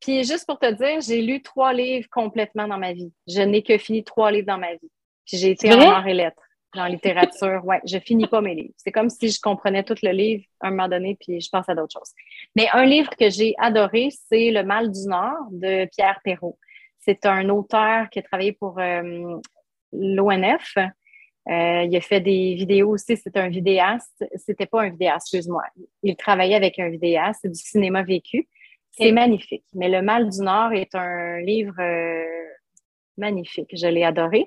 puis 0.00 0.24
juste 0.24 0.46
pour 0.46 0.58
te 0.58 0.70
dire, 0.72 1.00
j'ai 1.00 1.22
lu 1.22 1.42
trois 1.42 1.72
livres 1.72 2.08
complètement 2.10 2.66
dans 2.66 2.78
ma 2.78 2.92
vie. 2.92 3.12
Je 3.26 3.42
n'ai 3.42 3.62
que 3.62 3.78
fini 3.78 4.04
trois 4.04 4.30
livres 4.30 4.46
dans 4.46 4.58
ma 4.58 4.72
vie. 4.72 4.90
Puis 5.26 5.36
j'ai 5.36 5.50
été 5.50 5.72
en 5.72 5.80
art 5.80 6.06
et 6.06 6.14
lettres, 6.14 6.42
dans 6.74 6.86
littérature. 6.86 7.60
Ouais, 7.64 7.80
je 7.84 7.98
finis 7.98 8.26
pas 8.26 8.40
mes 8.40 8.54
livres. 8.54 8.74
C'est 8.76 8.92
comme 8.92 9.10
si 9.10 9.28
je 9.30 9.40
comprenais 9.40 9.84
tout 9.84 9.96
le 10.02 10.10
livre 10.10 10.44
à 10.60 10.68
un 10.68 10.70
moment 10.70 10.88
donné, 10.88 11.16
puis 11.20 11.40
je 11.40 11.50
passe 11.50 11.68
à 11.68 11.74
d'autres 11.74 11.92
choses. 11.92 12.12
Mais 12.56 12.68
un 12.72 12.84
livre 12.84 13.10
que 13.16 13.28
j'ai 13.28 13.54
adoré, 13.58 14.08
c'est 14.28 14.50
Le 14.50 14.62
Mal 14.62 14.90
du 14.90 15.06
Nord 15.06 15.48
de 15.50 15.88
Pierre 15.94 16.20
Perrault. 16.24 16.58
C'est 17.08 17.24
un 17.24 17.48
auteur 17.48 18.10
qui 18.10 18.18
a 18.18 18.22
travaillé 18.22 18.52
pour 18.52 18.78
euh, 18.78 19.40
l'ONF. 19.94 20.76
Euh, 20.76 21.82
il 21.84 21.96
a 21.96 22.00
fait 22.02 22.20
des 22.20 22.54
vidéos 22.54 22.90
aussi. 22.90 23.16
C'est 23.16 23.34
un 23.38 23.48
vidéaste. 23.48 24.26
C'était 24.36 24.66
pas 24.66 24.82
un 24.82 24.90
vidéaste, 24.90 25.28
excuse-moi. 25.28 25.62
Il 26.02 26.16
travaillait 26.16 26.56
avec 26.56 26.78
un 26.78 26.90
vidéaste. 26.90 27.40
C'est 27.42 27.48
du 27.48 27.58
cinéma 27.58 28.02
vécu. 28.02 28.46
C'est 28.90 29.12
magnifique. 29.12 29.64
Mais 29.72 29.88
Le 29.88 30.02
Mal 30.02 30.28
du 30.28 30.40
Nord 30.42 30.74
est 30.74 30.94
un 30.94 31.40
livre 31.40 31.80
euh, 31.80 32.26
magnifique. 33.16 33.70
Je 33.72 33.86
l'ai 33.86 34.04
adoré. 34.04 34.44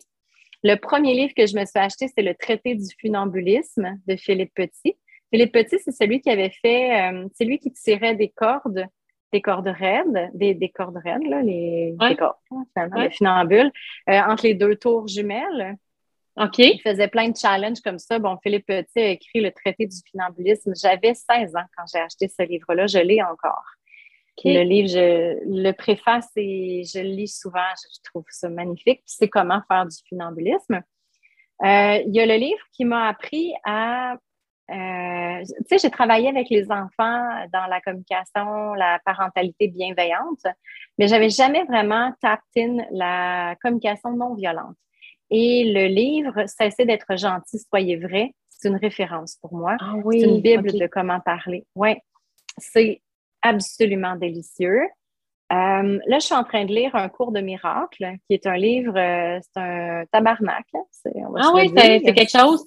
Le 0.63 0.75
premier 0.75 1.15
livre 1.15 1.33
que 1.35 1.47
je 1.47 1.57
me 1.57 1.65
suis 1.65 1.79
acheté, 1.79 2.09
c'est 2.15 2.21
Le 2.21 2.35
Traité 2.35 2.75
du 2.75 2.85
funambulisme 2.99 3.99
de 4.05 4.15
Philippe 4.17 4.53
Petit. 4.53 4.95
Philippe 5.33 5.53
Petit, 5.53 5.79
c'est 5.83 5.93
celui 5.93 6.21
qui 6.21 6.29
avait 6.29 6.53
fait, 6.61 7.11
euh, 7.11 7.27
c'est 7.33 7.45
lui 7.45 7.57
qui 7.57 7.71
tirait 7.71 8.15
des 8.15 8.29
cordes, 8.29 8.85
des 9.31 9.41
cordes 9.41 9.67
raides, 9.67 10.31
des, 10.33 10.69
cordes 10.69 10.97
raides, 10.97 11.25
là, 11.27 11.41
les, 11.41 11.95
cordes, 12.17 12.35
finalement, 12.73 13.01
les 13.01 13.09
funambules, 13.09 13.71
euh, 14.09 14.19
entre 14.27 14.43
les 14.43 14.53
deux 14.53 14.75
tours 14.75 15.07
jumelles. 15.07 15.77
OK. 16.37 16.59
Il 16.59 16.79
faisait 16.81 17.07
plein 17.07 17.29
de 17.29 17.37
challenges 17.37 17.81
comme 17.81 17.99
ça. 17.99 18.19
Bon, 18.19 18.37
Philippe 18.41 18.67
Petit 18.67 18.99
a 18.99 19.09
écrit 19.09 19.41
Le 19.41 19.51
traité 19.51 19.85
du 19.85 19.97
funambulisme. 20.09 20.73
J'avais 20.75 21.13
16 21.13 21.55
ans 21.55 21.65
quand 21.75 21.83
j'ai 21.91 21.99
acheté 21.99 22.27
ce 22.27 22.43
livre-là. 22.43 22.87
Je 22.87 22.99
l'ai 22.99 23.21
encore. 23.21 23.65
Le 24.43 24.63
livre, 24.63 24.87
je, 24.87 25.37
le 25.45 25.71
préface 25.73 26.29
et 26.35 26.83
je 26.83 26.99
le 26.99 27.09
lis 27.09 27.27
souvent. 27.27 27.59
Je, 27.75 27.99
trouve 28.09 28.23
ça 28.29 28.49
magnifique. 28.49 29.01
C'est 29.05 29.29
comment 29.29 29.61
faire 29.67 29.85
du 29.85 29.97
funambulisme. 30.07 30.81
Euh, 31.63 32.01
il 32.07 32.15
y 32.15 32.19
a 32.19 32.25
le 32.25 32.35
livre 32.35 32.61
qui 32.73 32.85
m'a 32.85 33.07
appris 33.07 33.53
à. 33.65 34.15
Euh, 34.71 35.43
tu 35.43 35.63
sais, 35.67 35.77
j'ai 35.79 35.89
travaillé 35.89 36.29
avec 36.29 36.49
les 36.49 36.71
enfants 36.71 37.27
dans 37.51 37.65
la 37.67 37.81
communication, 37.81 38.73
la 38.73 38.99
parentalité 39.05 39.67
bienveillante, 39.67 40.45
mais 40.97 41.07
j'avais 41.07 41.29
jamais 41.29 41.63
vraiment 41.65 42.13
tapped 42.21 42.43
in 42.57 42.77
la 42.91 43.55
communication 43.61 44.11
non 44.11 44.35
violente. 44.35 44.77
Et 45.29 45.71
le 45.73 45.87
livre 45.87 46.45
Cessez 46.47 46.85
d'être 46.85 47.17
gentil, 47.17 47.59
soyez 47.59 47.97
vrai, 47.97 48.33
c'est 48.49 48.69
une 48.69 48.77
référence 48.77 49.37
pour 49.41 49.53
moi. 49.53 49.75
Ah 49.79 49.95
oui, 50.03 50.21
c'est 50.21 50.27
une 50.27 50.41
Bible 50.41 50.71
de 50.71 50.87
comment 50.87 51.19
parler. 51.19 51.65
Oui, 51.75 51.95
c'est 52.57 53.01
absolument 53.41 54.15
délicieux. 54.15 54.83
Euh, 55.51 55.99
là, 56.05 56.19
je 56.19 56.25
suis 56.25 56.35
en 56.35 56.45
train 56.45 56.63
de 56.63 56.73
lire 56.73 56.95
Un 56.95 57.09
cours 57.09 57.33
de 57.33 57.41
miracle, 57.41 58.13
qui 58.25 58.35
est 58.35 58.47
un 58.47 58.55
livre, 58.55 58.97
euh, 58.97 59.39
c'est 59.41 59.61
un 59.61 60.05
tabarnak. 60.11 60.65
ah 60.73 61.51
oui, 61.53 61.71
c'est 61.75 62.01
quelque 62.01 62.29
chose? 62.29 62.65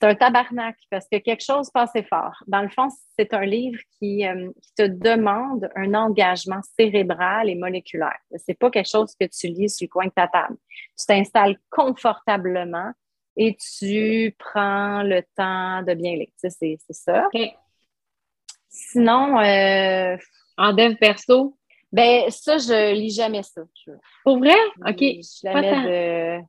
C'est 0.00 0.08
un 0.08 0.14
tabarnak 0.14 0.76
parce 0.90 1.06
que 1.10 1.18
quelque 1.18 1.44
chose 1.44 1.70
passait 1.70 2.04
fort. 2.04 2.42
Dans 2.46 2.62
le 2.62 2.70
fond, 2.70 2.88
c'est 3.18 3.34
un 3.34 3.44
livre 3.44 3.78
qui, 3.98 4.26
euh, 4.26 4.50
qui, 4.62 4.74
te 4.74 4.86
demande 4.86 5.68
un 5.76 5.92
engagement 5.92 6.60
cérébral 6.78 7.50
et 7.50 7.54
moléculaire. 7.54 8.18
C'est 8.36 8.58
pas 8.58 8.70
quelque 8.70 8.88
chose 8.88 9.14
que 9.20 9.26
tu 9.26 9.48
lis 9.48 9.68
sur 9.68 9.84
le 9.84 9.90
coin 9.90 10.06
de 10.06 10.12
ta 10.12 10.26
table. 10.26 10.56
Tu 10.98 11.04
t'installes 11.06 11.58
confortablement 11.70 12.92
et 13.36 13.56
tu 13.56 14.34
prends 14.38 15.02
le 15.02 15.22
temps 15.36 15.82
de 15.82 15.92
bien 15.92 16.16
lire. 16.16 16.30
C'est 16.36 16.78
ça. 16.78 17.28
Sinon, 18.70 19.38
euh, 19.38 20.16
en 20.56 20.72
dev 20.72 20.94
perso? 20.96 21.58
Ben, 21.92 22.30
ça, 22.30 22.56
je 22.56 22.94
lis 22.94 23.14
jamais 23.14 23.42
ça. 23.42 23.62
Pour 24.24 24.38
vrai? 24.38 24.56
OK. 24.86 24.98
Je 25.00 25.44
la 25.44 25.60
mets 25.60 26.40
de... 26.40 26.44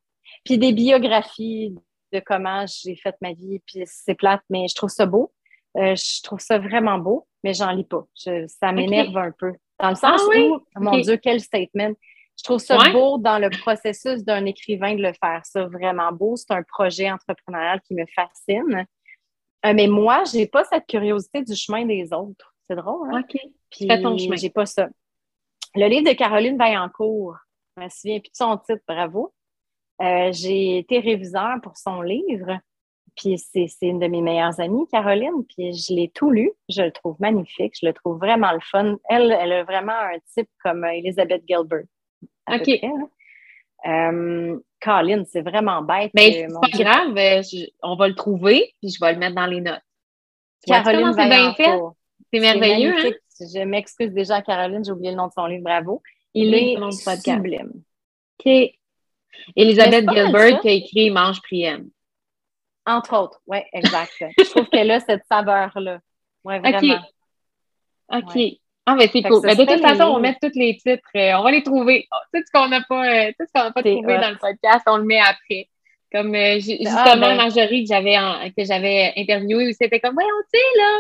Puis 0.46 0.58
des 0.58 0.72
biographies 0.72 1.76
de 2.12 2.20
comment 2.20 2.66
j'ai 2.68 2.96
fait 2.96 3.16
ma 3.22 3.34
vie, 3.34 3.60
puis 3.66 3.84
c'est 3.86 4.16
plate, 4.16 4.42
mais 4.50 4.68
je 4.68 4.76
trouve 4.76 4.90
ça 4.90 5.06
beau. 5.06 5.32
Euh, 5.78 5.96
je 5.96 6.22
trouve 6.22 6.40
ça 6.40 6.60
vraiment 6.60 6.98
beau, 6.98 7.28
mais 7.44 7.54
j'en 7.54 7.72
lis 7.72 7.86
pas. 7.86 8.06
ça 8.16 8.72
m'énerve 8.72 9.18
un 9.18 9.32
peu. 9.32 9.54
Dans 9.80 9.90
le 9.90 9.96
sens 9.96 10.22
ah 10.22 10.38
où, 10.38 10.60
mon 10.76 10.98
Dieu, 11.00 11.18
quel 11.18 11.40
statement. 11.40 11.94
Je 12.38 12.44
trouve 12.44 12.60
ça 12.60 12.78
beau 12.92 13.18
dans 13.18 13.38
le 13.38 13.50
processus 13.50 14.24
d'un 14.24 14.46
écrivain 14.46 14.96
de 14.96 15.02
le 15.02 15.14
faire. 15.14 15.42
Ça, 15.44 15.66
vraiment 15.66 16.12
beau. 16.12 16.36
C'est 16.36 16.52
un 16.52 16.64
projet 16.64 17.12
entrepreneurial 17.12 17.82
qui 17.82 17.94
me 17.94 18.06
fascine. 18.16 18.86
Euh, 19.66 19.74
mais 19.74 19.88
moi, 19.88 20.24
j'ai 20.32 20.48
pas 20.48 20.64
cette 20.64 20.88
curiosité 20.88 21.44
du 21.44 21.56
chemin 21.56 21.86
des 21.86 22.12
autres. 22.14 22.56
C'est 22.68 22.76
drôle, 22.76 23.14
hein? 23.14 23.22
OK. 23.22 23.40
Puis, 23.70 23.88
Fais 23.88 24.02
ton 24.02 24.18
chemin. 24.18 24.36
J'ai 24.38 24.50
pas 24.50 24.66
ça. 24.66 24.90
Le 25.76 25.88
livre 25.88 26.10
de 26.10 26.16
Caroline 26.16 26.58
Vaillancourt, 26.58 27.38
je 27.78 27.84
me 27.84 27.90
souviens 27.90 28.20
plus 28.20 28.32
de 28.32 28.36
son 28.36 28.58
titre, 28.58 28.84
bravo. 28.88 29.34
Euh, 30.02 30.32
j'ai 30.32 30.80
été 30.80 31.00
réviseur 31.00 31.60
pour 31.62 31.78
son 31.78 32.02
livre. 32.02 32.60
Puis 33.16 33.38
c'est 33.38 33.68
une 33.82 34.00
de 34.00 34.08
mes 34.08 34.22
meilleures 34.22 34.60
amies, 34.60 34.88
Caroline. 34.92 35.46
Puis 35.50 35.74
je 35.74 35.94
l'ai 35.94 36.10
tout 36.10 36.32
lu. 36.32 36.52
Je 36.70 36.82
le 36.82 36.92
trouve 36.92 37.18
magnifique. 37.20 37.74
Je 37.80 37.86
le 37.86 37.94
trouve 37.94 38.18
vraiment 38.18 38.52
le 38.52 38.62
fun. 38.62 38.96
Elle, 39.10 39.32
elle 39.32 39.52
a 39.52 39.64
vraiment 39.64 39.92
un 39.92 40.18
type 40.34 40.50
comme 40.64 40.86
Elizabeth 40.86 41.44
Gilbert. 41.48 41.84
OK. 42.50 42.70
Euh, 43.86 44.60
Colin, 44.80 45.24
c'est 45.26 45.42
vraiment 45.42 45.82
bête. 45.82 46.12
Mais 46.14 46.48
c'est 46.48 46.48
pas 46.48 46.84
grave, 46.84 47.18
euh, 47.18 47.42
on 47.82 47.96
va 47.96 48.08
le 48.08 48.16
trouver, 48.16 48.76
puis 48.80 48.92
je 48.92 49.04
vais 49.04 49.14
le 49.14 49.20
mettre 49.20 49.36
dans 49.36 49.46
les 49.46 49.62
notes. 49.62 49.82
Caroline 50.66 51.14
c'est 51.14 51.28
bien 51.28 51.54
fait? 51.54 51.80
C'est 52.32 52.40
merveilleux. 52.40 52.94
Hein? 52.96 53.12
Je 53.40 53.64
m'excuse 53.64 54.12
déjà 54.12 54.36
à 54.36 54.42
Caroline, 54.42 54.86
j'ai 54.86 54.92
oublié 54.92 55.12
le 55.12 55.18
nom 55.18 55.28
de 55.28 55.32
son 55.32 55.48
livre, 55.48 55.64
bravo. 55.64 56.02
Il 56.34 56.54
est 56.54 56.78
sublime. 57.24 57.72
OK. 58.40 58.72
Elisabeth 59.56 60.10
Gilbert 60.10 60.60
qui 60.62 60.68
a 60.68 60.72
écrit 60.72 61.10
Mange 61.10 61.42
Prienne. 61.42 61.90
Entre 62.86 63.16
autres, 63.16 63.42
oui, 63.48 63.60
exact. 63.74 64.12
je 64.20 64.50
trouve 64.50 64.68
qu'elle 64.70 64.92
a 64.92 65.00
cette 65.00 65.24
saveur-là. 65.30 66.00
Oui, 66.44 66.60
vraiment. 66.60 66.96
OK. 68.12 68.24
OK. 68.24 68.62
Ah, 68.86 68.96
mais 68.96 69.08
c'est 69.12 69.22
cool. 69.22 69.42
Mais 69.44 69.56
de 69.56 69.64
toute 69.64 69.82
façon, 69.82 70.06
on 70.06 70.20
mettre 70.20 70.40
tous 70.42 70.58
les 70.58 70.76
titres. 70.76 71.08
Euh, 71.16 71.34
on 71.34 71.44
va 71.44 71.52
les 71.52 71.62
trouver. 71.62 72.08
Oh, 72.12 72.18
tout 72.34 72.42
ce 72.46 72.52
qu'on 72.52 72.68
n'a 72.68 72.82
pas, 72.82 73.06
euh, 73.06 73.32
tout 73.40 73.46
ce 73.46 73.52
qu'on 73.54 73.66
n'a 73.66 73.72
pas 73.72 73.84
trouvé 73.84 74.18
dans 74.18 74.32
le 74.32 74.38
podcast, 74.38 74.84
on 74.88 74.98
le 74.98 75.04
met 75.04 75.20
après. 75.20 75.70
Comme 76.12 76.34
euh, 76.36 76.56
ah, 76.56 76.60
justement, 76.60 77.16
ben. 77.16 77.36
Marjorie 77.36 77.84
que 77.84 77.90
j'avais 77.90 78.18
que 78.58 78.66
j'avais 78.66 79.14
interviewée, 79.16 79.72
c'était 79.74 80.00
comme, 80.00 80.16
voyons, 80.16 80.30
tu 80.52 80.60
là, 80.78 81.00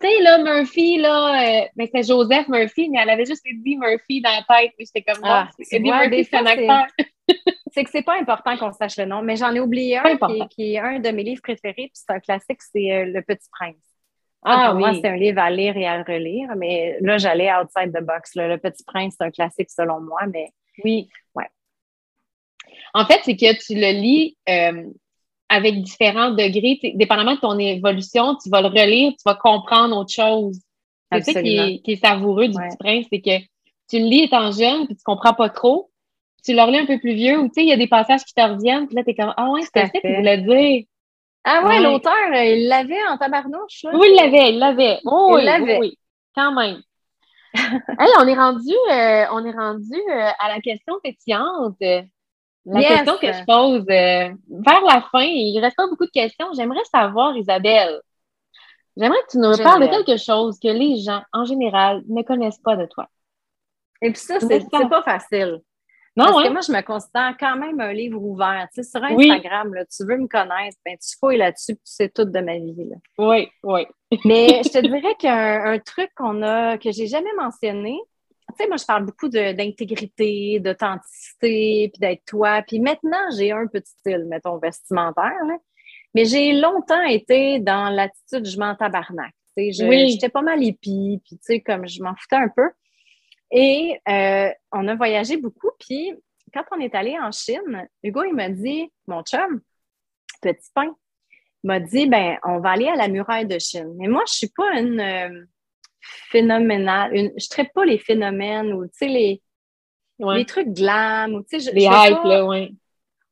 tu 0.00 0.06
sais, 0.06 0.22
là, 0.22 0.38
Murphy, 0.38 0.98
là, 0.98 1.68
mais 1.76 1.90
c'est 1.92 2.06
Joseph 2.06 2.48
Murphy, 2.48 2.88
mais 2.88 3.00
elle 3.02 3.10
avait 3.10 3.24
juste 3.24 3.44
dit 3.44 3.76
Murphy 3.76 4.20
dans 4.20 4.30
la 4.30 4.42
tête. 4.42 4.72
J'étais 4.78 5.02
comme, 5.02 5.22
ah, 5.24 5.48
c'est 5.60 5.80
Murphy, 5.80 6.24
c'est 6.24 6.36
un 6.36 6.46
acteur. 6.46 6.86
c'est 7.72 7.84
que 7.84 7.90
c'est 7.90 8.02
pas 8.02 8.18
important 8.18 8.56
qu'on 8.56 8.72
sache 8.72 8.96
le 8.96 9.04
nom, 9.04 9.22
mais 9.22 9.36
j'en 9.36 9.52
ai 9.54 9.60
oublié 9.60 9.98
un 9.98 10.16
qui, 10.16 10.48
qui, 10.48 10.74
est 10.74 10.78
un 10.78 10.98
de 10.98 11.10
mes 11.10 11.22
livres 11.22 11.42
préférés, 11.42 11.74
puis 11.74 11.90
c'est 11.94 12.10
un 12.10 12.20
classique, 12.20 12.62
c'est 12.62 13.04
Le 13.06 13.20
Petit 13.22 13.48
Prince. 13.50 13.76
Ah, 14.42 14.68
pour 14.70 14.78
moi, 14.78 14.94
c'est 14.94 15.08
un 15.08 15.16
livre 15.16 15.40
à 15.40 15.50
lire 15.50 15.76
et 15.76 15.86
à 15.86 16.02
relire, 16.02 16.50
mais 16.56 16.96
là, 17.00 17.18
j'allais 17.18 17.50
outside 17.52 17.92
the 17.92 18.02
box. 18.02 18.32
Le 18.36 18.56
Petit 18.56 18.84
Prince, 18.84 19.16
c'est 19.18 19.24
un 19.24 19.30
classique 19.30 19.70
selon 19.70 20.00
moi, 20.00 20.20
mais 20.32 20.48
oui, 20.84 21.08
ouais. 21.34 21.48
En 22.94 23.04
fait, 23.04 23.20
c'est 23.24 23.36
que 23.36 23.52
tu 23.58 23.74
le 23.74 24.00
lis 24.00 24.36
euh, 24.48 24.84
avec 25.48 25.82
différents 25.82 26.30
degrés. 26.30 26.78
Dépendamment 26.94 27.34
de 27.34 27.40
ton 27.40 27.58
évolution, 27.58 28.36
tu 28.36 28.50
vas 28.50 28.60
le 28.60 28.68
relire, 28.68 29.12
tu 29.12 29.22
vas 29.24 29.34
comprendre 29.34 29.96
autre 29.96 30.12
chose. 30.12 30.60
C'est 31.12 31.32
ça 31.32 31.42
qui 31.42 31.56
est, 31.56 31.78
qui 31.82 31.92
est, 31.92 32.04
savoureux 32.04 32.48
du 32.48 32.54
Petit 32.54 32.76
Prince, 32.78 33.06
c'est 33.10 33.20
que 33.20 33.38
tu 33.88 33.98
le 33.98 34.04
lis 34.04 34.24
étant 34.24 34.52
jeune, 34.52 34.86
puis 34.86 34.94
tu 34.94 35.02
comprends 35.02 35.32
pas 35.32 35.48
trop. 35.48 35.90
Tu 36.44 36.54
le 36.54 36.62
relis 36.62 36.78
un 36.78 36.86
peu 36.86 36.98
plus 36.98 37.14
vieux, 37.14 37.38
ou 37.38 37.48
tu 37.48 37.54
sais, 37.54 37.62
il 37.62 37.68
y 37.68 37.72
a 37.72 37.76
des 37.76 37.88
passages 37.88 38.24
qui 38.24 38.34
te 38.34 38.40
reviennent, 38.40 38.86
puis 38.86 38.94
là, 38.94 39.02
tu 39.02 39.10
es 39.10 39.14
comme 39.14 39.32
Ah 39.36 39.50
ouais, 39.50 39.62
c'est 39.62 39.86
ça 39.86 39.88
qu'il 39.88 40.16
voulait 40.16 40.38
dire. 40.38 40.84
Ah 41.44 41.66
ouais, 41.66 41.80
l'auteur, 41.80 42.12
euh, 42.34 42.44
il 42.44 42.68
l'avait 42.68 43.06
en 43.08 43.16
tabarnouche. 43.16 43.84
Là. 43.84 43.92
Oui, 43.94 44.08
il 44.10 44.16
l'avait, 44.16 44.52
il 44.52 44.58
l'avait. 44.58 44.98
Oh, 45.04 45.36
il 45.38 45.44
l'avait. 45.44 45.78
Oui, 45.78 45.98
quand 46.34 46.52
même. 46.52 46.82
hey, 47.54 48.08
on 48.18 48.26
est 48.26 48.34
rendu, 48.34 48.74
euh, 48.92 49.24
on 49.32 49.44
est 49.46 49.56
rendu 49.56 49.94
euh, 50.10 50.30
à 50.38 50.48
la 50.48 50.60
question 50.60 50.94
pétillante. 51.02 51.76
La 52.66 52.82
question 52.82 53.16
que 53.18 53.32
je 53.32 53.44
pose 53.44 53.84
vers 53.86 54.84
la 54.84 55.00
fin. 55.10 55.22
Il 55.22 55.56
ne 55.56 55.62
reste 55.62 55.76
pas 55.76 55.86
beaucoup 55.88 56.06
de 56.06 56.10
questions. 56.10 56.46
J'aimerais 56.54 56.84
savoir, 56.92 57.36
Isabelle, 57.36 58.00
j'aimerais 58.96 59.20
que 59.26 59.32
tu 59.32 59.38
nous 59.38 59.56
parles 59.62 59.88
de 59.88 60.04
quelque 60.04 60.18
chose 60.18 60.58
que 60.62 60.68
les 60.68 60.98
gens, 60.98 61.22
en 61.32 61.44
général, 61.44 62.02
ne 62.08 62.22
connaissent 62.22 62.60
pas 62.60 62.76
de 62.76 62.86
toi. 62.86 63.08
Et 64.02 64.12
puis 64.12 64.20
ça, 64.20 64.38
c'est 64.40 64.68
pas 64.70 65.02
facile. 65.02 65.60
Parce 66.26 66.42
que 66.42 66.50
moi, 66.50 66.60
je 66.60 66.72
me 66.72 66.82
considère 66.82 67.36
quand 67.38 67.56
même 67.56 67.80
un 67.80 67.92
livre 67.92 68.20
ouvert. 68.20 68.66
Tu 68.74 68.82
sais, 68.82 68.90
sur 68.90 69.02
Instagram, 69.02 69.74
là, 69.74 69.84
tu 69.84 70.04
veux 70.04 70.16
me 70.16 70.26
connaître, 70.26 70.76
ben, 70.84 70.96
tu 70.96 71.16
fouilles 71.18 71.36
là-dessus, 71.36 71.74
tu 71.74 71.80
sais 71.84 72.08
tout 72.08 72.24
de 72.24 72.40
ma 72.40 72.56
vie. 72.56 72.88
Là. 72.90 72.96
Oui, 73.18 73.48
oui. 73.62 73.86
Mais 74.24 74.62
je 74.64 74.70
te 74.70 74.78
dirais 74.78 75.14
qu'un 75.18 75.78
truc 75.78 76.10
qu'on 76.16 76.42
a, 76.42 76.76
que 76.78 76.90
j'ai 76.90 77.06
jamais 77.06 77.32
mentionné, 77.38 77.98
tu 78.58 78.64
sais, 78.64 78.68
moi, 78.68 78.76
je 78.76 78.84
parle 78.84 79.04
beaucoup 79.04 79.28
d'intégrité, 79.28 80.58
d'authenticité, 80.60 81.90
puis 81.92 82.00
d'être 82.00 82.24
toi. 82.26 82.62
Puis 82.66 82.80
maintenant, 82.80 83.30
j'ai 83.36 83.52
un 83.52 83.66
petit 83.66 83.92
style, 83.92 84.26
mettons, 84.28 84.58
vestimentaire. 84.58 85.44
Là. 85.46 85.56
Mais 86.14 86.24
j'ai 86.24 86.52
longtemps 86.52 87.02
été 87.04 87.60
dans 87.60 87.90
l'attitude 87.90 88.46
je 88.46 88.58
m'en 88.58 88.74
tabarnak. 88.74 89.32
Tu 89.56 89.72
sais, 89.72 90.06
j'étais 90.08 90.28
pas 90.28 90.42
mal 90.42 90.62
hippie, 90.62 91.20
puis 91.24 91.36
tu 91.36 91.42
sais, 91.42 91.60
comme 91.60 91.86
je 91.86 92.02
m'en 92.02 92.14
foutais 92.16 92.36
un 92.36 92.48
peu. 92.48 92.68
Et 93.50 93.98
euh, 94.08 94.50
on 94.72 94.88
a 94.88 94.94
voyagé 94.94 95.36
beaucoup. 95.36 95.70
Puis 95.78 96.12
quand 96.52 96.64
on 96.72 96.80
est 96.80 96.94
allé 96.94 97.18
en 97.18 97.32
Chine, 97.32 97.88
Hugo, 98.02 98.24
il 98.24 98.34
m'a 98.34 98.48
dit 98.48 98.90
Mon 99.06 99.22
chum, 99.22 99.60
petit 100.42 100.70
pain, 100.74 100.94
m'a 101.64 101.80
dit 101.80 102.06
ben 102.06 102.38
on 102.44 102.60
va 102.60 102.70
aller 102.70 102.88
à 102.88 102.96
la 102.96 103.08
muraille 103.08 103.46
de 103.46 103.58
Chine. 103.58 103.94
Mais 103.96 104.08
moi, 104.08 104.22
je 104.26 104.34
suis 104.34 104.52
pas 104.54 104.78
une 104.78 105.00
euh, 105.00 105.44
phénoménale, 106.30 107.14
une, 107.14 107.32
je 107.36 107.48
traite 107.48 107.72
pas 107.72 107.84
les 107.84 107.98
phénomènes 107.98 108.72
ou 108.72 108.86
tu 108.86 108.92
sais, 108.94 109.08
les, 109.08 109.42
les 110.18 110.44
trucs 110.44 110.68
glam 110.68 111.34
ou 111.34 111.42
tu 111.42 111.60
sais, 111.60 111.72
les 111.72 111.82
hype, 111.82 112.24
là, 112.24 112.44
ouais. 112.44 112.72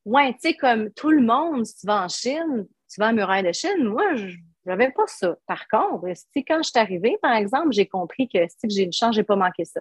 Ouais, 0.05 0.33
tu 0.35 0.49
sais, 0.49 0.55
comme 0.55 0.91
tout 0.93 1.11
le 1.11 1.21
monde, 1.21 1.67
si 1.67 1.81
tu 1.81 1.87
vas 1.87 2.05
en 2.05 2.09
Chine, 2.09 2.67
tu 2.89 3.01
vas 3.01 3.07
à 3.07 3.13
la 3.13 3.17
muraille 3.17 3.43
de 3.43 3.53
Chine, 3.53 3.83
moi, 3.85 4.15
je 4.15 4.37
n'avais 4.65 4.93
pas 4.93 5.07
ça. 5.07 5.37
Par 5.47 5.67
contre, 5.67 6.07
quand 6.47 6.63
je 6.63 6.69
suis 6.69 6.79
arrivée, 6.79 7.19
par 7.21 7.35
exemple, 7.35 7.73
j'ai 7.73 7.87
compris 7.87 8.29
que 8.29 8.39
si 8.49 8.71
j'ai 8.71 8.85
une 8.85 8.93
chance, 8.93 9.17
j'ai 9.17 9.25
pas 9.25 9.35
manqué 9.35 9.65
ça? 9.65 9.81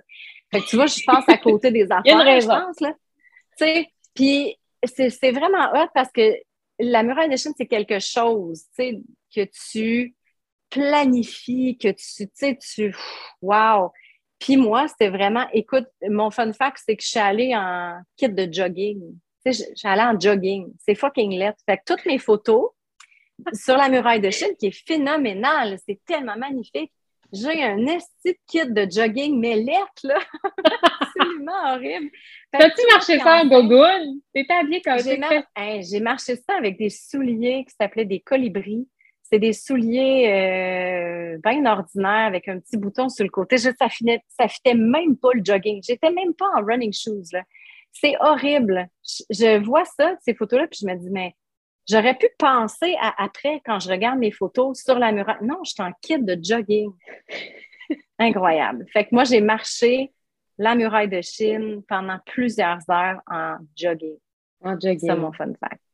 Fait 0.51 0.61
que 0.61 0.65
tu 0.65 0.75
vois, 0.77 0.87
je 0.87 0.99
pense 1.05 1.29
à 1.29 1.37
côté 1.37 1.69
des 1.69 1.83
affaires, 1.91 2.41
je 2.41 2.47
pense, 2.47 2.79
là. 2.79 2.93
Tu 3.57 3.65
sais, 3.65 3.87
puis 4.15 4.57
c'est 4.83 5.31
vraiment 5.31 5.71
hot 5.73 5.89
parce 5.93 6.11
que 6.11 6.35
la 6.79 7.03
muraille 7.03 7.29
de 7.29 7.37
Chine, 7.37 7.53
c'est 7.55 7.67
quelque 7.67 7.99
chose, 7.99 8.63
tu 8.75 8.83
sais, 8.83 9.01
que 9.33 9.49
tu 9.73 10.15
planifies, 10.75 11.77
que 11.77 11.87
tu, 11.87 12.27
tu 12.27 12.29
sais, 12.33 12.57
tu, 12.57 12.95
wow! 13.41 13.91
Puis 14.39 14.57
moi, 14.57 14.87
c'était 14.87 15.09
vraiment, 15.09 15.47
écoute, 15.53 15.87
mon 16.09 16.29
fun 16.29 16.51
fact, 16.51 16.81
c'est 16.85 16.97
que 16.97 17.03
je 17.03 17.07
suis 17.07 17.19
allée 17.19 17.55
en 17.55 17.99
kit 18.17 18.29
de 18.29 18.51
jogging. 18.51 19.01
j'allais 19.75 20.03
en 20.03 20.19
jogging. 20.19 20.73
C'est 20.77 20.95
fucking 20.95 21.31
let. 21.39 21.53
Fait 21.65 21.77
que 21.77 21.83
toutes 21.85 22.05
mes 22.05 22.19
photos 22.19 22.71
sur 23.53 23.77
la 23.77 23.89
muraille 23.89 24.19
de 24.19 24.29
Chine, 24.29 24.55
qui 24.59 24.67
est 24.67 24.85
phénoménale, 24.85 25.77
c'est 25.85 25.99
tellement 26.05 26.35
magnifique. 26.35 26.91
J'ai 27.31 27.63
un 27.63 27.85
esti 27.87 28.37
kit 28.45 28.67
de 28.67 28.87
jogging, 28.89 29.39
mais 29.39 29.55
lettre, 29.55 30.03
là. 30.03 30.19
Absolument 31.01 31.73
horrible. 31.73 32.11
T'as-tu 32.51 32.81
marché 32.91 33.19
ça 33.19 33.41
en 33.41 33.47
gogoon? 33.47 34.19
T'étais 34.33 34.53
habillée 34.53 34.81
comme 34.81 34.99
J'ai 34.99 35.19
j'ai 35.81 35.99
marché 36.01 36.35
ça 36.35 36.55
avec 36.57 36.77
des 36.77 36.89
souliers 36.89 37.65
qui 37.67 37.73
s'appelaient 37.79 38.05
des 38.05 38.19
colibris. 38.19 38.87
C'est 39.29 39.39
des 39.39 39.53
souliers 39.53 40.27
euh, 40.29 41.39
bien 41.43 41.65
ordinaires 41.65 42.27
avec 42.27 42.47
un 42.47 42.59
petit 42.59 42.77
bouton 42.77 43.09
sur 43.09 43.23
le 43.23 43.31
côté. 43.31 43.57
ça 43.57 43.71
ne 43.71 44.17
ça 44.27 44.47
fitait 44.47 44.75
même 44.75 45.17
pas 45.17 45.29
le 45.33 45.41
jogging. 45.43 45.81
J'étais 45.83 46.11
même 46.11 46.33
pas 46.35 46.45
en 46.55 46.63
running 46.63 46.93
shoes. 46.93 47.35
C'est 47.91 48.15
horrible. 48.19 48.87
Je, 49.31 49.63
vois 49.63 49.85
ça, 49.85 50.15
ces 50.21 50.35
photos-là, 50.35 50.67
puis 50.67 50.79
je 50.81 50.87
me 50.87 50.95
dis, 50.95 51.09
mais 51.09 51.33
j'aurais 51.89 52.15
pu 52.15 52.27
penser 52.37 52.95
à 53.01 53.23
après 53.23 53.61
quand 53.65 53.79
je 53.79 53.89
regarde 53.89 54.19
mes 54.19 54.31
photos 54.31 54.79
sur 54.83 54.99
la 54.99 55.11
muraille. 55.11 55.37
Non, 55.41 55.59
je 55.63 55.71
suis 55.71 55.83
en 55.83 55.91
kit 56.01 56.19
de 56.19 56.37
jogging. 56.41 56.91
Incroyable. 58.19 58.85
Fait 58.93 59.05
que 59.05 59.09
moi, 59.11 59.23
j'ai 59.23 59.41
marché 59.41 60.11
la 60.57 60.75
muraille 60.75 61.09
de 61.09 61.21
Chine 61.21 61.81
pendant 61.87 62.19
plusieurs 62.25 62.79
heures 62.89 63.21
en 63.27 63.57
jogging. 63.75 64.17
En 64.61 64.79
jogging. 64.79 65.09
C'est 65.09 65.15
mon 65.15 65.31
fun 65.31 65.53
fact. 65.59 65.84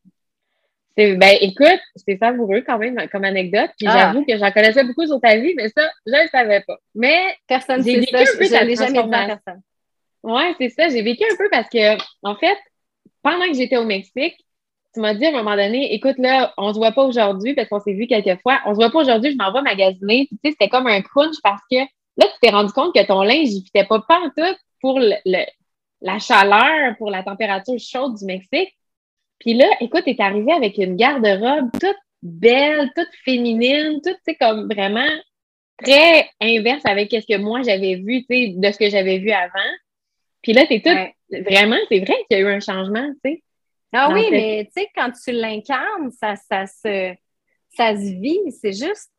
Ben, 0.98 1.38
écoute, 1.40 1.80
c'est 1.96 2.18
savoureux 2.18 2.64
quand 2.66 2.78
même 2.78 3.08
comme 3.12 3.24
anecdote. 3.24 3.72
Puis 3.78 3.88
ah. 3.88 3.98
j'avoue 3.98 4.26
que 4.26 4.38
j'en 4.38 4.52
connaissais 4.52 4.84
beaucoup 4.84 5.06
sur 5.06 5.20
ta 5.22 5.38
vie, 5.38 5.54
mais 5.56 5.70
ça, 5.70 5.90
je 6.06 6.12
ne 6.12 6.24
le 6.24 6.28
savais 6.30 6.62
pas. 6.68 6.78
Mais 6.96 7.36
personne 7.48 7.82
vécu 7.82 8.08
ça, 8.12 8.24
jamais 8.76 8.76
personne. 8.76 9.62
Ouais, 10.24 10.54
c'est 10.60 10.70
ça. 10.70 10.90
J'ai 10.90 11.02
vécu 11.02 11.24
un 11.24 11.36
peu 11.36 11.50
parce 11.50 11.70
que, 11.70 11.98
en 12.24 12.36
fait, 12.36 12.58
pendant 13.24 13.46
que 13.46 13.54
j'étais 13.54 13.78
au 13.78 13.86
Mexique, 13.86 14.36
tu 14.94 15.00
m'as 15.00 15.14
dit 15.14 15.26
à 15.26 15.30
un 15.30 15.44
moment 15.44 15.56
donné, 15.56 15.94
écoute, 15.94 16.18
là, 16.18 16.54
on 16.58 16.74
se 16.74 16.78
voit 16.78 16.92
pas 16.92 17.04
aujourd'hui 17.04 17.54
parce 17.54 17.70
qu'on 17.70 17.80
s'est 17.80 17.94
vu 17.94 18.08
quelques 18.08 18.42
fois. 18.42 18.60
On 18.66 18.72
se 18.72 18.76
voit 18.76 18.92
pas 18.92 19.00
aujourd'hui, 19.00 19.32
je 19.32 19.38
m'en 19.38 19.52
vais 19.54 19.62
magasiner. 19.62 20.28
tu 20.30 20.38
sais, 20.44 20.52
c'était 20.52 20.70
comme 20.70 20.88
un 20.88 21.02
crunch 21.02 21.38
parce 21.42 21.62
que 21.72 21.78
là, 21.78 22.26
tu 22.26 22.40
t'es 22.42 22.50
rendu 22.50 22.72
compte 22.74 22.94
que 22.94 23.06
ton 23.06 23.22
linge, 23.22 23.50
il 23.50 23.64
fitait 23.64 23.86
pas 23.86 24.00
tout 24.00 24.56
pour 24.82 25.00
le, 25.00 25.16
la 26.02 26.20
chaleur, 26.20 26.96
pour 26.98 27.10
la 27.10 27.24
température 27.24 27.80
chaude 27.80 28.16
du 28.16 28.26
Mexique. 28.26 28.76
Puis 29.42 29.56
là, 29.56 29.66
écoute, 29.80 30.04
t'es 30.06 30.16
arrivé 30.20 30.54
avec 30.54 30.78
une 30.78 30.96
garde-robe 30.96 31.72
toute 31.74 31.98
belle, 32.22 32.92
toute 32.96 33.10
féminine, 33.26 34.00
toute, 34.04 34.18
tu 34.18 34.22
sais, 34.28 34.36
comme 34.36 34.72
vraiment 34.72 35.10
très 35.84 36.30
inverse 36.40 36.86
avec 36.86 37.10
ce 37.10 37.26
que 37.26 37.40
moi 37.40 37.64
j'avais 37.64 37.96
vu, 37.96 38.24
tu 38.30 38.36
sais, 38.36 38.54
de 38.56 38.72
ce 38.72 38.78
que 38.78 38.90
j'avais 38.90 39.18
vu 39.18 39.32
avant. 39.32 39.74
Puis 40.44 40.54
là, 40.54 40.68
t'es 40.68 40.80
toute, 40.80 41.42
vraiment, 41.44 41.78
c'est 41.90 42.00
vrai 42.00 42.16
qu'il 42.30 42.38
y 42.38 42.40
a 42.40 42.40
eu 42.40 42.48
un 42.48 42.60
changement, 42.60 43.10
tu 43.26 43.32
sais. 43.32 43.44
Ah 43.94 44.12
oui, 44.14 44.28
mais 44.32 44.66
tu 44.66 44.82
sais, 44.82 44.90
quand 44.96 45.12
tu 45.12 45.32
l'incarnes, 45.32 46.12
ça, 46.12 46.36
ça, 46.36 46.68
se, 46.68 47.14
ça 47.76 47.96
se 47.96 48.22
vit, 48.22 48.40
c'est 48.52 48.74
juste 48.74 49.11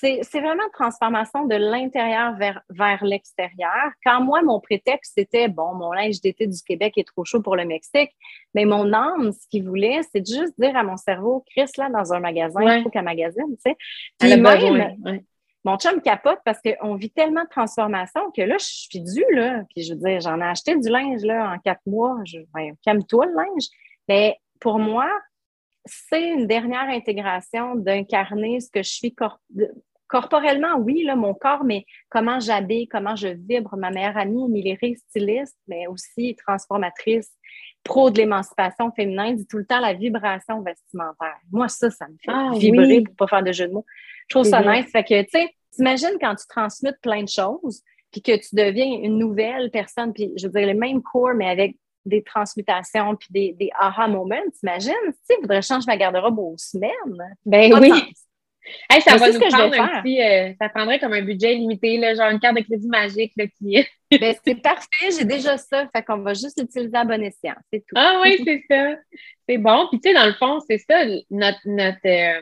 c'est 0.00 0.40
vraiment 0.40 0.64
une 0.64 0.72
transformation 0.72 1.46
de 1.46 1.56
l'intérieur 1.56 2.36
vers, 2.36 2.60
vers 2.70 3.04
l'extérieur. 3.04 3.90
Quand 4.04 4.20
moi, 4.20 4.42
mon 4.42 4.60
prétexte, 4.60 5.14
c'était 5.16 5.48
bon, 5.48 5.74
mon 5.74 5.92
linge 5.92 6.20
d'été 6.20 6.46
du 6.46 6.62
Québec 6.62 6.94
est 6.96 7.06
trop 7.06 7.24
chaud 7.24 7.42
pour 7.42 7.56
le 7.56 7.64
Mexique, 7.64 8.10
mais 8.54 8.64
mon 8.64 8.92
âme, 8.92 9.32
ce 9.32 9.46
qu'il 9.48 9.64
voulait, 9.64 10.00
c'est 10.12 10.26
juste 10.26 10.54
dire 10.58 10.76
à 10.76 10.82
mon 10.82 10.96
cerveau, 10.96 11.44
Chris, 11.50 11.70
là, 11.78 11.88
dans 11.90 12.12
un 12.12 12.20
magasin, 12.20 12.60
il 12.62 12.82
faut 12.82 12.90
qu'un 12.90 13.02
magazine, 13.02 13.56
tu 13.56 13.70
sais. 13.70 13.76
Puis 14.18 14.36
même, 14.36 15.22
mon 15.64 15.76
chum 15.76 16.00
capote 16.00 16.38
parce 16.44 16.60
qu'on 16.62 16.94
vit 16.94 17.10
tellement 17.10 17.42
de 17.42 17.48
transformation 17.48 18.30
que 18.30 18.42
là, 18.42 18.56
je 18.58 18.64
suis 18.64 19.00
due, 19.00 19.26
là. 19.32 19.64
Puis 19.74 19.84
je 19.84 19.94
veux 19.94 20.00
dire, 20.00 20.20
j'en 20.20 20.40
ai 20.40 20.44
acheté 20.44 20.76
du 20.76 20.88
linge, 20.88 21.22
là, 21.22 21.52
en 21.52 21.58
quatre 21.58 21.82
mois. 21.86 22.16
Je, 22.24 22.38
ben, 22.54 22.74
calme-toi, 22.84 23.26
le 23.26 23.34
linge. 23.34 23.66
Mais 24.08 24.38
pour 24.60 24.78
moi, 24.78 25.10
c'est 25.84 26.28
une 26.30 26.46
dernière 26.46 26.88
intégration 26.88 27.74
d'incarner 27.74 28.60
ce 28.60 28.70
que 28.70 28.82
je 28.82 28.90
suis 28.90 29.14
corporellement, 30.08 30.76
oui, 30.78 31.04
là, 31.04 31.14
mon 31.14 31.34
corps, 31.34 31.64
mais 31.64 31.84
comment 32.08 32.40
j'habille, 32.40 32.88
comment 32.88 33.14
je 33.14 33.28
vibre. 33.28 33.76
Ma 33.76 33.90
meilleure 33.90 34.16
amie, 34.16 34.48
Millery, 34.48 34.96
styliste, 34.96 35.58
mais 35.68 35.86
aussi 35.86 36.34
transformatrice, 36.46 37.30
pro 37.84 38.10
de 38.10 38.18
l'émancipation 38.18 38.90
féminine, 38.92 39.36
dit 39.36 39.46
tout 39.46 39.58
le 39.58 39.66
temps 39.66 39.80
la 39.80 39.94
vibration 39.94 40.62
vestimentaire. 40.62 41.38
Moi, 41.52 41.68
ça, 41.68 41.90
ça 41.90 42.06
me 42.08 42.14
fait 42.14 42.32
ah 42.32 42.50
vibrer 42.56 43.02
pour 43.02 43.14
pas 43.16 43.26
faire 43.26 43.42
de 43.42 43.52
jeu 43.52 43.68
de 43.68 43.72
mots. 43.72 43.86
Je 44.28 44.34
trouve 44.34 44.46
ça 44.46 44.62
nice. 44.62 44.90
Fait 44.90 45.04
que, 45.04 45.22
tu 45.22 45.28
sais, 45.30 45.48
t'imagines 45.72 46.16
quand 46.20 46.34
tu 46.34 46.46
transmutes 46.48 47.00
plein 47.02 47.22
de 47.22 47.28
choses, 47.28 47.82
puis 48.10 48.22
que 48.22 48.32
tu 48.36 48.54
deviens 48.54 49.00
une 49.02 49.18
nouvelle 49.18 49.70
personne, 49.70 50.12
puis 50.12 50.32
je 50.36 50.46
veux 50.46 50.52
dire, 50.52 50.66
le 50.66 50.78
même 50.78 51.02
corps, 51.02 51.34
mais 51.34 51.48
avec 51.48 51.76
des 52.04 52.22
transmutations 52.22 53.16
puis 53.16 53.28
des, 53.30 53.52
des 53.52 53.70
aha 53.78 54.08
moments, 54.08 54.36
t'imagines? 54.58 54.92
Tu 55.06 55.12
sais, 55.24 55.34
je 55.36 55.42
voudrais 55.42 55.62
changer 55.62 55.84
ma 55.86 55.96
garde-robe 55.96 56.38
aux 56.38 56.56
semaines. 56.56 57.36
Ben 57.44 57.72
oui. 57.78 57.92
Ça 59.00 59.16
va 59.16 59.30
nous 59.30 59.38
prendre 59.38 59.80
un 59.80 60.02
petit, 60.02 60.20
euh, 60.20 60.52
ça 60.60 60.68
prendrait 60.68 60.98
comme 60.98 61.12
un 61.12 61.22
budget 61.22 61.54
limité, 61.54 61.98
là, 61.98 62.14
genre 62.14 62.30
une 62.30 62.40
carte 62.40 62.56
de 62.56 62.62
crédit 62.62 62.88
magique 62.88 63.32
là, 63.36 63.46
qui. 63.46 63.86
ben, 64.10 64.34
c'est 64.44 64.62
parfait, 64.62 65.10
j'ai 65.18 65.24
déjà 65.24 65.56
ça. 65.58 65.88
Fait 65.94 66.02
qu'on 66.02 66.18
va 66.18 66.34
juste 66.34 66.58
l'utiliser 66.58 66.96
à 66.96 67.04
bon 67.04 67.22
escient, 67.22 67.54
c'est 67.72 67.80
tout. 67.80 67.94
Ah 67.96 68.20
oui, 68.22 68.40
c'est 68.44 68.62
ça. 68.70 68.96
C'est 69.48 69.58
bon. 69.58 69.86
Puis 69.90 70.00
tu 70.00 70.08
sais, 70.08 70.14
dans 70.14 70.26
le 70.26 70.34
fond, 70.34 70.60
c'est 70.68 70.78
ça, 70.78 71.04
notre, 71.30 71.60
notre 71.66 72.06
euh, 72.06 72.40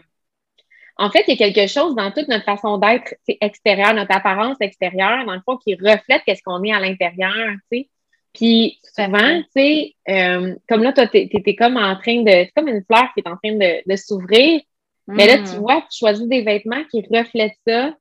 en 0.99 1.11
fait, 1.11 1.25
il 1.29 1.39
y 1.39 1.43
a 1.43 1.53
quelque 1.53 1.71
chose 1.71 1.95
dans 1.95 2.11
toute 2.11 2.29
notre 2.29 2.45
façon 2.45 2.79
d'être 2.79 3.15
extérieure, 3.41 3.93
notre 3.95 4.17
apparence 4.17 4.57
extérieure, 4.61 5.27
dans 5.27 5.35
le 5.35 5.43
fond, 5.45 5.59
qui 5.59 5.75
reflète 5.75 6.23
qu'est-ce 6.25 6.43
qu'on 6.43 6.63
est 6.65 6.73
à 6.73 6.81
l'intérieur, 6.81 7.55
tu 7.71 7.81
sais. 7.81 7.91
Puis 8.33 8.81
souvent, 8.83 9.43
tu 9.43 9.47
sais, 9.57 9.95
euh, 10.11 10.55
comme 10.69 10.83
là, 10.83 10.93
toi, 10.93 11.07
tu 11.07 11.19
étais 11.19 11.55
comme 11.55 11.77
en 11.77 11.97
train 11.97 12.23
de. 12.23 12.31
C'est 12.31 12.53
comme 12.55 12.69
une 12.69 12.85
fleur 12.85 13.09
qui 13.15 13.21
est 13.21 13.29
en 13.29 13.37
train 13.37 13.55
de, 13.55 13.91
de 13.91 13.97
s'ouvrir. 13.97 14.61
Mais 15.09 15.27
là, 15.27 15.39
tu 15.39 15.57
mm. 15.57 15.61
vois, 15.61 15.81
tu 15.83 15.99
choisis 15.99 16.27
des 16.27 16.43
vêtements 16.43 16.83
qui 16.91 17.03
reflètent 17.11 17.59
ça. 17.67 17.95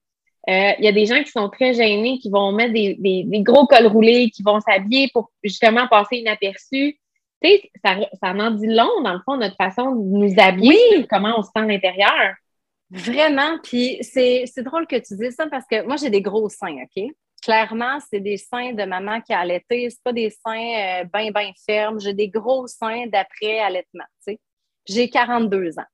Euh, 0.47 0.71
il 0.77 0.85
y 0.85 0.87
a 0.87 0.91
des 0.91 1.05
gens 1.05 1.23
qui 1.23 1.31
sont 1.31 1.49
très 1.49 1.73
gênés, 1.73 2.19
qui 2.19 2.29
vont 2.29 2.51
mettre 2.51 2.73
des, 2.73 2.95
des, 2.99 3.23
des 3.23 3.41
gros 3.41 3.65
cols 3.65 3.87
roulés, 3.87 4.29
qui 4.29 4.43
vont 4.43 4.59
s'habiller 4.59 5.09
pour 5.11 5.31
justement 5.43 5.87
passer 5.87 6.17
inaperçu. 6.17 6.99
Tu 7.41 7.49
sais, 7.49 7.71
ça, 7.83 7.97
ça 8.21 8.31
en 8.31 8.51
dit 8.51 8.67
long, 8.67 9.01
dans 9.03 9.13
le 9.13 9.21
fond, 9.25 9.37
notre 9.37 9.55
façon 9.55 9.91
de 9.91 10.01
nous 10.01 10.33
habiller, 10.37 10.79
oui. 10.97 11.07
comment 11.09 11.33
on 11.37 11.41
se 11.41 11.47
sent 11.47 11.63
à 11.63 11.65
l'intérieur. 11.65 12.35
Vraiment. 12.91 13.57
Puis 13.63 13.97
c'est 14.01 14.45
drôle 14.63 14.85
que 14.85 14.95
tu 14.95 15.15
dises 15.15 15.35
ça 15.35 15.47
parce 15.47 15.65
que 15.69 15.83
moi, 15.85 15.95
j'ai 15.97 16.11
des 16.11 16.21
gros 16.21 16.49
seins, 16.49 16.77
OK? 16.83 17.03
Clairement, 17.41 17.99
c'est 18.09 18.19
des 18.19 18.37
seins 18.37 18.73
de 18.73 18.83
maman 18.85 19.21
qui 19.21 19.33
a 19.33 19.39
allaité. 19.39 19.89
C'est 19.89 20.03
pas 20.03 20.13
des 20.13 20.29
seins 20.29 21.01
euh, 21.01 21.03
bien, 21.11 21.31
bien 21.31 21.51
fermes. 21.65 21.99
J'ai 21.99 22.13
des 22.13 22.29
gros 22.29 22.67
seins 22.67 23.07
d'après 23.07 23.59
allaitement, 23.59 24.05
tu 24.25 24.33
sais. 24.33 24.39
J'ai 24.87 25.09
42 25.09 25.79
ans. 25.79 25.85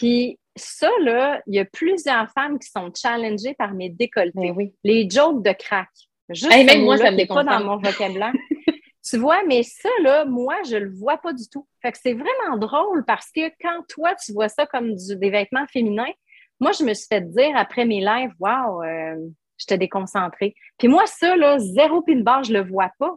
Puis 0.00 0.38
ça, 0.56 0.88
là, 1.02 1.42
il 1.46 1.56
y 1.56 1.58
a 1.58 1.66
plusieurs 1.66 2.30
femmes 2.30 2.58
qui 2.58 2.70
sont 2.70 2.90
challengées 2.94 3.52
par 3.52 3.74
mes 3.74 3.90
décolletés. 3.90 4.50
Oui. 4.50 4.72
Les 4.82 5.06
jokes 5.10 5.42
de 5.42 5.52
crack. 5.52 5.90
Juste 6.30 6.48
même 6.48 6.84
moi, 6.84 6.96
ça 6.96 7.10
me 7.10 7.26
pas 7.26 7.44
dans 7.44 7.62
mon 7.62 7.76
vocabulaire. 7.76 8.32
tu 9.04 9.18
vois, 9.18 9.42
mais 9.46 9.62
ça, 9.62 9.90
là, 10.02 10.24
moi, 10.24 10.54
je 10.66 10.76
le 10.76 10.90
vois 10.96 11.18
pas 11.18 11.34
du 11.34 11.46
tout. 11.50 11.66
Fait 11.82 11.92
que 11.92 11.98
c'est 12.02 12.14
vraiment 12.14 12.56
drôle 12.56 13.04
parce 13.04 13.30
que 13.30 13.50
quand 13.60 13.86
toi, 13.90 14.14
tu 14.14 14.32
vois 14.32 14.48
ça 14.48 14.64
comme 14.64 14.94
des 14.94 15.30
vêtements 15.30 15.66
féminins, 15.66 16.12
moi, 16.60 16.72
je 16.72 16.82
me 16.82 16.94
suis 16.94 17.06
fait 17.06 17.20
dire 17.20 17.54
après 17.54 17.84
mes 17.84 18.00
lives, 18.00 18.32
waouh, 18.38 18.82
euh, 18.82 19.16
j'étais 19.58 19.76
déconcentrée. 19.76 20.54
Puis 20.78 20.88
moi, 20.88 21.04
ça, 21.04 21.36
là, 21.36 21.58
zéro 21.58 22.00
pin 22.00 22.20
barre, 22.20 22.44
je 22.44 22.54
le 22.54 22.62
vois 22.62 22.90
pas. 22.98 23.14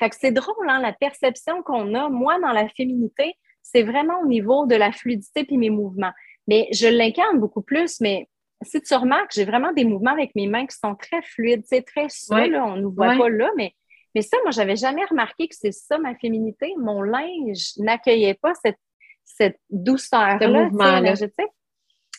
Fait 0.00 0.08
que 0.08 0.16
c'est 0.18 0.32
drôle, 0.32 0.70
hein, 0.70 0.80
la 0.80 0.94
perception 0.94 1.62
qu'on 1.62 1.94
a, 1.94 2.08
moi, 2.08 2.40
dans 2.40 2.52
la 2.52 2.70
féminité, 2.70 3.34
c'est 3.62 3.82
vraiment 3.82 4.20
au 4.20 4.26
niveau 4.26 4.66
de 4.66 4.74
la 4.74 4.92
fluidité 4.92 5.44
puis 5.44 5.58
mes 5.58 5.70
mouvements. 5.70 6.12
Mais 6.46 6.68
je 6.72 6.88
l'incarne 6.88 7.38
beaucoup 7.38 7.62
plus, 7.62 8.00
mais 8.00 8.28
si 8.62 8.80
tu 8.80 8.94
remarques, 8.94 9.32
j'ai 9.34 9.44
vraiment 9.44 9.72
des 9.72 9.84
mouvements 9.84 10.12
avec 10.12 10.34
mes 10.34 10.46
mains 10.46 10.66
qui 10.66 10.76
sont 10.76 10.94
très 10.94 11.22
fluides, 11.22 11.62
c'est 11.66 11.82
très 11.82 12.08
souple, 12.08 12.56
on 12.56 12.76
ne 12.76 12.82
nous 12.82 12.92
voit 12.92 13.16
pas 13.16 13.28
là, 13.28 13.50
mais, 13.56 13.74
mais 14.14 14.22
ça, 14.22 14.36
moi, 14.42 14.50
j'avais 14.50 14.76
jamais 14.76 15.04
remarqué 15.04 15.48
que 15.48 15.54
c'est 15.54 15.72
ça 15.72 15.98
ma 15.98 16.14
féminité. 16.16 16.74
Mon 16.78 17.02
linge 17.02 17.72
n'accueillait 17.78 18.34
pas 18.34 18.52
cette, 18.54 18.78
cette 19.24 19.58
douceur-là. 19.70 20.68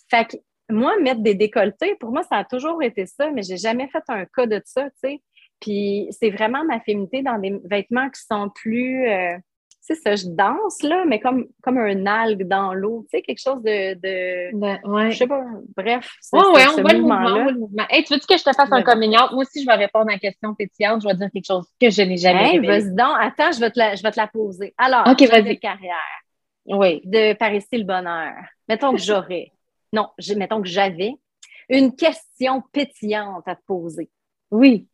Fait 0.10 0.26
que 0.26 0.38
moi, 0.70 1.00
mettre 1.00 1.22
des 1.22 1.36
décolletés, 1.36 1.96
pour 1.96 2.12
moi, 2.12 2.24
ça 2.24 2.38
a 2.38 2.44
toujours 2.46 2.82
été 2.82 3.06
ça, 3.06 3.30
mais 3.32 3.44
j'ai 3.44 3.58
jamais 3.58 3.88
fait 3.90 4.04
un 4.08 4.26
cas 4.26 4.48
de 4.48 4.62
ça, 4.66 4.86
tu 4.86 4.92
sais. 5.04 5.22
Puis 5.60 6.08
c'est 6.12 6.30
vraiment 6.30 6.66
ma 6.66 6.80
féminité 6.82 7.22
dans 7.22 7.38
des 7.38 7.58
vêtements 7.64 8.10
qui 8.10 8.22
sont 8.22 8.50
plus, 8.50 9.08
euh, 9.08 9.38
c'est 9.86 9.96
ça, 9.96 10.16
je 10.16 10.28
danse, 10.28 10.82
là, 10.82 11.04
mais 11.06 11.20
comme, 11.20 11.46
comme 11.62 11.78
un 11.78 12.06
algue 12.06 12.48
dans 12.48 12.74
l'eau, 12.74 13.04
tu 13.04 13.18
sais, 13.18 13.22
quelque 13.22 13.42
chose 13.42 13.62
de. 13.62 13.96
de 13.96 14.58
ben, 14.58 14.80
ouais. 14.86 15.12
Je 15.12 15.18
sais 15.18 15.28
pas, 15.28 15.44
bref. 15.76 16.10
Oui, 16.32 16.40
oui, 16.56 16.62
on 16.70 16.82
voit 16.82 16.94
le 16.94 17.02
mouvement. 17.02 17.52
mouvement. 17.52 17.84
Hey, 17.90 18.06
tu 18.06 18.14
veux-tu 18.14 18.26
que 18.26 18.38
je 18.38 18.46
te 18.46 18.54
fasse 18.54 18.72
un 18.72 18.82
coming 18.82 19.12
Moi 19.12 19.34
aussi, 19.34 19.62
je 19.62 19.66
vais 19.68 19.76
répondre 19.76 20.06
à 20.08 20.14
la 20.14 20.20
question 20.20 20.56
pétillante. 20.56 21.02
Je 21.02 21.08
vais 21.10 21.16
dire 21.16 21.30
quelque 21.34 21.46
chose 21.46 21.68
que 21.82 21.90
je 21.90 22.02
n'ai 22.02 22.16
jamais 22.16 22.56
hey, 22.56 22.66
Vas-y 22.66 22.96
donc, 22.96 23.14
attends, 23.20 23.52
je 23.52 23.60
vais, 23.60 23.72
te 23.72 23.78
la, 23.78 23.96
je 23.96 24.04
vais 24.04 24.12
te 24.12 24.20
la 24.20 24.28
poser. 24.28 24.74
Alors, 24.78 25.06
OK, 25.06 25.22
vas-y. 25.30 25.60
carrière. 25.60 25.94
Oui. 26.66 27.02
De 27.04 27.34
Paris 27.34 27.66
le 27.74 27.84
bonheur. 27.84 28.36
Mettons 28.70 28.94
que 28.94 29.02
j'aurais. 29.02 29.52
non, 29.92 30.08
mettons 30.38 30.62
que 30.62 30.70
j'avais 30.70 31.16
une 31.68 31.94
question 31.94 32.64
pétillante 32.72 33.46
à 33.48 33.56
te 33.58 33.62
poser. 33.68 34.10
Oui 34.50 34.88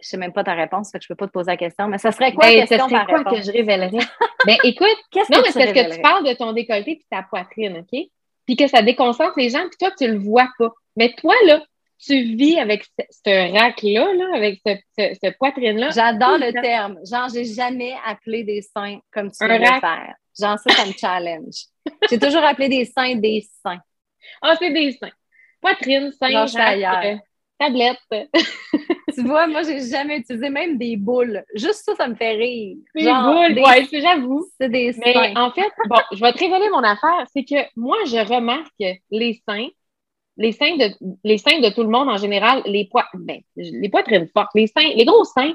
je 0.00 0.08
sais 0.08 0.16
même 0.16 0.32
pas 0.32 0.44
ta 0.44 0.54
réponse, 0.54 0.90
fait 0.90 0.98
que 0.98 1.04
je 1.04 1.08
peux 1.08 1.14
pas 1.14 1.26
te 1.26 1.32
poser 1.32 1.50
la 1.50 1.56
question, 1.56 1.88
mais 1.88 1.98
ça 1.98 2.12
serait 2.12 2.32
quoi 2.32 2.46
la 2.46 2.66
question 2.66 2.88
ça 2.88 2.88
serait 2.88 3.06
quoi 3.06 3.24
que 3.24 3.42
je 3.42 3.50
révélerais? 3.50 3.90
Ben 4.46 4.56
écoute, 4.64 4.88
non, 5.14 5.42
mais 5.42 5.50
c'est 5.50 5.64
parce 5.66 5.72
que 5.72 5.94
tu 5.96 6.00
parles 6.00 6.26
de 6.26 6.32
ton 6.32 6.52
décolleté 6.52 6.96
puis 6.96 7.06
ta 7.10 7.22
poitrine, 7.22 7.76
OK? 7.76 8.00
Puis 8.46 8.56
que 8.56 8.66
ça 8.66 8.80
déconcentre 8.80 9.34
les 9.36 9.50
gens, 9.50 9.68
puis 9.68 9.76
toi, 9.78 9.90
tu 9.96 10.06
le 10.06 10.18
vois 10.18 10.48
pas. 10.58 10.72
Mais 10.96 11.12
toi, 11.12 11.34
là, 11.44 11.62
tu 12.04 12.34
vis 12.34 12.58
avec 12.58 12.86
ce, 12.96 13.52
rack-là, 13.52 14.14
là, 14.14 14.34
avec 14.34 14.60
ce, 14.64 15.30
poitrine-là. 15.38 15.90
J'adore 15.90 16.38
le 16.38 16.52
terme. 16.62 16.98
Genre, 17.08 17.28
j'ai 17.32 17.44
jamais 17.44 17.94
appelé 18.06 18.42
des 18.42 18.62
seins 18.62 18.98
comme 19.12 19.30
tu 19.30 19.44
veux 19.44 19.58
le 19.58 19.64
faire. 19.64 20.14
Genre, 20.38 20.58
ça, 20.58 20.74
ça 20.74 20.86
me 20.86 20.92
challenge. 20.92 21.66
j'ai 22.08 22.18
toujours 22.18 22.44
appelé 22.44 22.68
des 22.68 22.86
seins 22.86 23.16
des 23.16 23.46
seins. 23.62 23.80
Ah, 24.40 24.54
c'est 24.58 24.70
des 24.70 24.92
seins. 24.92 25.12
Poitrine, 25.60 26.12
seins, 26.12 26.46
rack, 26.46 27.18
tablette. 27.58 27.98
tu 29.12 29.22
vois, 29.22 29.46
moi, 29.46 29.62
j'ai 29.62 29.80
jamais 29.80 30.18
utilisé 30.18 30.48
même 30.50 30.78
des 30.78 30.96
boules. 30.96 31.42
Juste 31.54 31.84
ça, 31.84 31.94
ça 31.96 32.08
me 32.08 32.14
fait 32.14 32.32
rire. 32.32 32.76
Des 32.94 33.04
boules, 33.04 33.54
des... 33.54 33.62
ouais, 33.62 33.88
j'avoue. 33.92 34.46
C'est 34.60 34.68
des 34.68 34.92
seins. 34.92 35.00
Mais 35.04 35.38
en 35.38 35.50
fait, 35.52 35.70
bon, 35.88 35.96
je 36.12 36.20
vais 36.20 36.32
te 36.32 36.38
révéler 36.38 36.70
mon 36.70 36.82
affaire. 36.82 37.26
C'est 37.32 37.44
que 37.44 37.56
moi, 37.76 37.96
je 38.06 38.18
remarque 38.18 38.82
les 39.10 39.42
seins 39.48 39.68
les 40.40 40.52
seins 40.52 40.76
de, 40.76 40.90
les 41.22 41.36
seins 41.36 41.60
de 41.60 41.68
tout 41.68 41.82
le 41.82 41.90
monde 41.90 42.08
en 42.08 42.16
général, 42.16 42.62
les 42.64 42.86
poids, 42.86 43.04
ben, 43.12 43.40
les 43.56 43.88
poitrines 43.90 44.26
fortes, 44.32 44.50
les 44.54 44.66
seins, 44.66 44.88
les 44.96 45.04
gros 45.04 45.24
seins. 45.24 45.54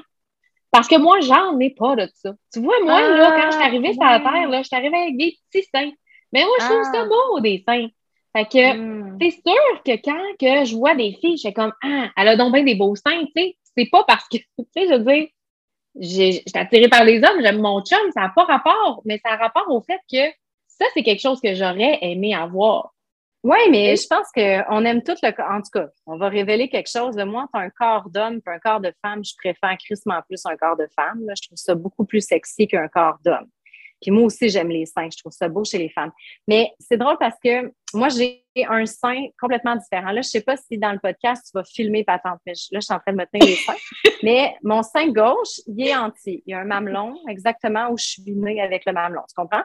Parce 0.70 0.86
que 0.88 0.96
moi, 0.96 1.20
j'en 1.20 1.58
ai 1.58 1.70
pas 1.70 1.96
de 1.96 2.08
ça. 2.14 2.32
Tu 2.52 2.60
vois, 2.60 2.78
moi, 2.84 3.00
là, 3.00 3.32
quand 3.36 3.50
je 3.50 3.56
suis 3.56 3.64
arrivée 3.64 3.92
sur 3.92 4.04
la 4.04 4.20
terre, 4.20 4.48
là, 4.48 4.62
je 4.62 4.66
suis 4.66 4.76
arrivée 4.76 4.96
avec 4.96 5.16
des 5.16 5.36
petits 5.50 5.66
seins. 5.74 5.90
Mais 6.32 6.42
moi, 6.42 6.54
je 6.60 6.64
trouve 6.66 6.82
ça 6.84 7.02
ah. 7.02 7.08
beau, 7.08 7.40
des 7.40 7.64
seins. 7.66 7.88
Fait 8.36 8.44
que, 8.44 8.76
hmm. 8.76 9.16
c'est 9.18 9.30
sûr 9.30 9.82
que 9.82 9.92
quand 10.04 10.22
que 10.38 10.66
je 10.66 10.76
vois 10.76 10.94
des 10.94 11.14
filles, 11.14 11.38
je 11.38 11.48
suis 11.48 11.54
comme, 11.54 11.72
ah, 11.82 12.10
elle 12.18 12.28
a 12.28 12.36
donc 12.36 12.52
bien 12.52 12.64
des 12.64 12.74
beaux 12.74 12.94
seins, 12.94 13.24
tu 13.24 13.32
sais. 13.34 13.56
C'est 13.74 13.88
pas 13.90 14.04
parce 14.04 14.28
que, 14.28 14.36
tu 14.58 14.64
sais, 14.76 14.88
je 14.88 14.94
veux 14.94 15.04
dire, 15.04 15.28
j'ai 15.98 16.42
attirée 16.54 16.88
par 16.88 17.04
les 17.04 17.16
hommes, 17.18 17.40
j'aime 17.40 17.60
mon 17.60 17.82
chum, 17.82 17.98
ça 18.12 18.22
n'a 18.22 18.28
pas 18.28 18.44
rapport, 18.44 19.00
mais 19.06 19.18
ça 19.24 19.32
a 19.32 19.36
rapport 19.36 19.70
au 19.70 19.80
fait 19.80 20.00
que 20.12 20.30
ça, 20.66 20.84
c'est 20.92 21.02
quelque 21.02 21.22
chose 21.22 21.40
que 21.40 21.54
j'aurais 21.54 21.98
aimé 22.02 22.34
avoir. 22.34 22.92
Oui, 23.42 23.56
mais 23.70 23.96
je 23.96 24.06
pense 24.06 24.26
qu'on 24.34 24.84
aime 24.84 25.02
tout 25.02 25.14
le 25.22 25.30
corps. 25.30 25.50
En 25.50 25.62
tout 25.62 25.70
cas, 25.72 25.86
on 26.04 26.18
va 26.18 26.28
révéler 26.28 26.68
quelque 26.68 26.90
chose. 26.90 27.14
De 27.14 27.22
moi, 27.22 27.46
tu 27.54 27.58
as 27.58 27.62
un 27.62 27.70
corps 27.70 28.10
d'homme 28.10 28.42
puis 28.42 28.54
un 28.54 28.58
corps 28.58 28.80
de 28.80 28.92
femme. 29.00 29.24
Je 29.24 29.32
préfère 29.38 29.76
crissement 29.78 30.20
plus 30.28 30.44
un 30.44 30.56
corps 30.56 30.76
de 30.76 30.88
femme. 30.96 31.22
Je 31.28 31.46
trouve 31.46 31.56
ça 31.56 31.74
beaucoup 31.74 32.04
plus 32.04 32.20
sexy 32.20 32.66
qu'un 32.66 32.88
corps 32.88 33.18
d'homme. 33.24 33.46
Puis 34.02 34.10
moi 34.10 34.24
aussi, 34.24 34.48
j'aime 34.48 34.68
les 34.68 34.84
seins. 34.84 35.08
Je 35.10 35.18
trouve 35.18 35.32
ça 35.32 35.48
beau 35.48 35.64
chez 35.64 35.78
les 35.78 35.88
femmes. 35.88 36.10
Mais 36.48 36.72
c'est 36.80 36.96
drôle 36.96 37.16
parce 37.18 37.36
que 37.42 37.72
moi, 37.94 38.08
j'ai 38.08 38.44
un 38.68 38.86
sein 38.86 39.26
complètement 39.40 39.76
différent. 39.76 40.08
Là, 40.08 40.14
je 40.14 40.18
ne 40.18 40.22
sais 40.22 40.40
pas 40.40 40.56
si 40.56 40.78
dans 40.78 40.92
le 40.92 40.98
podcast, 40.98 41.46
tu 41.46 41.56
vas 41.56 41.64
filmer 41.64 42.04
patente, 42.04 42.40
mais 42.44 42.52
là, 42.72 42.80
je 42.80 42.84
suis 42.84 42.94
en 42.94 42.98
train 42.98 43.12
de 43.12 43.18
me 43.18 43.24
tenir 43.26 43.46
les 43.46 43.56
seins. 43.56 43.74
mais 44.22 44.56
mon 44.62 44.82
sein 44.82 45.08
gauche, 45.08 45.60
il 45.66 45.86
est 45.86 45.96
entier. 45.96 46.42
Il 46.46 46.50
y 46.50 46.54
a 46.54 46.60
un 46.60 46.64
mamelon 46.64 47.16
exactement 47.28 47.88
où 47.90 47.98
je 47.98 48.04
suis 48.04 48.32
née 48.32 48.60
avec 48.60 48.84
le 48.86 48.92
mamelon. 48.92 49.22
Tu 49.28 49.34
comprends? 49.34 49.62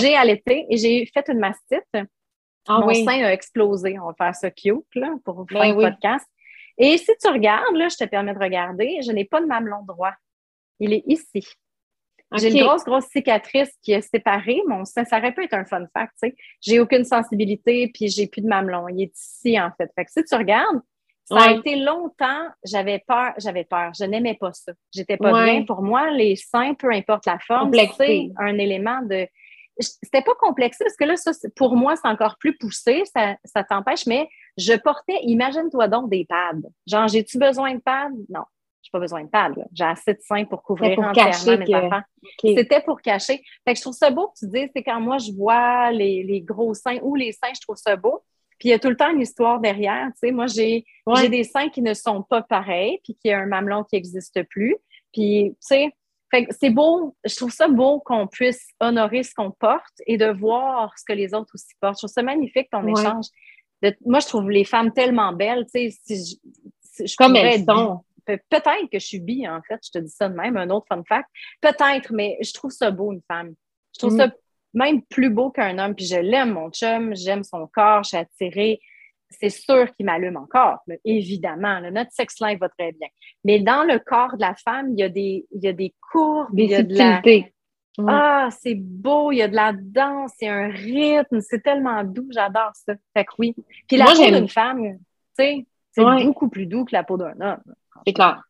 J'ai 0.00 0.16
allaité 0.16 0.66
et 0.70 0.76
j'ai 0.76 1.06
fait 1.12 1.28
une 1.28 1.38
mastite. 1.38 1.84
Ah 2.66 2.80
Mon 2.80 2.94
sein 2.94 3.22
a 3.24 3.32
explosé. 3.32 3.98
On 3.98 4.06
va 4.06 4.14
faire 4.14 4.34
ça 4.34 4.50
cute 4.50 4.94
là, 4.94 5.14
pour 5.24 5.44
ben 5.44 5.58
faire 5.58 5.76
le 5.76 5.90
podcast. 5.90 6.26
Et 6.78 6.98
si 6.98 7.12
tu 7.20 7.28
regardes, 7.28 7.76
là, 7.76 7.88
je 7.88 7.96
te 7.96 8.04
permets 8.04 8.34
de 8.34 8.38
regarder, 8.38 9.00
je 9.06 9.12
n'ai 9.12 9.24
pas 9.24 9.40
de 9.40 9.46
mamelon 9.46 9.84
droit. 9.86 10.14
Il 10.80 10.92
est 10.92 11.04
ici. 11.06 11.46
J'ai 12.36 12.50
une 12.50 12.64
grosse, 12.64 12.84
grosse 12.84 13.06
cicatrice 13.06 13.70
qui 13.82 13.92
est 13.92 14.00
séparée. 14.00 14.60
Mon 14.66 14.84
sein, 14.84 15.04
ça 15.04 15.18
aurait 15.18 15.32
pu 15.32 15.44
être 15.44 15.54
un 15.54 15.64
fun 15.64 15.86
fact, 15.92 16.12
tu 16.22 16.28
sais. 16.28 16.36
J'ai 16.60 16.80
aucune 16.80 17.04
sensibilité, 17.04 17.90
puis 17.92 18.08
j'ai 18.08 18.26
plus 18.26 18.42
de 18.42 18.48
mamelon. 18.48 18.88
Il 18.88 19.02
est 19.02 19.16
ici, 19.16 19.60
en 19.60 19.70
fait. 19.76 19.90
Fait 19.94 20.04
que 20.04 20.10
si 20.10 20.24
tu 20.24 20.34
regardes, 20.34 20.80
ça 21.24 21.40
a 21.40 21.52
été 21.52 21.76
longtemps, 21.76 22.48
j'avais 22.64 23.02
peur, 23.06 23.32
j'avais 23.38 23.64
peur. 23.64 23.92
Je 23.98 24.04
n'aimais 24.04 24.36
pas 24.38 24.52
ça. 24.52 24.72
J'étais 24.94 25.16
pas 25.16 25.44
bien. 25.44 25.64
Pour 25.64 25.82
moi, 25.82 26.10
les 26.10 26.36
seins, 26.36 26.74
peu 26.74 26.92
importe 26.92 27.26
la 27.26 27.38
forme, 27.38 27.72
c'est 27.96 28.28
un 28.38 28.58
élément 28.58 29.00
de 29.02 29.26
c'était 29.80 30.22
pas 30.22 30.34
complexé 30.38 30.84
parce 30.84 30.96
que 30.96 31.04
là, 31.04 31.16
ça, 31.16 31.32
pour 31.56 31.76
moi, 31.76 31.96
c'est 31.96 32.08
encore 32.08 32.36
plus 32.38 32.56
poussé, 32.56 33.02
ça, 33.12 33.36
ça 33.44 33.64
t'empêche, 33.64 34.06
mais 34.06 34.28
je 34.56 34.72
portais, 34.74 35.18
imagine-toi 35.22 35.88
donc 35.88 36.10
des 36.10 36.24
pads. 36.24 36.68
Genre, 36.86 37.08
j'ai-tu 37.08 37.38
besoin 37.38 37.74
de 37.74 37.80
pads? 37.80 38.10
Non, 38.28 38.44
j'ai 38.84 38.90
pas 38.92 39.00
besoin 39.00 39.24
de 39.24 39.28
pads. 39.28 39.54
J'ai 39.72 39.84
assez 39.84 40.14
de 40.14 40.20
seins 40.20 40.44
pour 40.44 40.62
couvrir 40.62 40.94
pour 40.94 41.04
entièrement 41.04 41.64
mes 41.64 41.74
enfants. 41.74 42.02
C'était 42.40 42.82
pour 42.82 43.00
cacher. 43.00 43.42
Fait 43.64 43.72
que 43.72 43.76
je 43.76 43.82
trouve 43.82 43.94
ça 43.94 44.10
beau 44.10 44.28
que 44.28 44.38
tu 44.38 44.46
dis, 44.46 44.70
c'est 44.76 44.82
quand 44.82 45.00
moi, 45.00 45.18
je 45.18 45.32
vois 45.32 45.90
les, 45.90 46.22
les, 46.22 46.42
gros 46.42 46.74
seins 46.74 46.98
ou 47.02 47.14
les 47.14 47.32
seins, 47.32 47.52
je 47.54 47.60
trouve 47.60 47.76
ça 47.76 47.96
beau. 47.96 48.22
Puis 48.58 48.68
il 48.68 48.72
y 48.72 48.74
a 48.74 48.78
tout 48.78 48.90
le 48.90 48.96
temps 48.96 49.10
une 49.10 49.20
histoire 49.20 49.58
derrière. 49.58 50.06
Tu 50.12 50.28
sais, 50.28 50.32
moi, 50.32 50.46
j'ai 50.46 50.84
j'ai 51.16 51.28
des 51.28 51.44
seins 51.44 51.70
qui 51.70 51.82
ne 51.82 51.94
sont 51.94 52.22
pas 52.22 52.42
pareils, 52.42 53.00
puis 53.02 53.16
qui 53.16 53.30
a 53.30 53.38
un 53.38 53.46
mamelon 53.46 53.84
qui 53.84 53.96
n'existe 53.96 54.42
plus. 54.44 54.76
Puis, 55.12 55.50
tu 55.50 55.56
sais, 55.60 55.92
c'est 56.50 56.70
beau, 56.70 57.14
je 57.24 57.36
trouve 57.36 57.52
ça 57.52 57.68
beau 57.68 58.00
qu'on 58.00 58.26
puisse 58.26 58.66
honorer 58.80 59.22
ce 59.22 59.34
qu'on 59.34 59.50
porte 59.50 59.94
et 60.06 60.16
de 60.16 60.26
voir 60.26 60.92
ce 60.98 61.04
que 61.04 61.12
les 61.12 61.34
autres 61.34 61.52
aussi 61.54 61.74
portent. 61.80 61.96
Je 61.96 62.06
trouve 62.06 62.10
ça 62.12 62.22
magnifique 62.22 62.68
ton 62.70 62.86
échange. 62.86 63.26
moi, 64.04 64.20
je 64.20 64.26
trouve 64.26 64.50
les 64.50 64.64
femmes 64.64 64.92
tellement 64.92 65.32
belles, 65.32 65.66
tu 65.72 65.90
sais, 65.90 65.98
si 66.04 66.38
je, 67.06 67.16
Comme 67.16 67.36
elles 67.36 67.64
sont. 67.64 68.00
Peut-être 68.26 68.90
que 68.90 68.98
je 68.98 69.06
suis 69.06 69.20
bi, 69.20 69.48
en 69.48 69.60
fait, 69.62 69.80
je 69.84 69.90
te 69.90 69.98
dis 69.98 70.10
ça 70.10 70.28
de 70.28 70.34
même, 70.34 70.56
un 70.56 70.70
autre 70.70 70.86
fun 70.88 71.02
fact. 71.08 71.28
Peut-être, 71.60 72.12
mais 72.12 72.38
je 72.40 72.52
trouve 72.52 72.70
ça 72.70 72.90
beau, 72.90 73.12
une 73.12 73.22
femme. 73.28 73.54
Je 73.94 74.00
trouve 74.00 74.14
mm. 74.14 74.18
ça 74.18 74.32
même 74.74 75.02
plus 75.02 75.30
beau 75.30 75.50
qu'un 75.50 75.78
homme, 75.78 75.94
puis 75.94 76.06
je 76.06 76.16
l'aime, 76.16 76.52
mon 76.52 76.70
chum, 76.70 77.14
j'aime 77.14 77.44
son 77.44 77.68
corps, 77.68 78.02
je 78.02 78.08
suis 78.08 78.16
attirée 78.16 78.80
c'est 79.40 79.50
sûr 79.50 79.92
qu'il 79.94 80.06
m'allume 80.06 80.36
encore, 80.36 80.78
évidemment. 81.04 81.80
notre 81.90 82.12
sex 82.12 82.36
life 82.40 82.58
va 82.58 82.68
très 82.68 82.92
bien. 82.92 83.08
Mais 83.44 83.60
dans 83.60 83.84
le 83.84 83.98
corps 83.98 84.36
de 84.36 84.40
la 84.40 84.54
femme, 84.54 84.90
il 84.92 85.00
y 85.00 85.02
a 85.02 85.08
des, 85.08 85.46
il 85.50 85.62
y 85.62 85.68
a 85.68 85.72
des 85.72 85.94
courbes, 86.12 86.58
il 86.58 86.70
y 86.70 86.74
a 86.74 86.82
de 86.82 86.96
la... 86.96 87.22
Ah, 88.08 88.48
c'est 88.50 88.74
beau, 88.74 89.30
il 89.30 89.36
y 89.36 89.42
a 89.42 89.46
de 89.46 89.54
la 89.54 89.72
danse, 89.72 90.32
il 90.40 90.46
y 90.46 90.48
a 90.48 90.54
un 90.54 90.68
rythme, 90.68 91.40
c'est 91.40 91.62
tellement 91.62 92.02
doux, 92.02 92.26
j'adore 92.30 92.72
ça. 92.74 92.94
Fait 93.16 93.24
que 93.24 93.30
oui. 93.38 93.54
Puis 93.86 93.96
la 93.96 94.06
peau 94.06 94.30
d'une 94.32 94.48
femme, 94.48 94.82
tu 94.82 94.98
sais, 95.36 95.66
c'est 95.92 96.02
beaucoup 96.24 96.48
plus 96.48 96.66
doux 96.66 96.84
que 96.84 96.92
la 96.92 97.04
peau 97.04 97.16
d'un 97.16 97.40
homme. 97.40 97.62
C'est 98.06 98.12
clair. 98.12 98.42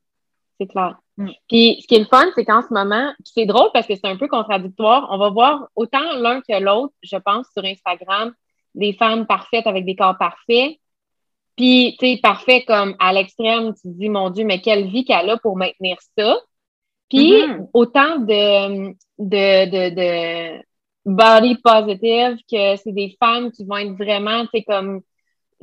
C'est 0.58 0.66
clair. 0.66 0.98
Mm. 1.16 1.30
Puis 1.48 1.78
ce 1.82 1.86
qui 1.86 1.94
est 1.94 2.00
le 2.00 2.06
fun, 2.06 2.26
c'est 2.34 2.44
qu'en 2.44 2.62
ce 2.62 2.72
moment, 2.72 3.12
c'est 3.24 3.46
drôle 3.46 3.70
parce 3.72 3.86
que 3.86 3.94
c'est 3.94 4.06
un 4.06 4.16
peu 4.16 4.28
contradictoire. 4.28 5.08
On 5.10 5.18
va 5.18 5.30
voir 5.30 5.68
autant 5.76 6.12
l'un 6.16 6.40
que 6.40 6.60
l'autre, 6.60 6.94
je 7.02 7.16
pense, 7.16 7.46
sur 7.52 7.64
Instagram, 7.64 8.32
des 8.74 8.92
femmes 8.92 9.26
parfaites 9.26 9.66
avec 9.66 9.84
des 9.84 9.96
corps 9.96 10.18
parfaits. 10.18 10.76
Puis, 11.56 11.96
tu 12.00 12.06
sais, 12.06 12.20
parfait 12.20 12.64
comme 12.64 12.96
à 12.98 13.12
l'extrême, 13.12 13.74
tu 13.74 13.82
te 13.82 13.96
dis, 13.96 14.08
mon 14.08 14.30
Dieu, 14.30 14.44
mais 14.44 14.60
quelle 14.60 14.88
vie 14.88 15.04
qu'elle 15.04 15.30
a 15.30 15.36
pour 15.38 15.56
maintenir 15.56 15.96
ça. 16.18 16.40
Puis, 17.08 17.32
mm-hmm. 17.32 17.68
autant 17.72 18.18
de, 18.18 18.88
de, 19.18 19.70
de, 19.70 19.94
de, 19.94 20.62
body 21.06 21.56
positive 21.56 22.38
que 22.50 22.76
c'est 22.76 22.92
des 22.92 23.16
femmes 23.22 23.52
qui 23.52 23.64
vont 23.64 23.76
être 23.76 23.92
vraiment, 23.92 24.42
tu 24.46 24.50
sais, 24.54 24.62
comme 24.64 25.02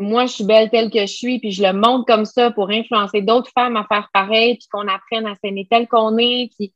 moi, 0.02 0.26
je 0.26 0.34
suis 0.34 0.44
belle 0.44 0.70
telle 0.70 0.90
que 0.90 1.02
je 1.02 1.14
suis, 1.14 1.40
puis 1.40 1.52
je 1.52 1.64
le 1.64 1.74
montre 1.74 2.06
comme 2.06 2.26
ça 2.26 2.52
pour 2.52 2.70
influencer 2.70 3.22
d'autres 3.22 3.52
femmes 3.54 3.78
à 3.78 3.86
faire 3.86 4.10
pareil, 4.14 4.58
puis 4.58 4.68
qu'on 4.72 4.88
apprenne 4.88 5.28
à 5.28 5.36
s'aimer 5.36 5.68
tel 5.70 5.88
qu'on 5.88 6.18
est. 6.18 6.50
Puis, 6.58 6.74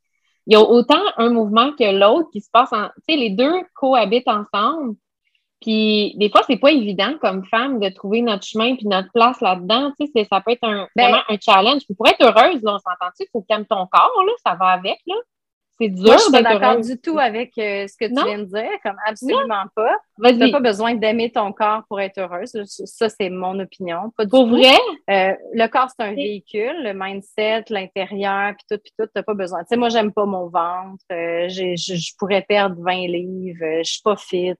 il 0.47 0.53
y 0.53 0.55
a 0.55 0.61
autant 0.61 1.01
un 1.17 1.29
mouvement 1.29 1.71
que 1.71 1.91
l'autre 1.97 2.29
qui 2.31 2.41
se 2.41 2.49
passe 2.51 2.71
en. 2.71 2.85
Tu 3.07 3.13
sais, 3.13 3.15
les 3.15 3.31
deux 3.31 3.53
cohabitent 3.73 4.27
ensemble. 4.27 4.95
Puis 5.61 6.13
des 6.17 6.29
fois, 6.29 6.41
c'est 6.45 6.57
pas 6.57 6.71
évident 6.71 7.13
comme 7.19 7.43
femme 7.45 7.79
de 7.79 7.89
trouver 7.89 8.21
notre 8.21 8.43
chemin 8.43 8.75
puis 8.75 8.85
notre 8.87 9.11
place 9.11 9.41
là-dedans. 9.41 9.91
Tu 9.99 10.07
sais, 10.07 10.27
ça 10.29 10.41
peut 10.41 10.51
être 10.51 10.63
un, 10.63 10.87
ben 10.95 11.09
vraiment 11.09 11.23
un 11.27 11.37
challenge. 11.39 11.81
pour 11.97 12.07
être 12.07 12.21
heureuse, 12.21 12.61
là, 12.61 12.75
on 12.75 12.79
s'entend-tu? 12.79 13.23
Il 13.23 13.29
faut 13.31 13.41
calmer 13.47 13.65
ton 13.65 13.87
corps, 13.87 14.23
là, 14.25 14.33
ça 14.45 14.55
va 14.55 14.67
avec, 14.67 14.99
là. 15.07 15.15
C'est 15.79 15.89
dur. 15.89 16.05
Moi, 16.05 16.15
je 16.15 16.21
suis 16.21 16.31
pas 16.31 16.41
d'accord 16.41 16.79
du 16.79 16.97
tout 16.97 17.19
avec 17.19 17.57
euh, 17.57 17.85
ce 17.87 17.97
que 17.97 18.05
tu 18.05 18.13
viens 18.13 18.39
de 18.39 18.45
dire, 18.45 18.69
comme 18.81 18.95
absolument 19.05 19.65
pas. 19.75 19.97
Tu 20.23 20.35
n'as 20.35 20.51
pas 20.51 20.61
besoin 20.61 20.95
d'aimer 20.95 21.31
ton 21.31 21.51
corps 21.51 21.83
pour 21.89 21.99
être 21.99 22.17
heureuse. 22.17 22.51
Ça, 22.65 23.09
c'est 23.09 23.29
mon 23.29 23.59
opinion. 23.59 24.11
Pas 24.15 24.23
du 24.23 24.29
pour 24.29 24.47
vrai? 24.47 24.77
Euh, 25.09 25.33
le 25.53 25.67
corps, 25.67 25.89
c'est 25.89 26.05
un 26.05 26.13
véhicule. 26.13 26.81
Le 26.81 26.93
mindset, 26.93 27.65
l'intérieur, 27.69 28.53
puis 28.53 28.65
tout, 28.69 28.81
puis 28.81 28.93
tout, 28.97 29.05
tu 29.05 29.11
n'as 29.17 29.23
pas 29.23 29.33
besoin. 29.33 29.59
Tu 29.63 29.67
sais, 29.69 29.77
moi, 29.77 29.89
j'aime 29.89 30.13
pas 30.13 30.25
mon 30.25 30.47
ventre. 30.47 31.03
Euh, 31.11 31.49
je, 31.49 32.15
pourrais 32.17 32.43
perdre 32.43 32.77
20 32.79 33.07
livres. 33.07 33.81
je 33.83 33.91
suis 33.91 34.01
pas 34.01 34.15
fit. 34.15 34.53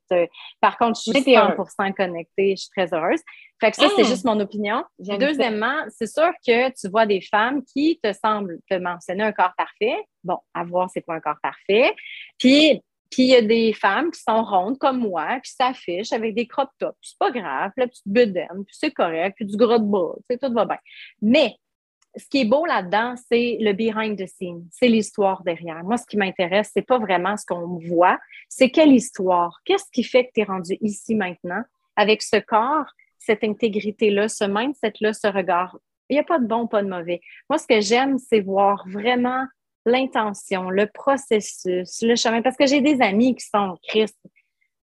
par 0.59 0.77
contre, 0.77 0.99
je 1.05 1.11
suis 1.11 1.33
100% 1.33 1.93
connectée. 1.93 2.55
Je 2.57 2.63
suis 2.63 2.69
très 2.75 2.93
heureuse. 2.93 3.21
Fait 3.59 3.71
que 3.71 3.77
ça, 3.77 3.87
c'est 3.95 4.03
ah! 4.03 4.07
juste 4.07 4.25
mon 4.25 4.39
opinion. 4.39 4.83
Deuxièmement, 4.99 5.83
c'est 5.89 6.07
sûr 6.07 6.31
que 6.45 6.69
tu 6.69 6.89
vois 6.89 7.05
des 7.05 7.21
femmes 7.21 7.63
qui 7.63 7.99
te 8.03 8.11
semblent 8.13 8.59
te 8.69 8.75
mentionner 8.75 9.23
un 9.23 9.31
corps 9.31 9.53
parfait. 9.57 9.95
Bon, 10.23 10.37
à 10.53 10.63
voir 10.63 10.89
c'est 10.89 11.01
quoi 11.01 11.15
un 11.15 11.19
corps 11.21 11.39
parfait. 11.41 11.95
Puis, 12.37 12.81
puis 13.09 13.23
il 13.23 13.29
y 13.29 13.35
a 13.35 13.41
des 13.41 13.71
femmes 13.71 14.11
qui 14.11 14.21
sont 14.21 14.43
rondes 14.43 14.77
comme 14.77 14.99
moi, 14.99 15.39
qui 15.39 15.51
s'affichent 15.51 16.11
avec 16.11 16.35
des 16.35 16.47
crop 16.47 16.69
tops. 16.79 16.97
C'est 17.01 17.17
pas 17.17 17.31
grave, 17.31 17.71
la 17.77 17.87
petite 17.87 18.07
bedaine, 18.07 18.65
puis 18.65 18.75
c'est 18.77 18.91
correct, 18.91 19.35
puis 19.37 19.45
du 19.45 19.55
gros 19.55 19.77
de 19.77 19.85
bras, 19.85 20.15
tu 20.17 20.35
sais, 20.35 20.37
tout 20.37 20.53
va 20.53 20.65
bien. 20.65 20.79
Mais 21.21 21.55
ce 22.17 22.25
qui 22.27 22.41
est 22.41 22.45
beau 22.45 22.65
là-dedans, 22.65 23.15
c'est 23.31 23.57
le 23.59 23.73
behind 23.73 24.17
the 24.17 24.27
scene, 24.27 24.67
c'est 24.71 24.87
l'histoire 24.87 25.43
derrière. 25.43 25.83
Moi, 25.83 25.97
ce 25.97 26.05
qui 26.05 26.17
m'intéresse, 26.17 26.71
c'est 26.73 26.85
pas 26.85 26.97
vraiment 26.97 27.37
ce 27.37 27.45
qu'on 27.45 27.77
voit, 27.87 28.19
c'est 28.49 28.69
quelle 28.69 28.91
histoire? 28.91 29.59
Qu'est-ce 29.65 29.89
qui 29.91 30.03
fait 30.03 30.25
que 30.25 30.31
tu 30.33 30.41
es 30.41 30.43
rendu 30.43 30.77
ici 30.81 31.15
maintenant 31.15 31.61
avec 31.95 32.21
ce 32.21 32.37
corps? 32.37 32.87
Cette 33.25 33.43
intégrité-là, 33.43 34.27
ce 34.27 34.45
mindset-là, 34.45 35.13
ce 35.13 35.27
regard. 35.27 35.77
Il 36.09 36.13
n'y 36.13 36.19
a 36.19 36.23
pas 36.23 36.39
de 36.39 36.45
bon, 36.45 36.67
pas 36.67 36.83
de 36.83 36.89
mauvais. 36.89 37.21
Moi, 37.49 37.57
ce 37.57 37.67
que 37.67 37.81
j'aime, 37.81 38.17
c'est 38.19 38.41
voir 38.41 38.85
vraiment 38.87 39.45
l'intention, 39.85 40.69
le 40.69 40.87
processus, 40.87 42.01
le 42.01 42.15
chemin. 42.15 42.41
Parce 42.41 42.57
que 42.57 42.65
j'ai 42.65 42.81
des 42.81 43.01
amis 43.01 43.35
qui 43.35 43.45
sont 43.45 43.77
Christ, 43.87 44.17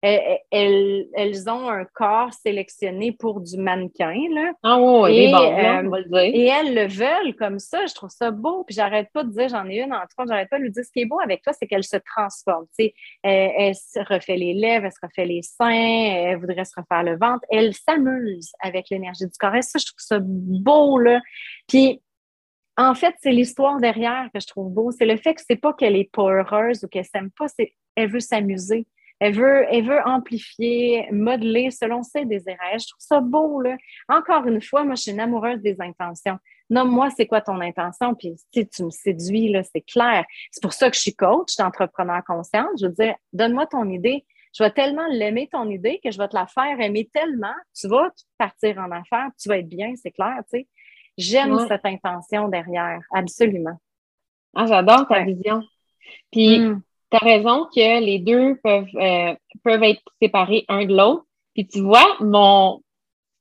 elles, 0.02 1.08
elles, 1.14 1.50
ont 1.50 1.70
un 1.70 1.84
corps 1.84 2.34
sélectionné 2.34 3.12
pour 3.12 3.42
du 3.42 3.58
mannequin. 3.58 4.16
Là. 4.32 4.54
Ah 4.64 4.80
oui, 4.80 5.12
et, 5.12 5.34
euh, 5.34 5.82
on 5.84 5.90
va 5.90 6.00
le 6.00 6.06
dire. 6.06 6.20
Et 6.20 6.46
elles 6.46 6.74
le 6.74 6.88
veulent 6.88 7.36
comme 7.36 7.60
ça. 7.60 7.86
Je 7.86 7.94
trouve 7.94 8.10
ça 8.10 8.32
beau. 8.32 8.64
Puis 8.64 8.76
j'arrête 8.76 9.10
pas 9.14 9.24
de 9.24 9.32
dire, 9.32 9.50
j'en 9.50 9.68
ai 9.68 9.82
une 9.82 9.94
en 9.94 10.02
trois, 10.10 10.26
j'arrête 10.26 10.50
pas 10.50 10.58
de 10.58 10.64
lui 10.64 10.72
dire 10.72 10.84
ce 10.86 10.92
qui 10.92 11.02
est 11.02 11.06
beau 11.06 11.20
avec 11.20 11.42
toi, 11.42 11.52
c'est 11.54 11.68
qu'elle 11.68 11.84
se 11.84 11.98
transforme. 11.98 12.66
Tu 12.78 12.92
elle, 13.24 13.52
elle, 13.58 13.76
se 13.76 14.00
refait 14.00 14.38
les 14.38 14.54
lèvres, 14.54 14.86
elle 14.86 14.92
se 14.92 15.00
refait 15.04 15.26
les 15.26 15.42
seins, 15.42 15.70
elle 15.70 16.38
voudrait 16.38 16.66
se 16.66 16.80
refaire 16.80 17.04
le 17.04 17.18
ventre. 17.18 17.46
Elle 17.50 17.74
s'amuse 17.74 18.52
avec 18.62 18.90
l'énergie 18.90 19.26
du 19.26 19.38
corps. 19.38 19.56
Et 19.56 19.62
ça, 19.62 19.80
je 19.80 19.86
trouve 19.86 20.00
ça 20.00 20.20
beau. 20.22 20.98
Là. 20.98 21.20
Puis 21.68 22.02
en 22.78 22.96
fait, 22.96 23.14
c'est 23.22 23.32
l'histoire 23.32 23.78
derrière 23.82 24.30
que 24.34 24.40
je 24.40 24.48
trouve 24.48 24.72
beau. 24.72 24.92
C'est 24.92 25.06
le 25.06 25.18
fait 25.18 25.34
que 25.34 25.42
c'est 25.46 25.58
pas 25.58 25.74
qu'elle 25.74 25.98
est 25.98 26.10
pas 26.10 26.32
heureuse 26.32 26.86
ou 26.86 26.88
qu'elle 26.88 27.04
s'aime 27.04 27.32
pas, 27.38 27.50
c'est 27.50 27.74
elle 27.96 28.10
veut 28.10 28.22
s'amuser. 28.22 28.88
Elle 29.20 29.36
veut, 29.36 29.66
elle 29.70 29.86
veut 29.86 30.02
amplifier, 30.06 31.08
modeler 31.12 31.72
selon 31.72 32.04
ses 32.04 32.26
désirs. 32.26 32.56
Je 32.74 32.88
trouve 32.88 33.00
ça 33.00 33.20
beau, 33.20 33.62
là. 33.62 33.76
Encore 34.08 34.48
une 34.48 34.62
fois, 34.62 34.84
moi, 34.84 34.96
je 34.96 35.04
suis 35.04 35.12
une 35.12 35.20
amoureuse 35.20 35.62
des 35.62 35.76
intentions. 35.80 36.38
Nomme-moi, 36.70 37.10
c'est 37.10 37.26
quoi 37.28 37.42
ton 37.42 37.60
intention? 37.60 38.16
Puis 38.16 38.36
si 38.54 38.68
tu 38.68 38.84
me 38.84 38.90
séduis, 38.90 39.52
là, 39.52 39.64
c'est 39.64 39.82
clair. 39.82 40.24
C'est 40.52 40.62
pour 40.62 40.74
ça 40.74 40.90
que 40.90 40.96
je 40.96 41.02
suis 41.02 41.16
coach 41.16 41.58
d'entrepreneur 41.58 42.24
consciente. 42.26 42.70
Je 42.80 42.86
veux 42.86 42.94
dire, 42.94 43.16
donne-moi 43.34 43.66
ton 43.68 43.90
idée. 43.90 44.26
Je 44.58 44.64
vais 44.64 44.72
tellement 44.72 45.06
l'aimer, 45.12 45.50
ton 45.52 45.70
idée, 45.70 46.00
que 46.04 46.12
je 46.12 46.18
vais 46.18 46.28
te 46.28 46.36
la 46.36 46.48
faire 46.48 46.80
aimer 46.80 47.10
tellement. 47.14 47.54
Tu 47.80 47.88
vas 47.88 48.10
partir 48.38 48.78
en 48.80 48.90
affaires, 48.92 49.30
tu 49.40 49.50
vas 49.50 49.58
être 49.58 49.70
bien, 49.70 49.94
c'est 49.96 50.12
clair, 50.12 50.38
tu 50.52 50.60
sais. 50.60 50.68
J'aime 51.18 51.60
cette 51.68 51.86
intention 51.86 52.48
derrière, 52.48 53.00
absolument. 53.12 53.78
Ah, 54.56 54.66
j'adore 54.66 55.08
ta 55.08 55.24
vision. 55.24 55.62
Puis, 56.32 56.60
hmm 56.60 56.82
tu 57.12 57.18
as 57.18 57.26
raison 57.26 57.66
que 57.66 58.04
les 58.04 58.20
deux 58.20 58.56
peuvent, 58.64 58.88
euh, 58.96 59.36
peuvent 59.64 59.84
être 59.84 60.02
séparés 60.22 60.66
un 60.68 60.86
de 60.86 60.96
l'autre. 60.96 61.26
Puis 61.54 61.68
tu 61.68 61.82
vois, 61.82 62.18
mon, 62.20 62.82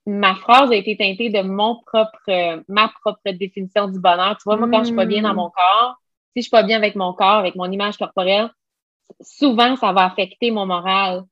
ma 0.07 0.35
phrase 0.35 0.71
a 0.71 0.77
été 0.77 0.97
teintée 0.97 1.29
de 1.29 1.43
mon 1.43 1.81
propre, 1.87 2.63
ma 2.69 2.89
propre 2.89 3.31
définition 3.33 3.89
du 3.89 4.01
bonheur. 4.01 4.37
Tu 4.39 4.45
vois, 4.45 4.57
moi, 4.57 4.69
quand 4.71 4.81
je 4.81 4.87
suis 4.87 4.97
pas 4.97 5.05
bien 5.05 5.23
dans 5.23 5.35
mon 5.35 5.51
corps, 5.51 5.97
si 6.35 6.41
je 6.41 6.43
suis 6.43 6.51
pas 6.51 6.63
bien 6.63 6.79
avec 6.79 6.95
mon 6.95 7.13
corps, 7.13 7.39
avec 7.39 7.55
mon 7.57 7.71
image 7.71 7.99
corporelle, 7.99 8.51
souvent, 9.21 9.77
ça 9.77 9.93
va 9.93 10.05
affecter 10.05 10.51
mon 10.51 10.67
moral. 10.67 11.25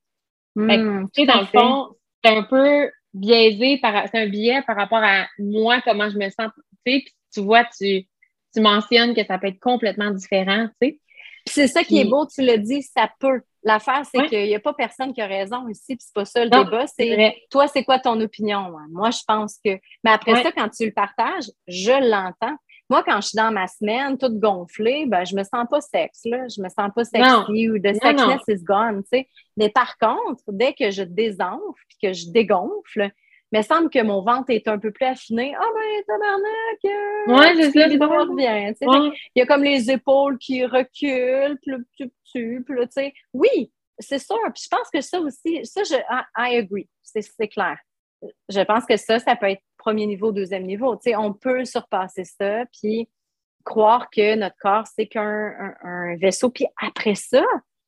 Hmm, 0.54 1.06
tu 1.12 1.22
sais, 1.22 1.26
dans 1.26 1.40
le 1.40 1.46
fond, 1.46 1.96
c'est 2.22 2.36
un 2.36 2.42
peu 2.42 2.90
biaisé, 3.12 3.78
par, 3.78 4.08
c'est 4.08 4.22
un 4.22 4.28
biais 4.28 4.62
par 4.66 4.76
rapport 4.76 5.02
à 5.02 5.26
moi, 5.38 5.80
comment 5.82 6.08
je 6.10 6.18
me 6.18 6.28
sens. 6.28 6.50
Tu 6.84 6.92
sais, 6.92 7.00
puis 7.00 7.14
tu 7.32 7.40
vois, 7.40 7.64
tu, 7.64 8.06
tu 8.54 8.60
mentionnes 8.60 9.14
que 9.14 9.24
ça 9.24 9.38
peut 9.38 9.48
être 9.48 9.60
complètement 9.60 10.10
différent, 10.10 10.68
tu 10.80 10.88
sais 10.88 11.00
c'est 11.46 11.68
ça 11.68 11.84
qui 11.84 12.00
est 12.00 12.04
beau, 12.04 12.26
tu 12.26 12.42
le 12.42 12.58
dis, 12.58 12.82
ça 12.82 13.10
peut. 13.18 13.40
L'affaire, 13.62 14.02
c'est 14.04 14.28
qu'il 14.28 14.44
n'y 14.44 14.54
a 14.54 14.60
pas 14.60 14.74
personne 14.74 15.12
qui 15.12 15.20
a 15.20 15.26
raison 15.26 15.68
ici, 15.68 15.96
puis 15.96 16.04
c'est 16.06 16.14
pas 16.14 16.24
ça 16.24 16.44
le 16.44 16.50
débat. 16.50 16.86
C'est 16.86 17.34
toi, 17.50 17.66
c'est 17.66 17.82
quoi 17.82 17.98
ton 17.98 18.20
opinion? 18.20 18.72
Moi, 18.90 19.10
je 19.10 19.20
pense 19.26 19.58
que. 19.64 19.70
Mais 20.04 20.10
après 20.10 20.42
ça, 20.42 20.52
quand 20.52 20.68
tu 20.68 20.86
le 20.86 20.92
partages, 20.92 21.50
je 21.66 21.92
l'entends. 21.92 22.56
Moi, 22.88 23.02
quand 23.02 23.20
je 23.20 23.28
suis 23.28 23.36
dans 23.36 23.50
ma 23.50 23.66
semaine, 23.66 24.16
toute 24.16 24.38
gonflée, 24.38 25.06
ben, 25.06 25.24
je 25.24 25.34
me 25.34 25.42
sens 25.42 25.66
pas 25.68 25.80
sexe, 25.80 26.20
là. 26.24 26.46
Je 26.48 26.62
me 26.62 26.68
sens 26.68 26.88
pas 26.94 27.04
sexy 27.04 27.68
ou 27.68 27.78
de 27.80 27.92
sexiness 27.92 28.42
is 28.46 28.62
gone, 28.62 29.02
tu 29.02 29.18
sais. 29.18 29.28
Mais 29.56 29.68
par 29.70 29.98
contre, 29.98 30.42
dès 30.46 30.72
que 30.72 30.92
je 30.92 31.02
désenfle, 31.02 31.82
que 32.00 32.12
je 32.12 32.30
dégonfle, 32.30 33.10
il 33.56 33.60
me 33.60 33.62
semble 33.62 33.90
que 33.90 34.02
mon 34.02 34.20
ventre 34.22 34.50
est 34.50 34.68
un 34.68 34.78
peu 34.78 34.90
plus 34.90 35.06
affiné. 35.06 35.54
Ah 35.58 35.64
ben, 35.74 36.02
tabarnak! 36.06 36.84
Euh, 36.84 37.32
ouais, 37.32 37.64
je 37.64 37.70
sais, 37.70 37.84
revient. 37.84 38.74
Il 39.34 39.38
y 39.38 39.42
a 39.42 39.46
comme 39.46 39.62
les 39.62 39.90
épaules 39.90 40.36
qui 40.38 40.64
reculent, 40.64 41.58
plus 41.62 41.86
tu 41.94 42.62
sais. 42.90 43.14
Oui, 43.32 43.72
c'est 43.98 44.18
sûr. 44.18 44.36
Puis 44.54 44.64
je 44.64 44.68
pense 44.68 44.90
que 44.92 45.00
ça 45.00 45.18
aussi, 45.20 45.64
ça, 45.64 45.82
je, 45.84 45.94
I, 46.36 46.56
agree. 46.58 46.88
C'est 47.02 47.48
clair. 47.48 47.78
Je 48.48 48.60
pense 48.60 48.84
que 48.84 48.96
ça, 48.98 49.18
ça 49.18 49.36
peut 49.36 49.50
être 49.50 49.62
premier 49.78 50.06
niveau, 50.06 50.32
deuxième 50.32 50.64
niveau. 50.64 50.96
Tu 50.96 51.10
sais, 51.10 51.16
on 51.16 51.32
peut 51.32 51.64
surpasser 51.64 52.24
ça, 52.24 52.64
puis 52.78 53.08
croire 53.64 54.10
que 54.10 54.34
notre 54.34 54.56
corps, 54.60 54.86
c'est 54.86 55.06
qu'un 55.06 56.16
vaisseau. 56.20 56.50
Puis 56.50 56.66
après 56.76 57.14
ça, 57.14 57.42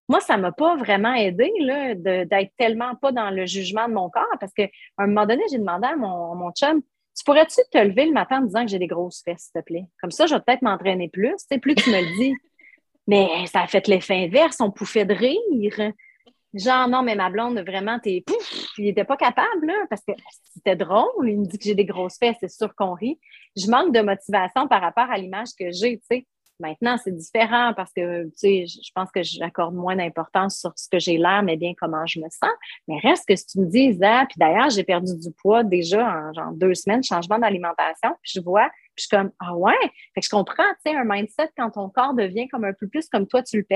moi, 0.08 0.20
ça 0.20 0.36
ne 0.36 0.42
m'a 0.42 0.52
pas 0.52 0.76
vraiment 0.76 1.12
aidé 1.14 1.52
d'être 1.96 2.52
tellement 2.56 2.94
pas 2.96 3.12
dans 3.12 3.30
le 3.30 3.44
jugement 3.44 3.88
de 3.88 3.94
mon 3.94 4.08
corps 4.08 4.24
parce 4.40 4.52
qu'à 4.54 4.68
un 4.96 5.06
moment 5.06 5.26
donné, 5.26 5.42
j'ai 5.50 5.58
demandé 5.58 5.86
à 5.86 5.96
mon, 5.96 6.34
mon 6.34 6.50
chum 6.52 6.80
Tu 7.16 7.24
pourrais-tu 7.24 7.60
te 7.70 7.78
lever 7.78 8.06
le 8.06 8.12
matin 8.12 8.38
en 8.38 8.46
disant 8.46 8.64
que 8.64 8.70
j'ai 8.70 8.78
des 8.78 8.86
grosses 8.86 9.22
fesses, 9.22 9.50
s'il 9.52 9.60
te 9.60 9.64
plaît? 9.64 9.84
Comme 10.00 10.10
ça, 10.10 10.26
je 10.26 10.34
vais 10.34 10.40
peut-être 10.40 10.62
m'entraîner 10.62 11.08
plus. 11.08 11.34
Tu 11.50 11.60
plus 11.60 11.74
tu 11.74 11.90
me 11.90 12.00
le 12.00 12.16
dis. 12.18 12.34
Mais 13.06 13.46
ça 13.46 13.62
a 13.62 13.66
fait 13.66 13.86
l'effet 13.86 14.24
inverse. 14.24 14.60
On 14.60 14.70
pouffait 14.70 15.04
de 15.04 15.14
rire. 15.14 15.92
Genre, 16.54 16.88
non, 16.88 17.02
mais 17.02 17.14
ma 17.14 17.28
blonde, 17.28 17.58
vraiment, 17.60 17.98
t'es 17.98 18.22
pouf, 18.26 18.68
il 18.78 18.84
n'était 18.86 19.04
pas 19.04 19.18
capable, 19.18 19.70
parce 19.90 20.02
que 20.02 20.12
c'était 20.54 20.76
drôle. 20.76 21.28
Il 21.28 21.40
me 21.40 21.44
dit 21.46 21.58
que 21.58 21.64
j'ai 21.64 21.74
des 21.74 21.84
grosses 21.84 22.16
fesses, 22.18 22.36
c'est 22.40 22.50
sûr 22.50 22.74
qu'on 22.74 22.94
rit. 22.94 23.20
Je 23.54 23.70
manque 23.70 23.94
de 23.94 24.00
motivation 24.00 24.66
par 24.66 24.80
rapport 24.80 25.10
à 25.10 25.18
l'image 25.18 25.48
que 25.58 25.70
j'ai, 25.70 25.98
tu 25.98 26.04
sais. 26.10 26.26
Maintenant, 26.60 26.96
c'est 27.02 27.14
différent 27.14 27.72
parce 27.74 27.92
que, 27.92 28.24
tu 28.24 28.32
sais, 28.34 28.66
je 28.66 28.90
pense 28.94 29.10
que 29.12 29.22
j'accorde 29.22 29.74
moins 29.74 29.94
d'importance 29.94 30.58
sur 30.58 30.72
ce 30.76 30.88
que 30.88 30.98
j'ai 30.98 31.16
l'air, 31.16 31.42
mais 31.42 31.56
bien 31.56 31.72
comment 31.78 32.04
je 32.06 32.18
me 32.18 32.28
sens. 32.30 32.50
Mais 32.88 32.98
reste 32.98 33.26
que 33.28 33.36
si 33.36 33.46
tu 33.46 33.60
me 33.60 33.66
dis, 33.66 33.96
ah, 34.02 34.26
puis 34.28 34.36
d'ailleurs, 34.38 34.70
j'ai 34.70 34.82
perdu 34.82 35.12
du 35.16 35.32
poids 35.40 35.62
déjà 35.62 36.04
en 36.04 36.32
genre 36.32 36.52
deux 36.52 36.74
semaines, 36.74 37.02
changement 37.02 37.38
d'alimentation, 37.38 38.10
puis 38.22 38.32
je 38.34 38.40
vois, 38.40 38.68
puis 38.94 38.96
je 38.96 39.02
suis 39.02 39.16
comme, 39.16 39.30
ah 39.38 39.54
ouais, 39.56 39.78
fait 40.14 40.20
que 40.20 40.24
je 40.24 40.30
comprends, 40.30 40.68
tu 40.84 40.90
sais, 40.90 40.96
un 40.96 41.04
mindset 41.04 41.50
quand 41.56 41.70
ton 41.70 41.88
corps 41.90 42.14
devient 42.14 42.48
comme 42.48 42.64
un 42.64 42.72
peu 42.72 42.88
plus 42.88 43.08
comme 43.08 43.26
toi, 43.26 43.42
tu 43.42 43.58
le 43.58 43.66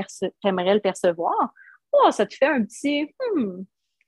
aimerais 0.45 0.75
le 0.75 0.81
percevoir. 0.81 1.53
Oh, 1.93 2.11
ça 2.11 2.27
te 2.27 2.35
fait 2.35 2.47
un 2.47 2.65
petit, 2.65 3.15
hmm, 3.37 3.63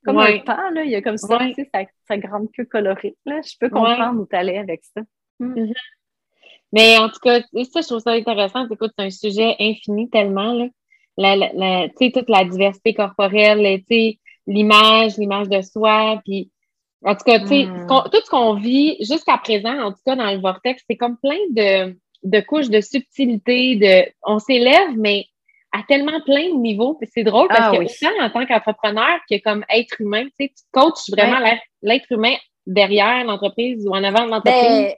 comme 0.04 0.18
un 0.18 0.38
pan, 0.40 0.70
là, 0.70 0.84
il 0.84 0.90
y 0.90 0.96
a 0.96 1.02
comme 1.02 1.16
ça, 1.16 1.38
tu 1.38 1.54
sais, 1.54 1.88
sa, 2.06 2.18
grande 2.18 2.50
queue 2.52 2.64
colorée, 2.64 3.16
là. 3.24 3.40
Je 3.42 3.54
peux 3.58 3.70
comprendre 3.70 4.20
où 4.20 4.26
tu 4.26 4.36
allais 4.36 4.58
avec 4.58 4.82
ça. 4.84 5.02
Hmm. 5.38 5.72
Mais 6.74 6.98
en 6.98 7.08
tout 7.08 7.20
cas, 7.22 7.40
ça, 7.40 7.80
je 7.82 7.86
trouve 7.86 8.00
ça 8.00 8.10
intéressant. 8.10 8.66
Écoute, 8.68 8.90
c'est 8.98 9.04
un 9.04 9.10
sujet 9.10 9.54
infini 9.60 10.10
tellement, 10.10 10.52
là. 10.52 10.66
La, 11.16 11.36
la, 11.36 11.88
tu 11.90 12.06
sais, 12.06 12.10
toute 12.10 12.28
la 12.28 12.44
diversité 12.44 12.92
corporelle, 12.92 13.80
tu 13.82 13.84
sais, 13.88 14.18
l'image, 14.48 15.16
l'image 15.16 15.48
de 15.48 15.62
soi, 15.62 16.20
puis 16.24 16.50
en 17.04 17.14
tout 17.14 17.22
cas, 17.24 17.38
tu 17.38 17.46
sais, 17.46 17.66
hmm. 17.66 17.86
tout 17.86 18.18
ce 18.24 18.28
qu'on 18.28 18.54
vit 18.54 18.96
jusqu'à 18.98 19.38
présent, 19.38 19.78
en 19.80 19.92
tout 19.92 20.00
cas 20.04 20.16
dans 20.16 20.32
le 20.32 20.40
vortex, 20.40 20.82
c'est 20.90 20.96
comme 20.96 21.16
plein 21.18 21.38
de, 21.50 21.96
de 22.24 22.40
couches 22.40 22.68
de 22.68 22.80
subtilité, 22.80 23.76
de 23.76 24.10
on 24.24 24.40
s'élève, 24.40 24.96
mais 24.96 25.26
à 25.70 25.84
tellement 25.86 26.20
plein 26.24 26.48
de 26.48 26.58
niveaux. 26.58 26.98
C'est 27.14 27.22
drôle 27.22 27.46
parce 27.46 27.60
ah, 27.60 27.76
que 27.76 27.78
oui. 27.78 28.20
en 28.20 28.30
tant 28.30 28.46
qu'entrepreneur 28.46 29.20
que 29.30 29.40
comme 29.40 29.64
être 29.68 30.00
humain, 30.00 30.24
tu 30.24 30.32
sais, 30.40 30.48
tu 30.48 30.64
coaches 30.72 31.10
vraiment 31.10 31.38
l'être 31.82 32.10
humain 32.10 32.34
derrière 32.66 33.24
l'entreprise 33.24 33.86
ou 33.86 33.94
en 33.94 34.02
avant 34.02 34.24
de 34.24 34.30
l'entreprise. 34.30 34.94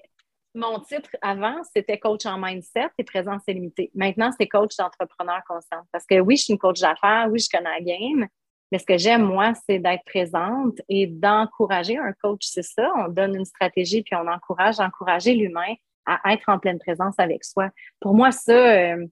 Mon 0.56 0.80
titre 0.80 1.10
avant, 1.20 1.60
c'était 1.74 1.98
coach 1.98 2.24
en 2.24 2.38
mindset 2.38 2.88
et 2.96 3.04
présence 3.04 3.42
illimitée. 3.46 3.90
Maintenant, 3.94 4.30
c'est 4.40 4.48
coach 4.48 4.74
d'entrepreneur 4.78 5.42
conscient. 5.46 5.82
Parce 5.92 6.06
que 6.06 6.18
oui, 6.18 6.38
je 6.38 6.44
suis 6.44 6.52
une 6.54 6.58
coach 6.58 6.80
d'affaires, 6.80 7.28
oui, 7.30 7.40
je 7.40 7.50
connais 7.54 7.68
la 7.68 7.80
game, 7.82 8.26
mais 8.72 8.78
ce 8.78 8.86
que 8.86 8.96
j'aime, 8.96 9.22
moi, 9.22 9.52
c'est 9.68 9.78
d'être 9.78 10.04
présente 10.06 10.80
et 10.88 11.06
d'encourager 11.06 11.98
un 11.98 12.14
coach. 12.22 12.46
C'est 12.46 12.62
ça, 12.62 12.90
on 12.96 13.08
donne 13.08 13.36
une 13.36 13.44
stratégie 13.44 14.02
puis 14.02 14.16
on 14.16 14.26
encourage, 14.26 14.80
encourager 14.80 15.34
l'humain 15.34 15.74
à 16.06 16.32
être 16.32 16.48
en 16.48 16.58
pleine 16.58 16.78
présence 16.78 17.16
avec 17.18 17.44
soi. 17.44 17.68
Pour 18.00 18.14
moi, 18.14 18.32
ça, 18.32 18.52
euh, 18.52 19.06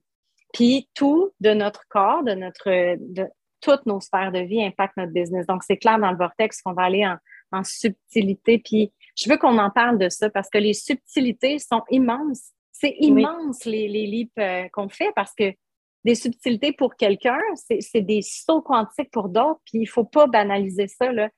puis 0.51 0.89
tout 0.95 1.29
de 1.41 1.51
notre 1.51 1.83
corps, 1.89 2.23
de 2.23 2.33
notre, 2.33 2.95
de 2.97 3.27
toutes 3.61 3.85
nos 3.85 3.99
sphères 3.99 4.31
de 4.31 4.39
vie 4.39 4.63
impacte 4.63 4.97
notre 4.97 5.13
business. 5.13 5.45
Donc, 5.45 5.61
c'est 5.63 5.77
clair 5.77 5.99
dans 5.99 6.09
le 6.09 6.17
vortex 6.17 6.63
qu'on 6.63 6.73
va 6.73 6.85
aller 6.85 7.05
en, 7.05 7.17
en 7.51 7.63
subtilité. 7.63 8.57
Puis 8.57 8.91
je 9.15 9.29
veux 9.29 9.37
qu'on 9.37 9.57
en 9.57 9.69
parle 9.69 9.97
de 9.97 10.09
ça 10.09 10.29
parce 10.29 10.49
que 10.49 10.57
les 10.57 10.73
subtilités 10.73 11.59
sont 11.59 11.83
immenses. 11.89 12.51
C'est 12.71 12.95
immense 12.99 13.63
les, 13.65 13.87
les 13.87 14.05
leaps 14.05 14.33
euh, 14.37 14.67
qu'on 14.73 14.89
fait 14.89 15.11
parce 15.15 15.33
que 15.33 15.53
des 16.03 16.15
subtilités 16.15 16.71
pour 16.71 16.95
quelqu'un, 16.95 17.39
c'est 17.55 18.01
des 18.01 18.21
sauts 18.21 18.61
quantiques 18.61 19.09
pour 19.11 19.27
d'autres, 19.27 19.59
puis 19.65 19.79
il 19.79 19.81
ne 19.81 19.89
faut 19.89 20.03
pas 20.03 20.27
banaliser 20.27 20.87
ça. 20.87 21.11
Là. 21.11 21.29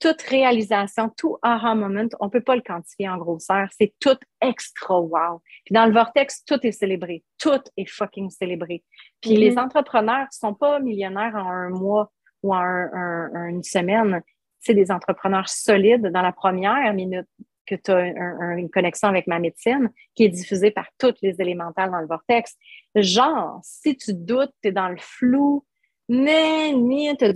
Toute 0.00 0.20
réalisation, 0.22 1.10
tout 1.16 1.38
aha 1.40 1.74
moment, 1.74 2.06
on 2.20 2.26
ne 2.26 2.30
peut 2.30 2.42
pas 2.42 2.54
le 2.54 2.60
quantifier 2.60 3.08
en 3.08 3.16
grosseur. 3.16 3.68
C'est 3.78 3.94
tout 4.00 4.18
extra 4.42 5.00
wow. 5.00 5.40
Puis 5.64 5.72
dans 5.72 5.86
le 5.86 5.92
vortex, 5.92 6.44
tout 6.44 6.58
est 6.62 6.72
célébré. 6.72 7.24
Tout 7.38 7.62
est 7.78 7.88
fucking 7.88 8.28
célébré. 8.28 8.84
Puis 9.22 9.36
les 9.36 9.54
mm-hmm. 9.54 9.64
entrepreneurs 9.64 10.26
ne 10.26 10.48
sont 10.48 10.54
pas 10.54 10.78
millionnaires 10.78 11.34
en 11.34 11.48
un 11.48 11.70
mois 11.70 12.12
ou 12.42 12.54
en 12.54 12.60
une 12.60 13.62
semaine 13.62 14.20
c'est 14.62 14.74
des 14.74 14.90
entrepreneurs 14.90 15.48
solides 15.48 16.06
dans 16.06 16.22
la 16.22 16.32
première 16.32 16.94
minute 16.94 17.28
que 17.66 17.74
tu 17.74 17.90
as 17.90 18.56
une 18.56 18.70
connexion 18.70 19.08
avec 19.08 19.26
ma 19.26 19.38
médecine 19.38 19.90
qui 20.14 20.24
est 20.24 20.28
diffusée 20.28 20.70
par 20.70 20.86
toutes 20.98 21.20
les 21.22 21.40
élémentales 21.40 21.90
dans 21.90 22.00
le 22.00 22.06
vortex. 22.06 22.56
Genre, 22.94 23.60
si 23.62 23.96
tu 23.96 24.14
doutes, 24.14 24.52
tu 24.62 24.68
es 24.68 24.72
dans 24.72 24.88
le 24.88 24.98
flou, 24.98 25.64
mais, 26.08 26.72
ni, 26.72 27.14
tu 27.16 27.26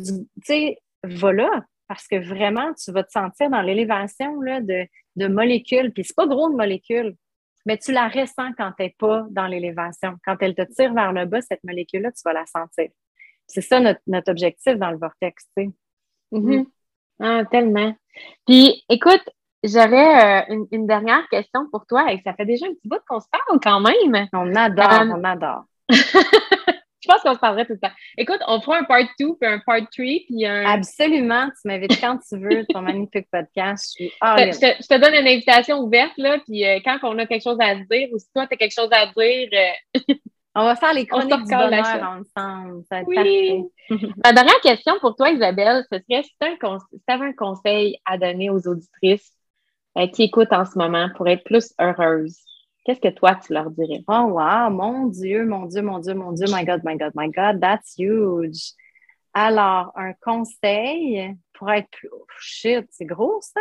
sais, 0.43 0.79
voilà, 1.05 1.65
parce 1.89 2.09
que 2.09 2.17
vraiment, 2.17 2.73
tu 2.75 2.91
vas 2.93 3.05
te 3.05 3.13
sentir 3.13 3.51
dans 3.51 3.63
l'élévation 3.63 4.37
de, 4.41 4.87
de 5.17 5.27
molécules. 5.29 5.93
Puis 5.93 6.05
c'est 6.05 6.17
pas 6.17 6.27
gros 6.27 6.51
de 6.51 6.57
molécules. 6.57 7.17
mais 7.65 7.79
tu 7.79 7.93
la 7.93 8.09
ressens 8.09 8.53
quand 8.57 8.73
tu 8.77 8.83
n'es 8.85 8.95
pas 8.99 9.27
dans 9.31 9.47
l'élévation. 9.47 10.17
Quand 10.25 10.37
elle 10.41 10.55
te 10.55 10.63
tire 10.63 10.95
vers 10.95 11.13
le 11.13 11.27
bas, 11.27 11.41
cette 11.41 11.65
molécule-là, 11.65 12.13
tu 12.13 12.23
vas 12.25 12.33
la 12.33 12.47
sentir. 12.47 12.91
C'est 13.47 13.61
ça 13.61 13.81
notre, 13.81 14.31
objectif 14.31 14.75
dans 14.75 14.91
le 14.91 14.99
vortex, 14.99 15.45
tu 15.57 15.65
sais. 15.65 15.71
Mm-hmm. 16.33 16.67
Ah, 17.21 17.43
tellement. 17.51 17.95
Puis, 18.47 18.85
écoute, 18.89 19.23
j'aurais 19.63 20.43
euh, 20.51 20.65
une, 20.71 20.87
dernière 20.87 21.27
question 21.29 21.67
pour 21.71 21.87
toi 21.87 22.13
et 22.13 22.21
ça 22.25 22.35
fait 22.35 22.47
déjà 22.47 22.67
un 22.67 22.75
petit 22.75 22.89
bout 22.89 23.01
qu'on 23.09 23.21
se 23.21 23.27
parle 23.31 23.61
quand 23.63 23.81
même. 23.81 24.29
On 24.33 24.55
adore, 24.55 24.93
euh, 24.93 25.15
on 25.15 25.25
adore. 25.25 25.65
Je 25.89 27.13
pense 27.13 27.23
qu'on 27.23 27.35
se 27.35 27.39
parlerait 27.39 27.67
tout 27.67 27.75
le 27.75 27.79
temps. 27.79 27.95
Écoute, 28.19 28.41
on 28.49 28.61
fera 28.61 28.79
un 28.79 28.85
part 28.85 29.03
2 29.21 29.37
puis 29.41 29.49
un 29.49 29.61
part 29.65 29.79
3 29.79 29.89
puis 29.93 30.45
un. 30.45 30.65
Absolument. 30.67 31.47
Tu 31.51 31.69
m'invites 31.69 32.01
quand 32.01 32.19
tu 32.29 32.37
veux, 32.37 32.67
ton 32.67 32.83
magnifique 32.83 33.29
podcast. 33.31 33.95
Je, 33.97 34.07
je, 34.07 34.89
te, 34.89 34.99
donne 34.99 35.15
une 35.15 35.29
invitation 35.29 35.79
ouverte, 35.79 36.15
là, 36.17 36.39
puis 36.45 36.67
euh, 36.67 36.81
quand 36.85 36.99
on 37.05 37.17
a 37.19 37.27
quelque 37.27 37.45
chose 37.45 37.59
à 37.61 37.77
dire 37.77 38.09
ou 38.13 38.19
si 38.19 38.27
toi, 38.35 38.49
tu 38.49 38.55
as 38.55 38.57
quelque 38.57 38.75
chose 38.75 38.91
à 38.91 39.07
dire. 39.07 39.49
On 40.59 40.65
va 40.65 40.75
faire 40.75 40.95
les 40.95 41.05
chroniques 41.05 41.45
du 41.45 41.55
bonheur 41.55 42.19
ensemble. 42.19 42.83
Ça 42.91 43.03
oui. 43.07 43.63
Ma 44.25 44.33
dernière 44.33 44.59
question 44.63 44.95
pour 45.01 45.15
toi, 45.15 45.29
Isabelle, 45.29 45.85
ce 45.93 45.99
serait 45.99 46.23
si 46.23 46.33
tu 46.41 47.13
avais 47.13 47.27
un 47.27 47.33
conseil 47.35 47.99
à 48.07 48.17
donner 48.17 48.49
aux 48.49 48.67
auditrices 48.67 49.35
euh, 49.99 50.07
qui 50.07 50.23
écoutent 50.23 50.55
en 50.55 50.65
ce 50.65 50.79
moment 50.79 51.11
pour 51.15 51.29
être 51.29 51.45
plus 51.45 51.75
heureuses, 51.79 52.39
qu'est-ce 52.87 53.01
que 53.01 53.13
toi, 53.13 53.35
tu 53.35 53.53
leur 53.53 53.71
dirais? 53.71 54.03
Oh, 54.09 54.31
wow! 54.31 54.71
Mon 54.71 55.09
Dieu, 55.09 55.45
mon 55.45 55.67
Dieu, 55.67 55.83
mon 55.83 55.99
Dieu, 55.99 56.15
mon 56.15 56.33
Dieu, 56.33 56.47
my 56.49 56.65
God, 56.65 56.81
my 56.85 56.97
God, 56.97 57.13
my 57.15 57.29
God, 57.31 57.61
that's 57.61 57.95
huge! 57.99 58.73
Alors, 59.35 59.93
un 59.95 60.15
conseil 60.15 61.37
pour 61.53 61.71
être 61.71 61.91
plus. 61.91 62.09
Oh, 62.11 62.25
shit, 62.39 62.87
c'est 62.91 63.05
gros 63.05 63.43
ça! 63.43 63.61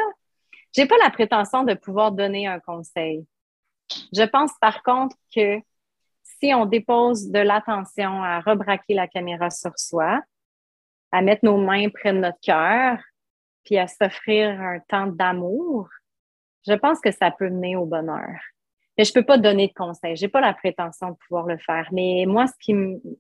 J'ai 0.73 0.85
pas 0.85 0.97
la 1.03 1.09
prétention 1.09 1.63
de 1.63 1.73
pouvoir 1.73 2.13
donner 2.13 2.47
un 2.47 2.61
conseil. 2.61 3.25
Je 4.13 4.23
pense 4.23 4.51
par 4.61 4.81
contre 4.81 5.17
que 5.35 5.59
on 6.53 6.65
dépose 6.65 7.29
de 7.29 7.39
l'attention 7.39 8.21
à 8.23 8.39
rebraquer 8.41 8.93
la 8.93 9.07
caméra 9.07 9.49
sur 9.49 9.77
soi, 9.77 10.21
à 11.11 11.21
mettre 11.21 11.45
nos 11.45 11.57
mains 11.57 11.89
près 11.89 12.13
de 12.13 12.19
notre 12.19 12.39
cœur, 12.41 12.99
puis 13.63 13.77
à 13.77 13.87
s'offrir 13.87 14.49
un 14.61 14.79
temps 14.87 15.07
d'amour, 15.07 15.89
je 16.67 16.73
pense 16.73 16.99
que 16.99 17.11
ça 17.11 17.31
peut 17.31 17.49
mener 17.49 17.75
au 17.75 17.85
bonheur. 17.85 18.39
Mais 18.97 19.03
je 19.03 19.13
peux 19.13 19.25
pas 19.25 19.37
donner 19.37 19.67
de 19.67 19.73
conseils. 19.73 20.15
J'ai 20.15 20.27
pas 20.27 20.41
la 20.41 20.53
prétention 20.53 21.11
de 21.11 21.15
pouvoir 21.27 21.45
le 21.47 21.57
faire. 21.57 21.89
Mais 21.91 22.25
moi, 22.27 22.47
ce 22.47 22.53
qui 22.59 22.73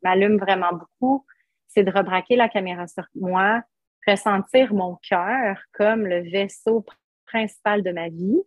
m'allume 0.03 0.37
vraiment 0.37 0.71
beaucoup, 0.71 1.25
c'est 1.67 1.83
de 1.83 1.91
rebraquer 1.91 2.35
la 2.37 2.47
caméra 2.47 2.87
sur 2.87 3.05
moi, 3.15 3.61
ressentir 4.07 4.73
mon 4.73 4.97
cœur 5.07 5.57
comme 5.73 6.05
le 6.05 6.21
vaisseau 6.21 6.85
principal 7.25 7.83
de 7.83 7.91
ma 7.91 8.07
vie, 8.07 8.41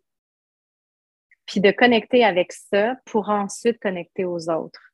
puis 1.49 1.61
de 1.61 1.71
connecter 1.71 2.25
avec 2.25 2.53
ça 2.53 2.95
pour 3.07 3.31
ensuite 3.31 3.81
connecter 3.81 4.25
aux 4.27 4.51
autres. 4.51 4.93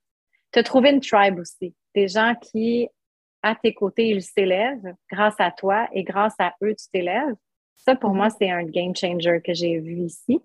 Te 0.53 0.61
trouver 0.61 0.91
une 0.91 1.01
tribe 1.01 1.41
aussi, 1.41 1.75
des 1.95 2.07
gens 2.07 2.35
qui, 2.41 2.89
à 3.43 3.57
tes 3.57 3.75
côtés, 3.75 4.09
ils 4.09 4.23
s'élèvent 4.23 4.95
grâce 5.11 5.35
à 5.39 5.51
toi 5.51 5.89
et 5.93 6.05
grâce 6.05 6.37
à 6.39 6.55
eux, 6.63 6.75
tu 6.77 6.89
t'élèves. 6.93 7.35
Ça, 7.77 7.97
pour 7.97 8.15
moi, 8.15 8.31
c'est 8.31 8.51
un 8.51 8.63
game 8.63 8.95
changer 8.95 9.41
que 9.45 9.53
j'ai 9.53 9.81
vu 9.81 9.97
ici. 9.97 10.41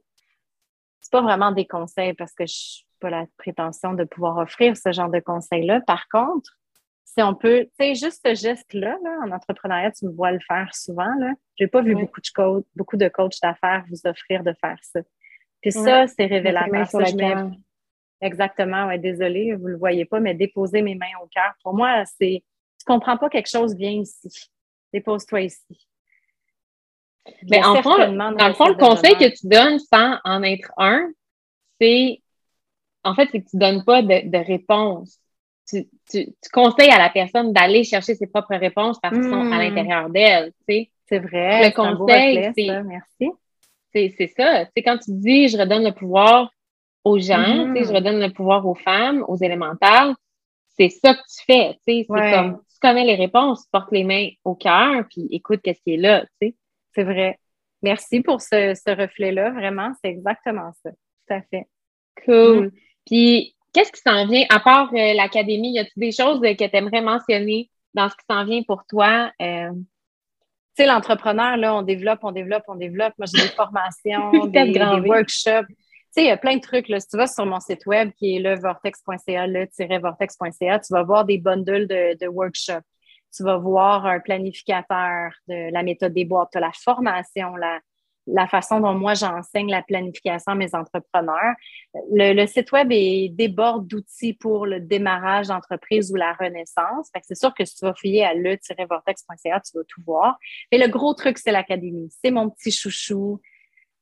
C'est 1.00 1.12
pas 1.12 1.22
vraiment 1.22 1.52
des 1.52 1.68
conseils 1.68 2.14
parce 2.14 2.34
que 2.34 2.46
je 2.46 2.54
n'ai 2.54 3.00
pas 3.00 3.12
la 3.12 3.26
prétention 3.38 3.94
de 3.94 4.04
pouvoir 4.04 4.38
offrir 4.38 4.76
ce 4.76 4.92
genre 4.92 5.12
de 5.12 5.20
conseils-là. 5.20 5.80
Par 5.82 6.10
contre, 6.10 6.58
si 7.06 7.22
on 7.22 7.36
peut, 7.36 7.66
tu 7.66 7.72
sais, 7.80 7.96
juste 7.96 8.22
ce 8.26 8.34
geste-là, 8.34 8.98
en 9.24 9.32
entrepreneuriat, 9.32 9.92
tu 9.92 10.06
me 10.06 10.12
vois 10.12 10.32
le 10.32 10.40
faire 10.40 10.74
souvent. 10.74 11.14
Je 11.58 11.64
n'ai 11.64 11.68
pas 11.68 11.84
vu 11.84 11.94
beaucoup 11.94 12.20
de 12.20 12.30
coachs, 12.34 12.66
beaucoup 12.76 12.98
de 12.98 13.08
coachs 13.10 13.40
d'affaires 13.42 13.86
vous 13.90 14.10
offrir 14.10 14.44
de 14.44 14.54
faire 14.60 14.78
ça. 14.82 15.02
Puis 15.62 15.72
ça, 15.72 16.08
c'est 16.08 16.26
révélateur. 16.26 17.52
Exactement, 18.22 18.88
ouais, 18.88 19.00
désolée, 19.00 19.54
vous 19.54 19.68
ne 19.68 19.74
le 19.74 19.78
voyez 19.78 20.04
pas, 20.06 20.20
mais 20.20 20.34
déposer 20.34 20.82
mes 20.82 20.96
mains 20.96 21.06
au 21.24 21.28
cœur, 21.28 21.54
pour 21.64 21.74
moi, 21.74 22.04
c'est 22.06 22.44
tu 22.80 22.92
ne 22.92 22.96
comprends 22.96 23.18
pas 23.18 23.30
quelque 23.30 23.50
chose, 23.50 23.76
viens 23.76 23.92
ici. 23.92 24.50
Dépose-toi 24.94 25.42
ici. 25.42 25.88
Mais 27.50 27.64
en 27.64 27.82
fond, 27.82 27.98
dans 27.98 28.48
le 28.48 28.54
fond, 28.54 28.68
le 28.68 28.76
conseil 28.76 29.16
que 29.16 29.30
tu 29.30 29.48
donnes 29.48 29.80
sans 29.80 30.18
en 30.24 30.44
être 30.44 30.72
un, 30.78 31.12
c'est 31.80 32.22
en 33.04 33.16
fait, 33.16 33.30
c'est 33.32 33.42
que 33.42 33.50
tu 33.50 33.56
ne 33.58 33.62
donnes 33.62 33.84
pas 33.86 34.02
de, 34.02 34.46
réponse. 34.46 35.20
Tu, 35.70 35.88
conseilles 36.52 36.90
à 36.90 36.98
la 36.98 37.10
personne 37.10 37.54
d'aller 37.54 37.84
chercher 37.84 38.16
ses 38.16 38.28
propres 38.28 38.56
réponses 38.56 39.00
parce 39.00 39.16
qu'elles 39.16 39.30
sont 39.30 39.52
à 39.52 39.58
hmm. 39.58 39.60
l'intérieur 39.60 40.10
d'elle. 40.10 40.52
C'est 40.68 41.20
vrai. 41.20 41.70
Le 41.70 41.76
conseil, 41.76 42.52
c'est. 42.56 42.84
Merci 42.84 43.32
c'est 43.94 44.34
ça. 44.36 44.66
C'est 44.76 44.84
quand 44.84 44.98
tu 44.98 45.12
dis 45.12 45.48
je 45.48 45.58
redonne 45.58 45.84
le 45.84 45.94
pouvoir 45.94 46.52
aux 47.04 47.20
gens, 47.20 47.74
je 47.76 47.82
mm-hmm. 47.82 47.96
redonne 47.96 48.20
le 48.20 48.32
pouvoir 48.32 48.66
aux 48.68 48.76
femmes, 48.76 49.24
aux 49.28 49.38
élémentales, 49.38 50.14
c'est 50.80 50.90
ça 50.90 51.14
que 51.14 51.20
tu 51.20 51.46
fais. 51.46 51.78
C'est 51.86 52.06
comme 52.08 52.62
tu 52.72 52.80
connais 52.82 53.04
les 53.04 53.16
réponses, 53.16 53.64
tu 53.64 53.70
portes 53.72 53.92
les 53.92 54.04
mains 54.04 54.30
au 54.46 54.56
cœur, 54.56 55.04
puis 55.10 55.28
écoute 55.32 55.60
qu'est-ce 55.62 55.82
qui 55.82 55.96
est 55.96 55.98
là. 55.98 56.26
C'est 56.40 57.04
vrai. 57.04 57.38
Merci 57.82 58.22
pour 58.22 58.42
ce, 58.42 58.90
reflet-là. 58.90 59.52
Vraiment, 59.52 59.92
c'est 60.02 60.10
exactement 60.10 60.72
ça. 60.84 60.92
Tout 60.92 61.34
à 61.34 61.42
fait. 61.42 61.68
Cool. 62.26 62.68
Mm. 62.68 62.72
Puis, 63.06 63.56
qu'est-ce 63.74 63.92
qui 63.92 64.02
s'en 64.02 64.26
vient, 64.28 64.46
à 64.50 64.60
part 64.60 64.94
euh, 64.94 65.14
l'académie, 65.14 65.74
y 65.74 65.80
a-t-il 65.80 66.00
des 66.00 66.12
choses 66.12 66.42
que 66.42 66.68
tu 66.68 66.76
aimerais 66.76 67.02
mentionner 67.02 67.70
dans 67.94 68.10
ce 68.10 68.16
qui 68.16 68.26
s'en 68.30 68.44
vient 68.46 68.64
pour 68.64 68.86
toi? 68.86 69.32
Euh, 69.42 69.72
sais, 70.78 70.86
l'entrepreneur, 70.86 71.58
là, 71.58 71.76
on 71.76 71.82
développe, 71.82 72.20
on 72.24 72.32
développe, 72.32 72.64
on 72.68 72.76
développe. 72.76 73.14
Moi, 73.18 73.28
j'ai 73.34 73.42
des 73.44 73.48
formations, 73.56 74.46
des, 74.48 74.80
workshops. 75.06 75.68
Tu 75.68 75.76
sais, 76.12 76.24
il 76.24 76.28
y 76.28 76.32
a 76.32 76.38
plein 76.38 76.56
de 76.56 76.62
trucs. 76.62 76.88
Là. 76.90 77.00
Si 77.00 77.08
tu 77.08 77.18
vas 77.18 77.28
sur 77.28 77.46
mon 77.46 77.60
site 77.60 77.86
web 77.86 78.12
qui 78.18 78.38
est 78.38 78.40
le 78.40 78.60
vortex.ca, 78.60 79.48
le-vortex.ca, 79.48 80.80
tu 80.80 80.94
vas 80.94 81.04
voir 81.04 81.26
des 81.26 81.38
bundles 81.38 81.88
de, 81.88 82.18
de 82.20 82.28
workshops. 82.28 82.86
Tu 83.36 83.44
vas 83.44 83.58
voir 83.58 84.06
un 84.08 84.20
planificateur 84.20 85.32
de 85.48 85.72
la 85.72 85.84
méthode 85.84 86.14
des 86.14 86.26
boîtes, 86.26 86.56
la 86.56 86.72
formation, 86.74 87.56
la, 87.56 87.80
la 88.34 88.48
façon 88.48 88.80
dont 88.80 88.94
moi 88.94 89.14
j'enseigne 89.14 89.70
la 89.70 89.82
planification 89.82 90.52
à 90.52 90.56
mes 90.56 90.74
entrepreneurs. 90.76 91.56
Le, 92.12 92.46
site 92.46 92.72
web 92.72 92.90
est 92.92 93.30
déborde 93.30 93.88
d'outils 93.88 94.34
pour 94.34 94.66
le 94.66 94.80
démarrage 94.80 95.48
d'entreprise 95.48 96.12
ou 96.12 96.16
la 96.16 96.34
renaissance. 96.34 97.10
c'est 97.24 97.36
sûr 97.36 97.54
que 97.54 97.66
si 97.66 97.76
tu 97.76 97.86
vas 97.86 97.94
fouiller 97.94 98.26
à 98.26 98.34
le-vortex.ca, 98.34 99.60
tu 99.62 99.78
vas 99.78 99.84
tout 99.88 100.02
voir. 100.06 100.38
Mais 100.72 100.78
le 100.78 100.88
gros 100.88 101.14
truc, 101.14 101.38
c'est 101.38 101.52
l'académie. 101.52 102.10
C'est 102.24 102.32
mon 102.32 102.50
petit 102.50 102.72
chouchou. 102.72 103.40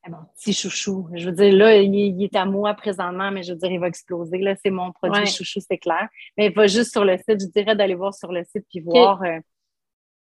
Eh, 0.06 0.10
mon 0.10 0.18
petit 0.36 0.54
chouchou. 0.54 1.10
Je 1.14 1.30
veux 1.30 1.36
dire, 1.36 1.54
là, 1.54 1.78
il, 1.78 2.24
est 2.24 2.36
à 2.36 2.46
moi 2.46 2.74
présentement, 2.74 3.32
mais 3.32 3.44
je 3.44 3.54
veux 3.54 3.60
dire, 3.60 3.72
il 3.72 3.80
va 3.80 3.88
exploser. 3.88 4.38
Là, 4.40 4.56
c'est 4.64 4.70
mon 4.70 4.92
produit 4.92 5.26
chouchou, 5.26 5.60
c'est 5.60 5.78
clair. 5.78 6.08
Mais 6.38 6.50
va 6.50 6.68
juste 6.68 6.92
sur 6.92 7.06
le 7.06 7.18
site. 7.18 7.42
Je 7.42 7.48
dirais 7.48 7.76
d'aller 7.76 7.96
voir 7.96 8.14
sur 8.14 8.32
le 8.32 8.44
site 8.44 8.66
puis 8.70 8.82
voir. 8.82 9.22
Euh, 9.24 9.40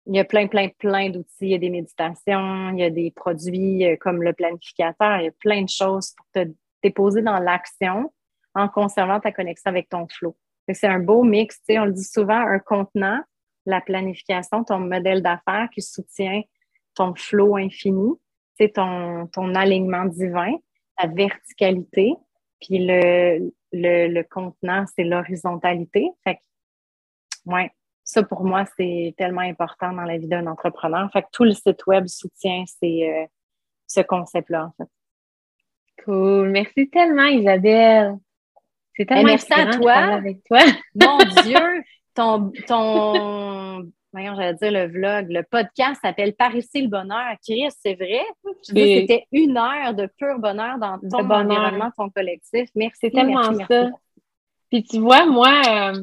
il 0.07 0.15
y 0.15 0.19
a 0.19 0.25
plein, 0.25 0.47
plein, 0.47 0.69
plein 0.69 1.09
d'outils. 1.09 1.35
Il 1.41 1.49
y 1.49 1.55
a 1.55 1.59
des 1.59 1.69
méditations, 1.69 2.69
il 2.71 2.79
y 2.79 2.83
a 2.83 2.89
des 2.89 3.11
produits 3.11 3.85
euh, 3.85 3.95
comme 3.99 4.23
le 4.23 4.33
planificateur, 4.33 5.19
il 5.19 5.25
y 5.25 5.27
a 5.27 5.33
plein 5.39 5.61
de 5.63 5.69
choses 5.69 6.13
pour 6.15 6.25
te 6.33 6.49
déposer 6.83 7.21
dans 7.21 7.39
l'action 7.39 8.11
en 8.55 8.67
conservant 8.67 9.19
ta 9.19 9.31
connexion 9.31 9.69
avec 9.69 9.89
ton 9.89 10.07
flow. 10.07 10.35
C'est 10.73 10.87
un 10.87 10.99
beau 10.99 11.23
mix. 11.23 11.59
On 11.69 11.85
le 11.85 11.91
dit 11.91 12.03
souvent, 12.03 12.39
un 12.39 12.59
contenant, 12.59 13.21
la 13.65 13.81
planification, 13.81 14.63
ton 14.63 14.79
modèle 14.79 15.21
d'affaires 15.21 15.69
qui 15.73 15.81
soutient 15.81 16.41
ton 16.95 17.13
flow 17.15 17.57
infini, 17.57 18.13
ton, 18.73 19.27
ton 19.27 19.55
alignement 19.55 20.05
divin, 20.05 20.53
ta 20.97 21.07
verticalité. 21.07 22.13
Puis 22.59 22.85
le, 22.85 23.51
le, 23.71 24.07
le 24.07 24.23
contenant, 24.23 24.85
c'est 24.95 25.03
l'horizontalité. 25.03 26.09
Fait 26.23 26.35
que, 26.35 26.41
ouais, 27.45 27.71
ça, 28.11 28.23
pour 28.23 28.43
moi, 28.43 28.65
c'est 28.77 29.15
tellement 29.17 29.41
important 29.41 29.93
dans 29.93 30.03
la 30.03 30.17
vie 30.17 30.27
d'un 30.27 30.45
entrepreneur. 30.47 31.09
Fait 31.13 31.21
que 31.21 31.27
tout 31.31 31.45
le 31.45 31.53
site 31.53 31.87
web 31.87 32.07
soutient 32.07 32.65
euh, 32.83 33.25
ce 33.87 34.01
concept-là, 34.01 34.65
en 34.65 34.71
fait. 34.77 34.89
Cool. 36.03 36.49
Merci 36.49 36.89
tellement, 36.89 37.27
Isabelle. 37.27 38.17
C'est 38.97 39.05
tellement 39.05 39.21
eh, 39.21 39.25
merci 39.25 39.53
à 39.53 39.67
toi. 39.67 39.93
Avec 39.93 40.43
toi. 40.43 40.59
Mon 40.95 41.19
Dieu, 41.43 41.83
ton, 42.13 42.51
ton 42.67 43.89
voyons, 44.11 44.35
j'allais 44.35 44.55
dire 44.55 44.71
le 44.71 44.87
vlog, 44.87 45.27
le 45.29 45.43
podcast 45.43 46.01
s'appelle 46.03 46.33
Par 46.33 46.53
ici 46.53 46.81
le 46.81 46.89
bonheur. 46.89 47.35
Chris, 47.41 47.69
c'est 47.79 47.95
vrai? 47.95 48.25
Je 48.67 48.73
dis, 48.73 48.99
c'était 48.99 49.25
une 49.31 49.55
heure 49.55 49.93
de 49.93 50.09
pur 50.17 50.37
bonheur 50.37 50.77
dans 50.79 50.99
ton 50.99 51.29
environnement, 51.29 51.91
ton 51.95 52.09
collectif. 52.09 52.69
Merci. 52.75 52.97
C'est 52.99 53.11
tellement 53.11 53.53
ça. 53.53 53.89
Puis 54.69 54.83
tu 54.83 54.99
vois, 54.99 55.25
moi, 55.25 55.61
euh, 55.69 56.01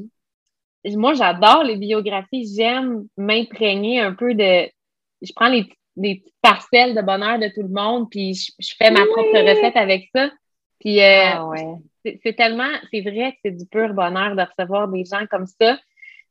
moi, 0.87 1.15
j'adore 1.15 1.65
les 1.65 1.77
biographies. 1.77 2.49
J'aime 2.57 3.07
m'imprégner 3.17 4.01
un 4.01 4.15
peu 4.15 4.35
de. 4.35 4.69
Je 5.23 5.33
prends 5.35 5.49
les, 5.49 5.65
petites 5.97 6.33
parcelles 6.41 6.95
de 6.95 7.03
bonheur 7.03 7.39
de 7.39 7.49
tout 7.49 7.63
le 7.63 7.69
monde, 7.69 8.09
puis 8.09 8.35
je, 8.35 8.75
fais 8.79 8.91
ma 8.91 9.05
propre 9.05 9.39
recette 9.39 9.77
avec 9.77 10.09
ça. 10.15 10.31
Puis 10.79 11.01
euh, 11.01 11.25
ah 11.25 11.53
c'est 12.05 12.37
tellement, 12.37 12.71
c'est 12.93 13.01
vrai 13.01 13.33
que 13.33 13.39
c'est 13.45 13.51
du 13.57 13.67
pur 13.67 13.93
bonheur 13.95 14.37
de 14.37 14.43
recevoir 14.43 14.89
des 14.89 15.05
gens 15.05 15.27
comme 15.29 15.47
ça. 15.47 15.79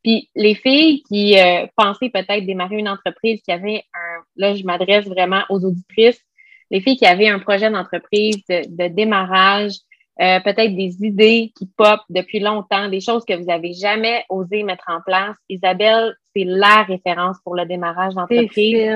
Puis 0.02 0.30
les 0.34 0.54
filles 0.54 1.02
qui 1.02 1.38
euh, 1.38 1.66
pensaient 1.76 2.08
peut-être 2.08 2.46
démarrer 2.46 2.76
une 2.76 2.88
entreprise, 2.88 3.42
qui 3.42 3.52
avaient 3.52 3.84
un, 3.94 4.22
là 4.36 4.54
je 4.54 4.64
m'adresse 4.64 5.06
vraiment 5.06 5.42
aux 5.50 5.62
auditrices, 5.64 6.24
les 6.70 6.80
filles 6.80 6.96
qui 6.96 7.06
avaient 7.06 7.28
un 7.28 7.38
projet 7.38 7.70
d'entreprise 7.70 8.42
de, 8.48 8.88
démarrage, 8.88 9.74
euh, 10.20 10.40
peut-être 10.40 10.74
des 10.74 11.04
idées 11.04 11.52
qui 11.56 11.66
pop 11.76 12.00
depuis 12.10 12.40
longtemps, 12.40 12.88
des 12.88 13.00
choses 13.00 13.24
que 13.24 13.34
vous 13.34 13.50
avez 13.50 13.72
jamais 13.72 14.24
osé 14.28 14.64
mettre 14.64 14.86
en 14.88 15.00
place. 15.00 15.36
Isabelle, 15.48 16.14
c'est 16.34 16.44
la 16.44 16.82
référence 16.82 17.36
pour 17.44 17.54
le 17.54 17.64
démarrage 17.66 18.14
d'entreprise. 18.14 18.90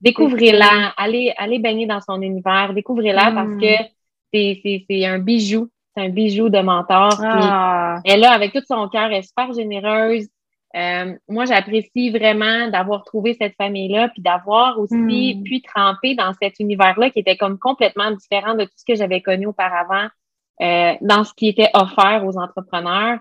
Découvrez-la, 0.00 0.92
allez, 0.96 1.32
allez 1.36 1.60
baigner 1.60 1.86
dans 1.86 2.00
son 2.00 2.20
univers, 2.20 2.74
découvrez-la 2.74 3.30
parce 3.30 3.50
mm. 3.50 3.60
que 3.60 3.84
c'est 4.32 5.04
un 5.06 5.20
bijou, 5.20 5.68
c'est 5.94 6.04
un 6.04 6.08
bijou 6.08 6.48
de 6.48 6.58
mentor. 6.58 7.20
Ah. 7.22 8.00
Elle 8.04 8.20
là, 8.20 8.32
avec 8.32 8.52
tout 8.52 8.62
son 8.66 8.88
cœur, 8.88 9.04
elle 9.04 9.18
est 9.18 9.22
super 9.22 9.52
généreuse. 9.52 10.28
Euh, 10.76 11.14
moi, 11.28 11.44
j'apprécie 11.44 12.10
vraiment 12.10 12.68
d'avoir 12.68 13.04
trouvé 13.04 13.36
cette 13.40 13.54
famille-là, 13.56 14.08
puis 14.08 14.22
d'avoir 14.22 14.80
aussi 14.80 15.36
hmm. 15.36 15.44
pu 15.44 15.62
tremper 15.62 16.16
dans 16.16 16.32
cet 16.42 16.58
univers-là 16.58 17.10
qui 17.10 17.20
était 17.20 17.36
comme 17.36 17.58
complètement 17.58 18.10
différent 18.10 18.54
de 18.54 18.64
tout 18.64 18.72
ce 18.74 18.84
que 18.84 18.96
j'avais 18.96 19.20
connu 19.20 19.46
auparavant, 19.46 20.08
euh, 20.62 20.94
dans 21.00 21.24
ce 21.24 21.32
qui 21.34 21.48
était 21.48 21.70
offert 21.74 22.24
aux 22.24 22.38
entrepreneurs. 22.38 23.18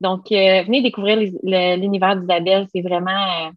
Donc, 0.00 0.30
euh, 0.30 0.62
venez 0.64 0.82
découvrir 0.82 1.16
l'univers 1.16 2.16
d'Isabelle, 2.16 2.66
c'est 2.74 2.82
vraiment, 2.82 3.50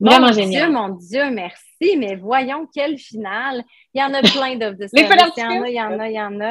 vraiment 0.00 0.26
mon 0.26 0.32
génial. 0.32 0.62
Dieu, 0.62 0.72
mon 0.72 0.88
Dieu, 0.88 1.30
merci. 1.30 1.96
Mais 1.98 2.16
voyons 2.16 2.66
quel 2.74 2.98
final. 2.98 3.62
Il 3.92 4.00
y 4.00 4.04
en 4.04 4.14
a 4.14 4.20
plein 4.22 4.56
d'offres 4.56 4.78
de 4.78 4.86
service. 4.86 5.28
Il 5.28 5.38
y 5.38 5.42
en 5.42 5.62
a, 5.62 5.68
il 5.68 5.74
y 5.74 5.82
en 5.82 5.98
a, 5.98 6.08
il 6.08 6.14
y 6.14 6.20
en 6.20 6.40
a. 6.40 6.50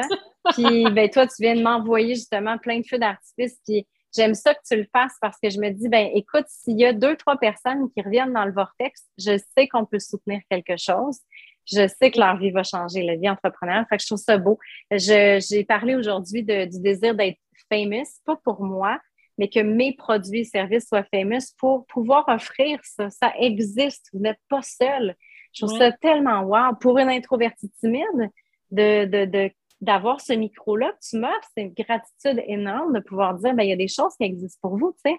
Puis, 0.52 0.84
ben, 0.92 1.08
toi, 1.10 1.26
tu 1.26 1.34
viens 1.40 1.56
de 1.56 1.62
m'envoyer 1.62 2.14
justement 2.14 2.58
plein 2.58 2.78
de 2.78 2.86
feux 2.86 2.98
d'artifice. 2.98 3.58
Puis, 3.66 3.86
j'aime 4.14 4.34
ça 4.34 4.54
que 4.54 4.60
tu 4.66 4.76
le 4.76 4.86
fasses 4.92 5.16
parce 5.20 5.38
que 5.42 5.50
je 5.50 5.58
me 5.58 5.70
dis, 5.70 5.88
ben 5.88 6.10
écoute, 6.14 6.44
s'il 6.48 6.78
y 6.78 6.84
a 6.84 6.92
deux, 6.92 7.16
trois 7.16 7.36
personnes 7.36 7.90
qui 7.90 8.02
reviennent 8.02 8.32
dans 8.32 8.44
le 8.44 8.52
vortex, 8.52 9.02
je 9.18 9.38
sais 9.56 9.68
qu'on 9.68 9.86
peut 9.86 9.98
soutenir 9.98 10.40
quelque 10.50 10.76
chose. 10.76 11.18
Je 11.66 11.86
sais 11.86 12.10
que 12.10 12.18
leur 12.18 12.36
vie 12.36 12.50
va 12.50 12.62
changer, 12.62 13.02
la 13.02 13.16
vie 13.16 13.28
entrepreneur. 13.28 13.84
Fait 13.88 13.96
que 13.96 14.02
je 14.02 14.08
trouve 14.08 14.18
ça 14.18 14.38
beau. 14.38 14.58
J'ai 14.90 15.64
parlé 15.66 15.94
aujourd'hui 15.94 16.42
du 16.42 16.80
désir 16.80 17.14
d'être 17.14 17.38
famous, 17.70 18.04
pas 18.24 18.36
pour 18.36 18.62
moi, 18.62 18.98
mais 19.38 19.48
que 19.48 19.60
mes 19.60 19.94
produits 19.94 20.40
et 20.40 20.44
services 20.44 20.88
soient 20.88 21.04
famous 21.04 21.54
pour 21.58 21.86
pouvoir 21.86 22.24
offrir 22.28 22.80
ça. 22.82 23.10
Ça 23.10 23.32
existe. 23.38 24.08
Vous 24.12 24.20
n'êtes 24.20 24.40
pas 24.48 24.62
seul. 24.62 25.14
Je 25.52 25.64
trouve 25.66 25.78
ça 25.78 25.92
tellement 25.92 26.42
wow. 26.42 26.74
Pour 26.80 26.98
une 26.98 27.08
introvertie 27.08 27.70
timide, 27.80 28.30
de, 28.70 29.04
de, 29.04 29.24
de 29.26 29.50
d'avoir 29.82 30.20
ce 30.20 30.32
micro-là 30.32 30.92
que 30.92 31.08
tu 31.10 31.18
m'offres, 31.18 31.50
c'est 31.56 31.64
une 31.64 31.74
gratitude 31.74 32.42
énorme 32.46 32.94
de 32.94 33.00
pouvoir 33.00 33.34
dire, 33.34 33.52
ben, 33.52 33.64
il 33.64 33.68
y 33.68 33.72
a 33.72 33.76
des 33.76 33.88
choses 33.88 34.14
qui 34.16 34.24
existent 34.24 34.60
pour 34.62 34.78
vous, 34.78 34.92
tu 34.92 35.10
sais. 35.10 35.18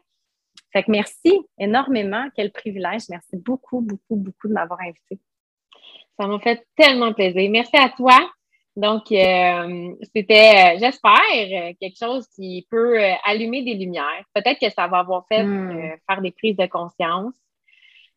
Fait 0.71 0.83
que 0.83 0.91
merci 0.91 1.41
énormément. 1.59 2.25
Quel 2.33 2.51
privilège. 2.51 3.03
Merci 3.09 3.35
beaucoup, 3.35 3.81
beaucoup, 3.81 4.15
beaucoup 4.15 4.47
de 4.47 4.53
m'avoir 4.53 4.79
invité. 4.79 5.19
Ça 6.19 6.27
m'a 6.27 6.39
fait 6.39 6.65
tellement 6.75 7.13
plaisir. 7.13 7.49
Merci 7.49 7.75
à 7.75 7.89
toi. 7.89 8.19
Donc, 8.75 9.11
euh, 9.11 9.93
c'était, 10.15 10.75
euh, 10.75 10.79
j'espère, 10.79 11.75
quelque 11.79 11.97
chose 11.97 12.27
qui 12.35 12.65
peut 12.71 12.99
euh, 12.99 13.13
allumer 13.23 13.63
des 13.63 13.75
lumières. 13.75 14.23
Peut-être 14.33 14.59
que 14.59 14.71
ça 14.71 14.87
va 14.87 14.99
avoir 14.99 15.25
fait 15.27 15.43
hmm. 15.43 15.95
faire 16.09 16.21
des 16.21 16.31
prises 16.31 16.57
de 16.57 16.65
conscience. 16.65 17.33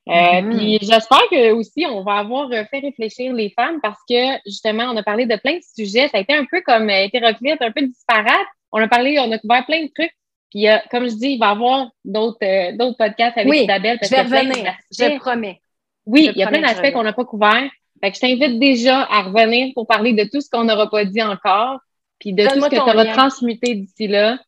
Euh, 0.08 0.12
mm-hmm. 0.12 0.56
Puis 0.56 0.78
j'espère 0.82 1.22
que 1.30 1.50
aussi 1.52 1.84
on 1.84 2.04
va 2.04 2.18
avoir 2.18 2.48
fait 2.70 2.78
réfléchir 2.78 3.32
les 3.32 3.50
femmes 3.50 3.80
parce 3.82 3.98
que 4.08 4.38
justement 4.46 4.84
on 4.84 4.96
a 4.96 5.02
parlé 5.02 5.26
de 5.26 5.34
plein 5.36 5.56
de 5.56 5.62
sujets. 5.76 6.08
Ça 6.08 6.18
a 6.18 6.20
été 6.20 6.32
un 6.32 6.44
peu 6.44 6.60
comme 6.60 6.88
euh, 6.88 7.04
hétéroclite, 7.04 7.60
un 7.60 7.72
peu 7.72 7.82
disparate. 7.82 8.46
On 8.70 8.80
a 8.80 8.86
parlé, 8.86 9.18
on 9.18 9.32
a 9.32 9.38
couvert 9.38 9.66
plein 9.66 9.82
de 9.82 9.90
trucs. 9.92 10.14
Puis 10.50 10.68
euh, 10.68 10.76
comme 10.92 11.08
je 11.08 11.14
dis, 11.14 11.30
il 11.30 11.38
va 11.38 11.48
y 11.48 11.50
avoir 11.50 11.88
d'autres 12.04 12.38
euh, 12.44 12.76
d'autres 12.76 12.96
podcasts 12.96 13.36
avec 13.36 13.52
Isabelle. 13.52 13.98
je 14.00 14.08
vais 14.08 14.22
revenir. 14.22 14.74
Je 14.92 15.18
promets. 15.18 15.60
Oui, 16.04 16.30
il 16.32 16.38
y 16.38 16.44
a 16.44 16.46
plein 16.46 16.60
d'aspects 16.60 16.92
qu'on 16.92 17.02
n'a 17.02 17.12
pas 17.12 17.24
couverts. 17.24 17.68
Fait 18.00 18.10
que 18.10 18.16
je 18.16 18.20
t'invite 18.20 18.58
déjà 18.58 19.02
à 19.02 19.22
revenir 19.22 19.72
pour 19.74 19.86
parler 19.86 20.12
de 20.12 20.24
tout 20.24 20.40
ce 20.40 20.50
qu'on 20.50 20.64
n'aura 20.64 20.90
pas 20.90 21.04
dit 21.04 21.22
encore, 21.22 21.80
puis 22.18 22.32
de 22.32 22.44
tout 22.46 22.60
ce 22.60 22.68
que 22.68 22.74
tu 22.74 22.80
auras 22.80 23.06
transmuté 23.06 23.74
d'ici 23.74 24.08
là. 24.08 24.38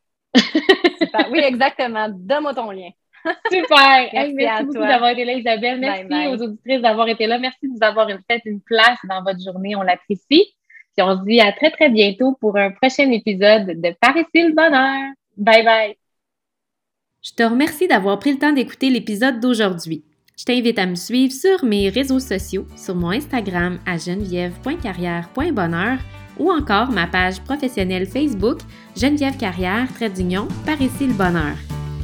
oui, 1.30 1.40
exactement. 1.40 2.08
Donne-moi 2.10 2.54
ton 2.54 2.70
lien. 2.70 2.90
Super! 3.50 4.10
merci, 4.34 4.64
beaucoup 4.64 4.78
d'avoir 4.78 5.10
été 5.10 5.24
là, 5.24 5.32
Isabelle. 5.32 5.80
Merci 5.80 6.28
aux 6.28 6.42
auditrices 6.42 6.82
d'avoir 6.82 7.08
été 7.08 7.26
là. 7.26 7.38
Merci 7.38 7.58
de 7.62 7.72
nous 7.72 7.82
avoir 7.82 8.08
fait 8.30 8.42
une 8.44 8.60
place 8.60 8.98
dans 9.08 9.22
votre 9.22 9.40
journée. 9.42 9.74
On 9.76 9.82
l'apprécie. 9.82 10.54
Puis 10.96 11.06
on 11.06 11.18
se 11.18 11.24
dit 11.24 11.40
à 11.40 11.52
très, 11.52 11.70
très 11.70 11.88
bientôt 11.88 12.36
pour 12.40 12.56
un 12.56 12.70
prochain 12.70 13.10
épisode 13.10 13.80
de 13.80 13.94
Paris 14.00 14.24
le 14.34 14.54
bonheur. 14.54 15.12
Bye 15.36 15.64
bye! 15.64 15.96
Je 17.22 17.32
te 17.32 17.42
remercie 17.42 17.88
d'avoir 17.88 18.18
pris 18.18 18.32
le 18.32 18.38
temps 18.38 18.52
d'écouter 18.52 18.90
l'épisode 18.90 19.40
d'aujourd'hui. 19.40 20.04
Je 20.38 20.44
t'invite 20.44 20.78
à 20.78 20.86
me 20.86 20.94
suivre 20.94 21.32
sur 21.32 21.64
mes 21.64 21.88
réseaux 21.88 22.20
sociaux, 22.20 22.64
sur 22.76 22.94
mon 22.94 23.10
Instagram 23.10 23.80
à 23.84 23.98
geneviève.carrière.bonheur 23.98 25.98
ou 26.38 26.52
encore 26.52 26.92
ma 26.92 27.08
page 27.08 27.40
professionnelle 27.40 28.06
Facebook 28.06 28.60
Geneviève 28.96 29.36
Carrière, 29.36 29.92
trait 29.94 30.10
d'union, 30.10 30.46
par 30.64 30.80
ici 30.80 31.08
le 31.08 31.14
bonheur. 31.14 31.56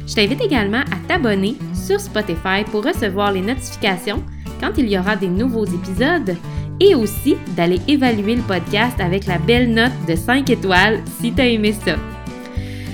Je 0.05 0.15
t'invite 0.15 0.41
également 0.41 0.81
à 0.81 0.97
t'abonner 1.07 1.55
sur 1.73 2.01
Spotify 2.01 2.65
pour 2.69 2.83
recevoir 2.83 3.31
les 3.31 3.39
notifications 3.39 4.21
quand 4.59 4.73
il 4.77 4.89
y 4.89 4.99
aura 4.99 5.15
des 5.15 5.29
nouveaux 5.29 5.65
épisodes 5.65 6.35
et 6.81 6.93
aussi 6.93 7.37
d'aller 7.55 7.79
évaluer 7.87 8.35
le 8.35 8.41
podcast 8.41 8.99
avec 8.99 9.27
la 9.27 9.37
belle 9.37 9.73
note 9.73 9.93
de 10.09 10.17
5 10.17 10.49
étoiles 10.49 11.01
si 11.21 11.31
tu 11.31 11.39
as 11.39 11.47
aimé 11.47 11.71
ça. 11.71 11.95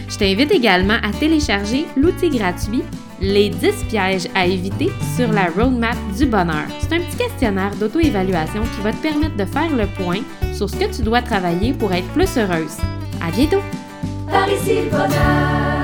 Je 0.07 0.19
t'invite 0.19 0.51
également 0.51 0.99
à 1.01 1.11
télécharger 1.11 1.87
l'outil 1.97 2.29
gratuit 2.29 2.83
Les 3.21 3.49
10 3.49 3.85
pièges 3.87 4.27
à 4.33 4.47
éviter 4.47 4.89
sur 5.15 5.31
la 5.31 5.45
roadmap 5.45 5.95
du 6.17 6.25
bonheur. 6.25 6.65
C'est 6.79 6.95
un 6.95 7.01
petit 7.01 7.17
questionnaire 7.17 7.75
d'auto-évaluation 7.75 8.63
qui 8.63 8.81
va 8.81 8.91
te 8.91 9.01
permettre 9.01 9.37
de 9.37 9.45
faire 9.45 9.69
le 9.69 9.85
point 9.85 10.21
sur 10.53 10.67
ce 10.67 10.75
que 10.75 10.95
tu 10.95 11.03
dois 11.03 11.21
travailler 11.21 11.71
pour 11.73 11.93
être 11.93 12.07
plus 12.13 12.35
heureuse. 12.35 12.77
À 13.21 13.29
bientôt! 13.29 13.61
Par 14.27 14.49
ici 14.49 14.89
bonheur! 14.89 15.80